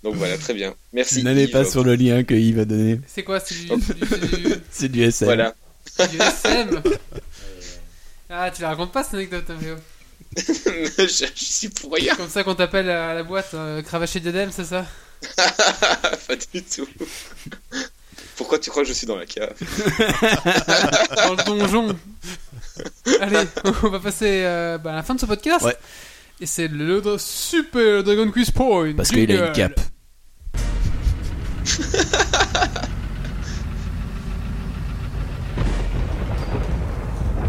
Donc 0.04 0.16
voilà, 0.16 0.36
très 0.38 0.54
bien. 0.56 0.74
Merci. 0.94 1.22
N'allez 1.24 1.44
Yves. 1.44 1.52
pas 1.52 1.64
sur 1.64 1.84
le 1.84 1.94
lien 1.96 2.24
que 2.24 2.34
Yves 2.34 2.60
a 2.60 2.66
donné. 2.66 3.00
C'est 3.08 3.22
quoi 3.24 3.40
C'est 3.40 3.54
du, 3.54 3.68
c'est 3.68 3.94
du, 3.96 4.06
c'est 4.10 4.38
du, 4.42 4.54
C'est 4.72 4.90
du 4.90 5.04
SM. 5.04 5.26
Voilà. 5.28 5.54
c'est 5.96 6.10
du 6.10 6.18
SM 6.18 6.82
Ah, 8.34 8.50
tu 8.50 8.62
la 8.62 8.70
racontes 8.70 8.94
pas 8.94 9.04
cette 9.04 9.16
anecdote, 9.16 9.44
hein, 9.50 9.58
Méo 9.62 9.76
je, 10.38 11.26
je 11.36 11.44
suis 11.44 11.68
pour 11.68 11.94
rien. 11.94 12.16
Comme 12.16 12.30
ça 12.30 12.44
qu'on 12.44 12.56
t'appelle 12.56 12.90
à 12.90 13.14
la 13.14 13.24
boîte 13.24 13.54
euh, 13.54 13.82
cravaché 13.82 14.22
d'Edel, 14.22 14.50
c'est 14.54 14.64
ça? 14.64 14.86
Pas 15.36 16.36
du 16.54 16.64
tout. 16.64 16.88
Pourquoi 18.38 18.58
tu 18.58 18.70
crois 18.70 18.84
que 18.84 18.88
je 18.90 18.94
suis 18.94 19.06
dans 19.06 19.18
la 19.18 19.26
cave? 19.26 19.54
Dans 21.18 21.36
le 21.36 21.46
donjon. 21.46 21.96
Allez, 23.20 23.44
on 23.84 23.90
va 23.90 24.00
passer 24.00 24.44
euh, 24.46 24.78
bah, 24.78 24.94
à 24.94 24.96
la 24.96 25.04
fin 25.04 25.16
de 25.16 25.20
ce 25.20 25.26
podcast. 25.26 25.66
Ouais. 25.66 25.76
Et 26.40 26.46
c'est 26.46 26.70
le, 26.70 27.02
super 27.20 28.04
Dragon 28.04 28.32
Quiz 28.32 28.52
Point. 28.52 28.94
Parce 28.94 29.10
qu'il 29.10 29.30
a 29.32 29.48
une 29.48 29.52
cape. 29.52 29.82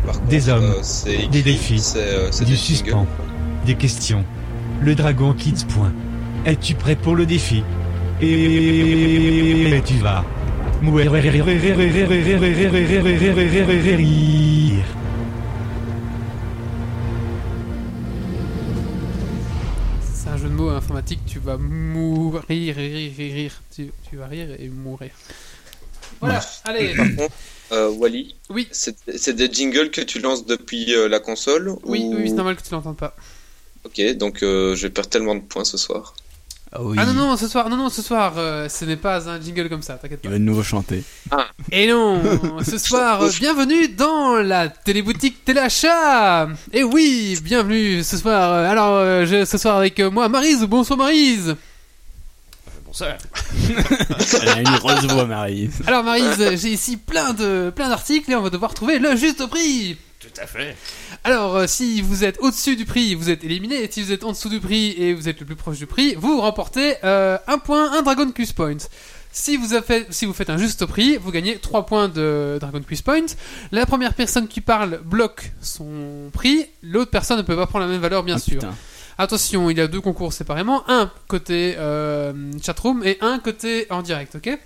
Par 0.04 0.11
contre, 0.11 0.11
Des 0.28 0.48
hommes, 0.48 0.74
euh, 0.76 0.82
écrit, 0.82 1.28
des 1.28 1.42
défis, 1.42 1.82
euh, 1.96 2.30
du 2.30 2.44
des 2.44 2.56
suspens, 2.56 3.06
des 3.66 3.74
questions. 3.74 4.24
Le 4.80 4.94
dragon 4.94 5.34
quitte 5.34 5.66
point. 5.68 5.92
Es-tu 6.46 6.74
prêt 6.74 6.96
pour 6.96 7.16
le 7.16 7.26
défi? 7.26 7.62
Et 8.20 9.82
tu 9.84 9.94
vas. 9.94 10.24
mourir. 14.00 14.84
C'est 20.00 20.28
un 20.30 20.36
jeu 20.36 20.48
de 20.48 20.54
mots 20.54 20.70
informatique, 20.70 21.20
tu 21.26 21.38
vas 21.38 21.56
mourir, 21.58 22.42
rire, 22.48 22.76
rire, 22.76 23.12
rire, 23.16 23.34
rire. 23.34 23.62
Tu, 23.74 23.90
tu 24.08 24.16
vas 24.16 24.26
rire 24.26 24.48
et 24.58 24.68
mourir. 24.68 25.10
Voilà, 26.20 26.40
allez. 26.64 26.94
Euh, 27.72 27.88
Wally, 27.90 28.34
Oui, 28.50 28.68
c'est 28.70 29.34
des 29.34 29.50
jingles 29.52 29.90
que 29.90 30.00
tu 30.02 30.20
lances 30.20 30.44
depuis 30.44 30.94
euh, 30.94 31.08
la 31.08 31.20
console 31.20 31.70
oui, 31.84 32.04
ou- 32.04 32.16
oui, 32.16 32.28
c'est 32.28 32.34
normal 32.34 32.56
que 32.56 32.62
tu 32.62 32.70
l'entendes 32.72 32.96
pas. 32.98 33.14
Ok, 33.84 34.00
donc 34.16 34.42
euh, 34.42 34.74
je 34.76 34.82
vais 34.82 34.90
perdre 34.90 35.08
tellement 35.10 35.34
de 35.34 35.40
points 35.40 35.64
ce 35.64 35.76
soir. 35.78 36.14
Ah 36.74 36.82
oui. 36.82 36.96
Ah 36.98 37.04
non, 37.06 37.12
non, 37.12 37.36
ce 37.36 37.48
soir, 37.48 37.68
non, 37.68 37.76
non, 37.76 37.88
ce 37.90 38.00
soir, 38.00 38.34
euh, 38.38 38.66
ce 38.68 38.84
n'est 38.86 38.96
pas 38.96 39.28
un 39.28 39.40
jingle 39.40 39.68
comme 39.68 39.82
ça, 39.82 39.94
t'inquiète 39.94 40.20
Il 40.22 40.26
pas. 40.28 40.32
va 40.32 40.38
de 40.38 40.44
nouveau 40.44 40.62
chanter. 40.62 41.02
Et 41.70 41.86
non, 41.86 42.20
ce 42.64 42.78
soir, 42.88 43.22
bienvenue 43.40 43.88
dans 43.88 44.36
la 44.36 44.68
téléboutique 44.68 45.44
Téléachat 45.44 46.48
Et 46.72 46.82
oui, 46.84 47.38
bienvenue 47.42 48.02
ce 48.02 48.16
soir. 48.16 48.52
Alors, 48.52 48.96
euh, 48.96 49.26
je, 49.26 49.44
ce 49.44 49.58
soir 49.58 49.76
avec 49.76 49.98
moi, 50.00 50.28
Marise. 50.30 50.62
Bonsoir 50.64 50.98
Marise 50.98 51.56
Elle 54.42 54.48
a 54.48 54.60
une 54.60 54.78
grosse 54.78 55.04
voix, 55.04 55.24
Marie. 55.26 55.70
Alors 55.86 56.04
Marise, 56.04 56.38
j'ai 56.60 56.70
ici 56.70 56.96
plein 56.96 57.32
de 57.32 57.72
plein 57.74 57.88
d'articles 57.88 58.30
et 58.30 58.34
on 58.36 58.42
va 58.42 58.50
devoir 58.50 58.74
trouver 58.74 58.98
le 58.98 59.16
juste 59.16 59.46
prix 59.48 59.96
Tout 60.20 60.28
à 60.40 60.46
fait. 60.46 60.76
Alors, 61.24 61.56
euh, 61.56 61.66
si 61.66 62.00
vous 62.02 62.24
êtes 62.24 62.38
au-dessus 62.40 62.76
du 62.76 62.84
prix, 62.84 63.14
vous 63.14 63.30
êtes 63.30 63.44
éliminé. 63.44 63.82
Et 63.84 63.90
si 63.90 64.02
vous 64.02 64.12
êtes 64.12 64.24
en 64.24 64.32
dessous 64.32 64.48
du 64.48 64.60
prix 64.60 64.90
et 64.98 65.14
vous 65.14 65.28
êtes 65.28 65.38
le 65.40 65.46
plus 65.46 65.56
proche 65.56 65.78
du 65.78 65.86
prix, 65.86 66.14
vous 66.16 66.40
remportez 66.40 66.94
euh, 67.04 67.38
un 67.46 67.58
point, 67.58 67.92
un 67.92 68.02
Dragon 68.02 68.30
Quiz 68.32 68.52
Point. 68.52 68.78
Si 69.34 69.56
vous, 69.56 69.72
avez 69.72 69.82
fait, 69.86 70.06
si 70.10 70.26
vous 70.26 70.34
faites 70.34 70.50
un 70.50 70.58
juste 70.58 70.84
prix, 70.84 71.16
vous 71.16 71.30
gagnez 71.30 71.56
3 71.56 71.86
points 71.86 72.08
de 72.08 72.58
Dragon 72.60 72.82
Quiz 72.86 73.00
Point. 73.00 73.24
La 73.72 73.86
première 73.86 74.12
personne 74.14 74.46
qui 74.46 74.60
parle 74.60 75.00
bloque 75.04 75.52
son 75.62 76.28
prix. 76.32 76.66
L'autre 76.82 77.10
personne 77.10 77.38
ne 77.38 77.42
peut 77.42 77.56
pas 77.56 77.66
prendre 77.66 77.86
la 77.86 77.90
même 77.90 78.02
valeur, 78.02 78.22
bien 78.24 78.36
Ah, 78.36 78.40
sûr. 78.40 78.54
putain. 78.58 78.74
Attention, 79.22 79.70
il 79.70 79.78
y 79.78 79.80
a 79.80 79.86
deux 79.86 80.00
concours 80.00 80.32
séparément. 80.32 80.82
Un 80.88 81.08
côté 81.28 81.76
euh, 81.78 82.32
chatroom 82.60 83.04
et 83.04 83.18
un 83.20 83.38
côté 83.38 83.86
en 83.88 84.02
direct, 84.02 84.34
ok? 84.34 84.58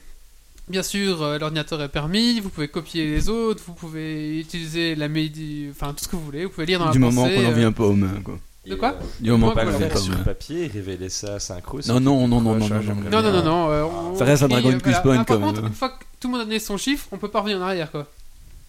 Bien 0.69 0.83
sûr, 0.83 1.23
euh, 1.23 1.39
l'ordinateur 1.39 1.83
est 1.83 1.91
permis, 1.91 2.41
vous 2.41 2.49
pouvez 2.49 2.69
copier 2.69 3.05
les 3.05 3.29
autres, 3.29 3.63
vous 3.67 3.75
pouvez 3.75 4.41
utiliser 4.41 4.95
la 4.95 5.09
médi... 5.09 5.69
Enfin, 5.71 5.93
tout 5.93 6.03
ce 6.05 6.09
que 6.09 6.17
vous 6.17 6.25
voulez, 6.25 6.47
vous 6.47 6.51
pouvez 6.53 6.65
lire 6.65 6.79
dans 6.79 6.91
Du 6.91 6.99
la 6.99 7.05
moment 7.05 7.25
pensée, 7.25 7.35
qu'on 7.37 7.45
en 7.47 7.51
euh, 7.51 7.55
vient 7.55 7.71
pas 7.73 7.85
aux 7.85 7.93
mains, 7.93 8.21
quoi. 8.25 8.39
De 8.67 8.75
quoi? 8.77 8.97
Du 9.21 9.31
moment 9.31 9.53
Moi, 9.53 9.63
qu'on 9.63 9.79
pas 9.79 9.95
aux 9.95 9.99
sur 10.03 10.15
mains. 10.17 10.25
papier 10.25 10.69
révéler 10.73 11.11
ça 11.11 11.35
à 11.35 11.39
synchro. 11.39 11.79
Non, 11.87 12.01
non, 12.01 12.27
non, 12.27 12.41
non, 12.41 12.55
non, 12.55 12.69
non, 12.69 12.95
Non, 13.11 13.23
non, 13.23 13.33
non, 13.33 13.45
non. 13.45 13.71
euh, 13.71 13.85
on- 13.85 14.17
Ça 14.17 14.25
reste 14.25 14.43
un 14.43 14.47
on- 14.47 14.49
Dragon 14.49 14.79
Ah, 14.87 15.01
par 15.03 15.27
quand 15.27 15.39
contre, 15.39 15.61
même. 15.61 15.67
une 15.71 15.77
fois 15.77 15.91
que 15.91 16.03
tout 16.19 16.29
le 16.29 16.33
monde 16.33 16.41
a 16.41 16.45
donné 16.45 16.61
son 16.61 16.79
chiffre, 16.79 17.07
on 17.13 17.19
peut 17.19 17.29
pas 17.29 17.41
revenir 17.41 17.59
en 17.59 17.63
arrière, 17.63 17.91
quoi. 17.91 18.07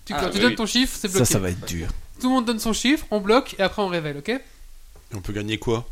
Tu, 0.03 0.11
Ah, 0.13 0.19
quand 0.21 0.29
tu 0.31 0.35
oui. 0.39 0.43
donnes 0.43 0.55
ton 0.55 0.65
chiffre, 0.65 0.97
c'est 0.99 1.07
Ça, 1.07 1.17
bloqué. 1.19 1.31
ça 1.33 1.39
va 1.39 1.49
être 1.49 1.65
dur. 1.65 1.87
Tout 2.19 2.27
le 2.27 2.33
monde 2.35 2.45
donne 2.45 2.59
son 2.59 2.73
chiffre, 2.73 3.05
on 3.09 3.21
bloque 3.21 3.55
et 3.57 3.61
après 3.63 3.81
on 3.81 3.87
révèle, 3.87 4.17
ok? 4.17 4.37
On 5.13 5.21
peut 5.21 5.33
gagner 5.33 5.57
quoi? 5.57 5.85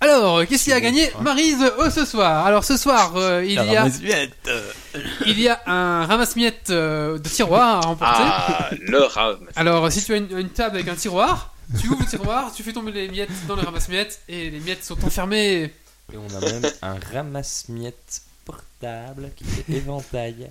Alors, 0.00 0.44
qu'est-ce 0.46 0.64
qu'il 0.64 0.72
y 0.72 0.76
a 0.76 0.80
gagné 0.80 1.10
bon, 1.10 1.20
hein. 1.20 1.22
Marise 1.22 1.72
oh, 1.78 1.88
ce 1.88 2.04
soir 2.04 2.44
Alors 2.44 2.64
ce 2.64 2.76
soir, 2.76 3.12
euh, 3.16 3.44
il, 3.46 3.54
y 3.54 3.58
a, 3.58 3.86
il 5.26 5.40
y 5.40 5.48
a 5.48 5.62
un 5.66 6.04
ramasse-miettes 6.06 6.70
euh, 6.70 7.18
de 7.18 7.28
tiroir 7.28 7.78
à 7.78 7.80
remporter. 7.80 8.22
Ah, 8.22 8.70
le 8.80 9.02
rame. 9.04 9.46
Alors, 9.56 9.90
si 9.90 10.04
tu 10.04 10.12
as 10.12 10.16
une, 10.16 10.36
une 10.36 10.50
table 10.50 10.76
avec 10.76 10.88
un 10.88 10.96
tiroir, 10.96 11.54
tu 11.80 11.88
ouvres 11.88 12.00
le 12.00 12.06
tiroir, 12.06 12.52
tu 12.52 12.62
fais 12.62 12.72
tomber 12.72 12.92
les 12.92 13.08
miettes 13.08 13.30
dans 13.48 13.56
le 13.56 13.62
ramasse-miettes 13.62 14.20
et 14.28 14.50
les 14.50 14.60
miettes 14.60 14.84
sont 14.84 15.02
enfermées. 15.04 15.72
Et 16.12 16.16
on 16.16 16.36
a 16.36 16.40
même 16.40 16.70
un 16.82 16.96
ramasse-miettes 17.12 18.22
portable 18.44 19.30
qui 19.36 19.44
fait 19.44 19.72
éventail. 19.72 20.50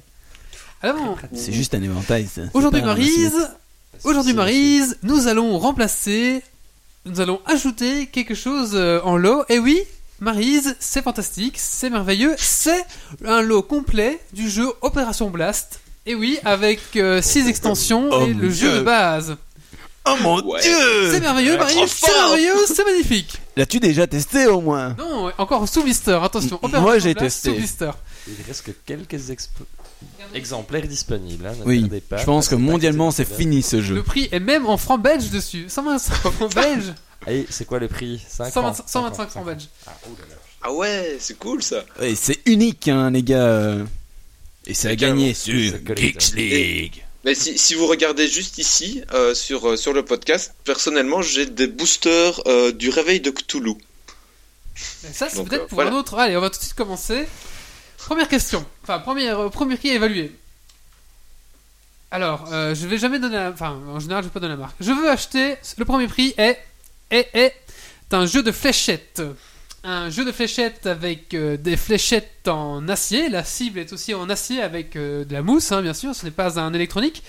Alors, 0.81 1.17
C'est 1.33 1.53
juste 1.53 1.75
un 1.75 1.81
éventail, 1.81 2.27
ça. 2.27 2.41
Aujourd'hui. 2.53 2.81
Marise, 2.81 3.49
aujourd'hui, 4.03 4.33
Marise, 4.33 4.97
nous 5.03 5.27
allons 5.27 5.57
remplacer, 5.57 6.43
nous 7.05 7.19
allons 7.19 7.41
ajouter 7.45 8.07
quelque 8.07 8.35
chose 8.35 8.71
euh, 8.73 8.99
en 9.03 9.17
lot. 9.17 9.43
Et 9.49 9.59
oui, 9.59 9.81
Marise, 10.19 10.75
c'est 10.79 11.01
fantastique, 11.03 11.55
c'est 11.57 11.89
merveilleux, 11.89 12.35
c'est 12.37 12.85
un 13.25 13.41
lot 13.41 13.61
complet 13.63 14.19
du 14.31 14.49
jeu 14.49 14.67
Opération 14.81 15.29
Blast. 15.29 15.79
Et 16.05 16.15
oui, 16.15 16.37
avec 16.43 16.79
6 17.21 17.47
extensions 17.47 18.09
Oh 18.11 18.25
et 18.25 18.33
le 18.33 18.49
jeu 18.49 18.79
de 18.79 18.81
base. 18.81 19.37
Oh 20.05 20.15
mon 20.21 20.41
Ouais. 20.45 20.61
dieu 20.61 21.11
C'est 21.11 21.21
merveilleux, 21.21 21.57
Marise, 21.57 21.75
trop 21.75 21.87
c'est 21.87 22.13
merveilleux, 22.13 22.65
c'est 22.67 22.83
magnifique. 22.85 23.37
L'as-tu 23.55 23.79
déjà 23.79 24.05
testé 24.05 24.47
au 24.47 24.59
moins? 24.59 24.95
Non, 24.99 25.31
encore 25.37 25.65
sous 25.69 25.81
blister, 25.81 26.19
attention. 26.21 26.57
Opération 26.61 26.81
moi, 26.81 26.99
j'ai 26.99 27.13
Blast 27.13 27.35
testé. 27.35 27.49
Sous 27.51 27.55
blister. 27.55 27.91
Il 28.27 28.35
reste 28.45 28.63
que 28.65 28.71
quelques 28.85 29.13
exp- 29.29 29.47
exemplaires 30.33 30.87
disponibles. 30.87 31.45
hein, 31.47 31.53
Oui, 31.65 31.89
pas. 32.09 32.17
je 32.17 32.25
pense 32.25 32.47
que 32.47 32.55
mondialement 32.55 33.11
c'est 33.11 33.25
fini 33.25 33.61
ce 33.61 33.77
Le 33.77 33.81
jeu. 33.81 34.03
prix 34.03 34.29
est 34.31 34.39
même 34.39 34.65
en 34.67 34.77
francs 34.77 35.01
belges 35.01 35.29
dessus. 35.29 35.65
125 35.67 36.13
francs 36.31 36.55
belges. 36.55 36.93
Et 37.27 37.45
c'est 37.49 37.65
quoi 37.65 37.79
le 37.79 37.87
prix? 37.87 38.21
5 38.27 38.51
125 38.51 38.83
125 38.89 39.29
francs 39.29 39.45
belges. 39.45 39.67
Ah, 39.87 39.91
oh. 40.07 40.15
Ah 40.61 40.73
ouais, 40.73 41.17
c'est 41.19 41.37
cool 41.37 41.61
ça. 41.61 41.83
Ouais, 41.99 42.15
c'est 42.15 42.39
unique, 42.45 42.87
hein, 42.87 43.11
les 43.11 43.23
gars. 43.23 43.77
Et 44.65 44.73
ça 44.73 44.89
a 44.89 44.95
gagné 44.95 45.33
sur 45.33 45.53
collector. 45.83 46.21
Geeks 46.21 46.35
League. 46.35 47.03
Mais 47.25 47.35
si, 47.35 47.57
si 47.57 47.73
vous 47.73 47.87
regardez 47.87 48.27
juste 48.27 48.57
ici, 48.57 49.01
euh, 49.13 49.33
sur, 49.33 49.69
euh, 49.69 49.75
sur 49.77 49.93
le 49.93 50.03
podcast, 50.03 50.53
personnellement, 50.65 51.21
j'ai 51.21 51.45
des 51.45 51.67
boosters 51.67 52.41
euh, 52.47 52.71
du 52.73 52.89
réveil 52.89 53.21
de 53.21 53.29
Cthulhu. 53.31 53.75
Mais 55.03 55.13
ça, 55.13 55.29
c'est 55.29 55.41
peut-être 55.43 55.63
euh, 55.63 55.67
pour 55.67 55.75
voilà. 55.75 55.91
un 55.91 55.95
autre. 55.95 56.15
Allez, 56.17 56.35
on 56.35 56.41
va 56.41 56.49
tout 56.49 56.57
de 56.59 56.63
suite 56.63 56.73
commencer. 56.75 57.25
Première 58.05 58.27
question. 58.27 58.65
Enfin, 58.83 58.99
premier 58.99 59.75
prix 59.77 59.89
évalué. 59.89 60.35
Alors, 62.11 62.47
euh, 62.51 62.75
je 62.75 62.87
vais 62.87 62.97
jamais 62.97 63.17
donner 63.17 63.37
la... 63.37 63.49
Enfin, 63.49 63.79
en 63.87 63.99
général, 63.99 64.23
je 64.23 64.29
vais 64.29 64.33
pas 64.33 64.39
donner 64.39 64.53
la 64.53 64.59
marque. 64.59 64.75
Je 64.79 64.91
veux 64.91 65.09
acheter... 65.09 65.55
Le 65.77 65.85
premier 65.85 66.07
prix 66.07 66.33
est... 66.37 66.59
est, 67.09 67.29
est 67.33 67.55
un 68.11 68.27
jeu 68.27 68.43
de 68.43 68.51
fléchettes. 68.51 69.23
Un 69.85 70.09
jeu 70.09 70.23
de 70.23 70.31
fléchettes 70.31 70.85
avec 70.87 71.33
euh, 71.33 71.57
des 71.57 71.75
fléchettes 71.75 72.47
en 72.47 72.87
acier. 72.87 73.27
La 73.27 73.43
cible 73.43 73.79
est 73.79 73.91
aussi 73.91 74.13
en 74.13 74.29
acier 74.29 74.61
avec 74.61 74.95
euh, 74.95 75.25
de 75.25 75.33
la 75.33 75.41
mousse, 75.41 75.73
hein, 75.73 75.81
bien 75.81 75.93
sûr. 75.93 76.15
Ce 76.15 76.23
n'est 76.23 76.31
pas 76.31 76.57
un 76.57 76.73
électronique. 76.73 77.21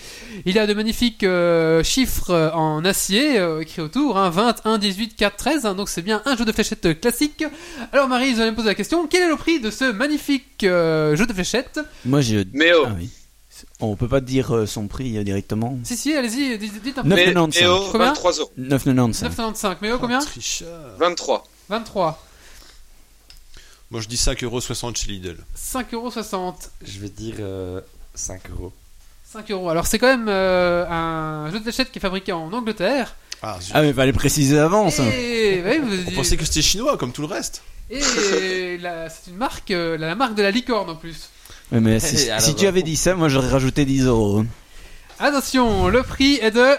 Il 0.45 0.55
y 0.55 0.59
a 0.59 0.65
de 0.65 0.73
magnifiques 0.73 1.23
euh, 1.23 1.83
chiffres 1.83 2.51
en 2.53 2.85
acier 2.85 3.37
euh, 3.39 3.59
écrits 3.59 3.81
autour. 3.81 4.17
Hein, 4.17 4.29
20, 4.29 4.61
1, 4.65 4.77
18, 4.77 5.17
4, 5.17 5.35
13. 5.35 5.65
hein, 5.65 5.75
donc 5.75 5.89
c'est 5.89 6.01
bien 6.01 6.21
un 6.23 6.37
jeu 6.37 6.45
de 6.45 6.51
fléchettes 6.53 7.01
classique. 7.01 7.43
Alors 7.91 8.07
Marie, 8.07 8.33
vous 8.33 8.39
allez 8.39 8.51
me 8.51 8.55
poser 8.55 8.69
la 8.69 8.75
question. 8.75 9.05
Quel 9.07 9.23
est 9.23 9.29
le 9.29 9.35
prix 9.35 9.59
de 9.59 9.69
ce 9.69 9.91
magnifique 9.91 10.63
euh, 10.63 11.17
jeu 11.17 11.25
de 11.25 11.33
fléchettes? 11.33 11.81
Moi, 12.05 12.21
je. 12.21 12.45
Mais 12.53 12.71
oh, 12.73 12.85
Ah 12.87 12.93
oui. 12.97 13.09
On 13.81 13.97
peut 13.97 14.07
pas 14.07 14.21
dire 14.21 14.63
son 14.65 14.87
prix 14.87 15.21
directement. 15.25 15.77
Si, 15.83 15.97
si, 15.97 16.13
allez-y, 16.15 16.57
dites, 16.57 16.97
un 16.97 17.03
peu. 17.03 17.09
Neuf- 17.09 17.17
mais, 17.17 17.33
9,95. 17.33 17.59
mais 17.59 17.67
oh, 17.67 17.89
Combien? 17.91 18.07
23 18.07 18.31
euros. 18.39 18.51
9,95. 18.57 19.23
9,95. 19.25 19.75
Mais 19.81 19.91
oh, 19.91 19.97
combien? 19.99 20.19
Tricheur. 20.19 20.95
23. 20.99 21.43
23. 21.69 22.24
Moi 23.91 24.01
je 24.01 24.07
dis 24.07 24.15
5,60€ 24.15 24.95
chez 24.97 25.07
Lidl. 25.11 25.37
5,60€. 25.57 26.53
Je 26.85 26.99
vais 26.99 27.09
dire 27.09 27.35
euh, 27.39 27.81
5 28.15 28.49
euros. 28.51 28.73
5 29.31 29.51
euros. 29.51 29.69
Alors 29.69 29.85
c'est 29.87 29.99
quand 29.99 30.07
même 30.07 30.27
euh, 30.27 30.85
un 30.89 31.51
jeu 31.51 31.59
de 31.59 31.63
fléchettes 31.63 31.91
qui 31.91 31.99
est 31.99 32.01
fabriqué 32.01 32.31
en 32.31 32.51
Angleterre. 32.51 33.15
Ah. 33.41 33.59
Ah, 33.73 33.81
mais 33.81 33.93
fallait 33.93 34.13
préciser 34.13 34.57
avant 34.57 34.89
ça. 34.89 35.03
Et, 35.05 35.61
ouais, 35.63 35.79
vous- 35.79 36.07
on 36.07 36.11
pensait 36.15 36.37
que 36.37 36.45
c'était 36.45 36.61
chinois 36.63 36.97
comme 36.97 37.11
tout 37.11 37.21
le 37.21 37.27
reste. 37.27 37.61
et 37.91 38.77
la- 38.79 39.09
c'est 39.09 39.29
une 39.29 39.37
marque, 39.37 39.69
euh, 39.71 39.97
la, 39.97 40.15
marque 40.15 40.35
de 40.35 40.41
la 40.41 40.51
licorne 40.51 40.89
en 40.89 40.95
plus. 40.95 41.29
Ouais, 41.71 41.79
mais 41.79 41.99
si, 41.99 42.29
alors, 42.29 42.41
si 42.41 42.55
tu 42.55 42.65
avais 42.65 42.81
dit 42.81 42.95
ça, 42.95 43.13
moi 43.13 43.29
j'aurais 43.29 43.49
rajouté 43.49 43.85
10 43.85 44.05
euros. 44.05 44.45
Attention, 45.19 45.87
le 45.89 46.01
prix 46.03 46.35
est 46.41 46.51
de 46.51 46.73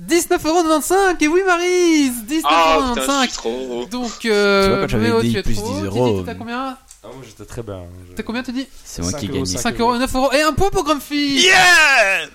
19,95€. 0.00 1.16
Et 1.22 1.28
oui, 1.28 1.40
Marise 1.46 2.12
putain, 2.28 2.94
19,95€. 2.94 3.22
je 3.24 3.28
suis 3.28 3.36
trop. 3.36 3.86
Donc, 3.90 4.10
euh, 4.24 4.62
Tu 4.64 4.68
vois, 4.70 4.80
quand 4.80 4.88
j'avais 4.88 5.08
Méo, 5.08 5.22
dit 5.22 5.32
tu 5.32 5.38
es 5.38 5.42
plus 5.42 5.54
trop 5.54 5.72
10 5.74 5.80
haut. 5.80 5.84
euros, 5.86 6.22
T'as 6.24 6.32
euh, 6.32 6.34
combien 6.38 6.76
Ah, 7.04 7.06
moi 7.06 7.14
j'étais 7.26 7.44
très 7.44 7.62
bien. 7.62 7.82
Je- 8.10 8.14
T'as 8.16 8.22
combien, 8.22 8.42
tu 8.42 8.52
dis 8.52 8.66
C'est 8.84 9.02
moi 9.02 9.10
5 9.12 9.18
qui 9.20 9.28
gagné. 9.28 9.44
5 9.46 9.58
5 9.60 9.80
euros, 9.80 9.96
9 9.96 10.14
euros. 10.14 10.32
Et 10.32 10.42
un 10.42 10.52
point 10.52 10.70
pour 10.70 10.84
Grumpy 10.84 11.40
Yeah 11.42 12.28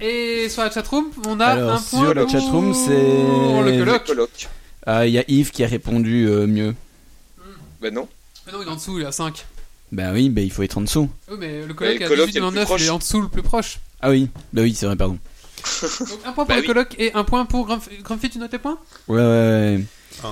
Et 0.00 0.48
sur 0.48 0.62
la 0.62 0.70
chatroom, 0.70 1.06
on 1.26 1.38
a 1.40 1.46
Alors, 1.46 1.72
un 1.72 1.80
point 1.80 2.00
sur 2.04 2.14
la 2.14 2.28
chatroom, 2.28 2.74
c'est- 2.74 2.90
le 2.90 3.78
coloc. 3.84 4.04
Coloc. 4.06 4.48
Ah, 4.86 5.06
il 5.06 5.12
y 5.12 5.18
a 5.18 5.24
Yves 5.28 5.50
qui 5.50 5.64
a 5.64 5.66
répondu 5.66 6.26
euh, 6.28 6.46
mieux. 6.46 6.74
Ben 7.82 7.92
non. 7.92 8.08
Mais 8.46 8.52
non, 8.52 8.60
il 8.62 8.68
est 8.68 8.70
en 8.70 8.76
dessous, 8.76 8.98
il 8.98 9.04
est 9.04 9.06
à 9.08 9.12
5. 9.12 9.44
Bah 9.92 10.10
oui, 10.12 10.28
bah 10.30 10.40
il 10.40 10.50
faut 10.50 10.62
être 10.62 10.78
en 10.78 10.80
dessous. 10.82 11.08
Oui, 11.30 11.36
mais 11.38 11.64
le 11.66 11.74
coloc 11.74 11.94
le 11.94 12.00
est 12.00 12.04
à 12.04 12.08
coloc 12.08 12.26
18 12.28 12.38
est 12.38 12.40
le 12.40 12.46
plus 12.50 12.54
99, 12.58 12.80
il 12.80 12.86
est 12.86 12.90
en 12.90 12.98
dessous 12.98 13.20
le 13.22 13.28
plus 13.28 13.42
proche. 13.42 13.78
Ah 14.00 14.10
oui, 14.10 14.28
bah 14.52 14.62
oui, 14.62 14.74
c'est 14.74 14.86
vrai, 14.86 14.96
pardon. 14.96 15.18
Donc 16.00 16.20
un 16.24 16.32
point 16.32 16.44
pour 16.44 16.46
Bah 16.46 16.54
le 16.56 16.60
oui. 16.62 16.66
coloc 16.66 16.94
et 16.98 17.12
un 17.14 17.24
point 17.24 17.44
pour 17.46 17.66
Grumpy. 17.66 18.30
Tu 18.30 18.38
notes 18.38 18.50
tes 18.50 18.58
points? 18.58 18.78
Ouais, 19.08 19.16
ouais, 19.20 19.78
ouais. 20.22 20.30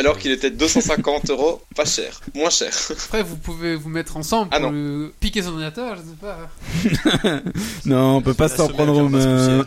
Alors 0.00 0.18
qu'il 0.18 0.32
était 0.32 0.50
250 0.50 1.30
euros, 1.30 1.62
pas 1.74 1.84
cher, 1.84 2.20
moins 2.34 2.50
cher. 2.50 2.72
Après, 2.90 3.22
vous 3.22 3.36
pouvez 3.36 3.74
vous 3.76 3.88
mettre 3.88 4.16
ensemble 4.16 4.48
Ah 4.52 4.60
pour 4.60 4.70
non. 4.70 4.72
le- 4.72 5.14
piquer 5.20 5.42
son 5.42 5.50
ordinateur, 5.50 5.96
je 5.96 6.02
sais 6.02 6.16
pas. 6.20 7.40
Non, 7.84 8.16
on 8.16 8.22
peut 8.22 8.34
pas 8.34 8.48
s'en 8.48 8.68
prendre 8.68 8.96
aux 8.96 9.08
mains. 9.08 9.66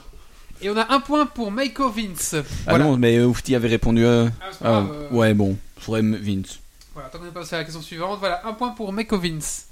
Et 0.62 0.70
on 0.70 0.78
a 0.78 0.92
un 0.94 1.00
point 1.00 1.26
pour 1.26 1.52
Maiko 1.52 1.90
Vince. 1.90 2.36
Ah 2.68 2.78
non, 2.78 2.96
mais 2.98 3.20
Oufti 3.22 3.56
avait 3.56 3.68
répondu. 3.68 4.06
euh, 4.06 4.30
Ah, 4.42 4.52
ah, 4.64 4.68
euh, 4.92 5.10
ouais, 5.10 5.34
bon. 5.34 5.58
Faudrait 5.80 6.02
Vince. 6.04 6.60
Voilà, 6.94 7.10
tant 7.10 7.18
qu'on 7.18 7.26
n'est 7.26 7.32
pas 7.32 7.40
passé 7.40 7.56
à 7.56 7.60
la 7.60 7.64
question 7.64 7.82
suivante, 7.82 8.20
voilà, 8.20 8.46
un 8.46 8.54
point 8.54 8.70
pour 8.70 8.94
Maiko 8.94 9.18
Vince. 9.18 9.66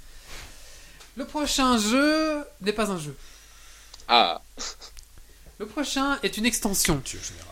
Le 1.16 1.24
prochain 1.26 1.78
jeu 1.78 2.38
n'est 2.62 2.72
pas 2.72 2.90
un 2.90 2.98
jeu. 2.98 3.14
Ah, 4.08 4.40
Le 5.58 5.66
prochain 5.66 6.18
est 6.22 6.36
une 6.38 6.46
extension. 6.46 7.00
Tu- 7.04 7.18
en 7.18 7.22
général. 7.22 7.46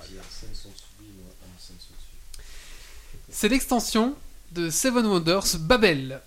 C'est 3.40 3.48
l'extension 3.48 4.16
de 4.51 4.69
Seven 4.69 5.06
Wonders 5.06 5.59
Babel. 5.60 6.20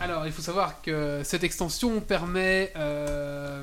Alors, 0.00 0.26
il 0.26 0.32
faut 0.32 0.42
savoir 0.42 0.82
que 0.82 1.20
cette 1.22 1.44
extension 1.44 2.00
permet, 2.00 2.72
euh, 2.74 3.62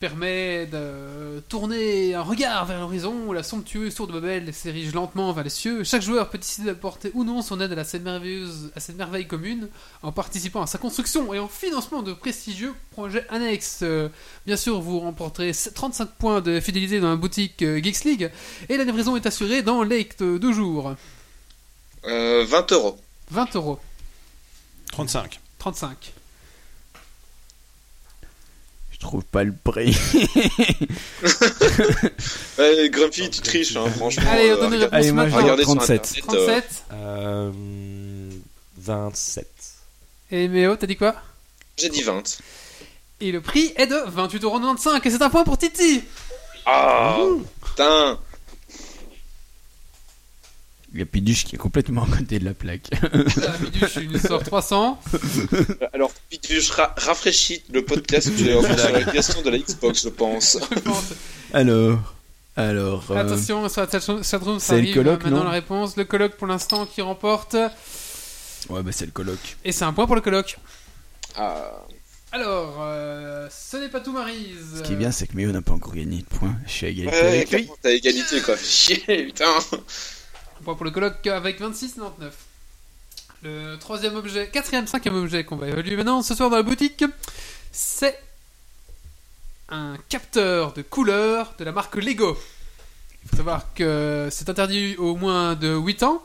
permet 0.00 0.64
de 0.64 1.40
tourner 1.46 2.14
un 2.14 2.22
regard 2.22 2.64
vers 2.64 2.80
l'horizon 2.80 3.14
où 3.26 3.34
la 3.34 3.42
somptueuse 3.42 3.94
tour 3.94 4.06
de 4.06 4.14
Babel 4.14 4.54
s'érige 4.54 4.94
lentement 4.94 5.30
vers 5.34 5.44
les 5.44 5.50
cieux. 5.50 5.84
Chaque 5.84 6.00
joueur 6.00 6.30
peut 6.30 6.38
décider 6.38 6.68
d'apporter 6.68 7.10
ou 7.12 7.22
non 7.22 7.42
son 7.42 7.60
aide 7.60 7.72
à, 7.72 7.74
la- 7.74 7.84
cette 7.84 8.02
merveilleuse, 8.02 8.70
à 8.74 8.80
cette 8.80 8.96
merveille 8.96 9.26
commune 9.26 9.68
en 10.02 10.10
participant 10.10 10.62
à 10.62 10.66
sa 10.66 10.78
construction 10.78 11.34
et 11.34 11.38
en 11.38 11.48
financement 11.48 12.00
de 12.00 12.14
prestigieux 12.14 12.72
projets 12.92 13.26
annexes. 13.28 13.80
Euh, 13.82 14.08
bien 14.46 14.56
sûr, 14.56 14.80
vous 14.80 15.00
remporterez 15.00 15.52
35 15.74 16.08
points 16.18 16.40
de 16.40 16.60
fidélité 16.60 16.98
dans 17.00 17.10
la 17.10 17.16
boutique 17.16 17.60
euh, 17.60 17.76
Geeks 17.82 18.04
League 18.04 18.30
et 18.70 18.78
la 18.78 18.84
livraison 18.84 19.16
est 19.16 19.26
assurée 19.26 19.60
dans 19.60 19.82
les 19.82 20.08
euh, 20.22 20.38
deux 20.38 20.54
jours. 20.54 20.94
Euh, 22.06 22.44
20 22.46 22.72
euros. 22.72 22.98
20 23.30 23.56
euros. 23.56 23.78
35. 24.92 25.40
35. 25.58 26.12
Je 28.92 28.98
trouve 28.98 29.24
pas 29.24 29.44
le 29.44 29.52
prix. 29.52 29.96
Ouais, 32.58 32.88
Grumpy, 32.90 33.28
tu 33.30 33.40
triches, 33.40 33.76
hein, 33.76 33.90
franchement. 33.96 34.22
Allez, 34.30 34.52
on 34.52 34.56
euh, 34.56 34.60
donne 34.60 34.74
réponse 34.74 34.92
Allez, 34.92 35.12
moi, 35.12 35.26
je 35.26 35.34
maintenant. 35.34 35.56
dis 35.56 35.64
regardez 35.64 35.64
sur 35.64 35.74
37. 35.74 36.22
Internet, 36.28 36.84
euh, 36.92 37.50
37. 37.50 37.50
Euh, 38.30 38.30
27. 38.78 39.46
Et 40.30 40.48
Méo, 40.48 40.76
t'as 40.76 40.86
dit 40.86 40.96
quoi? 40.96 41.16
J'ai 41.76 41.88
dit 41.88 42.02
20. 42.02 42.38
Et 43.20 43.32
le 43.32 43.40
prix 43.40 43.72
est 43.76 43.86
de 43.86 43.96
28,95€ 43.96 45.00
et 45.04 45.10
c'est 45.10 45.22
un 45.22 45.30
point 45.30 45.44
pour 45.44 45.58
Titi 45.58 46.02
Ah, 46.66 47.18
putain. 47.64 48.18
Il 50.94 51.00
y 51.00 51.02
a 51.02 51.06
Piduche 51.06 51.44
qui 51.44 51.56
est 51.56 51.58
complètement 51.58 52.04
à 52.04 52.16
côté 52.16 52.38
de 52.38 52.44
la 52.44 52.54
plaque. 52.54 52.88
Ah, 53.02 53.08
Biduche, 53.60 53.96
il 53.96 54.10
nous 54.12 54.18
sort 54.20 54.42
300. 54.44 55.00
Alors, 55.92 56.12
puis 56.30 56.38
tu 56.38 56.58
ra- 56.70 56.94
rafraîchis 56.96 57.62
le 57.72 57.84
podcast 57.84 58.30
que 58.30 58.36
j'ai 58.44 58.54
offert 58.54 58.78
sur 58.78 58.92
la 58.92 59.02
question 59.02 59.42
de 59.42 59.50
la 59.50 59.58
Xbox, 59.58 60.04
je 60.04 60.08
pense. 60.08 60.56
alors, 61.52 62.14
alors. 62.56 63.04
euh, 63.10 63.16
Attention, 63.16 63.68
sur 63.68 63.80
la 63.82 63.90
chat- 63.90 64.22
chatroom, 64.22 64.60
ça 64.60 64.66
c'est 64.66 64.72
le 64.76 64.78
arrive 64.82 64.94
colloque, 64.94 65.22
maintenant 65.24 65.38
non 65.38 65.44
la 65.44 65.50
réponse. 65.50 65.96
Le 65.96 66.04
colloque 66.04 66.36
pour 66.36 66.46
l'instant 66.46 66.86
qui 66.86 67.02
remporte. 67.02 67.54
Ouais, 68.68 68.82
bah 68.82 68.92
c'est 68.92 69.06
le 69.06 69.12
colloque. 69.12 69.56
Et 69.64 69.72
c'est 69.72 69.84
un 69.84 69.92
point 69.92 70.06
pour 70.06 70.14
le 70.14 70.20
colloque. 70.22 70.58
Ah. 71.36 71.84
Alors, 72.32 72.78
euh, 72.80 73.48
ce 73.50 73.76
n'est 73.76 73.88
pas 73.88 74.00
tout, 74.00 74.12
Marise. 74.12 74.76
Ce 74.78 74.82
qui 74.82 74.92
est 74.92 74.96
bien, 74.96 75.10
c'est 75.12 75.26
que 75.26 75.36
Méo 75.36 75.50
n'a 75.52 75.60
pas 75.62 75.72
encore 75.72 75.94
gagné 75.94 76.18
de 76.18 76.24
points. 76.38 76.54
Je 76.66 76.70
suis 76.72 76.86
à 76.86 76.88
égalité 76.88 77.16
Ouais, 77.16 77.26
avec 77.28 77.50
lui. 77.52 77.68
t'as 77.82 77.90
égalité, 77.90 78.40
quoi. 78.40 78.56
Chier, 78.56 78.98
putain. 79.26 79.44
Pour 80.72 80.84
le 80.84 80.90
colloque 80.90 81.26
avec 81.26 81.60
26,99. 81.60 82.30
Le 83.42 83.76
troisième 83.76 84.16
objet, 84.16 84.48
quatrième, 84.48 84.86
cinquième 84.86 85.16
objet 85.16 85.44
qu'on 85.44 85.56
va 85.56 85.68
évaluer 85.68 85.96
maintenant 85.96 86.22
ce 86.22 86.34
soir 86.34 86.48
dans 86.48 86.56
la 86.56 86.62
boutique, 86.62 87.04
c'est 87.70 88.18
un 89.68 89.96
capteur 90.08 90.72
de 90.72 90.80
couleur 90.80 91.54
de 91.58 91.64
la 91.64 91.72
marque 91.72 91.96
Lego. 91.96 92.38
Il 93.22 93.28
faut 93.28 93.36
savoir 93.36 93.74
que 93.74 94.28
c'est 94.30 94.48
interdit 94.48 94.96
au 94.96 95.16
moins 95.16 95.54
de 95.54 95.76
8 95.76 96.02
ans. 96.04 96.22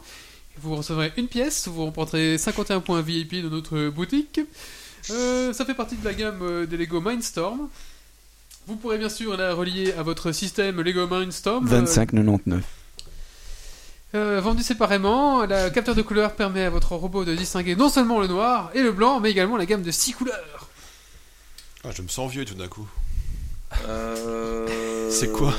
Vous 0.61 0.75
recevrez 0.77 1.11
une 1.17 1.27
pièce, 1.27 1.67
vous 1.67 1.83
remporterez 1.83 2.37
51 2.37 2.79
points 2.79 3.01
VIP 3.01 3.43
de 3.43 3.49
notre 3.49 3.89
boutique. 3.89 4.39
Euh, 5.09 5.51
ça 5.51 5.65
fait 5.65 5.73
partie 5.73 5.97
de 5.97 6.05
la 6.05 6.13
gamme 6.13 6.39
euh, 6.41 6.65
des 6.65 6.77
Lego 6.77 7.01
Mindstorm. 7.01 7.67
Vous 8.67 8.75
pourrez 8.77 8.97
bien 8.97 9.09
sûr 9.09 9.35
la 9.35 9.53
relier 9.53 9.91
à 9.93 10.03
votre 10.03 10.31
système 10.31 10.81
Lego 10.81 11.07
Mindstorm. 11.07 11.67
Euh, 11.71 11.83
25,99. 11.83 12.61
Euh, 14.15 14.41
vendu 14.41 14.63
séparément, 14.63 15.45
le 15.45 15.69
capteur 15.69 15.95
de 15.95 16.01
couleur 16.01 16.35
permet 16.35 16.63
à 16.63 16.69
votre 16.69 16.93
robot 16.95 17.25
de 17.25 17.35
distinguer 17.35 17.75
non 17.75 17.89
seulement 17.89 18.19
le 18.19 18.27
noir 18.27 18.71
et 18.73 18.81
le 18.81 18.91
blanc, 18.91 19.19
mais 19.19 19.31
également 19.31 19.57
la 19.57 19.65
gamme 19.65 19.83
de 19.83 19.91
6 19.91 20.13
couleurs. 20.13 20.67
Ah, 21.83 21.89
je 21.95 22.01
me 22.01 22.07
sens 22.07 22.31
vieux 22.31 22.45
tout 22.45 22.55
d'un 22.55 22.67
coup. 22.67 22.87
Euh... 23.87 25.07
C'est 25.09 25.31
quoi 25.31 25.53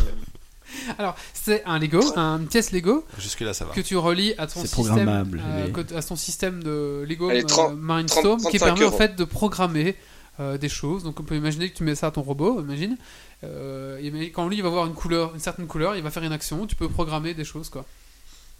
Alors, 0.99 1.17
c'est 1.33 1.65
un 1.65 1.79
Lego, 1.79 2.01
une 2.17 2.47
pièce 2.47 2.73
Lego 2.73 3.05
Jusque-là, 3.19 3.55
ça 3.55 3.65
va. 3.65 3.75
que 3.75 3.81
tu 3.81 3.97
relis 3.97 4.35
à 4.39 4.47
ton 4.47 4.65
système, 4.65 5.39
euh, 5.39 5.97
à 5.97 6.03
ton 6.03 6.17
système 6.17 6.63
de 6.63 7.05
Lego 7.09 7.29
Allez, 7.29 7.43
euh, 7.43 7.47
30, 7.47 7.77
Mindstorm, 7.77 8.41
30, 8.41 8.51
qui 8.53 8.59
35 8.59 8.75
permet 8.75 8.95
en 8.95 8.97
fait 8.97 9.17
de 9.17 9.25
programmer 9.25 9.97
euh, 10.39 10.57
des 10.59 10.69
choses. 10.69 11.03
Donc, 11.03 11.21
on 11.21 11.23
peut 11.23 11.37
imaginer 11.37 11.71
que 11.71 11.77
tu 11.77 11.85
mets 11.85 11.95
ça 11.95 12.09
à 12.09 12.11
ton 12.11 12.23
robot, 12.23 12.61
imagine. 12.61 12.97
Euh, 13.45 13.99
et 14.01 14.11
mais 14.11 14.31
quand 14.31 14.49
lui 14.49 14.57
il 14.57 14.63
va 14.63 14.69
voir 14.69 14.87
une 14.87 14.95
couleur, 14.95 15.35
une 15.35 15.41
certaine 15.41 15.67
couleur, 15.67 15.97
il 15.97 16.03
va 16.03 16.11
faire 16.11 16.23
une 16.23 16.33
action. 16.33 16.67
Tu 16.67 16.77
peux 16.77 16.89
programmer 16.89 17.35
des 17.35 17.45
choses, 17.45 17.69
quoi. 17.69 17.85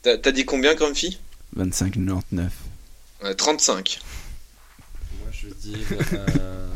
T'as 0.03 0.17
t'as 0.19 0.33
dit 0.33 0.45
combien, 0.45 0.75
Grumpy 0.75 1.19
25,99. 1.57 2.49
Ouais, 3.23 3.35
35. 3.35 4.01
Moi, 5.21 5.29
je 5.33 5.49
veux 5.49 5.55
dire. 5.55 5.79
euh, 6.41 6.69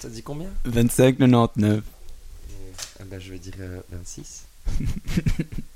T'as 0.00 0.08
dit 0.08 0.22
combien? 0.22 0.48
25,99. 0.66 1.82
Ah 3.00 3.02
bah, 3.06 3.18
je 3.18 3.30
vais 3.32 3.38
dire 3.38 3.54
euh, 3.60 3.80
26. 3.90 4.44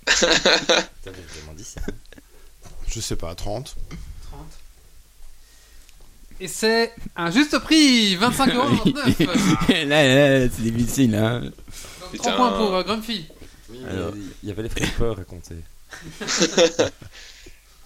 T'avais 0.07 1.23
vraiment 1.33 1.55
dit 1.57 1.65
ça. 1.65 1.81
Je 2.87 3.01
sais 3.01 3.17
pas, 3.17 3.35
30. 3.35 3.77
30. 4.31 4.41
Et 6.41 6.49
c'est 6.49 6.93
un 7.17 7.31
juste 7.31 7.59
prix, 7.59 8.17
25,99€. 8.17 9.85
là, 9.85 9.85
là, 9.85 10.39
là, 10.39 10.49
c'est 10.55 10.63
difficile, 10.63 11.15
hein. 11.17 11.41
Donc, 11.41 12.11
Putain. 12.13 12.33
3 12.33 12.37
points 12.37 12.57
pour 12.57 12.75
euh, 12.77 12.83
Grumpy. 12.85 13.27
Oui, 13.71 13.79
il 14.43 14.49
y 14.49 14.53
avait 14.53 14.63
les 14.63 14.69
flippers 14.71 15.19
à 15.19 15.25
compter. 15.25 15.57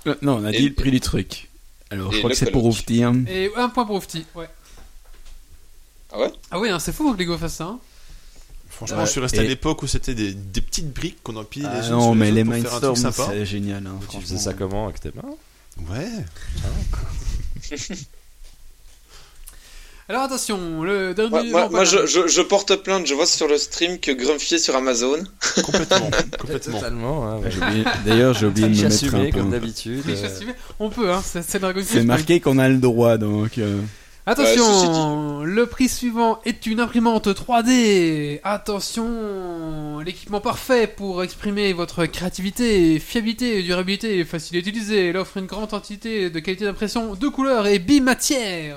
Euh, 0.07 0.15
Non, 0.23 0.37
on 0.39 0.45
a 0.45 0.51
Et- 0.53 0.59
dit 0.59 0.69
le 0.69 0.75
prix 0.75 0.91
du 0.91 1.01
truc. 1.01 1.49
Alors, 1.91 2.11
je 2.13 2.19
crois 2.19 2.31
que 2.31 2.37
c'est 2.37 2.51
pour. 2.51 2.65
Oufti. 2.65 3.03
Hein. 3.05 3.25
Et 3.29 3.51
un 3.57 3.69
point 3.69 3.85
pour 3.85 3.97
Oufti, 3.97 4.25
ouais. 4.35 4.49
Ah 6.13 6.19
ouais? 6.19 6.33
Ah 6.51 6.59
oui, 6.59 6.69
hein, 6.71 6.79
c'est 6.79 6.93
fou 6.93 7.13
que 7.15 7.19
Lego 7.19 7.39
fasse 7.39 7.55
ça. 7.55 7.65
hein. 7.65 7.79
Franchement, 8.69 8.99
Ouais. 8.99 9.07
je 9.07 9.11
suis 9.11 9.21
resté 9.21 9.39
à 9.39 9.43
l'époque 9.45 9.83
où 9.83 9.87
c'était 9.87 10.15
des, 10.15 10.33
des 10.35 10.61
petites 10.61 10.93
briques 10.93 11.23
qu'on 11.23 11.37
empilait 11.37 11.69
les 11.69 11.75
Ah 11.83 11.85
unes 11.87 11.91
non, 11.93 12.01
sur 12.03 12.15
mais 12.15 12.31
les 12.31 12.43
les 12.43 12.51
autres 12.51 12.51
pour 12.51 12.63
faire 12.63 12.75
un 12.75 12.81
truc 12.81 12.89
Mindstorm, 13.05 13.13
sympa. 13.13 13.31
c'est 13.33 13.47
génial. 13.47 13.87
Hein, 13.87 14.01
Tu 14.11 14.21
faisais 14.21 14.39
ça 14.39 14.55
comment 14.55 14.87
avec 14.87 15.01
tes 15.01 15.11
mains? 15.15 15.37
Ouais. 15.91 16.09
Alors 20.13 20.25
attention, 20.25 20.83
le 20.83 21.15
dernier. 21.15 21.51
Moi, 21.51 21.85
je, 21.85 21.97
le- 21.97 22.07
je, 22.07 22.29
je 22.29 22.43
porte 22.43 22.77
plainte, 22.77 23.07
je 23.07 23.15
vois 23.15 23.25
sur 23.25 23.49
le 23.49 23.57
stream 23.57 23.99
que 23.99 24.13
Grumpy 24.13 24.57
est 24.57 24.59
sur 24.59 24.77
Amazon. 24.77 25.17
Complètement. 25.65 26.11
complètement. 26.39 26.79
Totalement. 26.79 27.33
Hein, 27.33 27.41
D'ailleurs, 28.05 28.35
j'ai 28.35 28.45
oublié 28.45 28.69
de 28.69 28.75
me 28.77 28.83
mettre 28.83 29.15
un 29.15 29.31
comme 29.31 29.51
d'habitude. 29.51 30.03
Euh, 30.07 30.29
On 30.81 30.91
peut, 30.91 31.11
hein, 31.11 31.23
c'est 31.25 31.59
Dragon. 31.59 31.81
C'est 31.83 32.05
marqué 32.05 32.41
qu'on 32.41 32.59
a 32.59 32.69
le 32.69 32.77
droit, 32.77 33.17
donc... 33.17 33.57
euh, 33.57 33.81
Attention, 34.25 35.43
le 35.45 35.67
prix 35.67 35.89
suivant 35.89 36.41
est 36.45 36.67
une 36.67 36.79
imprimante 36.79 37.27
3D. 37.29 38.39
Attention, 38.45 39.99
l'équipement 39.99 40.41
parfait 40.41 40.87
pour 40.87 41.25
exprimer 41.25 41.73
votre 41.73 42.07
créativité, 42.07 42.99
fiabilité, 43.01 43.63
durabilité, 43.63 44.25
facile 44.25 44.59
à 44.59 44.61
utiliser. 44.61 45.09
Elle 45.09 45.17
offre 45.17 45.39
une 45.39 45.47
grande 45.47 45.71
quantité 45.71 46.31
de 46.31 46.39
qualité 46.39 46.67
d'impression 46.67 47.15
de 47.15 47.29
couleurs 47.29 47.67
et 47.67 47.79
bimatière. 47.81 48.77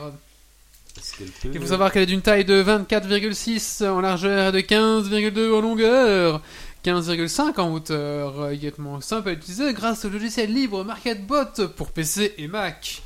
Il 1.44 1.60
faut 1.60 1.68
savoir 1.68 1.92
qu'elle 1.92 2.04
est 2.04 2.08
d'une 2.08 2.22
taille 2.22 2.46
de 2.46 2.64
24,6 2.64 3.88
en 3.88 4.02
largeur 4.02 4.50
et 4.56 4.62
de 4.62 4.66
15,2 4.66 5.54
en 5.54 5.62
longueur. 5.62 6.42
15,5 6.86 7.60
en 7.60 7.74
hauteur, 7.74 8.52
également 8.52 9.02
simple 9.02 9.30
à 9.30 9.32
utiliser 9.32 9.74
grâce 9.74 10.06
au 10.06 10.10
logiciel 10.10 10.54
libre 10.54 10.84
MarketBot 10.84 11.70
pour 11.76 11.92
PC 11.92 12.36
et 12.38 12.48
Mac. 12.48 13.02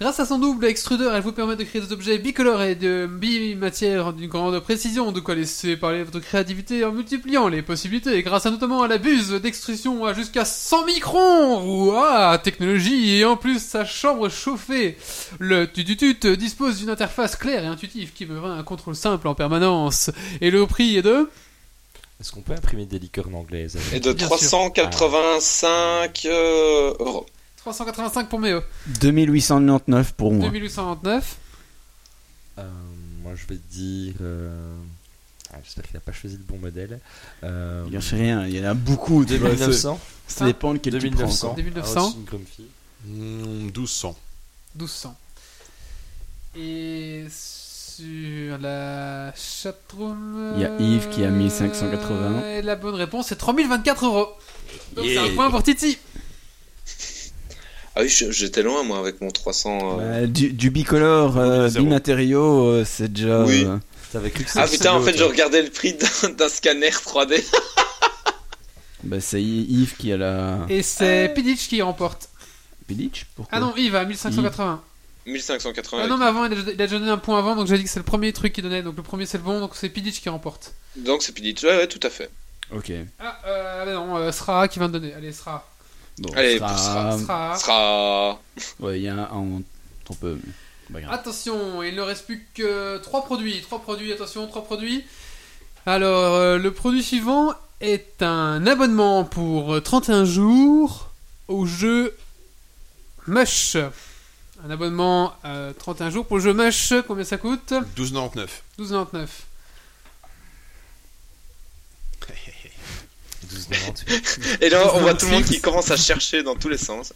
Grâce 0.00 0.18
à 0.18 0.26
son 0.26 0.40
double 0.40 0.66
extrudeur, 0.66 1.14
elle 1.14 1.22
vous 1.22 1.30
permet 1.30 1.54
de 1.54 1.62
créer 1.62 1.80
des 1.80 1.92
objets 1.92 2.18
bicolores 2.18 2.62
et 2.62 2.74
de 2.74 3.08
bimatière 3.08 4.12
d'une 4.12 4.28
grande 4.28 4.58
précision, 4.58 5.12
de 5.12 5.20
quoi 5.20 5.36
laisser 5.36 5.76
parler 5.76 6.02
votre 6.02 6.18
créativité 6.18 6.84
en 6.84 6.90
multipliant 6.90 7.46
les 7.46 7.62
possibilités, 7.62 8.20
grâce 8.24 8.44
à 8.44 8.50
notamment 8.50 8.82
à 8.82 8.88
la 8.88 8.98
buse 8.98 9.30
d'extrusion 9.30 10.04
à 10.04 10.12
jusqu'à 10.12 10.44
100 10.44 10.86
microns 10.86 11.62
Ouah, 11.62 12.36
technologie 12.38 13.18
Et 13.18 13.24
en 13.24 13.36
plus, 13.36 13.62
sa 13.62 13.84
chambre 13.84 14.28
chauffée 14.28 14.98
Le 15.38 15.70
Tututut 15.70 16.36
dispose 16.36 16.78
d'une 16.78 16.90
interface 16.90 17.36
claire 17.36 17.62
et 17.62 17.68
intuitive 17.68 18.12
qui 18.12 18.26
me 18.26 18.42
un 18.42 18.64
contrôle 18.64 18.96
simple 18.96 19.28
en 19.28 19.36
permanence. 19.36 20.10
Et 20.40 20.50
le 20.50 20.66
prix 20.66 20.96
est 20.96 21.02
de... 21.02 21.30
Est-ce 22.20 22.32
qu'on 22.32 22.42
peut 22.42 22.54
imprimer 22.54 22.86
des 22.86 22.98
licornes 22.98 23.36
anglaises 23.36 23.76
avec 23.76 23.92
Et 23.92 24.00
de 24.00 24.12
Bien 24.12 24.26
sûr. 24.26 24.36
385 24.38 26.22
euh, 26.26 26.94
euros. 26.98 27.26
385 27.64 28.28
pour 28.28 28.38
Méo. 28.40 28.60
2899 29.00 30.12
pour 30.12 30.32
moi. 30.32 30.48
2899. 30.50 31.36
Euh, 32.58 32.62
moi, 33.22 33.32
je 33.34 33.46
vais 33.46 33.58
dire. 33.70 34.14
euh, 34.20 34.76
ah, 35.52 35.56
J'espère 35.64 35.84
qu'il 35.84 35.94
n'a 35.94 36.00
pas 36.00 36.12
choisi 36.12 36.36
le 36.36 36.42
bon 36.42 36.58
modèle. 36.58 37.00
Euh, 37.42 37.84
Il 37.90 37.96
en 37.96 38.00
sait 38.02 38.16
rien, 38.16 38.46
il 38.46 38.54
y 38.56 38.60
en 38.60 38.70
a 38.70 38.74
beaucoup. 38.74 39.24
tu 39.24 39.36
vois, 39.38 39.50
ça- 39.50 39.56
2900 39.56 40.00
Ça 40.26 40.44
dépend 40.44 40.74
de 40.74 40.78
quel 40.78 40.92
tu 40.98 41.10
prends. 41.10 41.16
2900 41.16 41.46
quoi. 41.48 41.56
2900. 41.56 41.94
Ah, 41.96 42.02
aussi 42.04 42.16
une 42.18 42.24
Grumpy. 42.24 42.64
Hmm, 43.06 43.64
1200. 43.64 44.16
1200. 44.76 45.16
Et 46.56 47.24
sur 47.30 48.58
la 48.58 49.32
chatroom... 49.34 50.52
Il 50.56 50.62
y 50.62 50.64
a 50.66 50.76
Yves 50.80 51.08
qui 51.10 51.24
a 51.24 51.30
mis 51.30 51.48
580. 51.50 52.42
Et 52.50 52.62
la 52.62 52.76
bonne 52.76 52.94
réponse 52.94 53.32
est 53.32 53.36
3024 53.36 54.04
euros. 54.06 54.28
Donc 54.94 55.04
c'est 55.06 55.18
un 55.18 55.34
point 55.34 55.50
pour 55.50 55.62
Titi. 55.62 55.98
Ah 57.96 58.02
oui, 58.02 58.08
j'étais 58.08 58.62
loin, 58.62 58.82
moi, 58.82 58.98
avec 58.98 59.20
mon 59.20 59.30
300. 59.30 60.00
euh, 60.00 60.20
Ouais, 60.22 60.26
du, 60.26 60.52
du 60.52 60.70
bicolore, 60.70 61.38
euh, 61.38 61.68
bimatériaux, 61.68 62.68
euh, 62.68 62.84
c'est 62.84 63.12
déjà. 63.12 63.42
Oui. 63.44 63.64
euh, 63.64 63.78
que 64.30 64.42
Ah 64.56 64.66
putain, 64.66 64.92
en 64.92 65.00
fait, 65.00 65.16
je 65.16 65.24
regardais 65.24 65.62
le 65.62 65.70
prix 65.70 65.96
d'un 66.38 66.48
scanner 66.48 66.90
3D. 66.90 67.42
Bah, 69.04 69.20
c'est 69.20 69.42
Yves 69.42 69.96
qui 69.98 70.12
a 70.12 70.16
la. 70.16 70.60
Et 70.70 70.82
c'est 70.82 71.30
Pidich 71.34 71.68
qui 71.68 71.82
remporte. 71.82 72.30
Pilic 72.86 73.26
Pourquoi? 73.36 73.58
Ah 73.58 73.60
non, 73.60 73.74
Yves 73.76 73.96
à 73.96 74.04
1580. 74.06 74.82
1580. 75.26 76.02
Ah 76.02 76.06
non, 76.06 76.16
mais 76.16 76.24
avant, 76.24 76.46
il 76.46 76.52
a, 76.52 76.56
il 76.56 76.68
a 76.70 76.86
déjà 76.86 76.98
donné 76.98 77.10
un 77.10 77.18
point 77.18 77.38
avant, 77.38 77.54
donc 77.54 77.66
j'ai 77.66 77.76
dit 77.76 77.84
que 77.84 77.90
c'est 77.90 77.98
le 77.98 78.04
premier 78.04 78.32
truc 78.32 78.54
qu'il 78.54 78.64
donnait. 78.64 78.82
Donc 78.82 78.96
le 78.96 79.02
premier 79.02 79.26
c'est 79.26 79.36
le 79.38 79.44
bon, 79.44 79.60
donc 79.60 79.72
c'est 79.74 79.90
Pidich 79.90 80.22
qui 80.22 80.28
remporte. 80.30 80.72
Donc 80.96 81.22
c'est 81.22 81.32
Pidich. 81.32 81.62
Ouais, 81.64 81.76
ouais, 81.76 81.86
tout 81.86 82.00
à 82.02 82.08
fait. 82.10 82.30
Ok. 82.74 82.92
Ah, 83.18 83.38
euh, 83.46 83.84
bah 83.84 83.92
non, 83.92 84.16
euh, 84.16 84.32
Sra 84.32 84.68
qui 84.68 84.78
vient 84.78 84.88
de 84.88 84.98
donner. 84.98 85.12
Allez, 85.12 85.32
Sra. 85.32 85.66
Bon, 86.18 86.30
Allez, 86.36 86.58
sera-. 86.58 87.18
Sra. 87.18 87.56
Sera. 87.56 88.40
Ouais, 88.80 88.98
il 89.00 89.02
y 89.04 89.08
a 89.08 89.14
un. 89.14 89.28
On, 89.32 89.62
on 90.10 90.14
peut. 90.14 90.38
Attention, 91.10 91.82
il 91.82 91.94
ne 91.96 92.02
reste 92.02 92.26
plus 92.26 92.46
que 92.54 92.98
3 92.98 93.24
produits. 93.24 93.60
3 93.62 93.80
produits, 93.80 94.12
attention, 94.12 94.46
3 94.46 94.64
produits. 94.64 95.04
Alors, 95.86 96.34
euh, 96.34 96.58
le 96.58 96.70
produit 96.72 97.02
suivant 97.02 97.52
est 97.80 98.22
un 98.22 98.66
abonnement 98.66 99.24
pour 99.24 99.82
31 99.82 100.24
jours 100.24 101.10
au 101.48 101.66
jeu 101.66 102.14
Mush. 103.26 103.76
Un 104.66 104.70
abonnement 104.70 105.32
euh, 105.44 105.72
31 105.72 106.10
jours 106.10 106.26
pour 106.26 106.36
le 106.36 106.42
jeu 106.42 106.52
Mush. 106.54 106.92
Combien 107.06 107.24
ça 107.24 107.38
coûte? 107.38 107.72
12,99. 107.96 108.46
12,99. 108.78 109.26
Et 114.60 114.68
là, 114.68 114.90
on 114.94 115.00
voit 115.00 115.14
tout 115.14 115.26
le 115.26 115.32
monde 115.32 115.44
qui 115.44 115.60
commence 115.60 115.90
à 115.90 115.96
chercher 115.96 116.42
dans 116.42 116.54
tous 116.54 116.68
les 116.68 116.78
sens. 116.78 117.12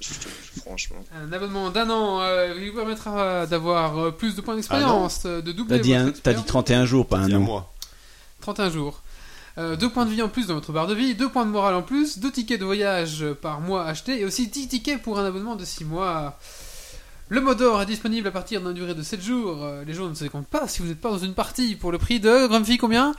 Franchement. 0.61 1.05
Un 1.15 1.33
abonnement 1.33 1.71
d'un 1.71 1.89
an 1.91 2.21
euh, 2.23 2.55
vous 2.55 2.77
permettra 2.77 3.21
euh, 3.21 3.47
d'avoir 3.47 3.99
euh, 3.99 4.11
plus 4.11 4.35
de 4.35 4.41
points 4.41 4.55
d'expérience, 4.57 5.23
euh, 5.27 5.41
de 5.43 5.53
doubler 5.53 5.77
T'as 5.79 5.83
dit, 5.83 5.95
un- 5.95 6.05
dit 6.05 6.11
expérience. 6.11 6.47
31 6.47 6.85
jours, 6.85 7.07
pas 7.07 7.19
un 7.19 7.33
an. 7.33 7.41
moi. 7.41 7.73
31 8.43 8.71
jours. 8.71 9.03
2 9.57 9.77
points 9.91 10.05
de 10.07 10.11
vie 10.13 10.23
en 10.23 10.29
plus 10.29 10.47
dans 10.47 10.55
votre 10.55 10.71
barre 10.71 10.87
de 10.87 10.95
vie, 10.95 11.17
2 11.17 11.31
points 11.31 11.45
de 11.45 11.51
morale 11.51 11.75
en 11.75 11.83
plus, 11.83 12.21
2 12.21 12.31
tickets 12.31 12.61
de 12.61 12.65
voyage 12.65 13.25
par 13.43 13.61
mois 13.61 13.85
achetés 13.87 14.21
et 14.21 14.25
aussi 14.25 14.47
10 14.47 14.69
tickets 14.69 15.03
pour 15.03 15.19
un 15.19 15.25
abonnement 15.25 15.57
de 15.57 15.65
6 15.65 15.85
mois. 15.85 16.39
Le 17.29 17.41
mode 17.41 17.61
or 17.63 17.83
est 17.83 17.87
disponible 17.87 18.29
à 18.29 18.31
partir 18.31 18.61
d'une 18.61 18.73
durée 18.73 18.95
de 18.95 19.03
7 19.03 19.21
jours. 19.21 19.65
Euh, 19.65 19.83
Les 19.85 19.95
jours 19.95 20.09
ne 20.09 20.15
se 20.15 20.25
comptent 20.27 20.47
pas 20.47 20.69
si 20.69 20.81
vous 20.81 20.87
n'êtes 20.87 21.01
pas 21.01 21.11
dans 21.11 21.19
une 21.19 21.35
partie 21.35 21.75
pour 21.75 21.91
le 21.91 21.99
prix 21.99 22.21
de 22.21 22.47
Grumpy 22.47 22.79
combien? 22.79 23.17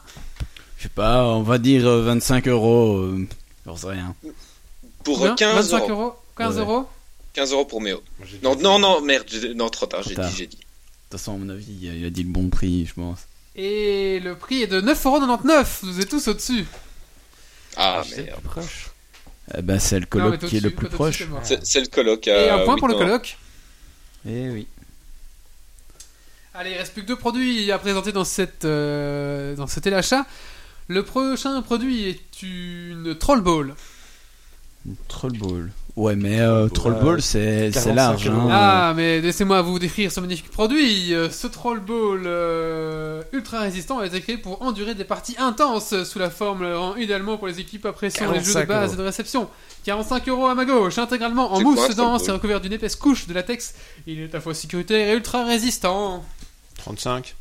Je 0.79 0.83
sais 0.83 0.89
pas, 0.89 1.25
on 1.25 1.43
va 1.43 1.57
dire 1.57 1.85
euh, 1.87 2.01
25 2.03 2.47
euros. 2.47 2.95
euh, 2.97 3.27
J'en 3.65 3.75
sais 3.75 3.87
rien. 3.87 4.15
Pour 5.03 5.17
Combien 5.19 5.35
15 5.35 5.71
25 5.71 5.89
euros. 5.89 5.91
euros? 6.03 6.15
15 6.37 6.55
Ouais. 6.55 6.61
euros? 6.61 6.87
15 7.33 7.51
euros 7.51 7.65
pour 7.65 7.81
Méo. 7.81 8.01
Non, 8.41 8.55
non, 8.55 8.79
non, 8.79 9.01
merde. 9.01 9.25
Non, 9.55 9.69
trop 9.69 9.85
tard. 9.85 10.03
J'ai 10.03 10.15
dit, 10.15 10.21
j'ai 10.35 10.47
dit. 10.47 10.55
De 10.55 10.61
toute 11.11 11.19
façon, 11.19 11.35
à 11.35 11.37
mon 11.37 11.49
avis, 11.49 11.65
il 11.81 11.89
a- 11.89 11.93
il 11.93 12.05
a 12.05 12.09
dit 12.09 12.23
le 12.23 12.29
bon 12.29 12.49
prix, 12.49 12.85
je 12.85 12.93
pense. 12.93 13.19
Et 13.55 14.19
le 14.21 14.35
prix 14.35 14.63
est 14.63 14.67
de 14.67 14.79
9,99€. 14.81 15.79
Vous 15.83 15.99
êtes 15.99 16.09
tous 16.09 16.27
au-dessus. 16.29 16.65
Ah, 17.75 17.97
Ah, 17.99 18.03
c'est 18.07 18.23
merde. 18.23 18.39
plus 18.39 18.49
proche. 18.49 18.89
Eh 19.57 19.61
ben, 19.61 19.79
c'est 19.79 19.99
le 19.99 20.05
t'es 20.37 20.47
qui 20.47 20.57
est 20.57 20.61
le 20.61 20.69
plus 20.69 20.87
proche. 20.89 21.23
c'est 21.63 21.79
le 21.81 21.87
coloc. 21.87 22.27
Et 22.27 22.31
à 22.49 22.55
un 22.55 22.65
point 22.65 22.77
pour 22.77 22.87
le 22.87 22.93
8 22.93 23.01
ans. 23.01 23.05
coloc. 23.05 23.37
Eh 24.27 24.49
oui. 24.49 24.67
Allez, 26.53 26.71
il 26.71 26.77
reste 26.77 26.93
plus 26.93 27.03
que 27.03 27.07
deux 27.07 27.15
produits 27.15 27.71
à 27.71 27.79
présenter 27.79 28.11
dans, 28.11 28.23
cette, 28.25 28.65
euh, 28.65 29.55
dans 29.55 29.67
cet 29.67 29.87
achat. 29.87 30.25
Le 30.89 31.03
prochain 31.03 31.61
produit 31.61 32.09
est 32.09 32.41
une 32.41 33.15
Troll 33.15 33.41
Ball. 33.41 33.75
Troll 35.07 35.33
Ball. 35.33 35.69
Ouais, 35.95 36.15
mais 36.15 36.39
euh, 36.39 36.67
Troll. 36.67 36.95
Ball, 36.95 37.21
c'est 37.21 37.71
c'est 37.71 37.93
45 37.93 37.93
large. 37.93 38.27
Hein. 38.29 38.47
Ah, 38.49 38.93
mais 38.95 39.21
laissez-moi 39.21 39.61
vous 39.61 39.77
décrire 39.77 40.11
ce 40.11 40.19
magnifique 40.19 40.49
produit. 40.49 41.13
Euh, 41.13 41.29
Ce 41.29 41.45
Troll 41.45 41.79
Ball 41.79 42.23
euh, 42.25 43.21
ultra 43.33 43.59
résistant 43.59 43.99
a 43.99 44.07
été 44.07 44.19
créé 44.19 44.37
pour 44.37 44.63
endurer 44.63 44.95
des 44.95 45.03
parties 45.03 45.35
intenses 45.37 45.93
sous 46.05 46.17
la 46.17 46.31
forme 46.31 46.65
rend 46.65 46.95
idéalement 46.95 47.37
pour 47.37 47.45
les 47.45 47.59
équipes 47.59 47.85
appréciant 47.85 48.31
les 48.31 48.39
jeux 48.39 48.47
de 48.47 48.53
45 48.53 48.67
base 48.67 48.85
euros. 48.85 48.93
et 48.93 48.97
de 48.97 49.03
réception. 49.03 49.47
45 49.83 50.27
euros 50.29 50.47
à 50.47 50.55
ma 50.55 50.65
gauche, 50.65 50.97
intégralement 50.97 51.53
en 51.53 51.61
mousse 51.61 51.95
dense 51.95 52.27
et 52.27 52.31
recouvert 52.31 52.61
d'une 52.61 52.73
épaisse 52.73 52.95
couche 52.95 53.27
de 53.27 53.35
latex. 53.35 53.75
Il 54.07 54.21
est 54.21 54.33
à 54.33 54.37
la 54.37 54.41
fois 54.41 54.55
sécuritaire 54.55 55.07
et 55.07 55.13
ultra 55.13 55.45
résistant. 55.45 56.25
35. 56.77 57.35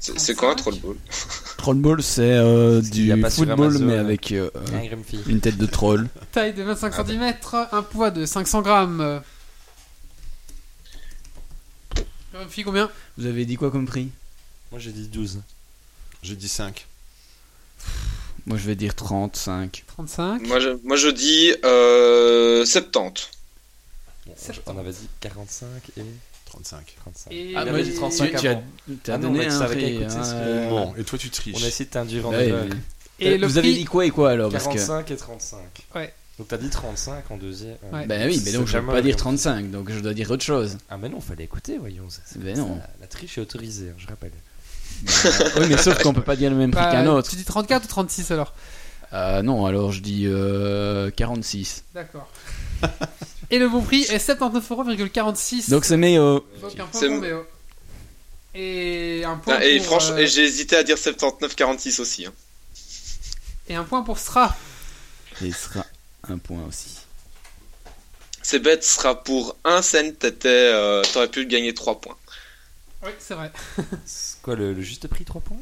C'est 0.00 0.34
quoi 0.34 0.52
un 0.52 0.54
troll 0.54 0.76
ball 0.76 0.96
Troll 1.58 1.76
Ball, 1.76 2.02
c'est 2.02 2.22
euh, 2.22 2.80
qu'il 2.80 3.06
y 3.06 3.12
a 3.12 3.16
du 3.16 3.22
football, 3.30 3.66
Amazon, 3.66 3.84
mais 3.84 3.98
avec 3.98 4.32
euh, 4.32 4.48
Un 4.72 4.86
Grumpy. 4.86 5.20
une 5.26 5.40
tête 5.40 5.58
de 5.58 5.66
troll. 5.66 6.08
Taille 6.32 6.54
de 6.54 6.62
25 6.62 6.94
Ah, 6.96 7.04
cm, 7.04 7.34
un 7.72 7.82
poids 7.82 8.10
de 8.10 8.24
500 8.24 8.62
grammes. 8.62 9.20
Fille 12.48 12.64
combien? 12.64 12.90
Vous 13.18 13.26
avez 13.26 13.44
dit 13.44 13.56
quoi 13.56 13.70
comme 13.70 13.84
prix? 13.86 14.08
Moi 14.70 14.80
j'ai 14.80 14.92
dit 14.92 15.06
12. 15.08 15.40
J'ai 16.22 16.36
dit 16.36 16.48
5. 16.48 16.86
Moi, 18.46 18.56
je 18.56 18.64
vais 18.66 18.74
dire 18.74 18.94
35. 18.94 19.84
35. 19.86 20.46
moi 20.46 20.60
je, 20.60 20.70
moi, 20.82 20.96
je 20.96 21.08
dis 21.08 21.52
euh, 21.64 22.64
70. 22.64 23.28
Bon, 24.26 24.32
Septembre. 24.36 24.78
on 24.78 24.80
avait 24.80 24.92
dit 24.92 25.08
45 25.20 25.66
et 25.98 26.02
35. 26.50 26.94
35. 27.00 27.32
Et 27.32 27.50
Il 27.50 27.56
Ah, 27.56 27.64
dit 27.64 27.90
tu- 27.90 27.94
35 27.96 28.36
tu 28.36 28.46
as, 28.48 28.50
avant. 28.50 28.62
t'as 29.02 29.14
Ah 29.14 29.18
non, 29.18 29.32
donné 29.32 29.46
tu 29.46 29.52
un 29.52 29.60
prix. 29.66 29.84
écouter 29.84 30.04
hein, 30.06 30.22
euh, 30.34 30.68
Bon, 30.68 30.94
et 30.96 31.04
toi 31.04 31.18
tu 31.18 31.30
triches. 31.30 31.56
On 31.60 31.64
a 31.64 31.68
essayé 31.68 31.84
de 31.86 31.90
t'induire 31.90 32.26
en 32.28 32.30
ouais, 32.32 32.48
erreur. 32.48 32.64
mais- 32.68 32.76
Et 33.26 33.38
Vous 33.38 33.58
avez 33.58 33.72
dit 33.74 33.84
quoi 33.84 34.06
et 34.06 34.10
quoi 34.10 34.30
alors 34.30 34.50
parce 34.50 34.64
que... 34.64 34.68
45 34.74 35.10
et 35.10 35.16
35. 35.16 35.58
Ouais. 35.94 36.12
Donc 36.38 36.48
t'as 36.48 36.56
dit 36.56 36.70
35 36.70 37.30
en 37.30 37.36
deuxième. 37.36 37.76
Ouais. 37.92 38.06
Ben 38.06 38.26
oui, 38.28 38.40
mais 38.44 38.52
donc 38.52 38.66
je 38.66 38.72
C'est 38.72 38.80
vais 38.80 38.86
pas 38.86 39.02
dire 39.02 39.14
un 39.14 39.18
35, 39.18 39.70
donc 39.70 39.90
je 39.92 40.00
dois 40.00 40.14
dire 40.14 40.30
autre 40.30 40.42
chose. 40.44 40.78
Ah 40.88 40.96
mais 40.96 41.08
non, 41.10 41.20
fallait 41.20 41.44
écouter, 41.44 41.76
voyons. 41.78 42.08
ça, 42.08 42.22
Ben 42.36 42.56
ça, 42.56 42.62
non. 42.62 42.78
La 43.00 43.06
triche 43.06 43.36
est 43.36 43.42
autorisée, 43.42 43.90
hein, 43.90 43.94
je 43.98 44.06
rappelle. 44.06 44.32
oui, 45.60 45.66
mais 45.68 45.76
sauf 45.76 46.02
qu'on 46.02 46.12
peut 46.14 46.22
pas 46.22 46.36
dire 46.36 46.50
le 46.50 46.56
même 46.56 46.70
prix 46.70 46.82
Bah, 46.82 46.92
qu'un 46.92 47.06
autre. 47.08 47.28
Tu 47.30 47.36
dis 47.36 47.44
34 47.44 47.84
ou 47.84 47.88
36 47.88 48.30
alors? 48.30 48.54
Euh, 49.12 49.42
non, 49.42 49.66
alors 49.66 49.92
je 49.92 50.00
dis 50.00 50.24
euh, 50.26 51.10
46. 51.10 51.84
D'accord. 51.94 52.28
Et 53.50 53.58
le 53.58 53.68
bon 53.68 53.82
prix 53.82 54.02
est 54.02 54.18
79,46€. 54.18 55.70
Donc 55.70 55.84
c'est 55.84 55.96
Méo. 55.96 56.44
Donc 56.62 56.78
un 56.78 56.86
point 56.86 57.00
C'est- 57.00 57.08
pour 57.08 57.20
Méo. 57.20 57.44
Et 58.54 59.22
un 59.24 59.36
point 59.36 59.56
Ah, 59.58 59.64
et 59.64 59.76
pour, 59.78 59.86
franchement, 59.86 60.16
euh, 60.16 60.18
et 60.22 60.26
j'ai 60.26 60.44
hésité 60.44 60.76
à 60.76 60.82
dire 60.82 60.96
79-46 60.98 62.00
aussi. 62.00 62.26
hein. 62.26 62.32
et 63.68 63.74
un 63.76 63.84
point 63.84 64.02
pour 64.02 64.18
Stra. 64.18 64.56
Et 65.42 65.46
il 65.46 65.54
sera 65.54 65.86
un 66.28 66.38
point 66.38 66.64
aussi. 66.68 66.98
C'est 68.42 68.58
bête, 68.58 68.82
ce 68.82 68.96
sera 68.96 69.22
pour 69.22 69.56
1 69.64 69.80
cent, 69.82 70.12
t'étais, 70.18 70.48
euh, 70.48 71.02
t'aurais 71.12 71.28
pu 71.28 71.46
gagner 71.46 71.72
3 71.74 72.00
points. 72.00 72.16
Oui, 73.04 73.10
c'est 73.20 73.34
vrai. 73.34 73.52
C'est 74.06 74.40
quoi 74.42 74.56
le, 74.56 74.72
le 74.72 74.82
juste 74.82 75.06
prix 75.06 75.24
3 75.24 75.40
points? 75.40 75.56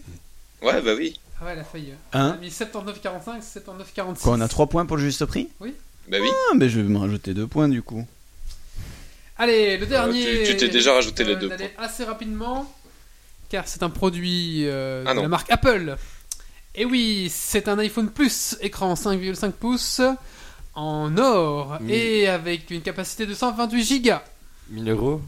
Ouais, 0.63 0.81
bah 0.81 0.93
oui. 0.97 1.21
Ah 1.41 1.45
ouais, 1.45 1.53
elle 1.53 1.59
a 1.61 1.65
failli. 1.65 1.93
On 2.15 2.19
a 2.19 2.23
Hein 2.23 2.39
mis 2.41 2.49
79,45, 2.49 3.43
79,46. 3.43 4.23
Quoi, 4.23 4.33
on 4.33 4.41
a 4.41 4.49
3 4.49 4.67
points 4.69 4.87
pour 4.87 4.97
le 4.97 5.03
juste 5.03 5.25
prix? 5.27 5.49
Bah 6.09 6.19
oui. 6.21 6.29
Ah, 6.51 6.55
mais 6.55 6.69
je 6.69 6.81
vais 6.81 6.89
me 6.89 6.99
rajouter 6.99 7.35
2 7.35 7.47
points 7.47 7.69
du 7.69 7.83
coup. 7.83 8.07
Allez, 9.37 9.77
le 9.79 9.87
dernier. 9.87 10.27
Euh, 10.27 10.47
tu- 10.47 10.57
t'es 10.57 10.69
déjà 10.69 10.95
rajouté 10.95 11.23
les 11.25 11.35
euh, 11.35 11.37
deux 11.37 11.49
d'aller 11.49 11.71
assez 11.79 12.05
rapidement, 12.05 12.73
car 13.49 13.69
c'est 13.69 13.83
un 13.83 13.91
produit 13.91 14.63
euh, 14.67 15.05
Ah 15.07 15.15
de 15.15 15.21
la 15.21 15.29
marque 15.29 15.51
Apple. 15.51 15.97
Et 16.75 16.85
oui, 16.85 17.31
c'est 17.33 17.69
un 17.69 17.79
iPhone 17.79 18.11
Plus, 18.11 18.57
écran 18.61 18.95
5,5 18.95 19.53
pouces, 19.53 20.01
en 20.75 21.17
or, 21.19 21.79
et 21.89 22.29
avec 22.29 22.71
une 22.71 22.83
capacité 22.83 23.27
de 23.27 23.35
128 23.35 24.01
Go. 24.03 24.13
1000 24.71 24.89
euros 24.91 25.21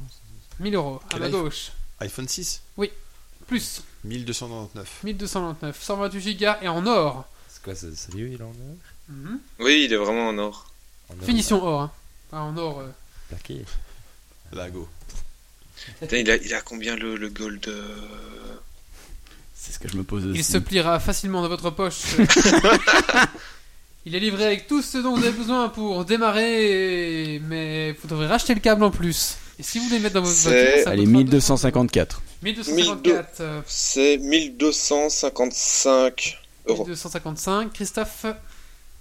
1000 0.61 0.75
euros, 0.75 1.01
à 1.13 1.19
ma 1.19 1.27
iPhone 1.27 1.43
gauche. 1.43 1.73
iPhone 2.01 2.29
6. 2.29 2.63
Plus, 3.47 3.83
1299. 4.05 5.01
1299, 5.05 5.83
128 5.83 6.35
Go 6.37 6.47
et 6.63 6.69
en 6.69 6.87
or. 6.87 7.25
C'est 7.49 7.63
quoi, 7.63 7.75
c'est 7.75 7.97
c'est 7.97 8.13
lui, 8.15 8.33
il 8.33 8.41
est 8.41 8.43
en 8.45 8.49
or? 8.49 8.77
Mhm. 9.09 9.41
Oui, 9.59 9.83
il 9.87 9.93
est 9.93 9.97
vraiment 9.97 10.29
en 10.29 10.39
or. 10.39 10.70
Finition 11.23 11.63
or, 11.65 11.81
hein. 11.83 11.91
Pas 12.31 12.39
en 12.41 12.57
or. 12.57 12.81
euh. 12.81 12.89
Plaqué. 13.29 13.65
Lago. 14.53 14.89
Putain, 16.01 16.17
il, 16.19 16.31
a, 16.31 16.37
il 16.37 16.53
a 16.55 16.61
combien 16.61 16.95
le, 16.97 17.17
le 17.17 17.29
gold 17.31 17.67
euh, 17.69 17.97
C'est 19.55 19.73
ce 19.73 19.79
que 19.79 19.89
je 19.89 19.97
me 19.97 20.03
pose 20.05 20.27
aussi. 20.27 20.39
Il 20.39 20.45
se 20.45 20.59
pliera 20.59 21.01
facilement 21.01 21.41
dans 21.43 21.49
votre 21.49 21.71
poche. 21.71 22.17
Il 24.07 24.15
est 24.15 24.21
livré 24.21 24.47
avec 24.47 24.67
tout 24.67 24.81
ce 24.81 24.97
dont 24.99 25.15
vous 25.15 25.23
avez 25.23 25.37
besoin 25.37 25.69
pour 25.69 26.07
démarrer, 26.07 27.39
mais 27.45 27.93
vous 27.93 28.09
devrez 28.09 28.27
racheter 28.27 28.55
le 28.55 28.61
câble 28.61 28.83
en 28.83 28.91
plus. 28.91 29.37
Et 29.59 29.63
si 29.63 29.79
vous 29.79 29.85
voulez 29.89 29.99
mettre 30.01 30.15
dans 30.15 30.23
votre 30.23 30.39
voiture, 30.41 30.85
ça 30.85 30.91
Allez, 30.91 31.05
coûtera 31.05 31.19
1254. 31.19 32.23
1254. 32.43 33.41
euh, 33.41 33.61
C'est 33.67 34.17
1255 34.17 36.39
euros. 36.67 36.85
1255. 36.85 37.73
Christophe, 37.75 38.25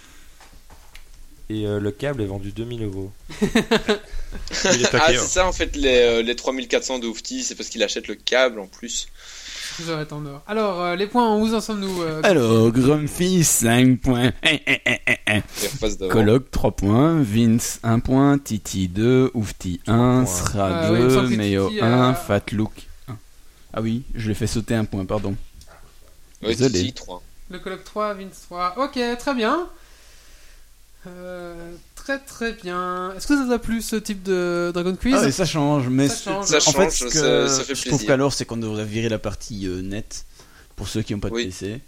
Et 1.49 1.67
euh, 1.67 1.79
le 1.79 1.91
câble 1.91 2.23
est 2.23 2.25
vendu 2.25 2.51
2000 2.51 2.83
euros. 2.83 3.11
Il 3.41 3.45
est 4.81 4.85
Ah, 4.85 4.89
taqué, 4.89 5.13
c'est 5.13 5.17
hein. 5.19 5.23
ça 5.27 5.47
en 5.47 5.51
fait, 5.51 5.75
les, 5.75 5.99
euh, 5.99 6.21
les 6.23 6.35
3400 6.35 6.99
de 6.99 7.07
Oufti, 7.07 7.43
c'est 7.43 7.53
parce 7.55 7.69
qu'il 7.69 7.83
achète 7.83 8.07
le 8.07 8.15
câble 8.15 8.59
en 8.59 8.65
plus. 8.67 9.07
En 10.11 10.25
or. 10.25 10.41
Alors, 10.47 10.81
euh, 10.81 10.95
les 10.95 11.05
points, 11.05 11.35
où 11.35 11.53
en 11.53 11.59
sommes-nous 11.59 12.01
euh, 12.01 12.21
Alors, 12.23 12.71
Grumpy 12.71 13.43
5 13.43 13.99
points. 13.99 14.31
Eh, 14.43 14.61
eh, 14.65 14.79
eh, 14.85 14.97
eh, 15.07 15.15
eh. 15.27 15.41
Les 15.61 15.67
refaces 15.67 15.97
d'avant. 15.97 16.11
Coloc 16.13 16.49
3 16.49 16.71
points, 16.71 17.21
Vince 17.21 17.79
1 17.83 17.99
point, 17.99 18.37
Titi 18.37 18.87
2, 18.87 19.31
Oufti 19.33 19.81
1, 19.85 19.93
points. 20.23 20.25
Sra 20.25 20.67
Ah 20.71 20.91
oui, 20.93 20.99
il 20.99 21.03
me 21.03 21.09
2, 21.09 21.15
semble 21.15 21.29
que 21.29 21.35
Méo 21.35 21.67
Titi 21.69 21.81
1, 21.81 22.09
a- 22.09 22.13
Fat 22.13 22.41
Look 22.53 22.71
1. 22.77 22.81
Ah 23.77 23.81
oui, 23.81 24.03
je 24.15 24.29
l'ai 24.29 24.33
fait 24.33 24.47
sauter 24.47 24.73
un 24.73 24.85
point, 24.85 25.03
pardon. 25.05 25.35
Oui, 26.41 26.55
Désolé. 26.55 26.79
Titi, 26.79 26.93
3. 26.93 27.21
Le 27.51 27.59
colloque 27.59 27.83
3, 27.83 28.13
Vince 28.15 28.41
3. 28.45 28.75
Ok, 28.77 28.97
très 29.19 29.35
bien. 29.35 29.67
Euh, 31.07 31.73
très 31.93 32.17
très 32.19 32.53
bien. 32.53 33.13
Est-ce 33.15 33.27
que 33.27 33.35
ça 33.37 33.43
vous 33.45 33.51
a 33.51 33.59
plu 33.59 33.81
ce 33.81 33.95
type 33.97 34.23
de 34.23 34.71
Dragon 34.73 34.95
Quiz 34.95 35.15
Ah, 35.19 35.27
et 35.27 35.31
ça 35.31 35.45
change, 35.45 35.87
mais 35.89 36.07
Ça 36.07 36.15
change. 36.31 36.47
Ça 36.47 36.57
en 36.57 36.71
fait, 36.71 36.89
ce 36.89 37.03
que 37.05 37.11
ça, 37.11 37.49
ça 37.49 37.63
fait 37.63 37.75
je 37.75 37.85
trouve 37.89 38.03
qu'alors, 38.05 38.33
c'est 38.33 38.45
qu'on 38.45 38.57
devrait 38.57 38.85
virer 38.85 39.09
la 39.09 39.19
partie 39.19 39.67
euh, 39.67 39.81
nette 39.81 40.25
pour 40.75 40.87
ceux 40.87 41.01
qui 41.03 41.13
n'ont 41.13 41.19
pas 41.19 41.29
de 41.29 41.35
Oui. 41.35 41.45
PC. 41.45 41.81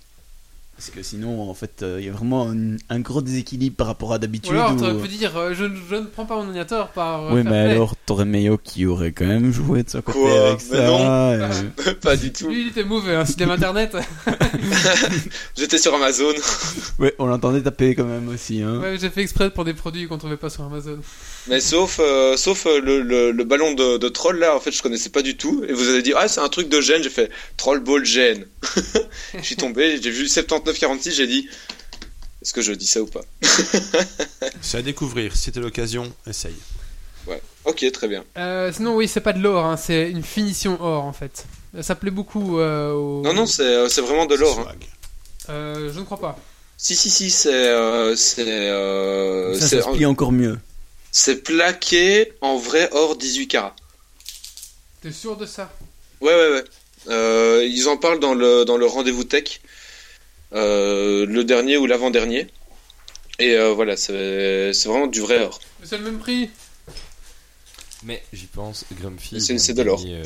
Parce 0.78 0.92
que 0.92 1.02
sinon, 1.02 1.50
en 1.50 1.54
fait, 1.56 1.82
euh, 1.82 1.98
il 2.00 2.06
y 2.06 2.10
a 2.10 2.12
vraiment 2.12 2.52
un, 2.52 2.76
un 2.90 3.00
gros 3.00 3.24
déséquilibre 3.24 3.76
par 3.76 3.88
rapport 3.88 4.14
à 4.14 4.18
Ou 4.18 4.20
d'habitude. 4.20 4.52
alors, 4.54 4.74
où- 4.74 4.78
tu 4.78 4.84
aurais 4.84 4.94
pu 5.02 5.08
dire 5.08 5.36
euh, 5.36 5.54
je, 5.56 5.66
je 5.90 5.96
ne 5.96 6.06
prends 6.06 6.26
pas 6.26 6.36
mon 6.36 6.42
ordinateur 6.44 6.90
par. 6.90 7.26
euh, 7.26 7.30
Oui, 7.34 7.42
mais 7.44 7.50
play. 7.50 7.72
alors, 7.72 7.96
t'aurais 8.06 8.26
Méo 8.26 8.60
qui 8.64 8.86
aurait 8.86 9.12
quand 9.12 9.26
même 9.26 9.52
joué 9.52 9.82
de 9.82 9.90
son 9.90 10.02
côté 10.04 10.20
Quoi 10.20 10.48
avec 10.50 10.60
Mais 10.70 10.78
ça. 10.78 10.86
non. 10.86 11.00
euh, 11.02 11.50
Pas 12.02 12.16
du 12.16 12.32
tout. 12.32 12.48
Lui, 12.50 12.62
il 12.62 12.68
était 12.68 12.84
mauvais, 12.84 13.16
hein, 13.16 13.24
aime 13.40 13.50
internet. 13.50 13.98
J'étais 15.58 15.78
sur 15.78 15.94
Amazon. 15.96 16.32
Ouais, 17.00 17.14
on 17.20 17.26
l'entendait 17.26 17.62
taper 17.62 17.96
quand 17.96 18.06
même 18.06 18.30
aussi. 18.30 18.62
Hein. 18.62 18.80
ouais, 18.80 18.98
j'ai 19.00 19.10
fait 19.10 19.22
exprès 19.22 19.50
pour 19.52 19.66
des 19.66 19.74
produits 19.74 20.08
qu'on 20.08 20.18
trouvait 20.18 20.38
pas 20.38 20.50
sur 20.50 20.64
Amazon. 20.64 21.00
Mais 21.48 21.60
sauf, 21.60 22.00
euh, 22.00 22.36
sauf 22.38 22.66
euh, 22.68 22.80
le, 22.82 23.02
le, 23.02 23.32
le 23.32 23.44
ballon 23.44 23.74
de, 23.74 23.98
de 23.98 24.10
troll 24.10 24.40
là, 24.40 24.56
en 24.56 24.60
fait, 24.60 24.72
je 24.72 24.82
connaissais 24.82 25.10
pas 25.10 25.22
du 25.22 25.38
tout. 25.38 25.64
Et 25.68 25.74
vous 25.74 25.88
avez 25.90 26.02
dit, 26.02 26.14
ah, 26.16 26.28
c'est 26.28 26.42
un 26.42 26.50
truc 26.50 26.70
de 26.70 26.82
gène. 26.82 27.02
J'ai 27.04 27.10
fait 27.10 27.32
troll 27.58 27.80
ball 27.80 28.06
gène. 28.06 28.46
je 29.38 29.44
suis 29.44 29.56
tombé, 29.56 30.00
j'ai 30.02 30.12
vu 30.12 30.28
79-46, 30.72 31.12
j'ai 31.12 31.28
dit, 31.28 31.48
est-ce 32.42 32.54
que 32.54 32.62
je 32.62 32.74
dis 32.74 32.88
ça 32.88 33.02
ou 33.02 33.08
pas 33.08 33.22
C'est 34.62 34.78
à 34.78 34.82
découvrir. 34.82 35.36
Si 35.36 35.52
t'as 35.52 35.60
l'occasion, 35.60 36.12
essaye. 36.28 36.56
Ok, 37.66 37.86
très 37.92 38.08
bien. 38.08 38.24
Euh, 38.38 38.72
sinon, 38.72 38.96
oui, 38.96 39.10
c'est 39.10 39.20
pas 39.20 39.34
de 39.34 39.40
l'or, 39.40 39.66
hein, 39.66 39.76
c'est 39.76 40.10
une 40.10 40.24
finition 40.24 40.82
or 40.82 41.04
en 41.04 41.12
fait. 41.12 41.46
Ça 41.82 41.96
plaît 41.96 42.12
beaucoup 42.12 42.60
euh, 42.60 42.94
aux- 42.94 43.22
Non, 43.24 43.34
non, 43.34 43.46
c'est 43.46 43.64
euh, 43.64 43.90
c'est 43.90 44.00
vraiment 44.00 44.26
de 44.26 44.36
l'or. 44.36 44.58
hein. 44.62 44.74
Euh, 45.50 45.92
je 45.94 46.00
ne 46.00 46.06
crois 46.06 46.20
pas. 46.22 46.40
Si, 46.78 46.96
si, 46.96 47.10
si, 47.10 47.30
c'est 47.30 47.52
euh, 47.54 48.16
c'est 48.16 48.48
euh, 48.48 49.54
ça, 49.60 49.68
c'est 49.68 49.82
ça 49.82 49.92
se 49.92 49.96
plie 49.98 50.06
encore 50.06 50.32
mieux. 50.32 50.58
c'est 51.12 51.44
plaqué 51.44 52.32
en 52.40 52.56
vrai 52.58 52.88
or 52.94 53.18
18 53.18 53.50
carats. 53.50 53.76
T'es 55.02 55.12
sûr 55.12 55.36
de 55.36 55.46
ça? 55.46 55.70
Ouais, 56.22 56.34
ouais, 56.34 56.52
ouais. 56.54 56.64
Euh, 57.10 57.68
ils 57.70 57.90
en 57.90 57.98
parlent 57.98 58.20
dans 58.22 58.34
le, 58.36 58.64
dans 58.64 58.78
le 58.78 58.86
rendez-vous 58.86 59.26
tech, 59.26 59.60
euh, 59.66 59.68
le 60.52 61.42
dernier 61.44 61.78
ou 61.78 61.86
l'avant-dernier. 61.86 62.48
Et 63.40 63.56
euh, 63.56 63.74
voilà, 63.74 63.96
c'est 63.98 64.74
c'est 64.74 64.90
vraiment 64.90 65.08
du 65.08 65.22
vrai 65.22 65.44
or. 65.44 65.60
Mais 65.80 65.86
c'est 65.88 65.98
le 65.98 66.04
même 66.06 66.18
prix. 66.20 66.50
Mais 68.04 68.24
j'y 68.34 68.46
pense, 68.48 68.86
Grumpy. 69.00 69.40
C'est- 69.42 69.74
de 69.74 69.82
l'or. 69.84 70.02
euh, 70.08 70.24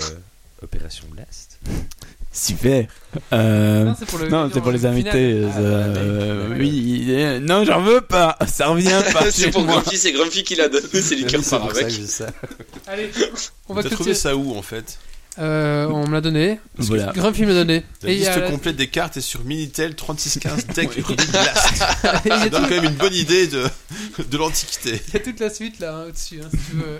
Opération 0.62 1.06
Blast. 1.10 1.60
Super. 2.34 2.86
Euh, 3.34 3.84
Non, 3.84 3.96
c'est 4.00 4.06
pour 4.06 4.20
le. 4.20 4.30
non, 4.30 4.50
c'est 4.54 4.62
pour 4.62 4.72
les 4.72 4.86
invités. 4.86 5.44
Ah, 5.46 5.52
ça, 5.54 5.60
ouais, 5.60 5.66
euh, 5.66 6.50
ouais. 6.50 6.56
oui, 6.60 7.06
euh, 7.10 7.40
non, 7.42 7.66
j'en 7.66 7.82
veux 7.82 8.00
pas. 8.00 8.38
Ça 8.48 8.68
revient 8.68 9.02
pas 9.14 9.30
c'est 9.30 9.52
pour. 9.52 9.66
Grumpy, 9.66 9.98
c'est 9.98 10.14
Grumpy 10.14 10.46
qui 10.46 10.56
l'a 10.56 10.70
donné, 10.70 10.88
c'est 10.94 11.16
lui 11.16 11.26
qui 11.26 11.36
repart 11.36 11.62
pour 11.64 11.76
ça 11.76 11.84
que 11.84 11.88
avec. 11.94 12.08
ça. 12.08 12.28
Allez, 12.88 13.12
on 13.68 13.74
va 13.74 13.84
T'as 13.84 13.90
trouvé 13.90 14.14
ça 14.14 14.38
où 14.38 14.56
en 14.56 14.62
fait? 14.62 14.98
Euh, 15.40 15.88
on 15.88 16.08
me 16.08 16.14
l'a 16.14 16.22
donné. 16.22 16.60
Voilà. 16.78 17.12
Grumpy 17.14 17.44
me 17.44 17.48
l'a 17.54 17.54
donné. 17.64 17.84
La 18.04 18.10
Et 18.10 18.16
liste 18.16 18.30
a- 18.30 18.42
complète 18.52 18.76
des 18.76 18.88
cartes 18.88 19.16
est 19.18 19.22
sur 19.22 19.44
Minitel 19.46 19.96
3615 19.96 20.68
Deck 20.76 20.92
Ruby 20.92 21.26
Blast. 21.26 21.82
a 22.04 22.22
Ça 22.22 22.50
donne 22.50 22.64
tout- 22.64 22.68
quand 22.68 22.76
même 22.82 22.84
une 22.84 22.96
bonne 22.98 23.14
idée 23.14 23.48
de, 23.48 23.66
de 24.30 24.38
l'antiquité. 24.38 25.02
il 25.08 25.14
y 25.14 25.18
a 25.18 25.20
toute 25.22 25.40
la 25.40 25.50
suite 25.50 25.80
là 25.80 25.96
hein, 25.96 26.06
au-dessus, 26.10 26.42
hein, 26.44 26.50
si 26.52 26.58
tu 26.72 26.76
veux. 26.78 27.00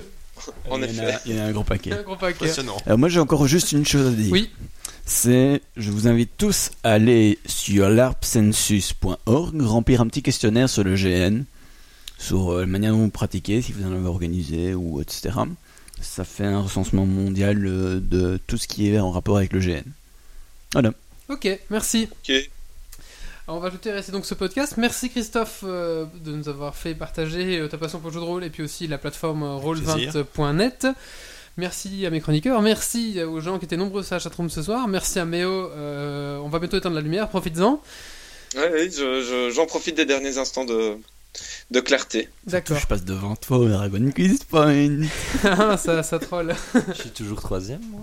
En 0.70 0.78
il, 0.82 0.86
y 0.96 1.00
en 1.00 1.04
effet. 1.04 1.12
a, 1.14 1.22
il 1.26 1.36
y 1.36 1.40
en 1.40 1.44
a 1.44 1.48
un 1.48 1.52
gros 1.52 1.64
paquet. 1.64 1.92
Un 2.00 2.02
gros 2.04 2.16
paquet. 2.16 2.46
Impressionnant. 2.46 2.78
Euh, 2.88 2.98
moi, 2.98 3.10
j'ai 3.10 3.20
encore 3.20 3.46
juste 3.48 3.74
une 3.74 3.86
chose 3.86 4.08
à 4.08 4.12
dire. 4.12 4.32
Oui. 4.32 4.50
C'est, 5.06 5.62
je 5.78 5.92
vous 5.92 6.08
invite 6.08 6.32
tous 6.38 6.72
à 6.84 6.94
aller 6.94 7.38
sur 7.46 7.90
larpsensus.org, 7.90 9.62
remplir 9.62 10.02
un 10.02 10.08
petit 10.08 10.22
questionnaire 10.24 10.70
sur 10.70 10.84
le 10.84 10.96
GN, 10.96 11.44
sur 12.18 12.54
euh, 12.54 12.62
la 12.62 12.66
manière 12.68 12.92
dont 12.94 13.00
vous 13.00 13.10
pratiquez, 13.10 13.62
si 13.62 13.72
vous 13.74 13.86
en 13.86 13.92
avez 13.94 14.06
organisé 14.08 14.74
ou 14.74 15.02
etc. 15.02 15.32
Ça 16.02 16.24
fait 16.24 16.46
un 16.46 16.62
recensement 16.62 17.06
mondial 17.06 17.66
euh, 17.66 18.00
de 18.02 18.40
tout 18.48 18.58
ce 18.58 18.68
qui 18.68 18.90
est 18.90 19.00
en 19.00 19.12
rapport 19.12 19.38
avec 19.38 19.54
le 19.54 19.60
GN. 19.60 19.84
Ok, 21.30 21.48
merci. 21.70 22.08
Ok. 22.12 22.32
Alors, 23.48 23.58
on 23.58 23.60
va 23.60 23.68
ajouter 23.68 23.92
rester 23.92 24.12
donc 24.12 24.26
ce 24.26 24.34
podcast. 24.34 24.76
Merci 24.78 25.10
Christophe 25.10 25.64
euh, 25.64 26.06
de 26.24 26.32
nous 26.32 26.48
avoir 26.50 26.76
fait 26.76 26.94
partager 26.96 27.60
euh, 27.60 27.68
ta 27.68 27.78
passion 27.78 28.00
pour 28.00 28.10
le 28.10 28.14
jeu 28.14 28.20
de 28.20 28.26
rôle 28.26 28.44
et 28.44 28.50
puis 28.50 28.64
aussi 28.64 28.88
la 28.88 28.98
plateforme 28.98 29.44
euh, 29.44 29.58
roll20.net. 29.58 30.88
Merci 31.58 32.06
à 32.06 32.10
mes 32.10 32.22
chroniqueurs, 32.22 32.62
merci 32.62 33.22
aux 33.24 33.42
gens 33.42 33.60
qui 33.60 33.66
étaient 33.66 33.76
nombreux 33.78 34.04
la 34.10 34.20
chatroom 34.20 34.50
ce 34.50 34.62
soir, 34.64 34.88
merci 34.88 35.20
à 35.20 35.26
Méo, 35.26 35.50
euh, 35.72 36.38
on 36.38 36.48
va 36.48 36.60
bientôt 36.60 36.78
éteindre 36.78 36.96
la 36.96 37.02
lumière, 37.02 37.28
profites-en. 37.28 37.82
Ouais, 38.56 38.70
ouais, 38.72 38.90
je- 38.90 39.22
je- 39.22 39.52
j'en 39.54 39.66
profite 39.66 39.98
des 39.98 40.06
derniers 40.06 40.38
instants 40.38 40.64
de, 40.64 40.96
de 41.72 41.80
clarté. 41.80 42.30
D'accord. 42.46 42.78
Je 42.80 42.88
passe 42.88 43.06
devant 43.06 43.36
toi 43.36 43.58
au 43.60 43.68
Dragon 43.68 44.12
Quiz 44.14 44.44
Point. 44.44 45.04
ça, 45.78 46.04
ça 46.04 46.20
troll. 46.20 46.54
Je 46.90 46.94
suis 47.02 47.10
toujours 47.12 47.42
troisième, 47.42 47.82
moi. 47.90 48.02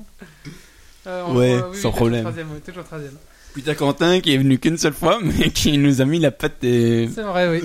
Euh, 1.06 1.22
on- 1.26 1.36
Ouais, 1.36 1.54
oui, 1.54 1.60
sans 1.60 1.68
oui, 1.68 1.74
toujours 1.76 1.92
problème. 1.94 2.20
troisième, 2.22 2.48
oui, 2.52 2.60
toujours 2.64 2.84
troisième. 2.84 3.14
Puis 3.54 3.62
t'as 3.62 3.74
Quentin 3.74 4.20
qui 4.20 4.34
est 4.34 4.38
venu 4.38 4.58
qu'une 4.58 4.76
seule 4.78 4.92
fois, 4.94 5.18
mais 5.22 5.50
qui 5.54 5.76
nous 5.78 6.00
a 6.00 6.04
mis 6.04 6.18
la 6.20 6.30
patte 6.30 6.62
et... 6.64 7.08
C'est 7.14 7.22
vrai, 7.22 7.48
oui. 7.48 7.62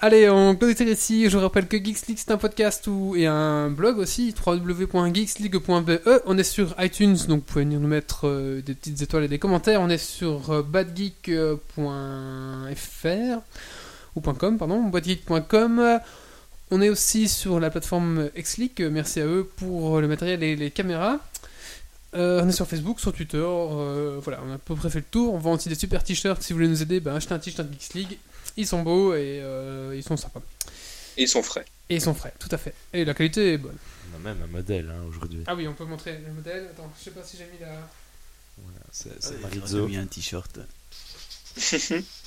Allez, 0.00 0.28
on 0.30 0.54
clôture 0.56 0.86
ici. 0.86 1.28
Je 1.28 1.36
vous 1.36 1.42
rappelle 1.42 1.66
que 1.68 1.76
Geeks 1.76 2.06
League 2.08 2.18
c'est 2.18 2.30
un 2.30 2.38
podcast 2.38 2.86
ou, 2.86 3.14
et 3.16 3.26
un 3.26 3.68
blog 3.70 3.98
aussi, 3.98 4.34
www.geeksleague.be. 4.44 6.00
On 6.26 6.38
est 6.38 6.42
sur 6.44 6.74
iTunes, 6.78 7.16
donc 7.28 7.40
vous 7.40 7.44
pouvez 7.44 7.64
venir 7.64 7.78
nous 7.80 7.88
mettre 7.88 8.26
euh, 8.26 8.62
des 8.62 8.74
petites 8.74 9.02
étoiles 9.02 9.24
et 9.24 9.28
des 9.28 9.38
commentaires. 9.38 9.80
On 9.82 9.88
est 9.90 9.98
sur 9.98 10.50
euh, 10.50 10.62
badgeek.fr 10.62 11.40
ou 14.16 14.20
.com, 14.20 14.58
pardon, 14.58 14.82
badgeek.com. 14.84 16.00
On 16.72 16.80
est 16.80 16.88
aussi 16.88 17.28
sur 17.28 17.58
la 17.58 17.70
plateforme 17.70 18.30
Xleak, 18.36 18.80
merci 18.80 19.20
à 19.20 19.26
eux 19.26 19.50
pour 19.56 20.00
le 20.00 20.06
matériel 20.08 20.42
et 20.42 20.54
les 20.56 20.70
caméras. 20.70 21.18
Euh, 22.14 22.42
on 22.42 22.48
est 22.48 22.52
sur 22.52 22.66
Facebook, 22.66 22.98
sur 23.00 23.12
Twitter, 23.12 23.38
euh, 23.38 24.18
voilà, 24.22 24.40
on 24.44 24.50
a 24.50 24.54
à 24.54 24.58
peu 24.58 24.74
près 24.74 24.90
fait 24.90 24.98
le 24.98 25.04
tour. 25.04 25.34
On 25.34 25.38
vend 25.38 25.52
aussi 25.54 25.68
des 25.68 25.74
super 25.74 26.02
t-shirts. 26.02 26.42
Si 26.42 26.52
vous 26.52 26.58
voulez 26.58 26.68
nous 26.68 26.82
aider, 26.82 26.98
ben, 27.00 27.14
achetez 27.14 27.34
un 27.34 27.38
t-shirt 27.38 27.68
Geeks 27.72 27.94
League. 27.94 28.18
Ils 28.56 28.66
sont 28.66 28.82
beaux 28.82 29.14
et 29.14 29.40
euh, 29.42 29.94
ils 29.96 30.02
sont 30.02 30.16
sympas. 30.16 30.42
Et 31.16 31.22
ils 31.22 31.28
sont 31.28 31.42
frais. 31.42 31.64
Et 31.88 31.96
ils 31.96 32.00
sont 32.00 32.14
frais, 32.14 32.32
tout 32.38 32.48
à 32.50 32.58
fait. 32.58 32.74
Et 32.92 33.04
la 33.04 33.14
qualité 33.14 33.52
est 33.52 33.58
bonne. 33.58 33.76
On 34.12 34.16
a 34.16 34.18
même 34.32 34.42
un 34.42 34.46
modèle 34.48 34.90
hein, 34.90 35.04
aujourd'hui. 35.08 35.44
Ah 35.46 35.54
oui, 35.54 35.68
on 35.68 35.74
peut 35.74 35.84
montrer 35.84 36.18
le 36.26 36.32
modèle. 36.32 36.66
Attends, 36.70 36.90
je 36.98 37.04
sais 37.04 37.10
pas 37.12 37.22
si 37.24 37.36
j'ai 37.36 37.44
mis 37.44 37.58
la. 37.60 37.72
Voilà, 38.58 38.80
c'est 38.90 39.10
Il 39.34 39.40
Marizo. 39.40 39.84
a 39.84 39.88
mis 39.88 39.96
un 39.96 40.06
t-shirt. 40.06 40.58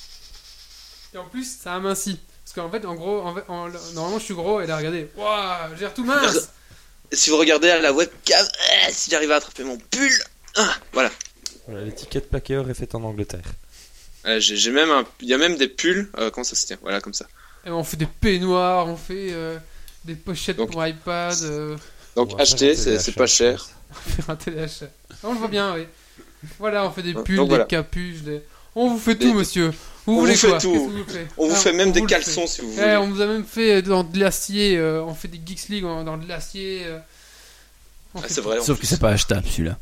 Et 1.13 1.17
en 1.17 1.25
plus, 1.25 1.57
ça 1.61 1.75
amincit. 1.75 2.19
Parce 2.43 2.53
qu'en 2.55 2.69
fait, 2.71 2.85
en 2.85 2.95
gros, 2.95 3.21
en 3.21 3.33
fait, 3.35 3.43
en- 3.47 3.69
normalement, 3.93 4.19
je 4.19 4.23
suis 4.25 4.33
gros 4.33 4.61
et 4.61 4.67
là, 4.67 4.77
regardez. 4.77 5.09
Waouh, 5.15 5.75
j'ai 5.75 5.81
l'air 5.81 5.93
tout 5.93 6.03
mince. 6.03 6.49
Si 7.11 7.29
vous 7.29 7.37
regardez 7.37 7.69
à 7.69 7.79
la 7.79 7.93
webcam, 7.93 8.43
euh, 8.43 8.89
si 8.91 9.11
j'arrive 9.11 9.31
à 9.31 9.35
attraper 9.35 9.63
mon 9.63 9.77
pull, 9.77 10.09
ah, 10.55 10.73
voilà. 10.93 11.11
Voilà, 11.67 11.85
L'étiquette 11.85 12.27
Packer 12.27 12.63
est 12.67 12.73
faite 12.73 12.95
en 12.95 13.03
Angleterre. 13.03 13.43
Euh, 14.25 14.39
J'ai 14.39 14.55
j'ai 14.55 14.71
même 14.71 14.89
un, 14.89 15.05
il 15.21 15.27
y 15.27 15.33
a 15.35 15.37
même 15.37 15.55
des 15.55 15.67
pulls. 15.67 16.09
euh, 16.17 16.31
comment 16.31 16.43
ça 16.43 16.55
se 16.55 16.65
tient? 16.65 16.77
Voilà, 16.81 17.01
comme 17.01 17.13
ça. 17.13 17.27
Et 17.67 17.69
on 17.69 17.83
fait 17.83 17.97
des 17.97 18.07
peignoirs, 18.07 18.87
on 18.87 18.95
fait 18.97 19.27
euh, 19.31 19.59
des 20.05 20.15
pochettes 20.15 20.57
Donc- 20.57 20.71
pour 20.71 20.83
iPad. 20.87 21.37
euh, 21.43 21.77
Donc 22.15 22.31
acheter, 22.39 22.73
c'est 22.73 22.97
c'est 22.97 23.11
pas 23.11 23.27
cher. 23.27 23.69
faire 23.93 24.29
un 24.31 24.35
téléachat. 24.35 24.87
On 25.21 25.33
le 25.33 25.37
voit 25.37 25.49
bien, 25.49 25.75
oui. 25.75 25.85
Voilà, 26.57 26.83
on 26.83 26.89
fait 26.91 27.03
des 27.03 27.13
Donc 27.13 27.25
pulls, 27.25 27.41
voilà. 27.41 27.65
des 27.65 27.69
capuches, 27.69 28.21
des... 28.21 28.41
On 28.73 28.89
vous 28.89 28.97
fait 28.97 29.13
Des- 29.13 29.27
tout, 29.27 29.33
monsieur. 29.35 29.71
Vous 30.05 30.13
On 30.13 30.19
voulez 30.19 30.33
vous 30.33 30.37
fait 30.39 30.49
quoi 30.49 30.59
tout. 30.59 30.73
Que 30.73 30.77
vous 30.77 31.03
On 31.37 31.47
vous 31.47 31.53
Ah, 31.53 31.57
fait 31.57 31.73
même 31.73 31.89
on 31.89 31.91
des 31.91 31.99
vous 32.01 32.05
le 32.05 32.09
caleçons 32.09 32.41
fait. 32.41 32.47
si 32.47 32.61
vous 32.61 32.71
Eh, 32.73 32.81
voulez. 32.81 32.97
on 32.97 33.07
nous 33.07 33.21
a 33.21 33.25
même 33.25 33.45
fait 33.45 33.81
dans 33.81 34.03
de 34.03 34.19
l'acier. 34.19 34.77
euh, 34.77 35.01
on 35.03 35.13
fait 35.13 35.27
des 35.29 35.39
Geeks 35.45 35.69
League 35.69 35.83
dans 35.83 36.17
de 36.17 36.27
l'acier. 36.27 36.81
euh, 36.85 36.99
on 38.15 38.19
Ah, 38.21 38.25
c'est 38.27 38.41
vrai. 38.41 38.57
Sauf 38.61 38.75
que 38.75 38.79
plus. 38.81 38.87
c'est 38.87 38.99
pas 38.99 39.09
achetable 39.11 39.47
celui-là. 39.47 39.77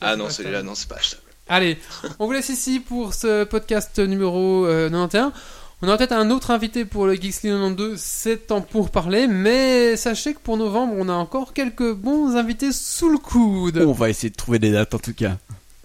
Ah 0.00 0.16
non, 0.16 0.28
celui-là, 0.28 0.62
non, 0.62 0.74
c'est 0.74 0.88
pas 0.88 0.96
achetable. 0.96 1.22
Allez, 1.48 1.78
on 2.18 2.26
vous 2.26 2.32
laisse 2.32 2.48
ici 2.48 2.80
pour 2.80 3.14
ce 3.14 3.44
podcast 3.44 3.98
numéro 3.98 4.66
euh, 4.66 4.88
91. 4.90 5.32
On 5.82 5.88
aura 5.88 5.98
peut-être 5.98 6.12
un 6.12 6.30
autre 6.30 6.50
invité 6.50 6.84
pour 6.86 7.06
le 7.06 7.14
Geeks 7.14 7.42
League 7.42 7.52
92, 7.52 7.98
c'est 8.00 8.46
temps 8.46 8.62
pour 8.62 8.90
parler, 8.90 9.26
mais 9.26 9.96
sachez 9.96 10.32
que 10.34 10.38
pour 10.38 10.56
novembre, 10.56 10.94
on 10.96 11.08
a 11.10 11.12
encore 11.12 11.52
quelques 11.52 11.92
bons 11.92 12.36
invités 12.36 12.72
sous 12.72 13.10
le 13.10 13.18
coude. 13.18 13.78
On 13.86 13.92
va 13.92 14.08
essayer 14.08 14.30
de 14.30 14.36
trouver 14.36 14.58
des 14.58 14.70
dates 14.72 14.94
en 14.94 14.98
tout 14.98 15.12
cas. 15.12 15.36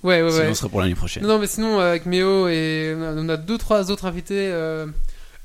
Ouais, 0.03 0.21
ouais, 0.21 0.31
Sinon, 0.31 0.43
ouais. 0.43 0.49
ce 0.53 0.59
sera 0.59 0.69
pour 0.69 0.81
l'année 0.81 0.95
prochaine. 0.95 1.23
Non, 1.26 1.39
mais 1.39 1.47
sinon, 1.47 1.80
euh, 1.80 1.89
avec 1.89 2.05
Méo 2.05 2.47
et 2.47 2.95
on 2.97 3.27
a, 3.30 3.38
deux, 3.38 3.57
trois 3.57 3.91
autres 3.91 4.05
invités 4.05 4.49
euh, 4.51 4.85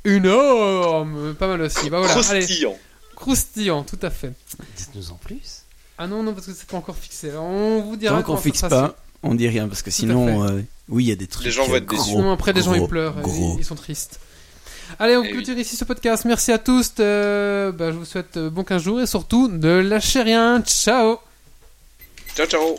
énormes, 0.05 1.35
pas 1.35 1.49
mal 1.49 1.61
aussi. 1.63 1.91
Bah 1.91 1.99
voilà, 1.99 2.15
allez, 2.15 2.41
Croustillant. 2.41 2.79
croustillant, 3.17 3.83
tout 3.83 3.99
à 4.03 4.11
fait. 4.11 4.33
Dites-nous 4.77 5.11
en 5.11 5.17
plus. 5.17 5.63
Ah 5.99 6.07
non, 6.07 6.23
non, 6.23 6.35
parce 6.35 6.47
que 6.47 6.53
c'est 6.53 6.69
pas 6.69 6.77
encore 6.77 6.97
fixé. 6.97 7.33
On 7.37 7.81
vous 7.83 7.97
dira. 7.97 8.17
Tant 8.23 8.33
qu'on 8.35 8.37
fixe 8.37 8.63
pas, 8.63 8.97
on 9.23 9.35
dit 9.35 9.49
rien 9.49 9.69
parce 9.69 9.83
que 9.83 9.91
sinon, 9.91 10.45
euh, 10.45 10.61
oui, 10.89 11.05
il 11.05 11.09
y 11.09 11.13
a 11.13 11.17
des 11.17 11.27
trucs. 11.27 11.45
Les 11.47 11.51
gens 11.53 11.65
vont 11.67 11.75
euh, 11.75 11.79
être 11.79 11.87
déçus. 11.87 12.03
gros, 12.03 12.17
Sinon, 12.19 12.33
après, 12.33 12.53
les 12.53 12.63
gens 12.63 12.75
ils 12.75 12.87
pleurent, 12.87 13.21
gros. 13.21 13.55
ils, 13.57 13.61
ils 13.61 13.65
sont 13.65 13.75
tristes. 13.77 14.21
Allez, 14.99 15.17
on 15.17 15.25
Eh 15.25 15.31
clôture 15.33 15.57
ici 15.59 15.77
ce 15.77 15.85
podcast. 15.85 16.25
Merci 16.27 16.53
à 16.53 16.59
tous. 16.59 16.93
euh, 17.01 17.73
bah, 17.73 17.91
je 17.91 17.97
vous 17.97 18.05
souhaite 18.05 18.37
euh, 18.37 18.51
bon 18.51 18.63
15 18.65 18.83
jours 18.83 19.01
et 19.01 19.07
surtout 19.07 19.49
ne 19.49 19.81
lâchez 19.81 20.23
rien. 20.23 20.63
Ciao! 20.63 21.19
Ciao, 22.37 22.47
ciao. 22.47 22.79